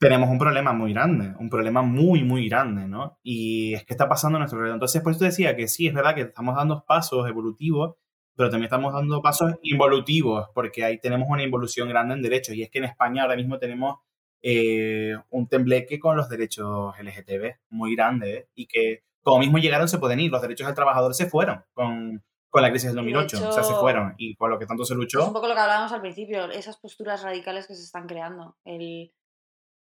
Tenemos 0.00 0.28
un 0.28 0.38
problema 0.38 0.72
muy 0.72 0.92
grande, 0.92 1.34
un 1.38 1.48
problema 1.48 1.82
muy, 1.82 2.24
muy 2.24 2.48
grande, 2.48 2.88
¿no? 2.88 3.18
Y 3.22 3.74
es 3.74 3.84
que 3.84 3.92
está 3.94 4.08
pasando 4.08 4.36
en 4.36 4.40
nuestro 4.40 4.58
alrededor. 4.58 4.76
Entonces, 4.76 5.00
por 5.02 5.12
eso 5.12 5.24
decía 5.24 5.54
que 5.54 5.68
sí, 5.68 5.86
es 5.86 5.94
verdad 5.94 6.14
que 6.14 6.22
estamos 6.22 6.56
dando 6.56 6.84
pasos 6.84 7.28
evolutivos, 7.28 7.94
pero 8.34 8.50
también 8.50 8.64
estamos 8.64 8.92
dando 8.92 9.22
pasos 9.22 9.54
involutivos, 9.62 10.48
porque 10.52 10.84
ahí 10.84 10.98
tenemos 10.98 11.28
una 11.30 11.42
involución 11.42 11.88
grande 11.88 12.14
en 12.14 12.22
derechos. 12.22 12.54
Y 12.54 12.62
es 12.62 12.70
que 12.70 12.78
en 12.78 12.84
España 12.84 13.22
ahora 13.22 13.36
mismo 13.36 13.58
tenemos 13.58 13.98
eh, 14.42 15.14
un 15.30 15.48
tembleque 15.48 15.98
con 15.98 16.16
los 16.16 16.28
derechos 16.28 16.94
LGTB 17.00 17.54
muy 17.70 17.94
grande 17.94 18.34
¿eh? 18.34 18.48
y 18.54 18.66
que 18.66 19.04
como 19.22 19.38
mismo 19.38 19.58
llegaron 19.58 19.88
se 19.88 19.98
pueden 19.98 20.20
ir. 20.20 20.30
Los 20.30 20.42
derechos 20.42 20.66
del 20.66 20.76
trabajador 20.76 21.14
se 21.14 21.26
fueron 21.26 21.64
con, 21.72 22.22
con 22.54 22.62
la 22.62 22.70
crisis 22.70 22.86
del 22.86 22.96
2008, 22.96 23.48
o 23.48 23.52
sea, 23.52 23.64
se 23.64 23.74
fueron 23.74 24.14
y 24.16 24.36
por 24.36 24.48
lo 24.48 24.60
que 24.60 24.66
tanto 24.66 24.84
se 24.84 24.94
luchó. 24.94 25.20
Es 25.20 25.26
un 25.26 25.32
poco 25.32 25.48
lo 25.48 25.54
que 25.54 25.60
hablábamos 25.60 25.90
al 25.90 26.00
principio, 26.00 26.48
esas 26.50 26.76
posturas 26.76 27.22
radicales 27.22 27.66
que 27.66 27.74
se 27.74 27.82
están 27.82 28.06
creando. 28.06 28.56
El, 28.64 29.12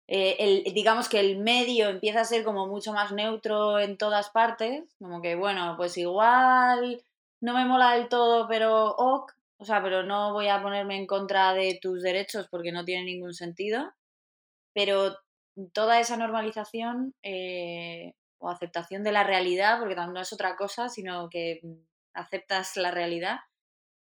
eh, 0.07 0.35
el, 0.39 0.73
digamos 0.73 1.07
que 1.07 1.19
el 1.19 1.37
medio 1.37 1.89
empieza 1.89 2.21
a 2.21 2.25
ser 2.25 2.43
como 2.43 2.65
mucho 2.65 2.91
más 2.91 3.11
neutro 3.11 3.79
en 3.79 3.97
todas 3.99 4.31
partes, 4.31 4.83
como 4.97 5.21
que 5.21 5.35
bueno, 5.35 5.75
pues 5.77 5.95
igual 5.99 7.03
no 7.39 7.53
me 7.53 7.65
mola 7.65 7.91
del 7.91 8.09
todo, 8.09 8.47
pero 8.47 8.95
ok, 8.95 9.31
o 9.57 9.65
sea, 9.65 9.83
pero 9.83 10.01
no 10.01 10.33
voy 10.33 10.47
a 10.47 10.63
ponerme 10.63 10.97
en 10.97 11.05
contra 11.05 11.53
de 11.53 11.77
tus 11.79 12.01
derechos 12.01 12.47
porque 12.49 12.71
no 12.71 12.83
tiene 12.83 13.05
ningún 13.05 13.35
sentido 13.35 13.93
pero 14.75 15.15
toda 15.71 15.99
esa 16.01 16.17
normalización 16.17 17.15
eh, 17.23 18.13
o 18.39 18.49
aceptación 18.49 19.03
de 19.03 19.13
la 19.13 19.23
realidad, 19.23 19.79
porque 19.79 19.95
no 19.95 20.19
es 20.19 20.33
otra 20.33 20.57
cosa, 20.57 20.89
sino 20.89 21.29
que 21.29 21.61
aceptas 22.15 22.77
la 22.77 22.91
realidad, 22.91 23.39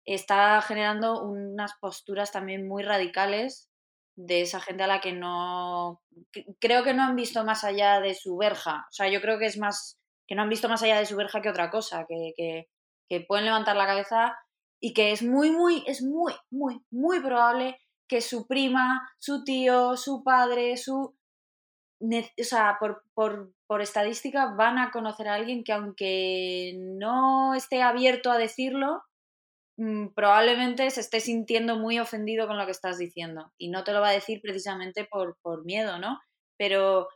está 0.06 0.61
generando 0.61 1.23
unas 1.23 1.73
posturas 1.80 2.31
también 2.31 2.68
muy 2.68 2.84
radicales 2.84 3.69
de 4.15 4.41
esa 4.41 4.60
gente 4.60 4.84
a 4.84 4.88
la 4.88 5.02
que 5.02 5.14
no 5.14 6.02
creo 6.60 6.84
que 6.84 6.94
no 6.94 7.03
han 7.03 7.15
visto 7.15 7.44
más 7.44 7.64
allá 7.64 7.99
de 7.99 8.14
su 8.14 8.38
verja. 8.38 8.85
O 8.90 8.94
sea, 8.94 9.10
yo 9.10 9.22
creo 9.22 9.40
que 9.40 9.48
es 9.48 9.57
más 9.57 9.99
que 10.27 10.35
no 10.35 10.44
han 10.44 10.49
visto 10.49 10.69
más 10.69 10.84
allá 10.84 10.99
de 10.99 11.06
su 11.06 11.15
verja 11.15 11.41
que 11.41 11.49
otra 11.49 11.69
cosa, 11.69 12.06
que, 12.07 12.34
que, 12.35 12.69
que 13.10 13.22
pueden 13.22 13.45
levantar 13.45 13.76
la 13.76 13.88
cabeza 13.88 14.38
y 14.80 14.94
que 14.94 15.11
es 15.11 15.23
muy, 15.23 15.52
muy, 15.52 15.84
es 15.88 16.02
muy, 16.02 16.34
muy, 16.52 16.81
muy 16.91 17.22
probable 17.22 17.80
que 18.07 18.22
su 18.22 18.48
prima, 18.48 19.02
su 19.19 19.44
tío, 19.44 19.98
su 19.98 20.23
padre, 20.23 20.77
su... 20.77 21.15
O 22.04 22.44
sea, 22.44 22.78
por, 22.80 23.04
por, 23.14 23.54
por 23.66 23.82
estadística 23.82 24.54
van 24.56 24.78
a 24.78 24.92
conocer 24.92 25.30
a 25.30 25.36
alguien 25.36 25.64
que 25.64 25.72
aunque 25.72 26.74
no 26.78 27.54
esté 27.54 27.82
abierto 27.82 28.30
a 28.30 28.38
decirlo, 28.38 29.04
mm, 29.78 30.10
probablemente 30.16 30.90
se 30.92 31.00
esté 31.00 31.22
sintiendo 31.22 31.78
muy 31.78 32.00
ofendido 32.00 32.48
con 32.48 32.58
lo 32.58 32.66
que 32.66 32.72
estás 32.74 32.98
diciendo. 32.98 33.54
Y 33.58 33.70
no 33.70 33.84
te 33.86 33.94
lo 33.94 34.02
va 34.02 34.10
a 34.10 34.14
decir 34.14 34.42
precisamente 34.42 35.06
por, 35.06 35.38
por 35.42 35.66
miedo, 35.66 35.98
¿no? 35.98 36.20
Pero 36.58 37.08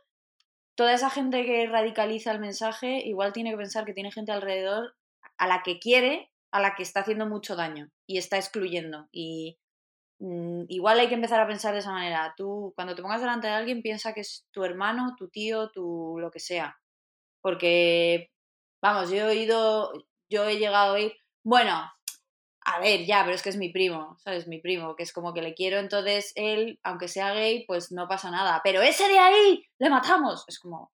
toda 0.74 0.94
esa 0.94 1.10
gente 1.10 1.44
que 1.44 1.66
radicaliza 1.66 2.32
el 2.32 2.40
mensaje 2.40 3.02
igual 3.04 3.32
tiene 3.32 3.50
que 3.50 3.58
pensar 3.58 3.84
que 3.84 3.94
tiene 3.94 4.12
gente 4.12 4.32
alrededor 4.32 4.94
a 5.36 5.46
la 5.46 5.62
que 5.62 5.78
quiere, 5.78 6.30
a 6.50 6.60
la 6.60 6.74
que 6.74 6.82
está 6.82 7.00
haciendo 7.00 7.26
mucho 7.26 7.56
daño 7.56 7.90
y 8.06 8.18
está 8.18 8.38
excluyendo. 8.38 9.06
Y 9.12 9.58
igual 10.20 10.98
hay 10.98 11.08
que 11.08 11.14
empezar 11.14 11.40
a 11.40 11.46
pensar 11.46 11.72
de 11.72 11.80
esa 11.80 11.92
manera. 11.92 12.34
Tú, 12.36 12.72
cuando 12.74 12.94
te 12.94 13.02
pongas 13.02 13.20
delante 13.20 13.46
de 13.46 13.54
alguien, 13.54 13.82
piensa 13.82 14.12
que 14.12 14.20
es 14.20 14.46
tu 14.50 14.64
hermano, 14.64 15.14
tu 15.16 15.28
tío, 15.28 15.70
tu 15.70 16.16
lo 16.18 16.30
que 16.30 16.40
sea. 16.40 16.78
Porque, 17.42 18.30
vamos, 18.82 19.10
yo 19.10 19.16
he 19.18 19.24
oído, 19.24 19.92
yo 20.30 20.48
he 20.48 20.58
llegado 20.58 20.92
a 20.92 20.94
oír, 20.94 21.14
bueno, 21.44 21.90
a 22.70 22.80
ver, 22.80 23.06
ya, 23.06 23.22
pero 23.24 23.34
es 23.34 23.42
que 23.42 23.48
es 23.50 23.56
mi 23.56 23.70
primo, 23.72 24.16
¿sabes? 24.20 24.46
Mi 24.48 24.60
primo, 24.60 24.94
que 24.96 25.02
es 25.04 25.12
como 25.12 25.32
que 25.34 25.42
le 25.42 25.54
quiero, 25.54 25.78
entonces 25.78 26.32
él, 26.36 26.78
aunque 26.82 27.08
sea 27.08 27.32
gay, 27.32 27.64
pues 27.66 27.92
no 27.92 28.08
pasa 28.08 28.30
nada. 28.30 28.60
Pero 28.64 28.82
ese 28.82 29.08
de 29.08 29.18
ahí, 29.18 29.64
le 29.78 29.90
matamos. 29.90 30.44
Es 30.48 30.58
como... 30.58 30.92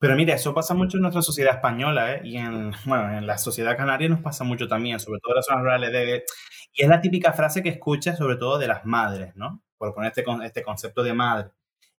Pero 0.00 0.14
mira, 0.14 0.34
eso 0.34 0.54
pasa 0.54 0.74
mucho 0.74 0.96
en 0.96 1.02
nuestra 1.02 1.22
sociedad 1.22 1.54
española, 1.54 2.14
¿eh? 2.14 2.20
Y 2.24 2.36
en, 2.36 2.72
bueno, 2.86 3.16
en 3.16 3.26
la 3.26 3.38
sociedad 3.38 3.76
canaria 3.76 4.08
nos 4.08 4.20
pasa 4.20 4.44
mucho 4.44 4.68
también, 4.68 5.00
sobre 5.00 5.20
todo 5.20 5.32
en 5.32 5.36
las 5.36 5.46
zonas 5.46 5.62
rurales. 5.62 5.92
De, 5.92 6.24
y 6.72 6.82
es 6.82 6.88
la 6.88 7.00
típica 7.00 7.32
frase 7.32 7.62
que 7.62 7.70
escuchas 7.70 8.18
sobre 8.18 8.36
todo 8.36 8.58
de 8.58 8.68
las 8.68 8.84
madres, 8.84 9.34
¿no? 9.36 9.62
Por 9.76 9.94
poner 9.94 10.12
este, 10.14 10.24
este 10.44 10.62
concepto 10.62 11.02
de 11.02 11.14
madre. 11.14 11.50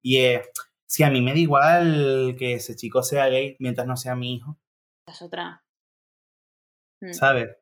Y 0.01 0.17
es, 0.17 0.49
si 0.85 1.03
a 1.03 1.09
mí 1.09 1.21
me 1.21 1.33
da 1.33 1.39
igual 1.39 2.35
que 2.37 2.53
ese 2.53 2.75
chico 2.75 3.03
sea 3.03 3.27
gay 3.27 3.55
mientras 3.59 3.85
no 3.85 3.97
sea 3.97 4.15
mi 4.15 4.35
hijo. 4.35 4.57
Es 5.05 5.21
otra. 5.21 5.63
Mm. 7.01 7.13
¿Sabes? 7.13 7.57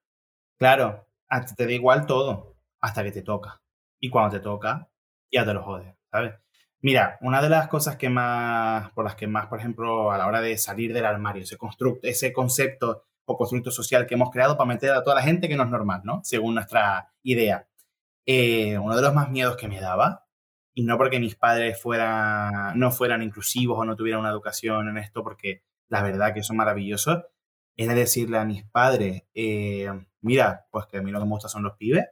Claro, 0.57 1.07
a 1.29 1.45
ti 1.45 1.55
te 1.55 1.65
da 1.65 1.71
igual 1.71 2.05
todo 2.05 2.57
hasta 2.81 3.03
que 3.03 3.11
te 3.11 3.21
toca. 3.21 3.61
Y 3.99 4.09
cuando 4.09 4.37
te 4.37 4.43
toca, 4.43 4.89
ya 5.31 5.45
te 5.45 5.53
lo 5.53 5.63
jodes, 5.63 5.95
¿sabes? 6.11 6.35
Mira, 6.81 7.17
una 7.21 7.41
de 7.41 7.49
las 7.49 7.67
cosas 7.67 7.97
que 7.97 8.09
más, 8.09 8.91
por 8.91 9.03
las 9.03 9.15
que 9.15 9.27
más, 9.27 9.47
por 9.47 9.59
ejemplo, 9.59 10.11
a 10.11 10.17
la 10.17 10.27
hora 10.27 10.41
de 10.41 10.57
salir 10.57 10.93
del 10.93 11.05
armario, 11.05 11.43
ese, 11.43 11.57
constructo, 11.57 12.07
ese 12.07 12.31
concepto 12.31 13.05
o 13.25 13.37
constructo 13.37 13.71
social 13.71 14.05
que 14.05 14.13
hemos 14.15 14.29
creado 14.29 14.57
para 14.57 14.67
meter 14.67 14.91
a 14.91 15.03
toda 15.03 15.15
la 15.15 15.23
gente 15.23 15.47
que 15.49 15.55
no 15.55 15.63
es 15.63 15.69
normal, 15.69 16.01
¿no? 16.03 16.21
Según 16.23 16.55
nuestra 16.55 17.11
idea. 17.23 17.67
Eh, 18.25 18.77
uno 18.77 18.95
de 18.95 19.01
los 19.01 19.13
más 19.13 19.29
miedos 19.29 19.57
que 19.57 19.67
me 19.67 19.81
daba, 19.81 20.27
y 20.73 20.83
no 20.83 20.97
porque 20.97 21.19
mis 21.19 21.35
padres 21.35 21.81
fueran, 21.81 22.77
no 22.79 22.91
fueran 22.91 23.23
inclusivos 23.23 23.79
o 23.79 23.85
no 23.85 23.95
tuvieran 23.95 24.21
una 24.21 24.29
educación 24.29 24.87
en 24.89 24.97
esto, 24.97 25.23
porque 25.23 25.63
la 25.89 26.03
verdad 26.03 26.33
que 26.33 26.43
son 26.43 26.57
maravillosos, 26.57 27.23
era 27.75 27.95
decirle 27.95 28.37
a 28.37 28.45
mis 28.45 28.63
padres, 28.63 29.23
eh, 29.33 29.89
mira, 30.21 30.67
pues 30.71 30.85
que 30.85 30.97
a 30.97 31.01
mí 31.01 31.11
lo 31.11 31.19
que 31.19 31.25
me 31.25 31.31
gusta 31.31 31.49
son 31.49 31.63
los 31.63 31.77
pibes, 31.77 32.05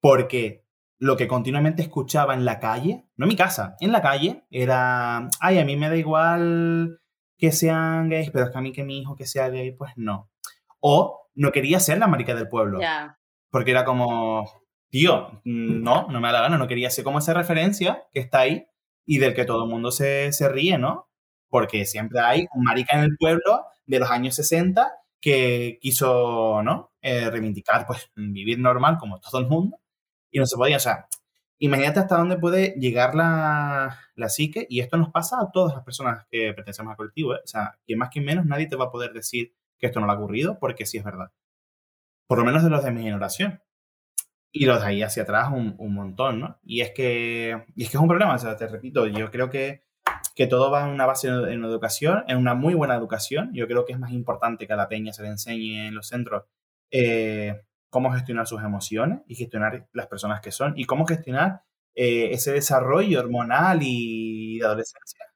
porque 0.00 0.61
lo 1.02 1.16
que 1.16 1.26
continuamente 1.26 1.82
escuchaba 1.82 2.32
en 2.32 2.44
la 2.44 2.60
calle, 2.60 3.08
no 3.16 3.24
en 3.24 3.30
mi 3.30 3.36
casa, 3.36 3.74
en 3.80 3.90
la 3.90 4.00
calle, 4.00 4.44
era, 4.50 5.28
ay, 5.40 5.58
a 5.58 5.64
mí 5.64 5.76
me 5.76 5.88
da 5.88 5.96
igual 5.96 7.00
que 7.36 7.50
sean 7.50 8.08
gays, 8.08 8.30
pero 8.30 8.44
es 8.44 8.52
que 8.52 8.58
a 8.58 8.60
mí 8.60 8.70
que 8.70 8.84
mi 8.84 9.00
hijo 9.00 9.16
que 9.16 9.26
sea 9.26 9.48
gay, 9.48 9.72
pues 9.72 9.92
no. 9.96 10.30
O 10.78 11.28
no 11.34 11.50
quería 11.50 11.80
ser 11.80 11.98
la 11.98 12.06
marica 12.06 12.36
del 12.36 12.48
pueblo. 12.48 12.78
Porque 13.50 13.72
era 13.72 13.84
como, 13.84 14.48
tío, 14.90 15.42
no, 15.44 16.06
no 16.08 16.20
me 16.20 16.28
da 16.28 16.34
la 16.34 16.42
gana, 16.42 16.56
no 16.56 16.68
quería 16.68 16.88
ser 16.88 17.02
como 17.02 17.18
esa 17.18 17.34
referencia 17.34 18.04
que 18.12 18.20
está 18.20 18.40
ahí 18.40 18.64
y 19.04 19.18
del 19.18 19.34
que 19.34 19.44
todo 19.44 19.64
el 19.64 19.70
mundo 19.70 19.90
se, 19.90 20.32
se 20.32 20.48
ríe, 20.48 20.78
¿no? 20.78 21.08
porque 21.52 21.84
siempre 21.84 22.20
hay 22.20 22.46
un 22.54 22.64
marica 22.64 22.96
en 22.96 23.04
el 23.04 23.16
pueblo 23.18 23.66
de 23.84 23.98
los 23.98 24.10
años 24.10 24.36
60 24.36 24.90
que 25.20 25.78
quiso, 25.82 26.62
¿no? 26.62 26.92
Eh, 27.02 27.28
reivindicar, 27.28 27.86
pues, 27.86 28.10
vivir 28.16 28.58
normal 28.58 28.96
como 28.98 29.20
todo 29.20 29.38
el 29.38 29.48
mundo 29.48 29.81
y 30.32 30.40
no 30.40 30.46
se 30.46 30.56
podía, 30.56 30.78
o 30.78 30.80
sea, 30.80 31.06
imagínate 31.58 32.00
hasta 32.00 32.16
dónde 32.16 32.38
puede 32.38 32.74
llegar 32.78 33.14
la, 33.14 34.00
la 34.16 34.28
psique 34.28 34.66
y 34.68 34.80
esto 34.80 34.96
nos 34.96 35.10
pasa 35.10 35.36
a 35.40 35.52
todas 35.52 35.74
las 35.74 35.84
personas 35.84 36.26
que 36.28 36.52
pertenecemos 36.54 36.90
al 36.90 36.96
colectivo, 36.96 37.34
¿eh? 37.34 37.40
o 37.44 37.46
sea, 37.46 37.78
que 37.86 37.94
más 37.94 38.10
que 38.10 38.20
menos 38.20 38.46
nadie 38.46 38.66
te 38.66 38.76
va 38.76 38.86
a 38.86 38.90
poder 38.90 39.12
decir 39.12 39.54
que 39.78 39.86
esto 39.86 40.00
no 40.00 40.06
le 40.06 40.12
ha 40.12 40.16
ocurrido 40.16 40.58
porque 40.58 40.86
sí 40.86 40.98
es 40.98 41.04
verdad. 41.04 41.30
Por 42.26 42.38
lo 42.38 42.44
menos 42.44 42.64
de 42.64 42.70
los 42.70 42.82
de 42.82 42.90
mi 42.90 43.02
generación. 43.02 43.62
Y 44.54 44.66
los 44.66 44.80
de 44.80 44.86
ahí 44.86 45.02
hacia 45.02 45.22
atrás 45.22 45.48
un, 45.50 45.76
un 45.78 45.94
montón, 45.94 46.40
¿no? 46.40 46.58
Y 46.62 46.82
es 46.82 46.90
que, 46.90 47.64
y 47.74 47.84
es 47.84 47.90
que 47.90 47.96
es 47.96 48.02
un 48.02 48.08
problema, 48.08 48.34
o 48.34 48.38
sea, 48.38 48.56
te 48.56 48.66
repito, 48.66 49.06
yo 49.06 49.30
creo 49.30 49.48
que 49.48 49.82
que 50.34 50.46
todo 50.46 50.70
va 50.70 50.84
en 50.84 50.90
una 50.90 51.06
base 51.06 51.28
en 51.28 51.58
una 51.58 51.68
educación, 51.68 52.24
en 52.28 52.38
una 52.38 52.54
muy 52.54 52.74
buena 52.74 52.94
educación. 52.94 53.50
Yo 53.52 53.66
creo 53.66 53.84
que 53.84 53.92
es 53.92 53.98
más 53.98 54.12
importante 54.12 54.66
que 54.66 54.72
a 54.72 54.76
la 54.76 54.88
peña 54.88 55.12
se 55.12 55.22
le 55.22 55.28
enseñe 55.28 55.86
en 55.86 55.94
los 55.94 56.08
centros 56.08 56.44
eh, 56.90 57.62
cómo 57.92 58.10
gestionar 58.10 58.46
sus 58.46 58.62
emociones 58.62 59.20
y 59.28 59.34
gestionar 59.34 59.86
las 59.92 60.06
personas 60.06 60.40
que 60.40 60.50
son 60.50 60.72
y 60.76 60.86
cómo 60.86 61.06
gestionar 61.06 61.60
eh, 61.94 62.30
ese 62.32 62.50
desarrollo 62.50 63.20
hormonal 63.20 63.80
y 63.82 64.58
de 64.58 64.64
adolescencia. 64.64 65.26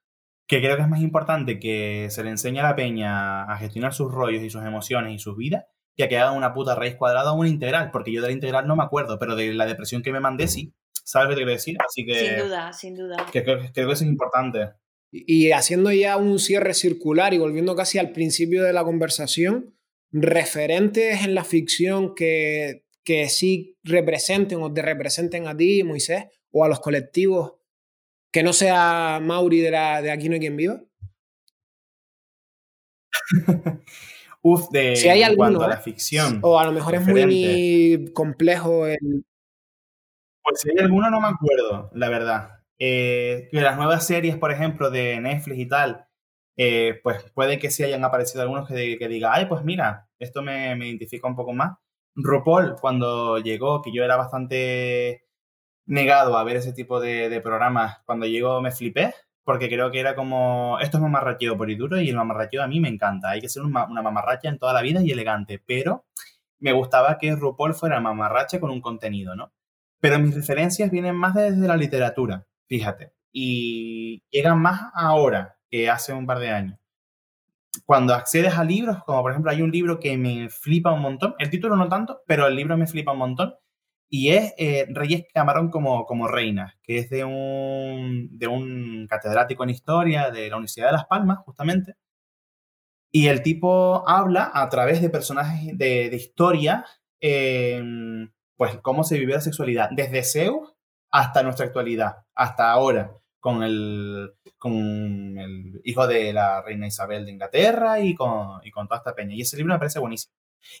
Que 0.47 0.59
creo 0.59 0.75
que 0.75 0.81
es 0.81 0.89
más 0.89 1.01
importante 1.01 1.59
que 1.59 2.07
se 2.09 2.23
le 2.23 2.31
enseñe 2.31 2.57
a 2.59 2.63
la 2.63 2.75
peña 2.75 3.43
a 3.43 3.57
gestionar 3.57 3.93
sus 3.93 4.11
rollos 4.11 4.41
y 4.41 4.49
sus 4.49 4.63
emociones 4.63 5.13
y 5.13 5.19
sus 5.19 5.37
vidas 5.37 5.65
que 5.95 6.05
a 6.05 6.07
que 6.07 6.17
hagan 6.17 6.35
una 6.35 6.53
puta 6.53 6.73
raíz 6.73 6.95
cuadrada 6.95 7.31
o 7.31 7.35
una 7.35 7.49
integral, 7.49 7.91
porque 7.91 8.11
yo 8.11 8.21
de 8.21 8.27
la 8.27 8.33
integral 8.33 8.67
no 8.67 8.75
me 8.75 8.83
acuerdo, 8.83 9.19
pero 9.19 9.35
de 9.35 9.53
la 9.53 9.67
depresión 9.67 10.01
que 10.01 10.11
me 10.11 10.19
mandé 10.19 10.47
sí. 10.47 10.73
¿Sabes 11.03 11.25
lo 11.25 11.29
que 11.29 11.35
te 11.35 11.41
quiero 11.41 11.51
decir? 11.51 11.77
Así 11.85 12.05
que. 12.05 12.15
Sin 12.15 12.37
duda, 12.39 12.73
sin 12.73 12.95
duda. 12.95 13.17
Que 13.31 13.43
creo, 13.43 13.59
creo 13.59 13.87
que 13.87 13.93
eso 13.93 14.03
es 14.03 14.09
importante. 14.09 14.71
Y 15.11 15.51
haciendo 15.51 15.91
ya 15.91 16.17
un 16.17 16.39
cierre 16.39 16.73
circular 16.73 17.35
y 17.35 17.37
volviendo 17.37 17.75
casi 17.75 17.99
al 17.99 18.11
principio 18.11 18.63
de 18.63 18.73
la 18.73 18.83
conversación, 18.83 19.76
referentes 20.11 21.23
en 21.25 21.35
la 21.35 21.43
ficción 21.43 22.15
que, 22.15 22.85
que 23.03 23.29
sí 23.29 23.77
representen 23.83 24.61
o 24.61 24.73
te 24.73 24.81
representen 24.81 25.47
a 25.47 25.55
ti, 25.55 25.83
Moisés, 25.83 26.25
o 26.51 26.63
a 26.63 26.67
los 26.69 26.79
colectivos, 26.79 27.53
que 28.31 28.43
no 28.43 28.53
sea 28.53 29.19
Mauri 29.21 29.61
de, 29.61 29.71
la, 29.71 30.01
de 30.01 30.11
Aquí 30.11 30.29
no 30.29 30.33
hay 30.33 30.39
quien 30.39 30.57
viva? 30.57 30.81
Uf, 34.41 34.69
de 34.71 34.95
si 34.95 35.09
hay 35.09 35.23
alguno, 35.23 35.61
a 35.61 35.67
la 35.67 35.77
ficción. 35.77 36.39
O 36.41 36.59
a 36.59 36.65
lo 36.65 36.71
mejor 36.71 36.95
es 36.95 37.05
muy 37.05 38.11
complejo 38.13 38.87
el... 38.87 39.25
Pues 40.43 40.61
si 40.61 40.69
hay 40.69 40.77
alguno 40.79 41.09
no 41.09 41.19
me 41.19 41.27
acuerdo, 41.27 41.89
la 41.93 42.09
verdad. 42.09 42.59
Eh, 42.79 43.49
que 43.51 43.59
las 43.59 43.75
nuevas 43.75 44.05
series, 44.05 44.37
por 44.37 44.51
ejemplo, 44.51 44.89
de 44.91 45.19
Netflix 45.19 45.59
y 45.59 45.67
tal, 45.67 46.06
eh, 46.57 46.99
pues 47.03 47.23
puede 47.33 47.59
que 47.59 47.71
sí 47.71 47.83
hayan 47.83 48.03
aparecido 48.03 48.41
algunos 48.41 48.67
que, 48.67 48.97
que 48.97 49.07
diga, 49.07 49.33
ay, 49.33 49.45
pues 49.45 49.63
mira, 49.63 50.09
esto 50.19 50.41
me, 50.41 50.75
me, 50.75 50.87
identifica 50.87 51.27
un 51.27 51.35
poco 51.35 51.53
más. 51.53 51.77
RuPaul, 52.15 52.75
cuando 52.81 53.37
llegó, 53.39 53.81
que 53.81 53.93
yo 53.93 54.03
era 54.03 54.17
bastante 54.17 55.23
negado 55.85 56.37
a 56.37 56.43
ver 56.43 56.57
ese 56.57 56.73
tipo 56.73 56.99
de, 56.99 57.29
de 57.29 57.41
programas, 57.41 57.99
cuando 58.05 58.25
llegó 58.25 58.61
me 58.61 58.71
flipé, 58.71 59.13
porque 59.43 59.69
creo 59.69 59.91
que 59.91 59.99
era 59.99 60.15
como, 60.15 60.77
esto 60.81 60.97
es 60.97 61.03
mamarracheo 61.03 61.57
por 61.57 61.69
y 61.69 61.75
duro 61.75 62.01
y 62.01 62.09
el 62.09 62.15
mamarracheo 62.17 62.63
a 62.63 62.67
mí 62.67 62.79
me 62.79 62.89
encanta, 62.89 63.31
hay 63.31 63.41
que 63.41 63.49
ser 63.49 63.63
una, 63.63 63.87
mamarracha 63.87 64.49
en 64.49 64.57
toda 64.59 64.73
la 64.73 64.81
vida 64.81 65.01
y 65.03 65.11
elegante, 65.11 65.63
pero 65.65 66.05
me 66.59 66.73
gustaba 66.73 67.17
que 67.19 67.35
RuPaul 67.35 67.73
fuera 67.75 68.01
mamarracha 68.01 68.59
con 68.59 68.71
un 68.71 68.81
contenido, 68.81 69.35
¿no? 69.35 69.53
Pero 70.01 70.19
mis 70.19 70.35
referencias 70.35 70.91
vienen 70.91 71.15
más 71.15 71.35
desde 71.35 71.67
la 71.67 71.77
literatura 71.77 72.45
fíjate, 72.67 73.13
y 73.31 74.23
llegan 74.29 74.61
más 74.61 74.91
ahora 74.93 75.56
que 75.69 75.89
hace 75.89 76.13
un 76.13 76.25
par 76.25 76.39
de 76.39 76.49
años. 76.49 76.79
Cuando 77.85 78.13
accedes 78.13 78.57
a 78.57 78.63
libros, 78.63 79.03
como 79.05 79.21
por 79.21 79.31
ejemplo 79.31 79.51
hay 79.51 79.61
un 79.61 79.71
libro 79.71 79.99
que 79.99 80.17
me 80.17 80.49
flipa 80.49 80.93
un 80.93 81.01
montón, 81.01 81.35
el 81.39 81.49
título 81.49 81.75
no 81.75 81.87
tanto, 81.89 82.21
pero 82.25 82.47
el 82.47 82.55
libro 82.55 82.77
me 82.77 82.87
flipa 82.87 83.11
un 83.11 83.19
montón, 83.19 83.55
y 84.09 84.29
es 84.29 84.53
eh, 84.57 84.87
Reyes 84.89 85.25
Camarón 85.33 85.69
como, 85.69 86.05
como 86.05 86.27
reina, 86.27 86.75
que 86.81 86.97
es 86.99 87.09
de 87.09 87.25
un, 87.25 88.29
de 88.31 88.47
un 88.47 89.05
catedrático 89.09 89.63
en 89.63 89.69
historia 89.71 90.31
de 90.31 90.49
la 90.49 90.55
Universidad 90.55 90.87
de 90.87 90.93
Las 90.93 91.05
Palmas, 91.05 91.39
justamente. 91.45 91.95
Y 93.11 93.27
el 93.27 93.41
tipo 93.41 94.07
habla 94.07 94.51
a 94.53 94.69
través 94.69 95.01
de 95.01 95.09
personajes 95.09 95.77
de, 95.77 96.09
de 96.09 96.15
historia, 96.15 96.85
eh, 97.21 97.81
pues 98.55 98.77
cómo 98.81 99.03
se 99.03 99.17
vivió 99.19 99.35
la 99.35 99.41
sexualidad, 99.41 99.89
desde 99.91 100.23
Zeus 100.23 100.73
hasta 101.11 101.43
nuestra 101.43 101.65
actualidad, 101.65 102.17
hasta 102.35 102.71
ahora, 102.71 103.11
con 103.39 103.63
el, 103.63 104.33
con 104.57 105.37
el 105.37 105.81
hijo 105.83 106.07
de 106.07 106.33
la 106.33 106.61
reina 106.61 106.87
Isabel 106.87 107.25
de 107.25 107.31
Inglaterra 107.31 107.99
y 107.99 108.15
con, 108.15 108.59
y 108.63 108.71
con 108.71 108.87
toda 108.87 108.99
esta 108.99 109.15
peña. 109.15 109.35
Y 109.35 109.41
ese 109.41 109.57
libro 109.57 109.73
me 109.73 109.79
parece 109.79 109.99
buenísimo. 109.99 110.33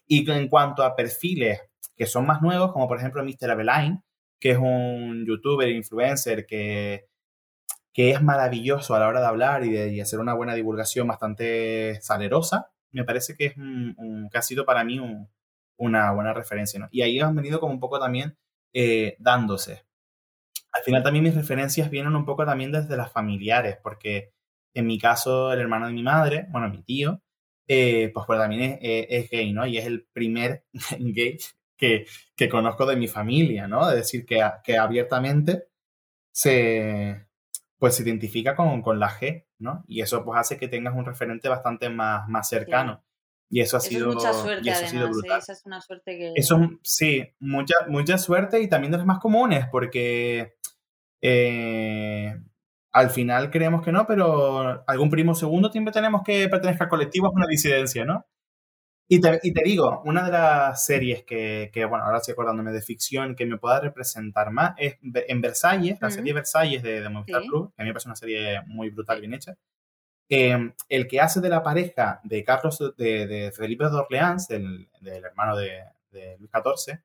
Y 0.07 0.29
en 0.29 0.47
cuanto 0.49 0.83
a 0.83 0.95
perfiles 0.95 1.61
que 1.95 2.05
son 2.05 2.25
más 2.25 2.41
nuevos, 2.41 2.71
como 2.71 2.87
por 2.87 2.97
ejemplo 2.97 3.23
Mr. 3.23 3.51
Abelain, 3.51 4.03
que 4.39 4.51
es 4.51 4.57
un 4.57 5.25
youtuber, 5.25 5.69
influencer 5.69 6.45
que, 6.45 7.07
que 7.91 8.11
es 8.11 8.21
maravilloso 8.21 8.93
a 8.93 8.99
la 8.99 9.07
hora 9.07 9.21
de 9.21 9.27
hablar 9.27 9.65
y 9.65 9.71
de 9.71 10.01
hacer 10.01 10.19
una 10.19 10.35
buena 10.35 10.53
divulgación 10.53 11.07
bastante 11.07 11.99
salerosa, 12.01 12.71
me 12.91 13.03
parece 13.03 13.35
que, 13.35 13.47
es 13.47 13.57
un, 13.57 14.29
ha 14.33 14.41
sido 14.41 14.65
para 14.65 14.83
mí 14.83 14.99
una 15.77 16.11
buena 16.11 16.33
referencia. 16.33 16.87
Y 16.91 17.01
ahí 17.01 17.19
han 17.19 17.35
venido 17.35 17.59
como 17.59 17.73
un 17.73 17.79
poco 17.79 17.99
también 17.99 18.37
eh, 18.73 19.15
dándose 19.19 19.86
al 20.77 20.83
final 20.83 21.03
también 21.03 21.23
mis 21.23 21.35
referencias 21.35 21.89
vienen 21.89 22.15
un 22.15 22.25
poco 22.25 22.45
también 22.45 22.71
desde 22.71 22.97
las 22.97 23.11
familiares, 23.11 23.77
porque 23.81 24.33
en 24.73 24.85
mi 24.85 24.99
caso 24.99 25.51
el 25.51 25.59
hermano 25.59 25.87
de 25.87 25.93
mi 25.93 26.03
madre, 26.03 26.47
bueno, 26.49 26.69
mi 26.69 26.83
tío, 26.83 27.21
eh, 27.67 28.11
pues, 28.13 28.25
pues 28.25 28.39
también 28.39 28.79
es, 28.81 29.29
gay, 29.29 29.51
¿no? 29.51 29.65
Y 29.65 29.77
es 29.77 29.85
el 29.85 30.05
primer 30.13 30.65
gay 30.99 31.37
que, 31.75 32.05
que, 32.35 32.49
conozco 32.49 32.85
de 32.85 32.95
mi 32.95 33.07
familia, 33.07 33.67
¿no? 33.67 33.89
Es 33.89 33.95
decir, 33.95 34.25
que, 34.25 34.39
que 34.63 34.77
abiertamente 34.77 35.67
se, 36.31 37.27
pues 37.77 37.95
se 37.95 38.03
identifica 38.03 38.55
con, 38.55 38.81
con, 38.81 38.99
la 38.99 39.09
G, 39.09 39.45
¿no? 39.59 39.83
Y 39.87 40.01
eso 40.01 40.23
pues 40.23 40.39
hace 40.39 40.57
que 40.57 40.67
tengas 40.67 40.95
un 40.95 41.05
referente 41.05 41.49
bastante 41.49 41.89
más, 41.89 42.27
más 42.29 42.47
cercano. 42.47 43.03
Y 43.49 43.61
eso 43.61 43.77
ha 43.77 43.79
sido, 43.79 44.13
mucha 44.13 44.33
suerte, 44.33 44.69
eso 44.69 44.85
ha 44.85 44.87
sido 44.87 45.07
¿eh? 45.07 45.09
brutal. 45.09 45.39
Esa 45.39 45.53
es 45.53 45.65
una 45.65 45.79
suerte 45.79 46.17
que... 46.17 46.33
Eso, 46.35 46.59
sí, 46.83 47.23
mucha, 47.39 47.75
mucha 47.87 48.17
suerte 48.17 48.61
y 48.61 48.67
también 48.67 48.91
de 48.91 48.97
las 48.97 49.07
más 49.07 49.19
comunes, 49.19 49.67
porque 49.71 50.57
eh, 51.21 52.35
al 52.91 53.09
final 53.09 53.51
creemos 53.51 53.83
que 53.83 53.91
no, 53.91 54.05
pero 54.07 54.83
algún 54.87 55.09
primo 55.09 55.35
segundo 55.35 55.71
siempre 55.71 55.93
tenemos 55.93 56.23
que 56.23 56.49
pertenecer 56.49 56.83
a 56.83 56.89
colectivos 56.89 57.31
una 57.33 57.47
disidencia, 57.47 58.05
¿no? 58.05 58.25
Y 59.09 59.21
te, 59.21 59.39
y 59.41 59.53
te, 59.53 59.63
digo, 59.63 60.01
una 60.03 60.25
de 60.25 60.31
las 60.31 60.85
series 60.85 61.23
que, 61.23 61.69
que, 61.71 61.85
bueno, 61.85 62.03
ahora 62.03 62.17
estoy 62.17 62.33
acordándome 62.33 62.73
de 62.73 62.81
ficción 62.81 63.35
que 63.35 63.45
me 63.45 63.57
pueda 63.57 63.79
representar 63.79 64.51
más 64.51 64.73
es 64.77 64.97
en 65.01 65.41
Versalles, 65.41 65.97
la 66.01 66.11
serie 66.11 66.33
Versalles 66.33 66.83
de, 66.83 67.01
de 67.01 67.09
Movistar 67.09 67.41
Sí. 67.41 67.47
Plus, 67.47 67.69
que 67.73 67.81
a 67.81 67.83
mí 67.83 67.89
me 67.89 67.93
parece 67.93 68.09
una 68.09 68.15
serie 68.17 68.61
muy 68.65 68.89
brutal, 68.89 69.21
bien 69.21 69.33
hecha. 69.33 69.55
Eh, 70.29 70.73
el 70.89 71.07
que 71.07 71.21
hace 71.21 71.39
de 71.39 71.49
la 71.49 71.63
pareja 71.63 72.19
de 72.23 72.43
Carlos, 72.43 72.79
de, 72.97 73.27
de 73.27 73.51
Felipe 73.53 73.85
de 73.85 73.95
Orleans, 73.95 74.47
del, 74.49 74.89
del 74.99 75.23
hermano 75.23 75.55
de, 75.55 75.83
de 76.11 76.37
Luis 76.39 76.51
XIV, 76.51 76.99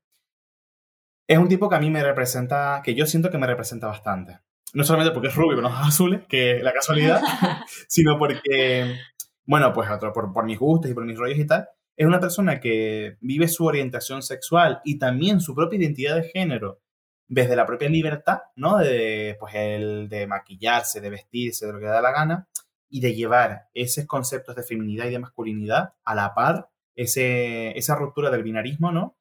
es 1.26 1.38
un 1.38 1.48
tipo 1.48 1.68
que 1.68 1.76
a 1.76 1.80
mí 1.80 1.90
me 1.90 2.02
representa, 2.02 2.80
que 2.84 2.94
yo 2.94 3.06
siento 3.06 3.30
que 3.30 3.38
me 3.38 3.46
representa 3.46 3.86
bastante. 3.86 4.40
No 4.74 4.84
solamente 4.84 5.12
porque 5.12 5.28
es 5.28 5.34
rubio 5.34 5.56
con 5.56 5.66
ojos 5.66 5.88
azules, 5.88 6.22
que 6.28 6.56
es 6.56 6.62
la 6.62 6.72
casualidad, 6.72 7.20
sino 7.88 8.18
porque, 8.18 8.96
bueno, 9.44 9.72
pues 9.72 9.90
otro, 9.90 10.12
por, 10.12 10.32
por 10.32 10.44
mis 10.44 10.58
gustos 10.58 10.90
y 10.90 10.94
por 10.94 11.04
mis 11.04 11.18
rollos 11.18 11.38
y 11.38 11.46
tal, 11.46 11.68
es 11.96 12.06
una 12.06 12.20
persona 12.20 12.58
que 12.58 13.18
vive 13.20 13.48
su 13.48 13.66
orientación 13.66 14.22
sexual 14.22 14.80
y 14.84 14.98
también 14.98 15.40
su 15.40 15.54
propia 15.54 15.78
identidad 15.78 16.16
de 16.16 16.28
género 16.30 16.80
desde 17.28 17.56
la 17.56 17.66
propia 17.66 17.88
libertad, 17.88 18.40
¿no? 18.56 18.78
De, 18.78 19.36
pues 19.40 19.54
el 19.54 20.08
de 20.08 20.26
maquillarse, 20.26 21.00
de 21.00 21.10
vestirse, 21.10 21.66
de 21.66 21.72
lo 21.72 21.78
que 21.78 21.86
da 21.86 22.02
la 22.02 22.12
gana, 22.12 22.48
y 22.88 23.00
de 23.00 23.14
llevar 23.14 23.68
esos 23.72 24.04
conceptos 24.04 24.54
de 24.54 24.62
feminidad 24.62 25.06
y 25.06 25.10
de 25.10 25.18
masculinidad 25.18 25.94
a 26.04 26.14
la 26.14 26.34
par, 26.34 26.68
ese, 26.94 27.76
esa 27.78 27.94
ruptura 27.94 28.30
del 28.30 28.42
binarismo, 28.42 28.92
¿no? 28.92 29.16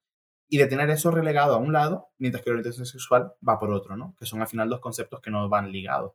Y 0.53 0.57
de 0.57 0.67
tener 0.67 0.89
eso 0.89 1.11
relegado 1.11 1.55
a 1.55 1.59
un 1.59 1.71
lado, 1.71 2.09
mientras 2.17 2.43
que 2.43 2.49
la 2.49 2.55
orientación 2.55 2.85
sexual 2.85 3.31
va 3.47 3.57
por 3.57 3.71
otro, 3.71 3.95
¿no? 3.95 4.13
Que 4.19 4.25
son 4.25 4.41
al 4.41 4.49
final 4.49 4.67
dos 4.67 4.81
conceptos 4.81 5.21
que 5.21 5.31
no 5.31 5.47
van 5.47 5.71
ligados. 5.71 6.11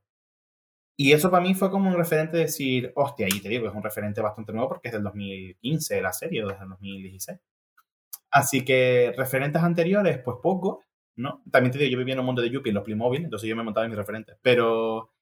Y 0.94 1.12
eso 1.12 1.30
para 1.30 1.42
mí 1.42 1.54
fue 1.54 1.70
como 1.70 1.88
un 1.88 1.96
referente 1.96 2.36
de 2.36 2.42
decir, 2.44 2.92
hostia, 2.96 3.26
y 3.30 3.40
te 3.40 3.48
digo 3.48 3.62
que 3.62 3.68
es 3.68 3.74
un 3.74 3.82
referente 3.82 4.20
bastante 4.20 4.52
nuevo 4.52 4.68
porque 4.68 4.88
es 4.88 4.92
del 4.92 5.04
2015 5.04 6.02
la 6.02 6.12
serie, 6.12 6.44
o 6.44 6.48
desde 6.48 6.64
el 6.64 6.68
2016. 6.68 7.38
Así 8.30 8.62
que 8.62 9.14
referentes 9.16 9.62
anteriores, 9.62 10.18
pues 10.18 10.36
poco, 10.42 10.84
¿no? 11.16 11.42
También 11.50 11.72
te 11.72 11.78
digo, 11.78 11.92
yo 11.92 11.98
vivía 11.98 12.12
en 12.12 12.20
un 12.20 12.26
mundo 12.26 12.42
de 12.42 12.50
Yuppie 12.50 12.72
en 12.72 12.74
los 12.74 12.84
Playmobil, 12.84 13.24
entonces 13.24 13.48
yo 13.48 13.56
me 13.56 13.62
montaba 13.62 13.86
en 13.86 13.90
mis 13.90 13.98
referentes. 13.98 14.36
Pero 14.42 15.14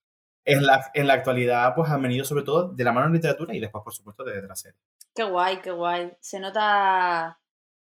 en 0.44 0.66
la, 0.66 0.90
en 0.92 1.06
la 1.06 1.14
actualidad, 1.14 1.72
pues 1.76 1.88
han 1.88 2.02
venido 2.02 2.24
sobre 2.24 2.42
todo 2.42 2.72
de 2.72 2.82
la 2.82 2.90
mano 2.90 3.06
en 3.06 3.12
literatura 3.12 3.54
y 3.54 3.60
después, 3.60 3.84
por 3.84 3.94
supuesto, 3.94 4.24
de, 4.24 4.42
de 4.42 4.48
la 4.48 4.56
serie. 4.56 4.80
Qué 5.14 5.22
guay, 5.22 5.60
qué 5.60 5.70
guay. 5.70 6.16
Se 6.18 6.40
nota, 6.40 7.38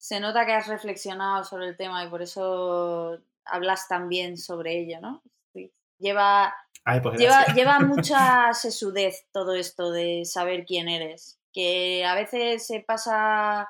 se 0.06 0.20
nota 0.20 0.46
que 0.46 0.52
has 0.52 0.68
reflexionado 0.68 1.42
sobre 1.42 1.66
el 1.66 1.76
tema 1.76 2.04
y 2.04 2.08
por 2.08 2.22
eso 2.22 3.18
hablas 3.44 3.88
tan 3.88 4.08
bien 4.08 4.36
sobre 4.38 4.78
ello, 4.78 5.00
¿no? 5.00 5.20
Sí, 5.52 5.72
Lleva, 5.98 6.54
Ay, 6.84 7.00
pues 7.00 7.18
lleva, 7.18 7.44
lleva 7.46 7.80
mucha 7.80 8.54
sesudez 8.54 9.26
todo 9.32 9.54
esto 9.54 9.90
de 9.90 10.24
saber 10.24 10.64
quién 10.64 10.88
eres. 10.88 11.40
Que 11.52 12.04
a 12.04 12.14
veces 12.14 12.64
se 12.64 12.84
pasa. 12.86 13.68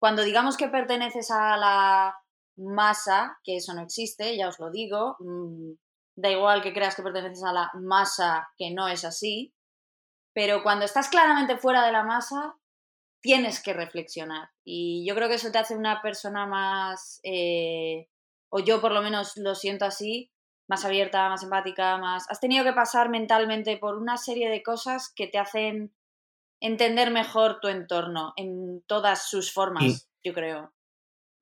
Cuando 0.00 0.24
digamos 0.24 0.56
que 0.56 0.66
perteneces 0.66 1.30
a 1.30 1.56
la 1.56 2.16
masa, 2.56 3.38
que 3.44 3.58
eso 3.58 3.72
no 3.72 3.82
existe, 3.82 4.36
ya 4.36 4.48
os 4.48 4.58
lo 4.58 4.72
digo. 4.72 5.14
mm, 5.20 5.74
Da 6.16 6.30
igual 6.30 6.62
que 6.62 6.72
creas 6.72 6.96
que 6.96 7.04
perteneces 7.04 7.44
a 7.44 7.52
la 7.52 7.70
masa, 7.74 8.48
que 8.58 8.72
no 8.72 8.88
es 8.88 9.04
así. 9.04 9.54
Pero 10.34 10.64
cuando 10.64 10.84
estás 10.84 11.08
claramente 11.08 11.58
fuera 11.58 11.86
de 11.86 11.92
la 11.92 12.02
masa, 12.02 12.56
tienes 13.20 13.62
que 13.62 13.72
reflexionar. 13.72 14.50
Y 14.64 15.06
yo 15.08 15.14
creo 15.14 15.28
que 15.28 15.34
eso 15.36 15.50
te 15.52 15.58
hace 15.58 15.76
una 15.76 16.00
persona 16.02 16.46
más, 16.46 17.20
eh, 17.24 18.08
o 18.50 18.60
yo 18.60 18.80
por 18.80 18.92
lo 18.92 19.02
menos 19.02 19.36
lo 19.36 19.54
siento 19.54 19.84
así, 19.84 20.32
más 20.68 20.84
abierta, 20.84 21.28
más 21.28 21.42
empática, 21.42 21.96
más... 21.98 22.24
Has 22.30 22.40
tenido 22.40 22.64
que 22.64 22.72
pasar 22.72 23.08
mentalmente 23.08 23.76
por 23.76 23.96
una 23.96 24.16
serie 24.16 24.48
de 24.50 24.62
cosas 24.62 25.12
que 25.14 25.26
te 25.26 25.38
hacen 25.38 25.94
entender 26.60 27.10
mejor 27.10 27.60
tu 27.60 27.68
entorno 27.68 28.32
en 28.36 28.82
todas 28.86 29.28
sus 29.28 29.52
formas, 29.52 29.84
Y- 29.84 30.28
yo 30.28 30.34
creo. 30.34 30.72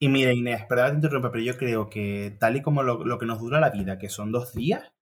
Y 0.00 0.08
mira, 0.08 0.32
Inés, 0.32 0.66
perdón 0.68 0.90
te 0.90 0.94
interrumpa, 0.96 1.30
pero 1.30 1.44
yo 1.44 1.56
creo 1.56 1.88
que 1.88 2.36
tal 2.38 2.56
y 2.56 2.62
como 2.62 2.82
lo, 2.82 3.04
lo 3.04 3.18
que 3.18 3.26
nos 3.26 3.40
dura 3.40 3.60
la 3.60 3.70
vida, 3.70 3.98
que 3.98 4.08
son 4.08 4.32
dos 4.32 4.52
días, 4.52 4.92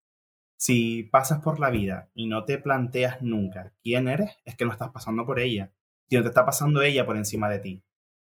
si 0.56 1.04
pasas 1.04 1.42
por 1.42 1.60
la 1.60 1.70
vida 1.70 2.10
y 2.14 2.26
no 2.28 2.44
te 2.44 2.58
planteas 2.58 3.20
nunca 3.22 3.74
quién 3.82 4.08
eres, 4.08 4.36
es 4.44 4.56
que 4.56 4.64
no 4.64 4.72
estás 4.72 4.90
pasando 4.92 5.26
por 5.26 5.40
ella, 5.40 5.72
sino 6.12 6.24
te 6.24 6.28
está 6.28 6.44
pasando 6.44 6.82
ella 6.82 7.06
por 7.06 7.16
encima 7.16 7.48
de 7.48 7.58
ti. 7.58 7.82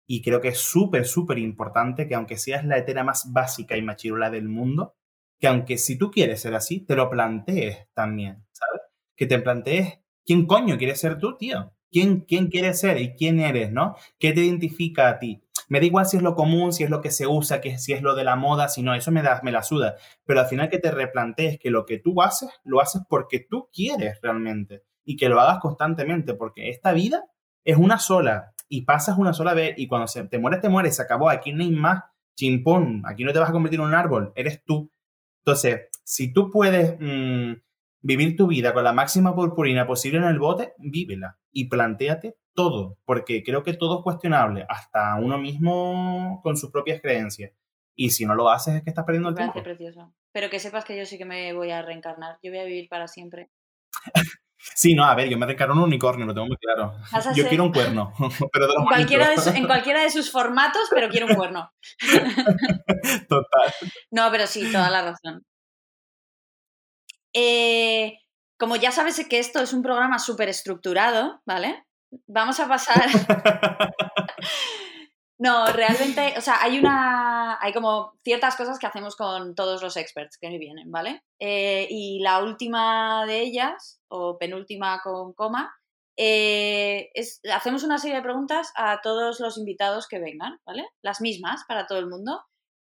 Y 0.08 0.24
creo 0.24 0.42
que 0.42 0.48
es 0.48 0.58
súper, 0.58 1.06
súper 1.06 1.38
importante 1.38 2.08
que 2.08 2.16
aunque 2.16 2.36
seas 2.36 2.66
la 2.66 2.80
etera 2.80 3.04
más 3.04 3.32
básica 3.32 3.78
y 3.78 3.84
machirula 3.84 4.32
del 4.32 4.50
mundo, 4.50 4.96
que 5.40 5.46
aunque 5.46 5.78
si 5.78 5.96
tú 5.96 6.10
quieres 6.10 6.42
ser 6.42 6.56
así, 6.56 6.80
te 6.84 6.96
lo 6.96 7.12
plantees 7.12 7.88
también, 7.94 8.44
¿sabes? 8.54 8.82
Que 9.16 9.28
te 9.28 9.38
plantees 9.38 10.00
quién 10.26 10.48
coño 10.48 10.80
quieres 10.80 11.00
ser 11.00 11.20
tú, 11.20 11.38
tío. 11.38 11.76
¿Quién, 11.92 12.22
quién 12.22 12.48
quieres 12.48 12.80
ser 12.80 13.00
y 13.00 13.14
quién 13.14 13.40
eres, 13.40 13.72
¿no? 13.72 13.96
¿Qué 14.18 14.34
te 14.34 14.42
identifica 14.42 15.08
a 15.08 15.20
ti? 15.20 15.44
Me 15.70 15.80
da 15.80 15.86
igual 15.86 16.08
si 16.08 16.18
es 16.18 16.24
lo 16.24 16.34
común, 16.34 16.74
si 16.74 16.84
es 16.84 16.90
lo 16.90 17.02
que 17.02 17.12
se 17.12 17.28
usa, 17.28 17.62
que 17.62 17.78
si 17.78 17.94
es 17.94 18.02
lo 18.02 18.16
de 18.16 18.24
la 18.24 18.36
moda, 18.36 18.68
si 18.68 18.82
no, 18.82 18.96
eso 18.96 19.12
me, 19.12 19.22
da, 19.22 19.42
me 19.44 19.52
la 19.52 19.62
suda. 19.62 19.96
Pero 20.26 20.40
al 20.40 20.48
final 20.48 20.70
que 20.70 20.80
te 20.80 20.90
replantees 20.90 21.60
que 21.60 21.70
lo 21.70 21.86
que 21.86 22.00
tú 22.00 22.24
haces, 22.24 22.50
lo 22.64 22.82
haces 22.82 23.04
porque 23.08 23.46
tú 23.48 23.70
quieres 23.72 24.20
realmente 24.24 24.82
y 25.04 25.18
que 25.18 25.30
lo 25.30 25.40
hagas 25.40 25.60
constantemente, 25.60 26.34
porque 26.34 26.70
esta 26.70 26.92
vida 26.92 27.26
es 27.66 27.78
una 27.78 27.98
sola 28.00 28.54
y 28.70 28.84
pasas 28.84 29.18
una 29.18 29.34
sola 29.34 29.54
vez 29.54 29.74
y 29.78 29.88
cuando 29.88 30.08
se, 30.08 30.24
te 30.26 30.40
mueres, 30.40 30.62
te 30.62 30.70
mueres, 30.70 30.96
se 30.96 31.02
acabó, 31.02 31.30
aquí 31.30 31.52
no 31.52 31.64
hay 31.64 31.72
más 31.72 32.04
chimpón, 32.36 33.02
aquí 33.06 33.24
no 33.24 33.34
te 33.34 33.40
vas 33.40 33.50
a 33.50 33.54
convertir 33.54 33.80
en 33.80 33.88
un 33.88 33.94
árbol, 33.94 34.32
eres 34.36 34.64
tú. 34.64 34.92
Entonces, 35.44 35.90
si 36.04 36.32
tú 36.32 36.52
puedes 36.52 36.96
mm, 37.00 37.54
vivir 38.02 38.36
tu 38.36 38.48
vida 38.48 38.74
con 38.74 38.84
la 38.84 38.94
máxima 38.94 39.36
purpurina 39.36 39.86
posible 39.86 40.20
en 40.20 40.26
el 40.26 40.40
bote, 40.40 40.74
vívela 40.78 41.38
y 41.52 41.68
plantéate 41.68 42.38
todo, 42.54 42.98
porque 43.06 43.44
creo 43.44 43.64
que 43.64 43.74
todo 43.74 43.98
es 43.98 44.04
cuestionable, 44.04 44.66
hasta 44.70 45.16
uno 45.16 45.38
mismo 45.38 46.40
con 46.44 46.58
sus 46.58 46.72
propias 46.72 47.02
creencias. 47.02 47.52
Y 47.98 48.10
si 48.12 48.26
no 48.26 48.36
lo 48.36 48.50
haces 48.50 48.76
es 48.76 48.84
que 48.84 48.90
estás 48.90 49.06
perdiendo 49.06 49.30
el 49.30 49.36
tiempo. 49.36 49.64
precioso. 49.64 50.14
Pero 50.34 50.50
que 50.50 50.60
sepas 50.60 50.84
que 50.84 50.98
yo 50.98 51.06
sí 51.06 51.18
que 51.18 51.26
me 51.26 51.54
voy 51.54 51.72
a 51.72 51.82
reencarnar. 51.82 52.38
Yo 52.44 52.52
voy 52.52 52.60
a 52.60 52.66
vivir 52.66 52.90
para 52.90 53.08
siempre. 53.08 53.50
Sí, 54.74 54.94
no, 54.96 55.06
a 55.06 55.14
ver, 55.16 55.30
yo 55.30 55.38
me 55.38 55.46
en 55.46 55.72
un 55.72 55.80
unicornio, 55.80 56.26
lo 56.26 56.34
tengo 56.34 56.48
muy 56.48 56.58
claro. 56.58 56.94
Yo 57.12 57.22
ser- 57.22 57.48
quiero 57.50 57.64
un 57.66 57.72
cuerno, 57.72 58.14
pero 58.52 58.68
de 58.68 58.74
los 58.74 58.82
En 58.82 58.86
cualquiera, 58.88 59.26
de 59.30 59.36
bonitos. 59.36 59.54
su- 59.54 59.60
en 59.60 59.66
cualquiera 59.68 60.02
de 60.02 60.10
sus 60.10 60.32
formatos, 60.32 60.88
pero 60.90 61.08
quiero 61.10 61.28
un 61.28 61.36
cuerno. 61.36 61.72
Total. 63.30 63.74
No, 64.12 64.32
pero 64.32 64.48
sí, 64.48 64.72
toda 64.72 64.90
la 64.90 65.02
razón. 65.04 65.44
Eh, 67.34 68.18
como 68.58 68.76
ya 68.78 68.92
sabes 68.92 69.24
que 69.30 69.40
esto 69.40 69.60
es 69.62 69.74
un 69.74 69.82
programa 69.84 70.20
súper 70.20 70.50
estructurado, 70.50 71.42
¿vale? 71.46 71.86
Vamos 72.28 72.60
a 72.60 72.68
pasar. 72.68 73.06
No, 75.46 75.68
realmente, 75.68 76.34
o 76.38 76.42
sea, 76.42 76.56
hay 76.60 76.80
una. 76.80 77.60
Hay 77.62 77.72
como 77.72 78.18
ciertas 78.24 78.56
cosas 78.56 78.80
que 78.80 78.88
hacemos 78.88 79.16
con 79.16 79.54
todos 79.54 79.84
los 79.84 79.96
experts 79.96 80.40
que 80.40 80.50
vienen, 80.58 80.90
¿vale? 80.92 81.24
Eh, 81.38 81.86
y 81.88 82.20
la 82.22 82.42
última 82.42 83.28
de 83.28 83.42
ellas, 83.42 84.02
o 84.08 84.40
penúltima 84.40 85.02
con 85.04 85.34
coma, 85.34 85.72
eh, 86.18 87.12
es, 87.14 87.42
hacemos 87.54 87.84
una 87.84 88.00
serie 88.00 88.16
de 88.16 88.24
preguntas 88.24 88.72
a 88.76 89.02
todos 89.04 89.40
los 89.40 89.60
invitados 89.60 90.08
que 90.08 90.18
vengan, 90.18 90.60
¿vale? 90.66 90.90
Las 91.04 91.22
mismas 91.22 91.64
para 91.68 91.86
todo 91.86 92.00
el 92.00 92.08
mundo. 92.08 92.42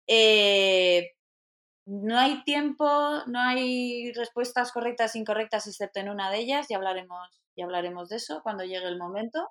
Eh, 0.07 1.13
no 1.87 2.19
hay 2.19 2.43
tiempo, 2.43 2.85
no 3.25 3.39
hay 3.39 4.13
respuestas 4.13 4.71
correctas 4.71 5.15
e 5.15 5.19
incorrectas, 5.19 5.65
excepto 5.65 6.01
en 6.01 6.09
una 6.09 6.29
de 6.29 6.37
ellas. 6.37 6.67
Ya 6.69 6.77
hablaremos, 6.77 7.41
ya 7.57 7.65
hablaremos 7.65 8.09
de 8.09 8.17
eso 8.17 8.41
cuando 8.43 8.63
llegue 8.63 8.87
el 8.87 8.99
momento. 8.99 9.49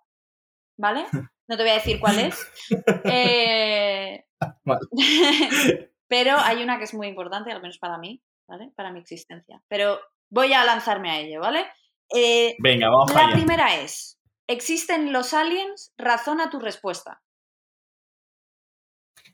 ¿Vale? 0.83 1.07
No 1.49 1.57
te 1.57 1.65
voy 1.65 1.73
a 1.73 1.75
decir 1.75 2.01
cuál 2.01 2.19
es. 2.19 2.51
Eh, 3.05 4.25
Vale. 4.65 4.81
pero 6.09 6.37
hay 6.39 6.63
una 6.63 6.79
que 6.79 6.85
es 6.85 6.95
muy 6.95 7.09
importante, 7.09 7.53
al 7.53 7.61
menos 7.61 7.79
para 7.79 7.99
mí, 7.99 8.23
¿vale? 8.49 8.73
Para 8.75 8.91
mi 8.93 9.01
existencia. 9.01 9.61
Pero 9.69 10.01
voy 10.31 10.53
a 10.55 10.65
lanzarme 10.65 11.11
a 11.11 11.19
ello, 11.19 11.41
¿vale? 11.41 11.67
Eh, 12.15 12.57
Venga, 12.59 12.89
vamos 12.89 13.13
la 13.13 13.27
allá. 13.27 13.35
primera 13.35 13.75
es, 13.77 14.19
¿existen 14.47 15.13
los 15.13 15.35
aliens? 15.35 15.93
Razona 15.99 16.49
tu 16.49 16.59
respuesta. 16.59 17.21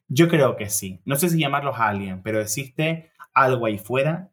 Yo 0.08 0.28
creo 0.28 0.56
que 0.56 0.70
sí. 0.70 1.00
No 1.04 1.16
sé 1.16 1.28
si 1.28 1.38
llamarlos 1.38 1.76
aliens, 1.78 2.20
pero 2.24 2.40
existe 2.40 3.12
algo 3.34 3.66
ahí 3.66 3.78
fuera 3.78 4.30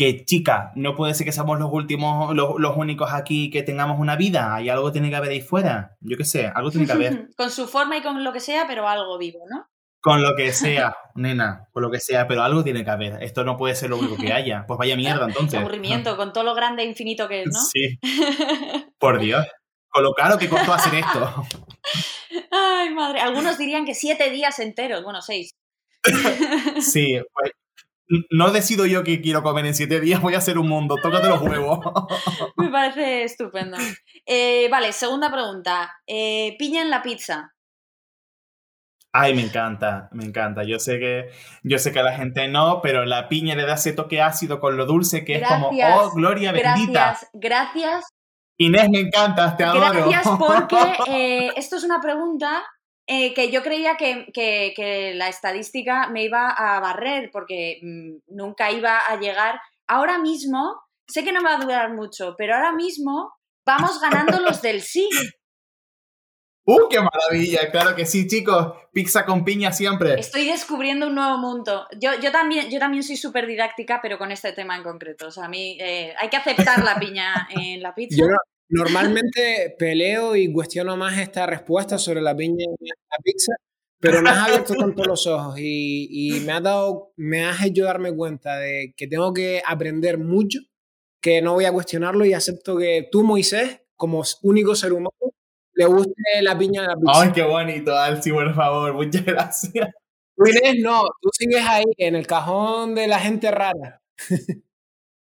que, 0.00 0.24
chica, 0.24 0.72
no 0.76 0.96
puede 0.96 1.12
ser 1.12 1.26
que 1.26 1.32
seamos 1.32 1.58
los 1.58 1.68
últimos, 1.70 2.34
los, 2.34 2.58
los 2.58 2.74
únicos 2.74 3.12
aquí 3.12 3.50
que 3.50 3.62
tengamos 3.62 4.00
una 4.00 4.16
vida. 4.16 4.54
Hay 4.54 4.70
algo 4.70 4.86
que 4.86 4.92
tiene 4.92 5.10
que 5.10 5.16
haber 5.16 5.30
ahí 5.30 5.42
fuera. 5.42 5.98
Yo 6.00 6.16
qué 6.16 6.24
sé, 6.24 6.50
algo 6.54 6.70
tiene 6.70 6.86
que 6.86 6.92
haber. 6.92 7.28
con 7.36 7.50
su 7.50 7.68
forma 7.68 7.98
y 7.98 8.02
con 8.02 8.24
lo 8.24 8.32
que 8.32 8.40
sea, 8.40 8.66
pero 8.66 8.88
algo 8.88 9.18
vivo, 9.18 9.40
¿no? 9.50 9.66
Con 10.00 10.22
lo 10.22 10.34
que 10.34 10.52
sea, 10.52 10.96
nena, 11.16 11.68
con 11.70 11.82
lo 11.82 11.90
que 11.90 12.00
sea, 12.00 12.26
pero 12.26 12.42
algo 12.42 12.64
tiene 12.64 12.82
que 12.82 12.88
haber. 12.88 13.22
Esto 13.22 13.44
no 13.44 13.58
puede 13.58 13.74
ser 13.74 13.90
lo 13.90 13.98
único 13.98 14.16
que 14.16 14.32
haya. 14.32 14.64
Pues 14.66 14.78
vaya 14.78 14.96
mierda, 14.96 15.26
entonces. 15.26 15.60
aburrimiento, 15.60 16.16
con 16.16 16.32
todo 16.32 16.44
lo 16.44 16.54
grande 16.54 16.82
e 16.82 16.86
infinito 16.86 17.28
que 17.28 17.42
es, 17.42 17.48
¿no? 17.52 17.60
Sí, 17.60 17.98
por 18.98 19.18
Dios. 19.20 19.46
Con 19.90 20.02
lo 20.02 20.14
caro 20.14 20.38
que 20.38 20.48
costó 20.48 20.72
hacer 20.72 20.94
esto. 20.94 21.44
Ay, 22.50 22.88
madre. 22.94 23.20
Algunos 23.20 23.58
dirían 23.58 23.84
que 23.84 23.94
siete 23.94 24.30
días 24.30 24.60
enteros, 24.60 25.04
bueno, 25.04 25.20
seis. 25.20 25.50
Sí, 26.80 27.20
pues 27.34 27.52
no 28.30 28.50
decido 28.50 28.86
yo 28.86 29.04
qué 29.04 29.20
quiero 29.20 29.42
comer 29.42 29.66
en 29.66 29.74
siete 29.74 30.00
días, 30.00 30.20
voy 30.20 30.34
a 30.34 30.38
hacer 30.38 30.58
un 30.58 30.68
mundo, 30.68 30.96
tócate 31.02 31.28
los 31.28 31.40
huevos. 31.40 31.80
Me 32.56 32.68
parece 32.68 33.24
estupendo. 33.24 33.76
Eh, 34.26 34.68
vale, 34.70 34.92
segunda 34.92 35.30
pregunta. 35.30 35.92
Eh, 36.06 36.56
piña 36.58 36.82
en 36.82 36.90
la 36.90 37.02
pizza. 37.02 37.54
Ay, 39.12 39.34
me 39.34 39.42
encanta, 39.42 40.08
me 40.12 40.24
encanta. 40.24 40.62
Yo 40.62 40.78
sé 40.78 41.00
que, 41.00 41.30
yo 41.64 41.80
sé 41.80 41.90
que 41.90 41.98
a 41.98 42.04
la 42.04 42.16
gente 42.16 42.46
no, 42.46 42.80
pero 42.80 43.04
la 43.04 43.28
piña 43.28 43.56
le 43.56 43.64
da 43.64 43.74
ese 43.74 43.92
toque 43.92 44.22
ácido 44.22 44.60
con 44.60 44.76
lo 44.76 44.86
dulce 44.86 45.24
que 45.24 45.36
es 45.36 45.48
como, 45.48 45.70
oh, 45.70 46.12
gloria 46.14 46.52
bendita. 46.52 46.92
Gracias, 46.92 47.30
gracias, 47.32 48.04
Inés, 48.60 48.90
me 48.90 49.00
encanta, 49.00 49.56
te 49.56 49.64
adoro. 49.64 50.06
gracias 50.06 50.36
porque 50.38 50.76
eh, 51.08 51.50
esto 51.56 51.76
es 51.76 51.82
una 51.82 51.98
pregunta 51.98 52.62
eh, 53.12 53.34
que 53.34 53.50
yo 53.50 53.62
creía 53.62 53.96
que, 53.96 54.26
que- 54.32 54.72
que 54.76 55.14
la 55.14 55.28
estadística 55.28 56.08
me 56.08 56.22
iba 56.22 56.48
a 56.50 56.78
barrer 56.80 57.30
porque 57.32 57.80
mm, 57.82 58.34
nunca 58.36 58.70
iba 58.70 58.98
a 59.00 59.18
llegar. 59.18 59.60
Ahora 59.88 60.18
mismo, 60.18 60.80
sé 61.08 61.24
que 61.24 61.32
no 61.32 61.40
me 61.42 61.50
va 61.50 61.56
a 61.56 61.60
durar 61.64 61.92
mucho, 61.92 62.34
pero 62.38 62.54
ahora 62.54 62.70
mismo 62.72 63.32
vamos 63.66 64.00
ganando 64.00 64.38
los 64.40 64.62
del 64.62 64.80
sí. 64.82 65.08
¡Uh, 66.66 66.88
qué 66.88 67.00
maravilla! 67.00 67.70
Claro 67.72 67.96
que 67.96 68.06
sí, 68.06 68.28
chicos. 68.28 68.74
Pizza 68.92 69.24
con 69.24 69.44
piña 69.44 69.72
siempre. 69.72 70.20
Estoy 70.20 70.46
descubriendo 70.46 71.06
un 71.08 71.14
nuevo 71.16 71.36
mundo. 71.38 71.86
Yo, 71.98 72.10
yo, 72.20 72.30
también, 72.30 72.70
yo 72.70 72.78
también 72.78 73.02
soy 73.02 73.16
súper 73.16 73.46
didáctica, 73.46 73.98
pero 74.02 74.18
con 74.18 74.30
este 74.30 74.52
tema 74.52 74.76
en 74.76 74.82
concreto. 74.84 75.28
O 75.28 75.30
sea, 75.30 75.46
a 75.46 75.48
mí 75.48 75.76
eh, 75.80 76.14
hay 76.20 76.28
que 76.28 76.36
aceptar 76.36 76.84
la 76.84 76.96
piña 77.00 77.48
en 77.50 77.82
la 77.82 77.92
pizza. 77.94 78.16
Yo 78.18 78.26
normalmente 78.70 79.74
peleo 79.78 80.36
y 80.36 80.52
cuestiono 80.52 80.96
más 80.96 81.18
esta 81.18 81.46
respuesta 81.46 81.98
sobre 81.98 82.22
la 82.22 82.34
piña 82.34 82.64
en 82.64 82.86
la 82.86 83.16
pizza, 83.22 83.52
pero 83.98 84.22
me 84.22 84.30
has 84.30 84.48
abierto 84.48 84.74
tanto 84.74 85.04
los 85.04 85.26
ojos 85.26 85.58
y, 85.58 86.08
y 86.10 86.40
me 86.40 86.52
has 86.52 86.62
dado, 86.62 87.12
me 87.16 87.44
has 87.44 87.62
hecho 87.64 87.84
darme 87.84 88.14
cuenta 88.14 88.56
de 88.56 88.94
que 88.96 89.06
tengo 89.06 89.34
que 89.34 89.62
aprender 89.66 90.18
mucho, 90.18 90.60
que 91.20 91.42
no 91.42 91.54
voy 91.54 91.66
a 91.66 91.72
cuestionarlo 91.72 92.24
y 92.24 92.32
acepto 92.32 92.78
que 92.78 93.08
tú, 93.10 93.22
Moisés, 93.22 93.82
como 93.96 94.22
único 94.42 94.74
ser 94.74 94.94
humano, 94.94 95.10
le 95.74 95.84
guste 95.84 96.12
la 96.40 96.56
piña 96.56 96.82
en 96.82 96.88
la 96.88 96.94
pizza. 96.96 97.20
Ay, 97.20 97.32
qué 97.32 97.42
bonito, 97.42 97.96
Alci, 97.96 98.32
por 98.32 98.54
favor. 98.54 98.94
Muchas 98.94 99.24
gracias. 99.24 99.88
Tú, 100.36 100.46
Inés, 100.46 100.76
no, 100.82 101.02
tú 101.20 101.28
sigues 101.32 101.62
ahí 101.66 101.84
en 101.98 102.16
el 102.16 102.26
cajón 102.26 102.94
de 102.94 103.06
la 103.06 103.18
gente 103.18 103.50
rara. 103.50 104.00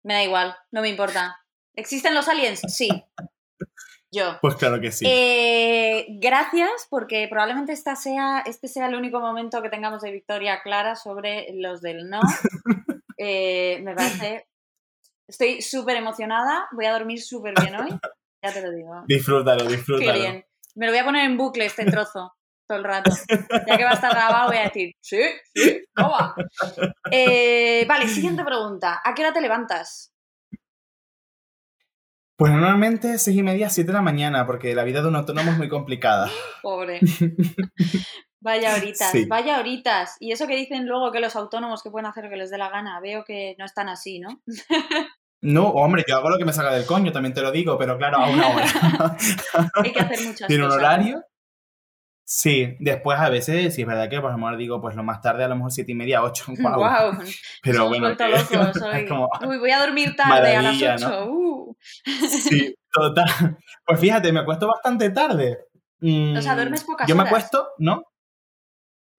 Me 0.03 0.15
da 0.15 0.25
igual, 0.25 0.55
no 0.71 0.83
me 0.83 0.91
importa. 0.91 1.37
¿Existen 1.79 2.13
los 2.13 2.27
aliens? 2.27 2.61
Sí. 2.67 2.89
Yo. 4.11 4.39
Pues 4.41 4.57
claro 4.57 4.81
que 4.81 4.91
sí. 4.91 5.05
Eh, 5.07 6.07
gracias, 6.21 6.89
porque 6.91 7.29
probablemente 7.31 7.73
esta 7.73 7.95
sea, 7.95 8.41
este 8.45 8.67
sea 8.67 8.89
el 8.89 8.97
único 8.97 9.21
momento 9.21 9.63
que 9.63 9.69
tengamos 9.69 10.03
de 10.03 10.11
victoria 10.11 10.61
clara 10.63 10.97
sobre 10.97 11.47
los 11.55 11.81
del 11.81 12.11
no. 12.11 12.21
Eh, 13.21 13.81
me 13.83 13.97
parece. 13.97 14.47
Estoy 15.27 15.61
súper 15.61 15.97
emocionada. 15.97 16.69
Voy 16.71 16.87
a 16.87 16.93
dormir 16.93 17.21
súper 17.21 17.53
bien 17.61 17.75
hoy. 17.75 17.89
Ya 18.45 18.53
te 18.53 18.63
lo 18.63 18.71
digo. 18.71 19.03
Disfrútalo, 19.09 19.67
Qué 19.67 19.73
disfrútalo. 19.75 20.13
bien. 20.13 20.47
Me 20.77 20.87
lo 20.87 20.93
voy 20.93 21.01
a 21.01 21.05
poner 21.05 21.25
en 21.25 21.37
bucle 21.37 21.67
este 21.67 21.85
trozo 21.85 22.33
todo 22.69 22.79
el 22.79 22.85
rato. 22.85 23.11
Ya 23.67 23.77
que 23.77 23.83
va 23.83 23.91
a 23.91 23.95
estar 23.95 24.13
grabado, 24.13 24.47
voy 24.49 24.59
a 24.59 24.65
decir, 24.65 24.93
sí, 25.01 25.21
sí, 25.53 25.85
toma. 25.95 26.35
Eh, 27.11 27.85
vale, 27.89 28.07
siguiente 28.07 28.45
pregunta. 28.45 29.01
¿A 29.05 29.15
qué 29.15 29.23
hora 29.23 29.33
te 29.33 29.41
levantas? 29.41 30.13
Pues 32.39 32.53
normalmente 32.53 33.19
seis 33.19 33.37
y 33.37 33.43
media, 33.43 33.69
siete 33.69 33.89
de 33.89 33.95
la 33.95 34.01
mañana, 34.03 34.47
porque 34.47 34.73
la 34.73 34.85
vida 34.85 35.03
de 35.03 35.09
un 35.09 35.17
autónomo 35.17 35.51
es 35.51 35.59
muy 35.59 35.69
complicada. 35.69 36.31
Pobre. 36.63 37.01
Vaya 38.41 38.77
horitas, 38.77 39.11
Sí. 39.11 39.25
vaya 39.27 39.59
horitas. 39.59 40.17
Y 40.21 40.31
eso 40.31 40.47
que 40.47 40.55
dicen 40.55 40.87
luego 40.87 41.11
que 41.11 41.19
los 41.19 41.35
autónomos 41.35 41.83
que 41.83 41.91
pueden 41.91 42.07
hacer 42.07 42.23
lo 42.23 42.31
que 42.31 42.37
les 42.37 42.51
dé 42.51 42.57
la 42.59 42.69
gana, 42.71 43.01
veo 43.01 43.25
que 43.25 43.57
no 43.59 43.65
están 43.65 43.89
así, 43.89 44.21
¿no? 44.21 44.41
No, 45.41 45.69
hombre, 45.69 46.05
yo 46.09 46.17
hago 46.17 46.31
lo 46.31 46.37
que 46.39 46.45
me 46.45 46.53
saca 46.53 46.73
del 46.73 46.85
coño, 46.85 47.13
también 47.13 47.33
te 47.33 47.41
lo 47.43 47.53
digo, 47.53 47.79
pero 47.79 47.97
claro, 47.97 48.19
a 48.19 48.29
una 48.29 48.49
hora. 48.49 48.67
Hay 49.85 49.93
que 49.93 50.01
hacer 50.01 50.27
muchas 50.27 50.49
¿Tiene 50.49 50.65
un 50.65 50.71
cosas. 50.71 50.83
horario? 50.83 51.23
Sí, 52.31 52.77
después 52.79 53.19
a 53.19 53.31
veces, 53.31 53.75
si 53.75 53.81
es 53.81 53.89
verdad 53.89 54.11
que 54.11 54.21
por 54.21 54.37
mejor 54.37 54.59
digo, 54.59 54.83
pues 54.83 54.95
lo 54.95 55.03
más 55.03 55.23
tarde, 55.23 55.45
a 55.45 55.49
lo 55.49 55.57
mejor 55.57 55.73
siete 55.73 55.93
y 55.93 55.95
media, 55.95 56.23
ocho, 56.23 56.45
guau. 56.59 56.77
Guau, 56.79 57.13
Pero 57.63 57.79
nos 57.79 57.89
bueno, 57.89 58.09
que- 58.09 58.85
hoy. 58.85 59.07
como, 59.09 59.31
Uy, 59.47 59.57
voy 59.59 59.71
a 59.71 59.79
dormir 59.81 60.15
tarde 60.15 60.55
a 60.55 60.61
las 60.61 60.77
8. 60.77 61.09
¿no? 61.09 61.27
Uh. 61.33 61.77
sí, 62.29 62.75
total. 62.93 63.57
Pues 63.83 63.99
fíjate, 63.99 64.31
me 64.31 64.41
acuesto 64.41 64.67
bastante 64.69 65.09
tarde. 65.09 65.59
Mm, 66.01 66.37
O 66.37 66.43
sea, 66.43 66.55
duermes 66.55 66.85
pocas 66.85 67.09
Yo 67.09 67.15
me 67.15 67.23
horas. 67.23 67.33
acuesto, 67.33 67.69
¿no? 67.79 68.03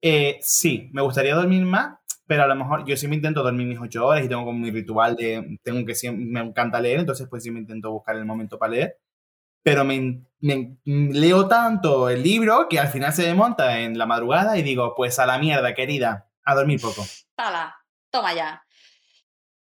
Eh, 0.03 0.37
sí, 0.41 0.89
me 0.93 1.01
gustaría 1.01 1.33
dormir 1.33 1.65
más, 1.65 1.97
pero 2.27 2.43
a 2.43 2.47
lo 2.47 2.55
mejor 2.55 2.85
yo 2.85 2.95
sí 2.95 3.07
me 3.07 3.15
intento 3.15 3.41
dormir 3.41 3.65
mis 3.65 3.79
ocho 3.79 4.05
horas 4.05 4.23
y 4.23 4.29
tengo 4.29 4.45
como 4.45 4.59
mi 4.59 4.69
ritual 4.69 5.15
de, 5.15 5.57
tengo 5.63 5.83
que 5.83 5.95
siempre, 5.95 6.25
me 6.25 6.39
encanta 6.41 6.79
leer, 6.79 6.99
entonces 6.99 7.27
pues 7.27 7.41
sí 7.41 7.49
me 7.49 7.59
intento 7.59 7.91
buscar 7.91 8.15
el 8.15 8.25
momento 8.25 8.59
para 8.59 8.71
leer, 8.73 8.97
pero 9.63 9.83
me, 9.83 10.23
me- 10.39 10.77
leo 10.85 11.47
tanto 11.47 12.09
el 12.09 12.23
libro 12.23 12.67
que 12.69 12.79
al 12.79 12.87
final 12.89 13.13
se 13.13 13.25
me 13.27 13.33
monta 13.33 13.79
en 13.79 13.97
la 13.97 14.05
madrugada 14.05 14.57
y 14.57 14.63
digo, 14.63 14.93
pues 14.95 15.19
a 15.19 15.25
la 15.25 15.37
mierda, 15.37 15.73
querida, 15.73 16.29
a 16.43 16.55
dormir 16.55 16.79
poco. 16.81 17.03
Tala, 17.35 17.75
toma 18.11 18.33
ya. 18.33 18.63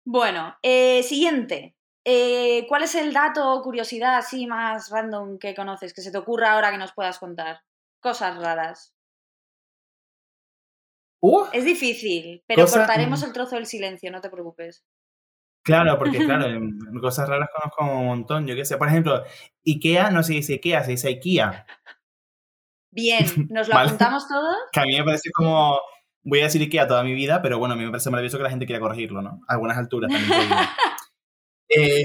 Bueno, 0.06 0.56
eh, 0.64 1.03
siguiente. 1.03 1.76
Eh, 2.03 2.66
¿Cuál 2.68 2.84
es 2.84 2.95
el 2.95 3.14
dato 3.14 3.48
o 3.53 3.62
curiosidad 3.62 4.18
así 4.18 4.48
más 4.48 4.90
random 4.90 5.38
que 5.38 5.53
conoces, 5.53 5.94
que 5.94 6.02
se 6.02 6.12
te 6.12 6.18
ocurra 6.18 6.53
ahora 6.53 6.72
que 6.72 6.80
nos 6.80 6.94
puedas 6.94 7.20
contar? 7.20 7.62
Cosas 7.99 8.38
raras. 8.41 8.95
Uh, 11.24 11.45
Es 11.53 11.66
difícil, 11.66 12.44
pero 12.48 12.64
Cosa- 12.64 12.80
cortaremos 12.80 13.22
el 13.22 13.32
trozo 13.34 13.56
del 13.56 13.68
silencio, 13.68 14.12
no 14.12 14.22
te 14.22 14.30
preocupes. 14.32 14.84
Claro, 15.64 15.98
porque 16.00 16.18
claro, 16.18 16.48
cosas 17.00 17.30
raras 17.30 17.50
conozco 17.54 18.00
un 18.00 18.08
montón, 18.08 18.48
yo 18.48 18.56
qué 18.56 18.66
sé. 18.66 18.78
Por 18.78 18.88
ejemplo, 18.88 19.24
Ikea 19.66 20.10
no 20.10 20.24
se 20.24 20.34
dice 20.34 20.54
Ikea, 20.54 20.84
se 20.84 20.92
dice 20.92 21.08
IKEA. 21.10 21.66
Bien, 22.92 23.26
¿nos 23.50 23.68
lo 23.68 23.76
Vale. 23.76 23.88
apuntamos 23.88 24.28
todos? 24.28 24.56
Que 24.72 24.80
a 24.80 24.84
mí 24.86 24.98
me 24.98 25.04
parece 25.04 25.30
como, 25.32 25.80
voy 26.24 26.40
a 26.42 26.44
decir 26.46 26.62
Ikea 26.62 26.88
toda 26.88 27.04
mi 27.04 27.14
vida, 27.14 27.42
pero 27.42 27.60
bueno, 27.60 27.74
a 27.74 27.78
mí 27.78 27.84
me 27.86 27.92
parece 27.92 28.10
maravilloso 28.10 28.38
que 28.38 28.44
la 28.44 28.50
gente 28.50 28.66
quiera 28.66 28.82
corregirlo, 28.82 29.22
¿no? 29.22 29.42
A 29.48 29.54
algunas 29.54 29.78
alturas 29.78 30.12
también. 30.12 30.30
Eh, 31.74 32.04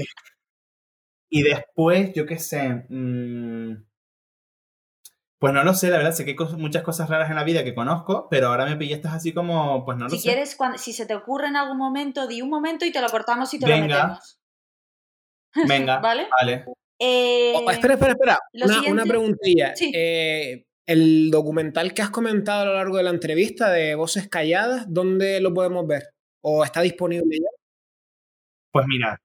y 1.29 1.41
después, 1.41 2.13
yo 2.15 2.25
qué 2.25 2.37
sé, 2.37 2.85
mm, 2.87 3.73
pues 5.39 5.53
no 5.53 5.63
lo 5.63 5.73
sé, 5.73 5.89
la 5.89 5.97
verdad, 5.97 6.13
sé 6.13 6.25
que 6.25 6.31
hay 6.39 6.55
muchas 6.57 6.83
cosas 6.83 7.09
raras 7.09 7.29
en 7.29 7.35
la 7.35 7.43
vida 7.43 7.63
que 7.63 7.75
conozco, 7.75 8.27
pero 8.29 8.47
ahora 8.47 8.65
me 8.65 8.75
pillaste 8.75 9.07
así 9.07 9.33
como, 9.33 9.85
pues 9.85 9.97
no 9.97 10.05
lo 10.05 10.09
Si 10.09 10.17
sé. 10.19 10.29
quieres, 10.29 10.55
cuan- 10.55 10.77
si 10.79 10.93
se 10.93 11.05
te 11.05 11.15
ocurre 11.15 11.47
en 11.47 11.55
algún 11.55 11.77
momento, 11.77 12.27
di 12.27 12.41
un 12.41 12.49
momento 12.49 12.85
y 12.85 12.91
te 12.91 13.01
lo 13.01 13.07
cortamos 13.09 13.53
y 13.53 13.59
te 13.59 13.65
Venga. 13.65 13.87
lo 13.87 13.93
metemos. 14.07 14.39
Venga, 15.67 15.99
¿Vale? 16.01 16.27
vale. 16.41 16.65
Eh, 16.99 17.53
Oh, 17.55 17.69
espera, 17.69 17.93
espera, 17.93 18.11
espera. 18.13 18.39
lo 18.53 18.65
Una, 18.65 18.73
siguiente- 18.75 18.91
una 19.01 19.05
preguntilla. 19.05 19.75
Sí. 19.75 19.91
Eh, 19.93 20.65
el 20.87 21.29
documental 21.31 21.93
que 21.93 22.01
has 22.01 22.09
comentado 22.09 22.61
a 22.61 22.65
lo 22.65 22.73
largo 22.73 22.97
de 22.97 23.03
la 23.03 23.09
entrevista 23.11 23.69
de 23.69 23.93
Voces 23.95 24.27
Calladas, 24.29 24.85
¿dónde 24.87 25.39
lo 25.41 25.53
podemos 25.53 25.85
ver? 25.85 26.03
¿O 26.41 26.63
está 26.63 26.81
disponible 26.81 27.37
ya? 27.37 27.49
Pues 28.71 28.85
mira, 28.87 29.19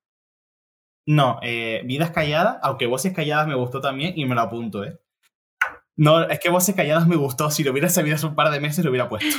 no, 1.06 1.38
eh, 1.42 1.82
Vidas 1.84 2.10
Calladas, 2.10 2.58
aunque 2.62 2.86
Voces 2.86 3.12
Calladas 3.14 3.46
me 3.46 3.54
gustó 3.54 3.80
también 3.80 4.12
y 4.16 4.24
me 4.26 4.34
lo 4.34 4.40
apunto, 4.42 4.84
¿eh? 4.84 4.98
No, 6.02 6.28
es 6.28 6.40
que 6.40 6.50
Voces 6.50 6.74
Calladas 6.74 7.06
me 7.06 7.14
gustó, 7.14 7.48
si 7.48 7.62
lo 7.62 7.70
hubiera 7.70 7.88
sabido 7.88 8.16
hace 8.16 8.26
un 8.26 8.34
par 8.34 8.50
de 8.50 8.58
meses 8.58 8.84
lo 8.84 8.90
hubiera 8.90 9.08
puesto. 9.08 9.36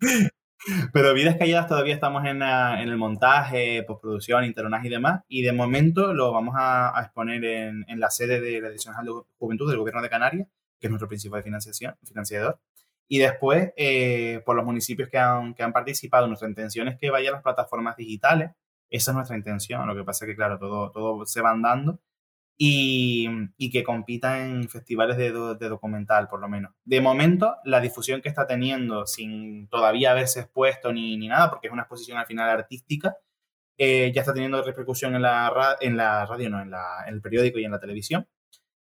Pero 0.92 1.14
Vidas 1.14 1.36
Calladas 1.36 1.68
todavía 1.68 1.94
estamos 1.94 2.24
en, 2.24 2.42
en 2.42 2.88
el 2.88 2.96
montaje, 2.96 3.84
postproducción, 3.84 4.42
interronaje 4.42 4.88
y 4.88 4.90
demás. 4.90 5.22
Y 5.28 5.42
de 5.42 5.52
momento 5.52 6.12
lo 6.12 6.32
vamos 6.32 6.56
a, 6.58 6.98
a 6.98 7.04
exponer 7.04 7.44
en, 7.44 7.84
en 7.86 8.00
la 8.00 8.10
sede 8.10 8.40
de 8.40 8.60
la 8.60 8.66
Dirección 8.66 8.96
de 9.04 9.12
Juventud 9.38 9.70
del 9.70 9.78
Gobierno 9.78 10.02
de 10.02 10.10
Canarias, 10.10 10.48
que 10.80 10.88
es 10.88 10.90
nuestro 10.90 11.06
principal 11.06 11.44
financiación, 11.44 11.94
financiador. 12.02 12.58
Y 13.06 13.18
después, 13.18 13.72
eh, 13.76 14.42
por 14.44 14.56
los 14.56 14.64
municipios 14.64 15.08
que 15.08 15.18
han, 15.18 15.54
que 15.54 15.62
han 15.62 15.72
participado, 15.72 16.26
nuestra 16.26 16.48
intención 16.48 16.88
es 16.88 16.98
que 16.98 17.10
vaya 17.10 17.28
a 17.28 17.34
las 17.34 17.42
plataformas 17.44 17.96
digitales. 17.96 18.50
Esa 18.90 19.12
es 19.12 19.14
nuestra 19.14 19.36
intención. 19.36 19.86
Lo 19.86 19.94
que 19.94 20.02
pasa 20.02 20.24
es 20.24 20.30
que, 20.30 20.34
claro, 20.34 20.58
todo, 20.58 20.90
todo 20.90 21.24
se 21.26 21.40
van 21.42 21.62
dando. 21.62 22.00
Y, 22.56 23.28
que 23.72 23.82
compita 23.82 24.44
en 24.46 24.68
festivales 24.68 25.16
de, 25.16 25.32
do- 25.32 25.54
de 25.56 25.68
documental, 25.68 26.28
por 26.28 26.40
lo 26.40 26.48
menos. 26.48 26.72
De 26.84 27.00
momento, 27.00 27.56
la 27.64 27.80
difusión 27.80 28.20
que 28.22 28.28
está 28.28 28.46
teniendo, 28.46 29.06
sin 29.06 29.68
todavía 29.68 30.12
haberse 30.12 30.40
expuesto 30.40 30.92
ni, 30.92 31.16
nada, 31.28 31.50
porque 31.50 31.66
es 31.66 31.72
una 31.72 31.82
exposición 31.82 32.18
al 32.18 32.26
final 32.26 32.48
artística, 32.48 33.16
eh, 33.78 34.12
ya 34.14 34.20
está 34.20 34.32
teniendo 34.32 34.62
repercusión 34.62 35.16
en 35.16 35.22
la, 35.22 35.76
en 35.80 35.96
la 35.96 36.26
radio, 36.26 36.48
no, 36.50 36.62
en, 36.62 36.72
el 37.08 37.20
periódico 37.20 37.58
y 37.58 37.64
en 37.64 37.72
la 37.72 37.80
televisión. 37.80 38.28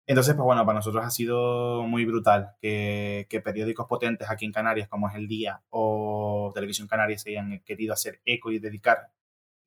Entonces, 0.08 0.36
pues 0.36 0.46
bueno, 0.46 0.66
para 0.66 0.78
nosotros 0.78 1.04
ha 1.04 1.10
sido 1.10 1.84
muy 1.84 2.06
brutal 2.06 2.52
que, 2.62 3.26
que 3.30 3.42
periódicos 3.42 3.88
potentes 3.88 4.30
aquí 4.30 4.46
en 4.46 4.52
Canarias, 4.52 4.88
como 4.88 5.10
es 5.10 5.16
El 5.16 5.28
Día 5.28 5.64
o 5.70 6.52
Televisión 6.54 6.88
Canaria, 6.88 7.18
se 7.18 7.32
hayan 7.32 7.62
querido 7.66 7.94
hacer 7.94 8.22
eco 8.26 8.52
y 8.52 8.60
dedicar 8.60 9.12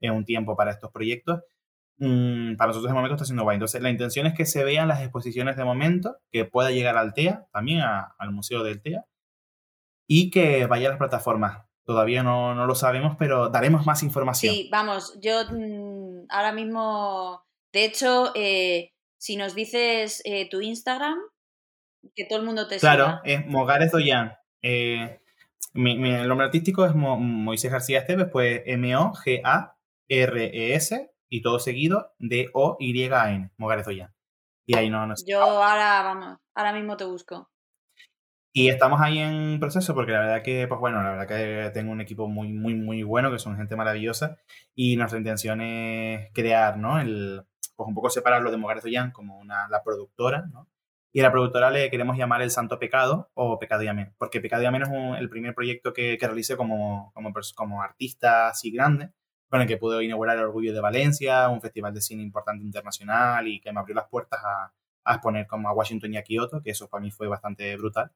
eh, 0.01 0.11
un 0.11 0.25
tiempo 0.25 0.57
para 0.57 0.71
estos 0.73 0.93
proyectos. 0.93 1.43
Mm, 2.01 2.55
para 2.57 2.69
nosotros 2.69 2.91
de 2.91 2.95
momento 2.95 3.15
está 3.17 3.25
siendo 3.25 3.43
guay. 3.43 3.57
Entonces, 3.57 3.83
la 3.83 3.91
intención 3.91 4.27
es 4.27 4.35
que 4.35 4.47
se 4.47 4.63
vean 4.65 4.87
las 4.89 5.01
exposiciones 5.03 5.57
de 5.57 5.65
momento, 5.65 6.17
que 6.31 6.45
pueda 6.45 6.71
llegar 6.71 6.97
al 6.97 7.13
TEA, 7.13 7.47
también 7.53 7.81
a- 7.81 8.15
al 8.19 8.31
Museo 8.33 8.63
del 8.63 8.81
TEA, 8.81 9.05
y 10.09 10.31
que 10.31 10.67
vaya 10.67 10.87
a 10.87 10.91
las 10.91 10.99
plataformas. 10.99 11.65
Todavía 11.85 12.23
no, 12.23 12.55
no 12.55 12.67
lo 12.67 12.75
sabemos, 12.75 13.17
pero 13.19 13.49
daremos 13.49 13.85
más 13.87 14.03
información. 14.03 14.55
Sí, 14.55 14.69
vamos, 14.71 15.19
yo 15.21 15.41
mm, 15.51 16.27
ahora 16.29 16.53
mismo, 16.53 17.43
de 17.73 17.85
hecho, 17.87 18.31
eh, 18.37 18.93
si 19.19 19.37
nos 19.37 19.55
dices 19.57 20.23
eh, 20.25 20.49
tu 20.49 20.61
Instagram, 20.61 21.19
que 22.15 22.25
todo 22.27 22.39
el 22.39 22.45
mundo 22.45 22.69
te 22.69 22.79
Claro, 22.79 23.05
siga. 23.07 23.21
es 23.25 23.47
Mogares 23.47 23.91
Doyan. 23.91 24.35
Eh, 24.63 25.19
mi, 25.73 25.99
mi- 25.99 26.11
el 26.15 26.29
nombre 26.29 26.47
artístico 26.47 26.85
es 26.87 26.95
Mo- 26.95 27.19
Moisés 27.19 27.73
García 27.73 27.99
Esteves, 28.01 28.29
pues 28.31 28.63
M-O-G-A-R-E-S 30.07 31.11
y 31.29 31.43
todo 31.43 31.59
seguido 31.59 32.13
D-O-Y-A-N, 32.19 33.51
Mogares 33.57 33.87
Doyan. 33.87 34.13
Y 34.67 34.77
ahí 34.77 34.91
no, 34.91 35.07
no 35.07 35.17
sé. 35.17 35.25
Yo 35.27 35.43
ahora, 35.43 36.03
vamos, 36.03 36.39
ahora 36.55 36.73
mismo 36.73 36.97
te 36.97 37.05
busco. 37.05 37.51
Y 38.53 38.69
estamos 38.69 39.01
ahí 39.01 39.19
en 39.19 39.61
proceso 39.61 39.95
porque 39.95 40.13
la 40.13 40.21
verdad 40.21 40.43
que, 40.43 40.67
pues 40.67 40.81
bueno, 40.81 41.03
la 41.03 41.11
verdad 41.11 41.29
que 41.29 41.71
tengo 41.73 41.93
un 41.93 42.01
equipo 42.01 42.29
muy, 42.29 42.53
muy, 42.53 42.75
muy 42.75 43.03
bueno, 43.03 43.31
que 43.31 43.39
son 43.39 43.57
gente 43.57 43.77
maravillosa 43.77 44.39
y 44.75 44.97
nuestra 44.97 45.19
intención 45.19 45.61
es 45.61 46.31
crear, 46.35 46.77
¿no? 46.79 46.99
El, 47.01 47.43
pues 47.77 47.87
un 47.89 47.95
poco 47.95 48.11
separarlo 48.11 48.51
de 48.51 48.57
Mogares 48.57 48.83
Doyan 48.83 49.13
como 49.13 49.39
una, 49.39 49.69
la 49.69 49.83
productora, 49.85 50.47
¿no? 50.53 50.69
Y 51.13 51.21
a 51.21 51.25
la 51.25 51.31
productora 51.33 51.71
le 51.71 51.91
queremos 51.91 52.17
llamar 52.19 52.43
El 52.43 52.51
Santo 52.51 52.79
Pecado 52.79 53.31
o 53.35 53.59
Pecado 53.59 53.83
y 53.83 53.89
Amén, 53.89 54.15
porque 54.19 54.41
Pecado 54.41 54.63
y 54.63 54.67
Amén 54.67 54.83
es 54.83 54.89
un- 54.89 55.15
el 55.17 55.29
primer 55.31 55.55
proyecto 55.55 55.93
que, 55.93 56.19
que 56.19 56.27
realicé 56.27 56.57
como, 56.57 57.13
como, 57.15 57.33
como 57.55 57.83
artista 57.83 58.49
así 58.49 58.71
grande, 58.71 59.11
con 59.49 59.61
el 59.61 59.67
que 59.67 59.77
pude 59.77 60.05
inaugurar 60.05 60.37
el 60.37 60.45
Orgullo 60.45 60.73
de 60.73 60.81
Valencia, 60.81 61.49
un 61.49 61.61
festival 61.61 61.95
de 61.95 62.01
cine 62.01 62.23
importante 62.23 62.65
internacional 62.65 63.47
y 63.49 63.61
que 63.61 63.73
me 63.73 63.81
abrió 63.81 63.95
las 63.95 64.09
puertas 64.09 64.41
a, 64.45 64.73
a 65.05 65.15
exponer 65.15 65.47
como 65.47 65.69
a 65.69 65.73
Washington 65.73 66.15
y 66.15 66.17
a 66.19 66.23
Kioto, 66.23 66.63
que 66.63 66.71
eso 66.71 66.89
para 66.89 67.03
mí 67.03 67.11
fue 67.11 67.29
bastante 67.29 67.77
brutal. 67.77 68.13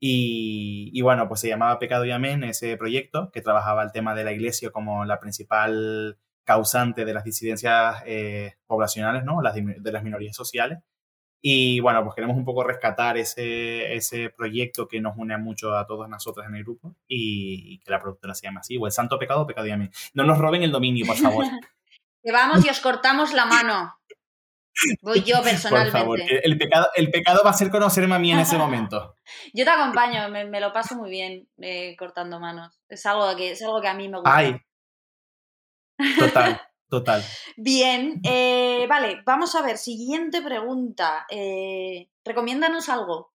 Y, 0.00 0.90
y 0.92 1.00
bueno, 1.02 1.28
pues 1.28 1.40
se 1.40 1.48
llamaba 1.48 1.78
Pecado 1.78 2.04
y 2.04 2.10
Amén 2.10 2.42
ese 2.42 2.76
proyecto 2.76 3.30
que 3.30 3.40
trabajaba 3.40 3.84
el 3.84 3.92
tema 3.92 4.16
de 4.16 4.24
la 4.24 4.32
iglesia 4.32 4.70
como 4.70 5.04
la 5.04 5.20
principal 5.20 6.18
causante 6.44 7.04
de 7.04 7.14
las 7.14 7.22
disidencias 7.22 8.02
eh, 8.04 8.54
poblacionales, 8.66 9.24
¿no? 9.24 9.40
Las, 9.40 9.54
de 9.54 9.92
las 9.92 10.02
minorías 10.02 10.34
sociales. 10.34 10.78
Y 11.44 11.80
bueno, 11.80 12.04
pues 12.04 12.14
queremos 12.14 12.36
un 12.36 12.44
poco 12.44 12.62
rescatar 12.62 13.18
ese, 13.18 13.94
ese 13.94 14.30
proyecto 14.30 14.86
que 14.86 15.00
nos 15.00 15.16
une 15.16 15.36
mucho 15.38 15.76
a 15.76 15.86
todos 15.86 16.08
nosotros 16.08 16.46
en 16.46 16.54
el 16.54 16.62
grupo 16.62 16.94
y, 17.08 17.74
y 17.74 17.78
que 17.80 17.90
la 17.90 17.98
productora 18.00 18.32
se 18.34 18.46
llame 18.46 18.60
así, 18.60 18.78
o 18.78 18.86
el 18.86 18.92
Santo 18.92 19.18
Pecado, 19.18 19.46
Pecado 19.46 19.66
y 19.66 19.72
Amén. 19.72 19.90
No 20.14 20.22
nos 20.24 20.38
roben 20.38 20.62
el 20.62 20.70
dominio, 20.72 21.04
por 21.06 21.16
favor. 21.16 21.44
Que 22.24 22.30
vamos 22.30 22.64
y 22.64 22.68
os 22.68 22.78
cortamos 22.78 23.32
la 23.32 23.46
mano. 23.46 23.96
Voy 25.02 25.22
yo 25.22 25.38
por 25.38 25.44
personalmente. 25.46 25.98
favor. 25.98 26.20
El 26.20 26.56
pecado, 26.56 26.86
el 26.94 27.10
pecado 27.10 27.42
va 27.44 27.50
a 27.50 27.54
ser 27.54 27.68
conocerme 27.68 28.14
a 28.14 28.18
mí 28.20 28.30
en 28.30 28.38
ese 28.38 28.56
momento. 28.56 29.16
Yo 29.52 29.64
te 29.64 29.70
acompaño, 29.70 30.28
me, 30.28 30.44
me 30.44 30.60
lo 30.60 30.72
paso 30.72 30.94
muy 30.94 31.10
bien 31.10 31.48
eh, 31.58 31.96
cortando 31.98 32.38
manos. 32.38 32.80
Es 32.88 33.04
algo, 33.06 33.34
que, 33.36 33.50
es 33.50 33.62
algo 33.62 33.80
que 33.80 33.88
a 33.88 33.94
mí 33.94 34.08
me 34.08 34.18
gusta. 34.18 34.36
Ay, 34.36 34.56
Total, 36.18 36.60
total. 36.92 37.24
Bien, 37.56 38.20
eh, 38.22 38.84
vale, 38.86 39.22
vamos 39.24 39.54
a 39.54 39.62
ver, 39.62 39.78
siguiente 39.78 40.42
pregunta. 40.42 41.24
Eh, 41.30 42.10
recomiéndanos 42.22 42.90
algo. 42.90 43.32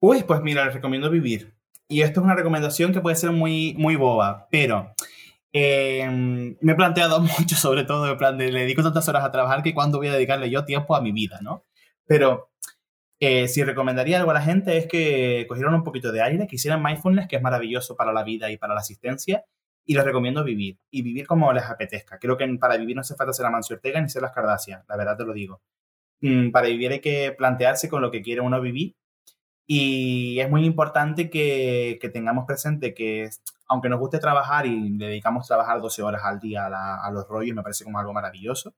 Uy, 0.00 0.24
pues 0.24 0.40
mira, 0.42 0.64
les 0.64 0.74
recomiendo 0.74 1.08
vivir. 1.10 1.54
Y 1.86 2.02
esto 2.02 2.18
es 2.18 2.24
una 2.24 2.34
recomendación 2.34 2.92
que 2.92 3.00
puede 3.00 3.14
ser 3.14 3.30
muy, 3.30 3.76
muy 3.78 3.94
boba, 3.94 4.48
pero 4.50 4.92
eh, 5.52 6.10
me 6.10 6.72
he 6.72 6.74
planteado 6.74 7.20
mucho, 7.38 7.54
sobre 7.54 7.84
todo, 7.84 8.10
en 8.10 8.18
plan 8.18 8.36
de 8.36 8.50
le 8.50 8.62
dedico 8.62 8.82
tantas 8.82 9.08
horas 9.08 9.22
a 9.22 9.30
trabajar 9.30 9.62
que 9.62 9.74
cuándo 9.74 9.98
voy 9.98 10.08
a 10.08 10.14
dedicarle 10.14 10.50
yo 10.50 10.64
tiempo 10.64 10.96
a 10.96 11.00
mi 11.00 11.12
vida, 11.12 11.38
¿no? 11.40 11.62
Pero 12.04 12.50
eh, 13.20 13.46
si 13.46 13.62
recomendaría 13.62 14.18
algo 14.18 14.32
a 14.32 14.34
la 14.34 14.42
gente 14.42 14.76
es 14.76 14.88
que 14.88 15.46
cogieran 15.48 15.74
un 15.74 15.84
poquito 15.84 16.10
de 16.10 16.20
aire, 16.20 16.48
que 16.48 16.56
hicieran 16.56 16.82
mindfulness, 16.82 17.28
que 17.28 17.36
es 17.36 17.42
maravilloso 17.42 17.94
para 17.94 18.12
la 18.12 18.24
vida 18.24 18.50
y 18.50 18.56
para 18.58 18.74
la 18.74 18.80
asistencia, 18.80 19.44
y 19.86 19.94
les 19.94 20.04
recomiendo 20.04 20.44
vivir, 20.44 20.78
y 20.90 21.02
vivir 21.02 21.26
como 21.26 21.52
les 21.52 21.64
apetezca. 21.64 22.18
Creo 22.18 22.36
que 22.36 22.46
para 22.58 22.76
vivir 22.76 22.96
no 22.96 23.02
hace 23.02 23.14
falta 23.14 23.32
ser 23.32 23.46
Amancio 23.46 23.76
Ortega 23.76 24.00
ni 24.00 24.08
ser 24.08 24.22
las 24.22 24.32
Kardashian, 24.32 24.82
la 24.88 24.96
verdad 24.96 25.16
te 25.16 25.24
lo 25.24 25.32
digo. 25.32 25.60
Mm, 26.20 26.50
para 26.50 26.68
vivir 26.68 26.92
hay 26.92 27.00
que 27.00 27.32
plantearse 27.36 27.88
con 27.88 28.02
lo 28.02 28.10
que 28.10 28.22
quiere 28.22 28.40
uno 28.40 28.60
vivir 28.60 28.96
y 29.66 30.38
es 30.40 30.50
muy 30.50 30.64
importante 30.64 31.30
que, 31.30 31.98
que, 32.00 32.08
tengamos 32.10 32.46
presente 32.46 32.94
que, 32.94 33.30
aunque 33.68 33.88
nos 33.88 33.98
guste 34.00 34.18
trabajar 34.18 34.66
y 34.66 34.96
dedicamos 34.98 35.46
trabajar 35.46 35.80
12 35.80 36.02
horas 36.02 36.22
al 36.24 36.40
día 36.40 36.66
a, 36.66 37.06
a, 37.06 37.10
los 37.10 37.26
rollos, 37.28 37.56
me 37.56 37.62
parece 37.62 37.84
como 37.84 37.98
algo 37.98 38.12
maravilloso, 38.12 38.74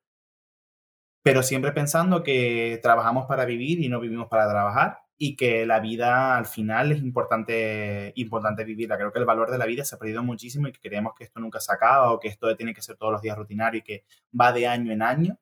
pero 1.23 1.43
siempre 1.43 1.73
pensando 1.73 2.23
que 2.23 2.79
trabajamos 2.83 3.27
para 3.27 3.45
vivir 3.45 3.81
y 3.81 3.89
no 3.89 4.01
vivimos 4.01 4.29
para 4.29 4.49
trabajar 4.49 5.06
y 5.19 5.37
que 5.37 5.67
la 5.67 5.81
vida 5.81 6.37
al 6.37 6.47
final 6.47 6.93
es 6.93 6.99
importante, 6.99 8.13
importante 8.17 8.65
vivirla. 8.65 8.97
Creo 8.97 9.13
que 9.13 9.19
el 9.19 9.25
valor 9.25 9.51
de 9.51 9.59
la 9.59 9.67
vida 9.67 9.85
se 9.85 9.95
ha 9.95 9.99
perdido 9.99 10.23
muchísimo 10.23 10.69
y 10.69 10.73
que 10.73 10.81
creemos 10.81 11.15
que 11.17 11.25
esto 11.25 11.41
nunca 11.41 11.61
se 11.61 11.73
acaba 11.73 12.13
o 12.13 12.21
que 12.21 12.29
esto 12.29 12.55
tiene 12.57 12.75
que 12.75 12.83
ser 12.83 12.97
todos 12.97 13.13
los 13.13 13.23
días 13.23 13.37
rutinario 13.37 13.79
y 13.79 13.83
que 13.83 14.05
va 14.39 14.53
de 14.53 14.67
año 14.67 14.93
en 14.93 15.03
año 15.03 15.39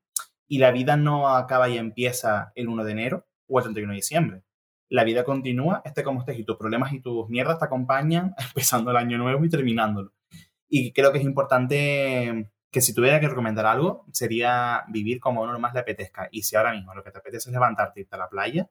y 0.46 0.59
la 0.59 0.70
vida 0.70 0.96
no 0.96 1.28
acaba 1.28 1.68
y 1.68 1.78
empieza 1.78 2.52
el 2.55 2.68
1 2.68 2.84
de 2.84 2.92
enero 2.92 3.26
o 3.48 3.59
el 3.59 3.64
31 3.64 3.92
de 3.92 3.96
diciembre 3.96 4.42
la 4.94 5.05
vida 5.05 5.24
continúa, 5.24 5.82
esté 5.84 6.05
como 6.05 6.20
estés, 6.20 6.38
y 6.38 6.44
tus 6.44 6.56
problemas 6.56 6.92
y 6.92 7.01
tus 7.01 7.28
mierdas 7.28 7.59
te 7.59 7.64
acompañan 7.64 8.34
empezando 8.48 8.90
el 8.90 8.96
año 8.96 9.18
nuevo 9.18 9.44
y 9.44 9.48
terminándolo. 9.48 10.12
Y 10.68 10.92
creo 10.92 11.12
que 11.12 11.18
es 11.18 11.24
importante 11.24 12.51
que 12.70 12.80
si 12.80 12.94
tuviera 12.94 13.20
que 13.20 13.28
recomendar 13.28 13.66
algo, 13.66 14.06
sería 14.12 14.84
vivir 14.88 15.20
como 15.20 15.42
uno 15.42 15.59
más 15.59 15.74
le 15.74 15.80
apetezca. 15.80 16.28
Y 16.32 16.42
si 16.42 16.56
ahora 16.56 16.72
mismo 16.72 16.94
lo 16.94 17.05
que 17.05 17.10
te 17.10 17.18
apetece 17.18 17.48
es 17.48 17.52
levantarte 17.52 18.01
y 18.01 18.02
irte 18.02 18.14
a 18.16 18.18
la 18.18 18.28
playa, 18.28 18.68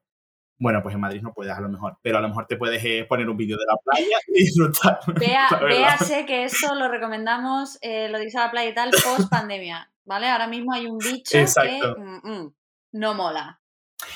bueno, 0.63 0.81
pues 0.81 0.95
en 0.95 1.01
Madrid 1.01 1.21
no 1.21 1.33
puedes 1.33 1.51
a 1.51 1.59
lo 1.59 1.67
mejor, 1.67 1.97
pero 2.01 2.19
a 2.19 2.21
lo 2.21 2.29
mejor 2.29 2.47
te 2.47 2.55
puedes 2.55 2.81
eh, 2.85 3.05
poner 3.07 3.29
un 3.29 3.35
vídeo 3.35 3.57
de 3.57 3.65
la 3.67 3.75
playa 3.83 4.17
y 4.27 4.45
disfrutar. 4.45 4.97
Vea, 5.19 5.49
véase 5.61 6.25
que 6.25 6.45
eso 6.45 6.73
lo 6.75 6.87
recomendamos, 6.87 7.77
eh, 7.81 8.07
lo 8.07 8.17
dice 8.17 8.37
a 8.37 8.45
la 8.45 8.51
playa 8.51 8.69
y 8.69 8.73
tal, 8.73 8.91
post 8.91 9.29
pandemia, 9.29 9.91
¿vale? 10.05 10.29
Ahora 10.29 10.47
mismo 10.47 10.71
hay 10.73 10.85
un 10.85 10.99
bicho 10.99 11.37
que 11.37 11.81
mm, 11.97 12.31
mm, 12.31 12.53
no 12.93 13.13
mola. 13.13 13.59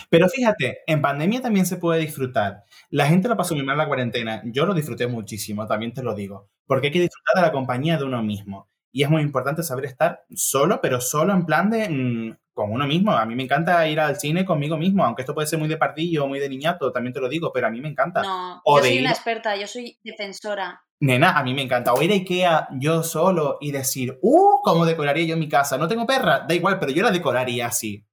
Pero 0.10 0.30
fíjate, 0.30 0.80
en 0.88 1.02
pandemia 1.02 1.42
también 1.42 1.66
se 1.66 1.76
puede 1.76 2.00
disfrutar. 2.00 2.64
La 2.92 3.08
gente 3.08 3.28
lo 3.28 3.36
pasó 3.36 3.54
muy 3.54 3.66
mal 3.66 3.78
la 3.78 3.88
cuarentena. 3.88 4.42
Yo 4.46 4.66
lo 4.66 4.74
disfruté 4.74 5.06
muchísimo, 5.08 5.68
también 5.68 5.94
te 5.94 6.02
lo 6.02 6.16
digo. 6.16 6.50
Porque 6.66 6.88
hay 6.88 6.94
que 6.94 7.02
disfrutar 7.02 7.36
de 7.36 7.42
la 7.42 7.52
compañía 7.52 7.98
de 7.98 8.06
uno 8.06 8.24
mismo. 8.24 8.70
Y 8.94 9.04
es 9.04 9.10
muy 9.10 9.22
importante 9.22 9.64
saber 9.64 9.84
estar 9.84 10.24
solo, 10.34 10.80
pero 10.82 11.02
solo 11.02 11.34
en 11.34 11.46
plan 11.46 11.70
de 11.70 11.90
mmm, 11.90 12.38
con 12.58 12.72
uno 12.72 12.88
mismo. 12.88 13.12
A 13.12 13.24
mí 13.28 13.36
me 13.36 13.44
encanta 13.44 13.88
ir 13.88 14.00
al 14.00 14.20
cine 14.20 14.44
conmigo 14.44 14.78
mismo, 14.78 15.06
aunque 15.06 15.22
esto 15.22 15.36
puede 15.36 15.48
ser 15.48 15.60
muy 15.60 15.70
de 15.70 15.78
pardillo 15.78 16.26
muy 16.26 16.40
de 16.40 16.50
niñato, 16.50 16.92
también 16.92 17.14
te 17.14 17.20
lo 17.20 17.30
digo, 17.30 17.52
pero 17.54 17.68
a 17.68 17.70
mí 17.70 17.80
me 17.80 17.88
encanta. 17.88 18.24
No, 18.24 18.62
o 18.66 18.80
yo 18.80 18.86
soy 18.86 18.94
ir... 18.96 19.02
una 19.02 19.12
experta, 19.12 19.56
yo 19.56 19.68
soy 19.68 20.00
defensora. 20.04 20.82
Nena, 21.00 21.38
a 21.38 21.44
mí 21.44 21.54
me 21.54 21.62
encanta. 21.62 21.94
O 21.94 22.02
ir 22.02 22.12
a 22.12 22.16
Ikea 22.16 22.70
yo 22.80 23.04
solo 23.04 23.60
y 23.62 23.72
decir, 23.72 24.18
¡uh! 24.24 24.60
¿Cómo 24.64 24.88
decoraría 24.88 25.28
yo 25.28 25.38
mi 25.38 25.48
casa? 25.48 25.78
No 25.78 25.88
tengo 25.88 26.08
perra, 26.08 26.46
da 26.48 26.56
igual, 26.56 26.80
pero 26.80 26.92
yo 26.92 27.04
la 27.04 27.12
decoraría 27.12 27.68
así. 27.68 28.04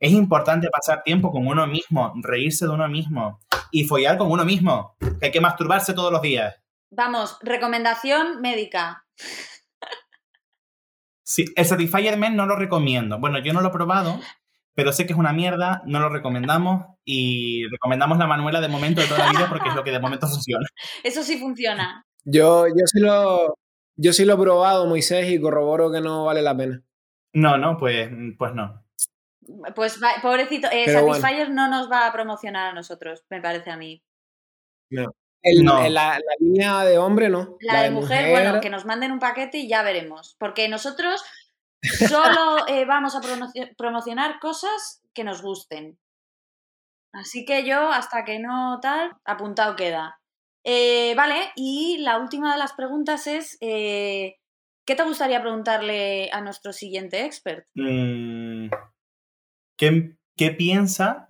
Es 0.00 0.12
importante 0.12 0.68
pasar 0.70 1.02
tiempo 1.02 1.30
con 1.30 1.46
uno 1.46 1.66
mismo, 1.66 2.14
reírse 2.22 2.64
de 2.64 2.72
uno 2.72 2.88
mismo 2.88 3.40
y 3.70 3.84
follar 3.84 4.16
con 4.16 4.30
uno 4.30 4.46
mismo. 4.46 4.96
Que 5.20 5.26
hay 5.26 5.32
que 5.32 5.40
masturbarse 5.42 5.92
todos 5.92 6.10
los 6.10 6.22
días. 6.22 6.56
Vamos, 6.90 7.36
recomendación 7.42 8.40
médica. 8.40 9.04
Sí, 11.26 11.44
el 11.56 11.64
Satisfyer 11.64 12.16
Men 12.16 12.36
no 12.36 12.46
lo 12.46 12.54
recomiendo. 12.54 13.18
Bueno, 13.18 13.40
yo 13.40 13.52
no 13.52 13.60
lo 13.60 13.68
he 13.68 13.72
probado, 13.72 14.20
pero 14.74 14.92
sé 14.92 15.06
que 15.06 15.12
es 15.12 15.18
una 15.18 15.32
mierda, 15.32 15.82
no 15.84 15.98
lo 15.98 16.08
recomendamos 16.08 16.86
y 17.04 17.66
recomendamos 17.68 18.16
la 18.18 18.28
Manuela 18.28 18.60
de 18.60 18.68
momento 18.68 19.00
de 19.00 19.08
toda 19.08 19.26
la 19.26 19.30
vida 19.32 19.48
porque 19.48 19.68
es 19.68 19.74
lo 19.74 19.82
que 19.82 19.90
de 19.90 19.98
momento 19.98 20.28
funciona. 20.28 20.64
Eso 21.02 21.24
sí 21.24 21.36
funciona. 21.38 22.06
Yo, 22.24 22.68
yo, 22.68 22.86
sí 22.86 23.00
lo, 23.00 23.58
yo 23.96 24.12
sí 24.12 24.24
lo 24.24 24.34
he 24.34 24.38
probado, 24.38 24.86
Moisés, 24.86 25.28
y 25.28 25.40
corroboro 25.40 25.90
que 25.90 26.00
no 26.00 26.26
vale 26.26 26.42
la 26.42 26.56
pena. 26.56 26.80
No, 27.32 27.58
no, 27.58 27.76
pues, 27.76 28.08
pues 28.38 28.54
no. 28.54 28.84
Pues 29.74 29.98
pobrecito, 30.22 30.68
eh, 30.70 30.86
Satisfyer 30.86 31.48
bueno. 31.48 31.54
no 31.54 31.68
nos 31.68 31.90
va 31.90 32.06
a 32.06 32.12
promocionar 32.12 32.70
a 32.70 32.72
nosotros, 32.72 33.24
me 33.30 33.40
parece 33.40 33.72
a 33.72 33.76
mí. 33.76 34.00
No. 34.90 35.12
El, 35.46 35.64
no. 35.64 35.80
La, 35.88 36.18
la, 36.18 36.20
línea 36.40 36.84
de 36.84 36.98
hombre 36.98 37.28
no. 37.28 37.56
La, 37.60 37.74
la 37.74 37.78
de, 37.82 37.84
de 37.84 37.94
mujer, 37.94 38.26
mujer, 38.26 38.30
bueno, 38.30 38.60
que 38.60 38.68
nos 38.68 38.84
manden 38.84 39.12
un 39.12 39.20
paquete 39.20 39.58
y 39.58 39.68
ya 39.68 39.82
veremos. 39.82 40.34
Porque 40.40 40.68
nosotros 40.68 41.22
solo 42.08 42.66
eh, 42.68 42.84
vamos 42.84 43.14
a 43.14 43.20
promocionar 43.76 44.40
cosas 44.40 45.02
que 45.14 45.22
nos 45.22 45.42
gusten. 45.42 45.98
Así 47.12 47.44
que 47.44 47.64
yo, 47.64 47.90
hasta 47.90 48.24
que 48.24 48.40
no 48.40 48.80
tal, 48.82 49.12
apuntado 49.24 49.76
queda. 49.76 50.20
Eh, 50.64 51.14
vale, 51.14 51.52
y 51.54 51.98
la 51.98 52.18
última 52.18 52.52
de 52.52 52.58
las 52.58 52.72
preguntas 52.72 53.28
es, 53.28 53.56
eh, 53.60 54.36
¿qué 54.84 54.96
te 54.96 55.04
gustaría 55.04 55.40
preguntarle 55.40 56.28
a 56.32 56.40
nuestro 56.40 56.72
siguiente 56.72 57.24
expert? 57.24 57.66
Mm, 57.74 58.68
¿Qué, 59.78 60.16
qué 60.36 60.50
piensa 60.50 61.28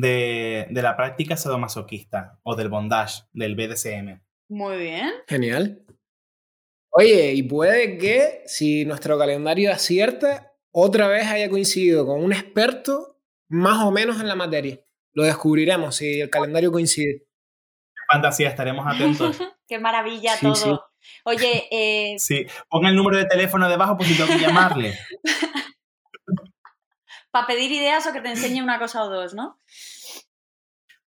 de, 0.00 0.66
de, 0.70 0.82
la 0.82 0.96
práctica 0.96 1.36
sadomasoquista 1.36 2.38
o 2.42 2.56
del 2.56 2.68
bondage, 2.68 3.22
del 3.32 3.54
BDSM? 3.54 4.20
Muy 4.48 4.76
bien. 4.78 5.10
Genial. 5.26 5.84
Oye, 6.90 7.32
y 7.32 7.42
puede 7.42 7.96
que 7.96 8.42
si 8.46 8.84
nuestro 8.84 9.18
calendario 9.18 9.72
acierta, 9.72 10.52
otra 10.70 11.08
vez 11.08 11.26
haya 11.26 11.48
coincidido 11.48 12.06
con 12.06 12.22
un 12.22 12.32
experto 12.32 13.18
más 13.48 13.84
o 13.84 13.90
menos 13.90 14.20
en 14.20 14.28
la 14.28 14.34
materia. 14.34 14.78
Lo 15.14 15.24
descubriremos 15.24 15.96
si 15.96 16.20
el 16.20 16.30
calendario 16.30 16.72
coincide. 16.72 17.26
Fantasía, 18.10 18.48
estaremos 18.48 18.86
atentos. 18.86 19.38
Qué 19.68 19.78
maravilla 19.78 20.36
sí, 20.36 20.42
todo. 20.42 20.54
Sí. 20.54 20.70
Oye, 21.24 21.68
eh... 21.70 22.18
sí, 22.18 22.46
pon 22.68 22.86
el 22.86 22.94
número 22.94 23.18
de 23.18 23.24
teléfono 23.24 23.68
debajo 23.68 23.96
por 23.96 24.06
si 24.06 24.16
tengo 24.16 24.30
que 24.30 24.38
llamarle. 24.38 24.98
Para 27.32 27.46
pedir 27.48 27.72
ideas 27.72 28.06
o 28.06 28.12
que 28.12 28.20
te 28.20 28.28
enseñe 28.28 28.62
una 28.62 28.78
cosa 28.78 29.02
o 29.02 29.08
dos, 29.08 29.34
¿no? 29.34 29.58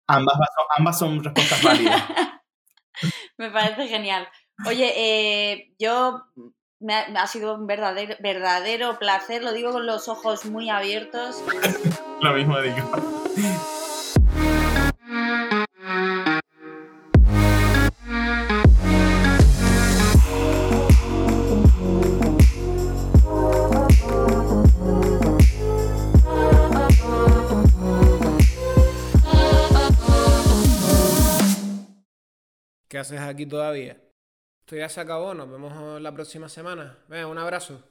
Ambas, 0.08 0.36
ambas 0.78 1.00
son 1.00 1.24
respuestas 1.24 1.64
válidas. 1.64 2.04
Me 3.38 3.50
parece 3.52 3.88
genial. 3.88 4.28
Oye, 4.66 4.94
eh, 4.96 5.74
yo 5.80 6.24
me 6.80 6.94
ha, 6.94 7.10
me 7.10 7.20
ha, 7.20 7.28
sido 7.28 7.56
un 7.56 7.68
verdadero, 7.68 8.16
verdadero 8.20 8.98
placer, 9.00 9.44
lo 9.44 9.52
digo 9.52 9.72
con 9.72 9.86
los 9.86 10.08
ojos 10.08 10.46
muy 10.46 10.70
abiertos. 10.70 11.44
lo 12.22 12.34
mismo 12.34 12.60
digo. 12.62 13.25
¿Qué 32.96 33.00
haces 33.00 33.20
aquí 33.20 33.46
todavía? 33.46 33.98
Esto 34.62 34.78
ya 34.78 34.88
se 34.88 35.02
acabó, 35.02 35.34
nos 35.34 35.52
vemos 35.52 36.02
la 36.02 36.14
próxima 36.14 36.48
semana. 36.48 36.98
Venga, 37.10 37.28
un 37.28 37.38
abrazo. 37.38 37.84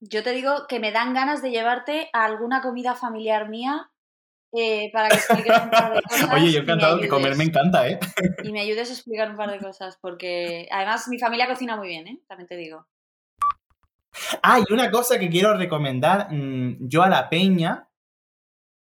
Yo 0.00 0.24
te 0.24 0.32
digo 0.32 0.66
que 0.66 0.80
me 0.80 0.90
dan 0.90 1.14
ganas 1.14 1.42
de 1.42 1.52
llevarte 1.52 2.10
a 2.12 2.24
alguna 2.24 2.60
comida 2.60 2.96
familiar 2.96 3.48
mía 3.48 3.92
eh, 4.52 4.90
para 4.92 5.10
que 5.10 5.14
expliques 5.14 5.62
un 5.62 5.70
par 5.70 5.94
de 5.94 6.02
cosas. 6.08 6.32
Oye, 6.34 6.50
yo 6.50 6.62
encantado 6.62 6.98
que 6.98 7.06
comer 7.06 7.36
me 7.36 7.44
encanta, 7.44 7.86
¿eh? 7.86 8.00
Y 8.42 8.50
me 8.50 8.62
ayudes 8.62 8.90
a 8.90 8.94
explicar 8.94 9.30
un 9.30 9.36
par 9.36 9.52
de 9.52 9.60
cosas, 9.60 9.96
porque 10.02 10.66
además 10.72 11.06
mi 11.06 11.20
familia 11.20 11.46
cocina 11.46 11.76
muy 11.76 11.86
bien, 11.86 12.08
¿eh? 12.08 12.20
También 12.26 12.48
te 12.48 12.56
digo. 12.56 12.84
Ah, 14.42 14.58
y 14.58 14.72
una 14.72 14.90
cosa 14.90 15.20
que 15.20 15.30
quiero 15.30 15.56
recomendar 15.56 16.32
mmm, 16.32 16.88
yo 16.88 17.04
a 17.04 17.08
la 17.08 17.30
peña, 17.30 17.86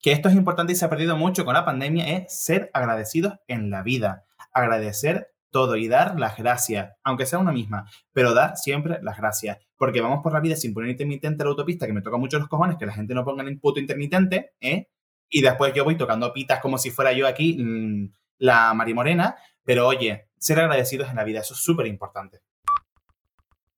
que 0.03 0.11
esto 0.11 0.27
es 0.27 0.35
importante 0.35 0.73
y 0.73 0.75
se 0.75 0.83
ha 0.83 0.89
perdido 0.89 1.15
mucho 1.15 1.45
con 1.45 1.53
la 1.53 1.63
pandemia, 1.63 2.17
es 2.17 2.43
ser 2.43 2.69
agradecidos 2.73 3.35
en 3.47 3.69
la 3.69 3.83
vida. 3.83 4.25
Agradecer 4.51 5.31
todo 5.49 5.77
y 5.77 5.87
dar 5.87 6.19
las 6.19 6.35
gracias, 6.35 6.91
aunque 7.05 7.25
sea 7.25 7.39
una 7.39 7.53
misma, 7.53 7.89
pero 8.11 8.33
dar 8.33 8.57
siempre 8.57 8.99
las 9.01 9.17
gracias. 9.17 9.59
Porque 9.77 10.01
vamos 10.01 10.19
por 10.21 10.33
la 10.33 10.41
vida 10.41 10.57
sin 10.57 10.73
poner 10.73 10.89
intermitente 10.89 11.41
a 11.41 11.45
la 11.45 11.51
autopista, 11.51 11.87
que 11.87 11.93
me 11.93 12.01
toca 12.01 12.17
mucho 12.17 12.37
los 12.37 12.49
cojones 12.49 12.77
que 12.77 12.85
la 12.85 12.91
gente 12.91 13.13
no 13.13 13.23
ponga 13.23 13.43
el 13.43 13.59
puto 13.61 13.79
intermitente, 13.79 14.51
¿eh? 14.59 14.89
y 15.29 15.41
después 15.41 15.73
yo 15.73 15.85
voy 15.85 15.95
tocando 15.95 16.33
pitas 16.33 16.59
como 16.59 16.77
si 16.77 16.91
fuera 16.91 17.13
yo 17.13 17.25
aquí 17.25 17.57
mm, 17.63 18.13
la 18.39 18.73
Marimorena, 18.73 19.37
pero 19.63 19.87
oye, 19.87 20.27
ser 20.37 20.59
agradecidos 20.59 21.09
en 21.09 21.15
la 21.15 21.23
vida, 21.23 21.39
eso 21.39 21.53
es 21.53 21.61
súper 21.61 21.87
importante. 21.87 22.41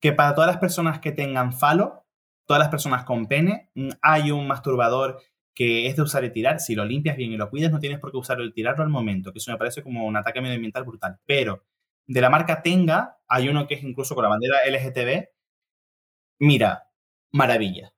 Que 0.00 0.12
para 0.12 0.34
todas 0.34 0.48
las 0.48 0.58
personas 0.58 0.98
que 0.98 1.12
tengan 1.12 1.52
falo, 1.52 2.04
todas 2.46 2.58
las 2.58 2.68
personas 2.68 3.04
con 3.04 3.26
pene, 3.26 3.70
mm, 3.76 3.90
hay 4.02 4.32
un 4.32 4.48
masturbador 4.48 5.20
que 5.56 5.86
es 5.86 5.96
de 5.96 6.02
usar 6.02 6.22
y 6.22 6.30
tirar. 6.30 6.60
Si 6.60 6.74
lo 6.74 6.84
limpias 6.84 7.16
bien 7.16 7.32
y 7.32 7.36
lo 7.38 7.48
cuidas, 7.48 7.72
no 7.72 7.80
tienes 7.80 7.98
por 7.98 8.12
qué 8.12 8.18
usarlo 8.18 8.44
y 8.44 8.52
tirarlo 8.52 8.84
al 8.84 8.90
momento, 8.90 9.32
que 9.32 9.38
eso 9.38 9.50
me 9.50 9.58
parece 9.58 9.82
como 9.82 10.06
un 10.06 10.16
ataque 10.16 10.42
medioambiental 10.42 10.84
brutal. 10.84 11.18
Pero 11.26 11.64
de 12.06 12.20
la 12.20 12.30
marca 12.30 12.62
Tenga, 12.62 13.18
hay 13.26 13.48
uno 13.48 13.66
que 13.66 13.74
es 13.74 13.82
incluso 13.82 14.14
con 14.14 14.22
la 14.22 14.28
bandera 14.28 14.58
LGTB. 14.66 15.28
Mira, 16.40 16.90
maravilla. 17.32 17.94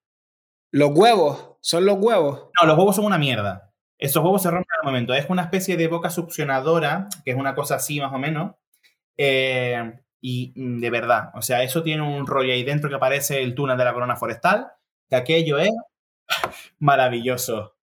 ¿Los 0.70 0.90
huevos? 0.94 1.56
¿Son 1.60 1.84
los 1.84 1.98
huevos? 1.98 2.50
No, 2.60 2.66
los 2.68 2.78
huevos 2.78 2.94
son 2.94 3.06
una 3.06 3.18
mierda. 3.18 3.74
Esos 3.98 4.22
huevos 4.22 4.42
se 4.42 4.50
rompen 4.50 4.68
al 4.80 4.86
momento. 4.86 5.12
Es 5.12 5.28
una 5.28 5.42
especie 5.42 5.76
de 5.76 5.88
boca 5.88 6.10
succionadora, 6.10 7.08
que 7.24 7.32
es 7.32 7.36
una 7.36 7.56
cosa 7.56 7.76
así 7.76 8.00
más 8.00 8.12
o 8.12 8.18
menos. 8.18 8.54
Eh, 9.16 9.98
y 10.20 10.52
mm, 10.54 10.78
de 10.78 10.90
verdad, 10.90 11.30
o 11.34 11.42
sea, 11.42 11.64
eso 11.64 11.82
tiene 11.82 12.02
un 12.02 12.26
rollo 12.26 12.52
ahí 12.52 12.62
dentro 12.62 12.88
que 12.88 12.98
parece 12.98 13.42
el 13.42 13.54
túnel 13.56 13.76
de 13.76 13.84
la 13.84 13.94
corona 13.94 14.14
forestal. 14.16 14.68
Que 15.10 15.16
aquello 15.16 15.58
es 15.58 15.70
maravilloso. 16.78 17.74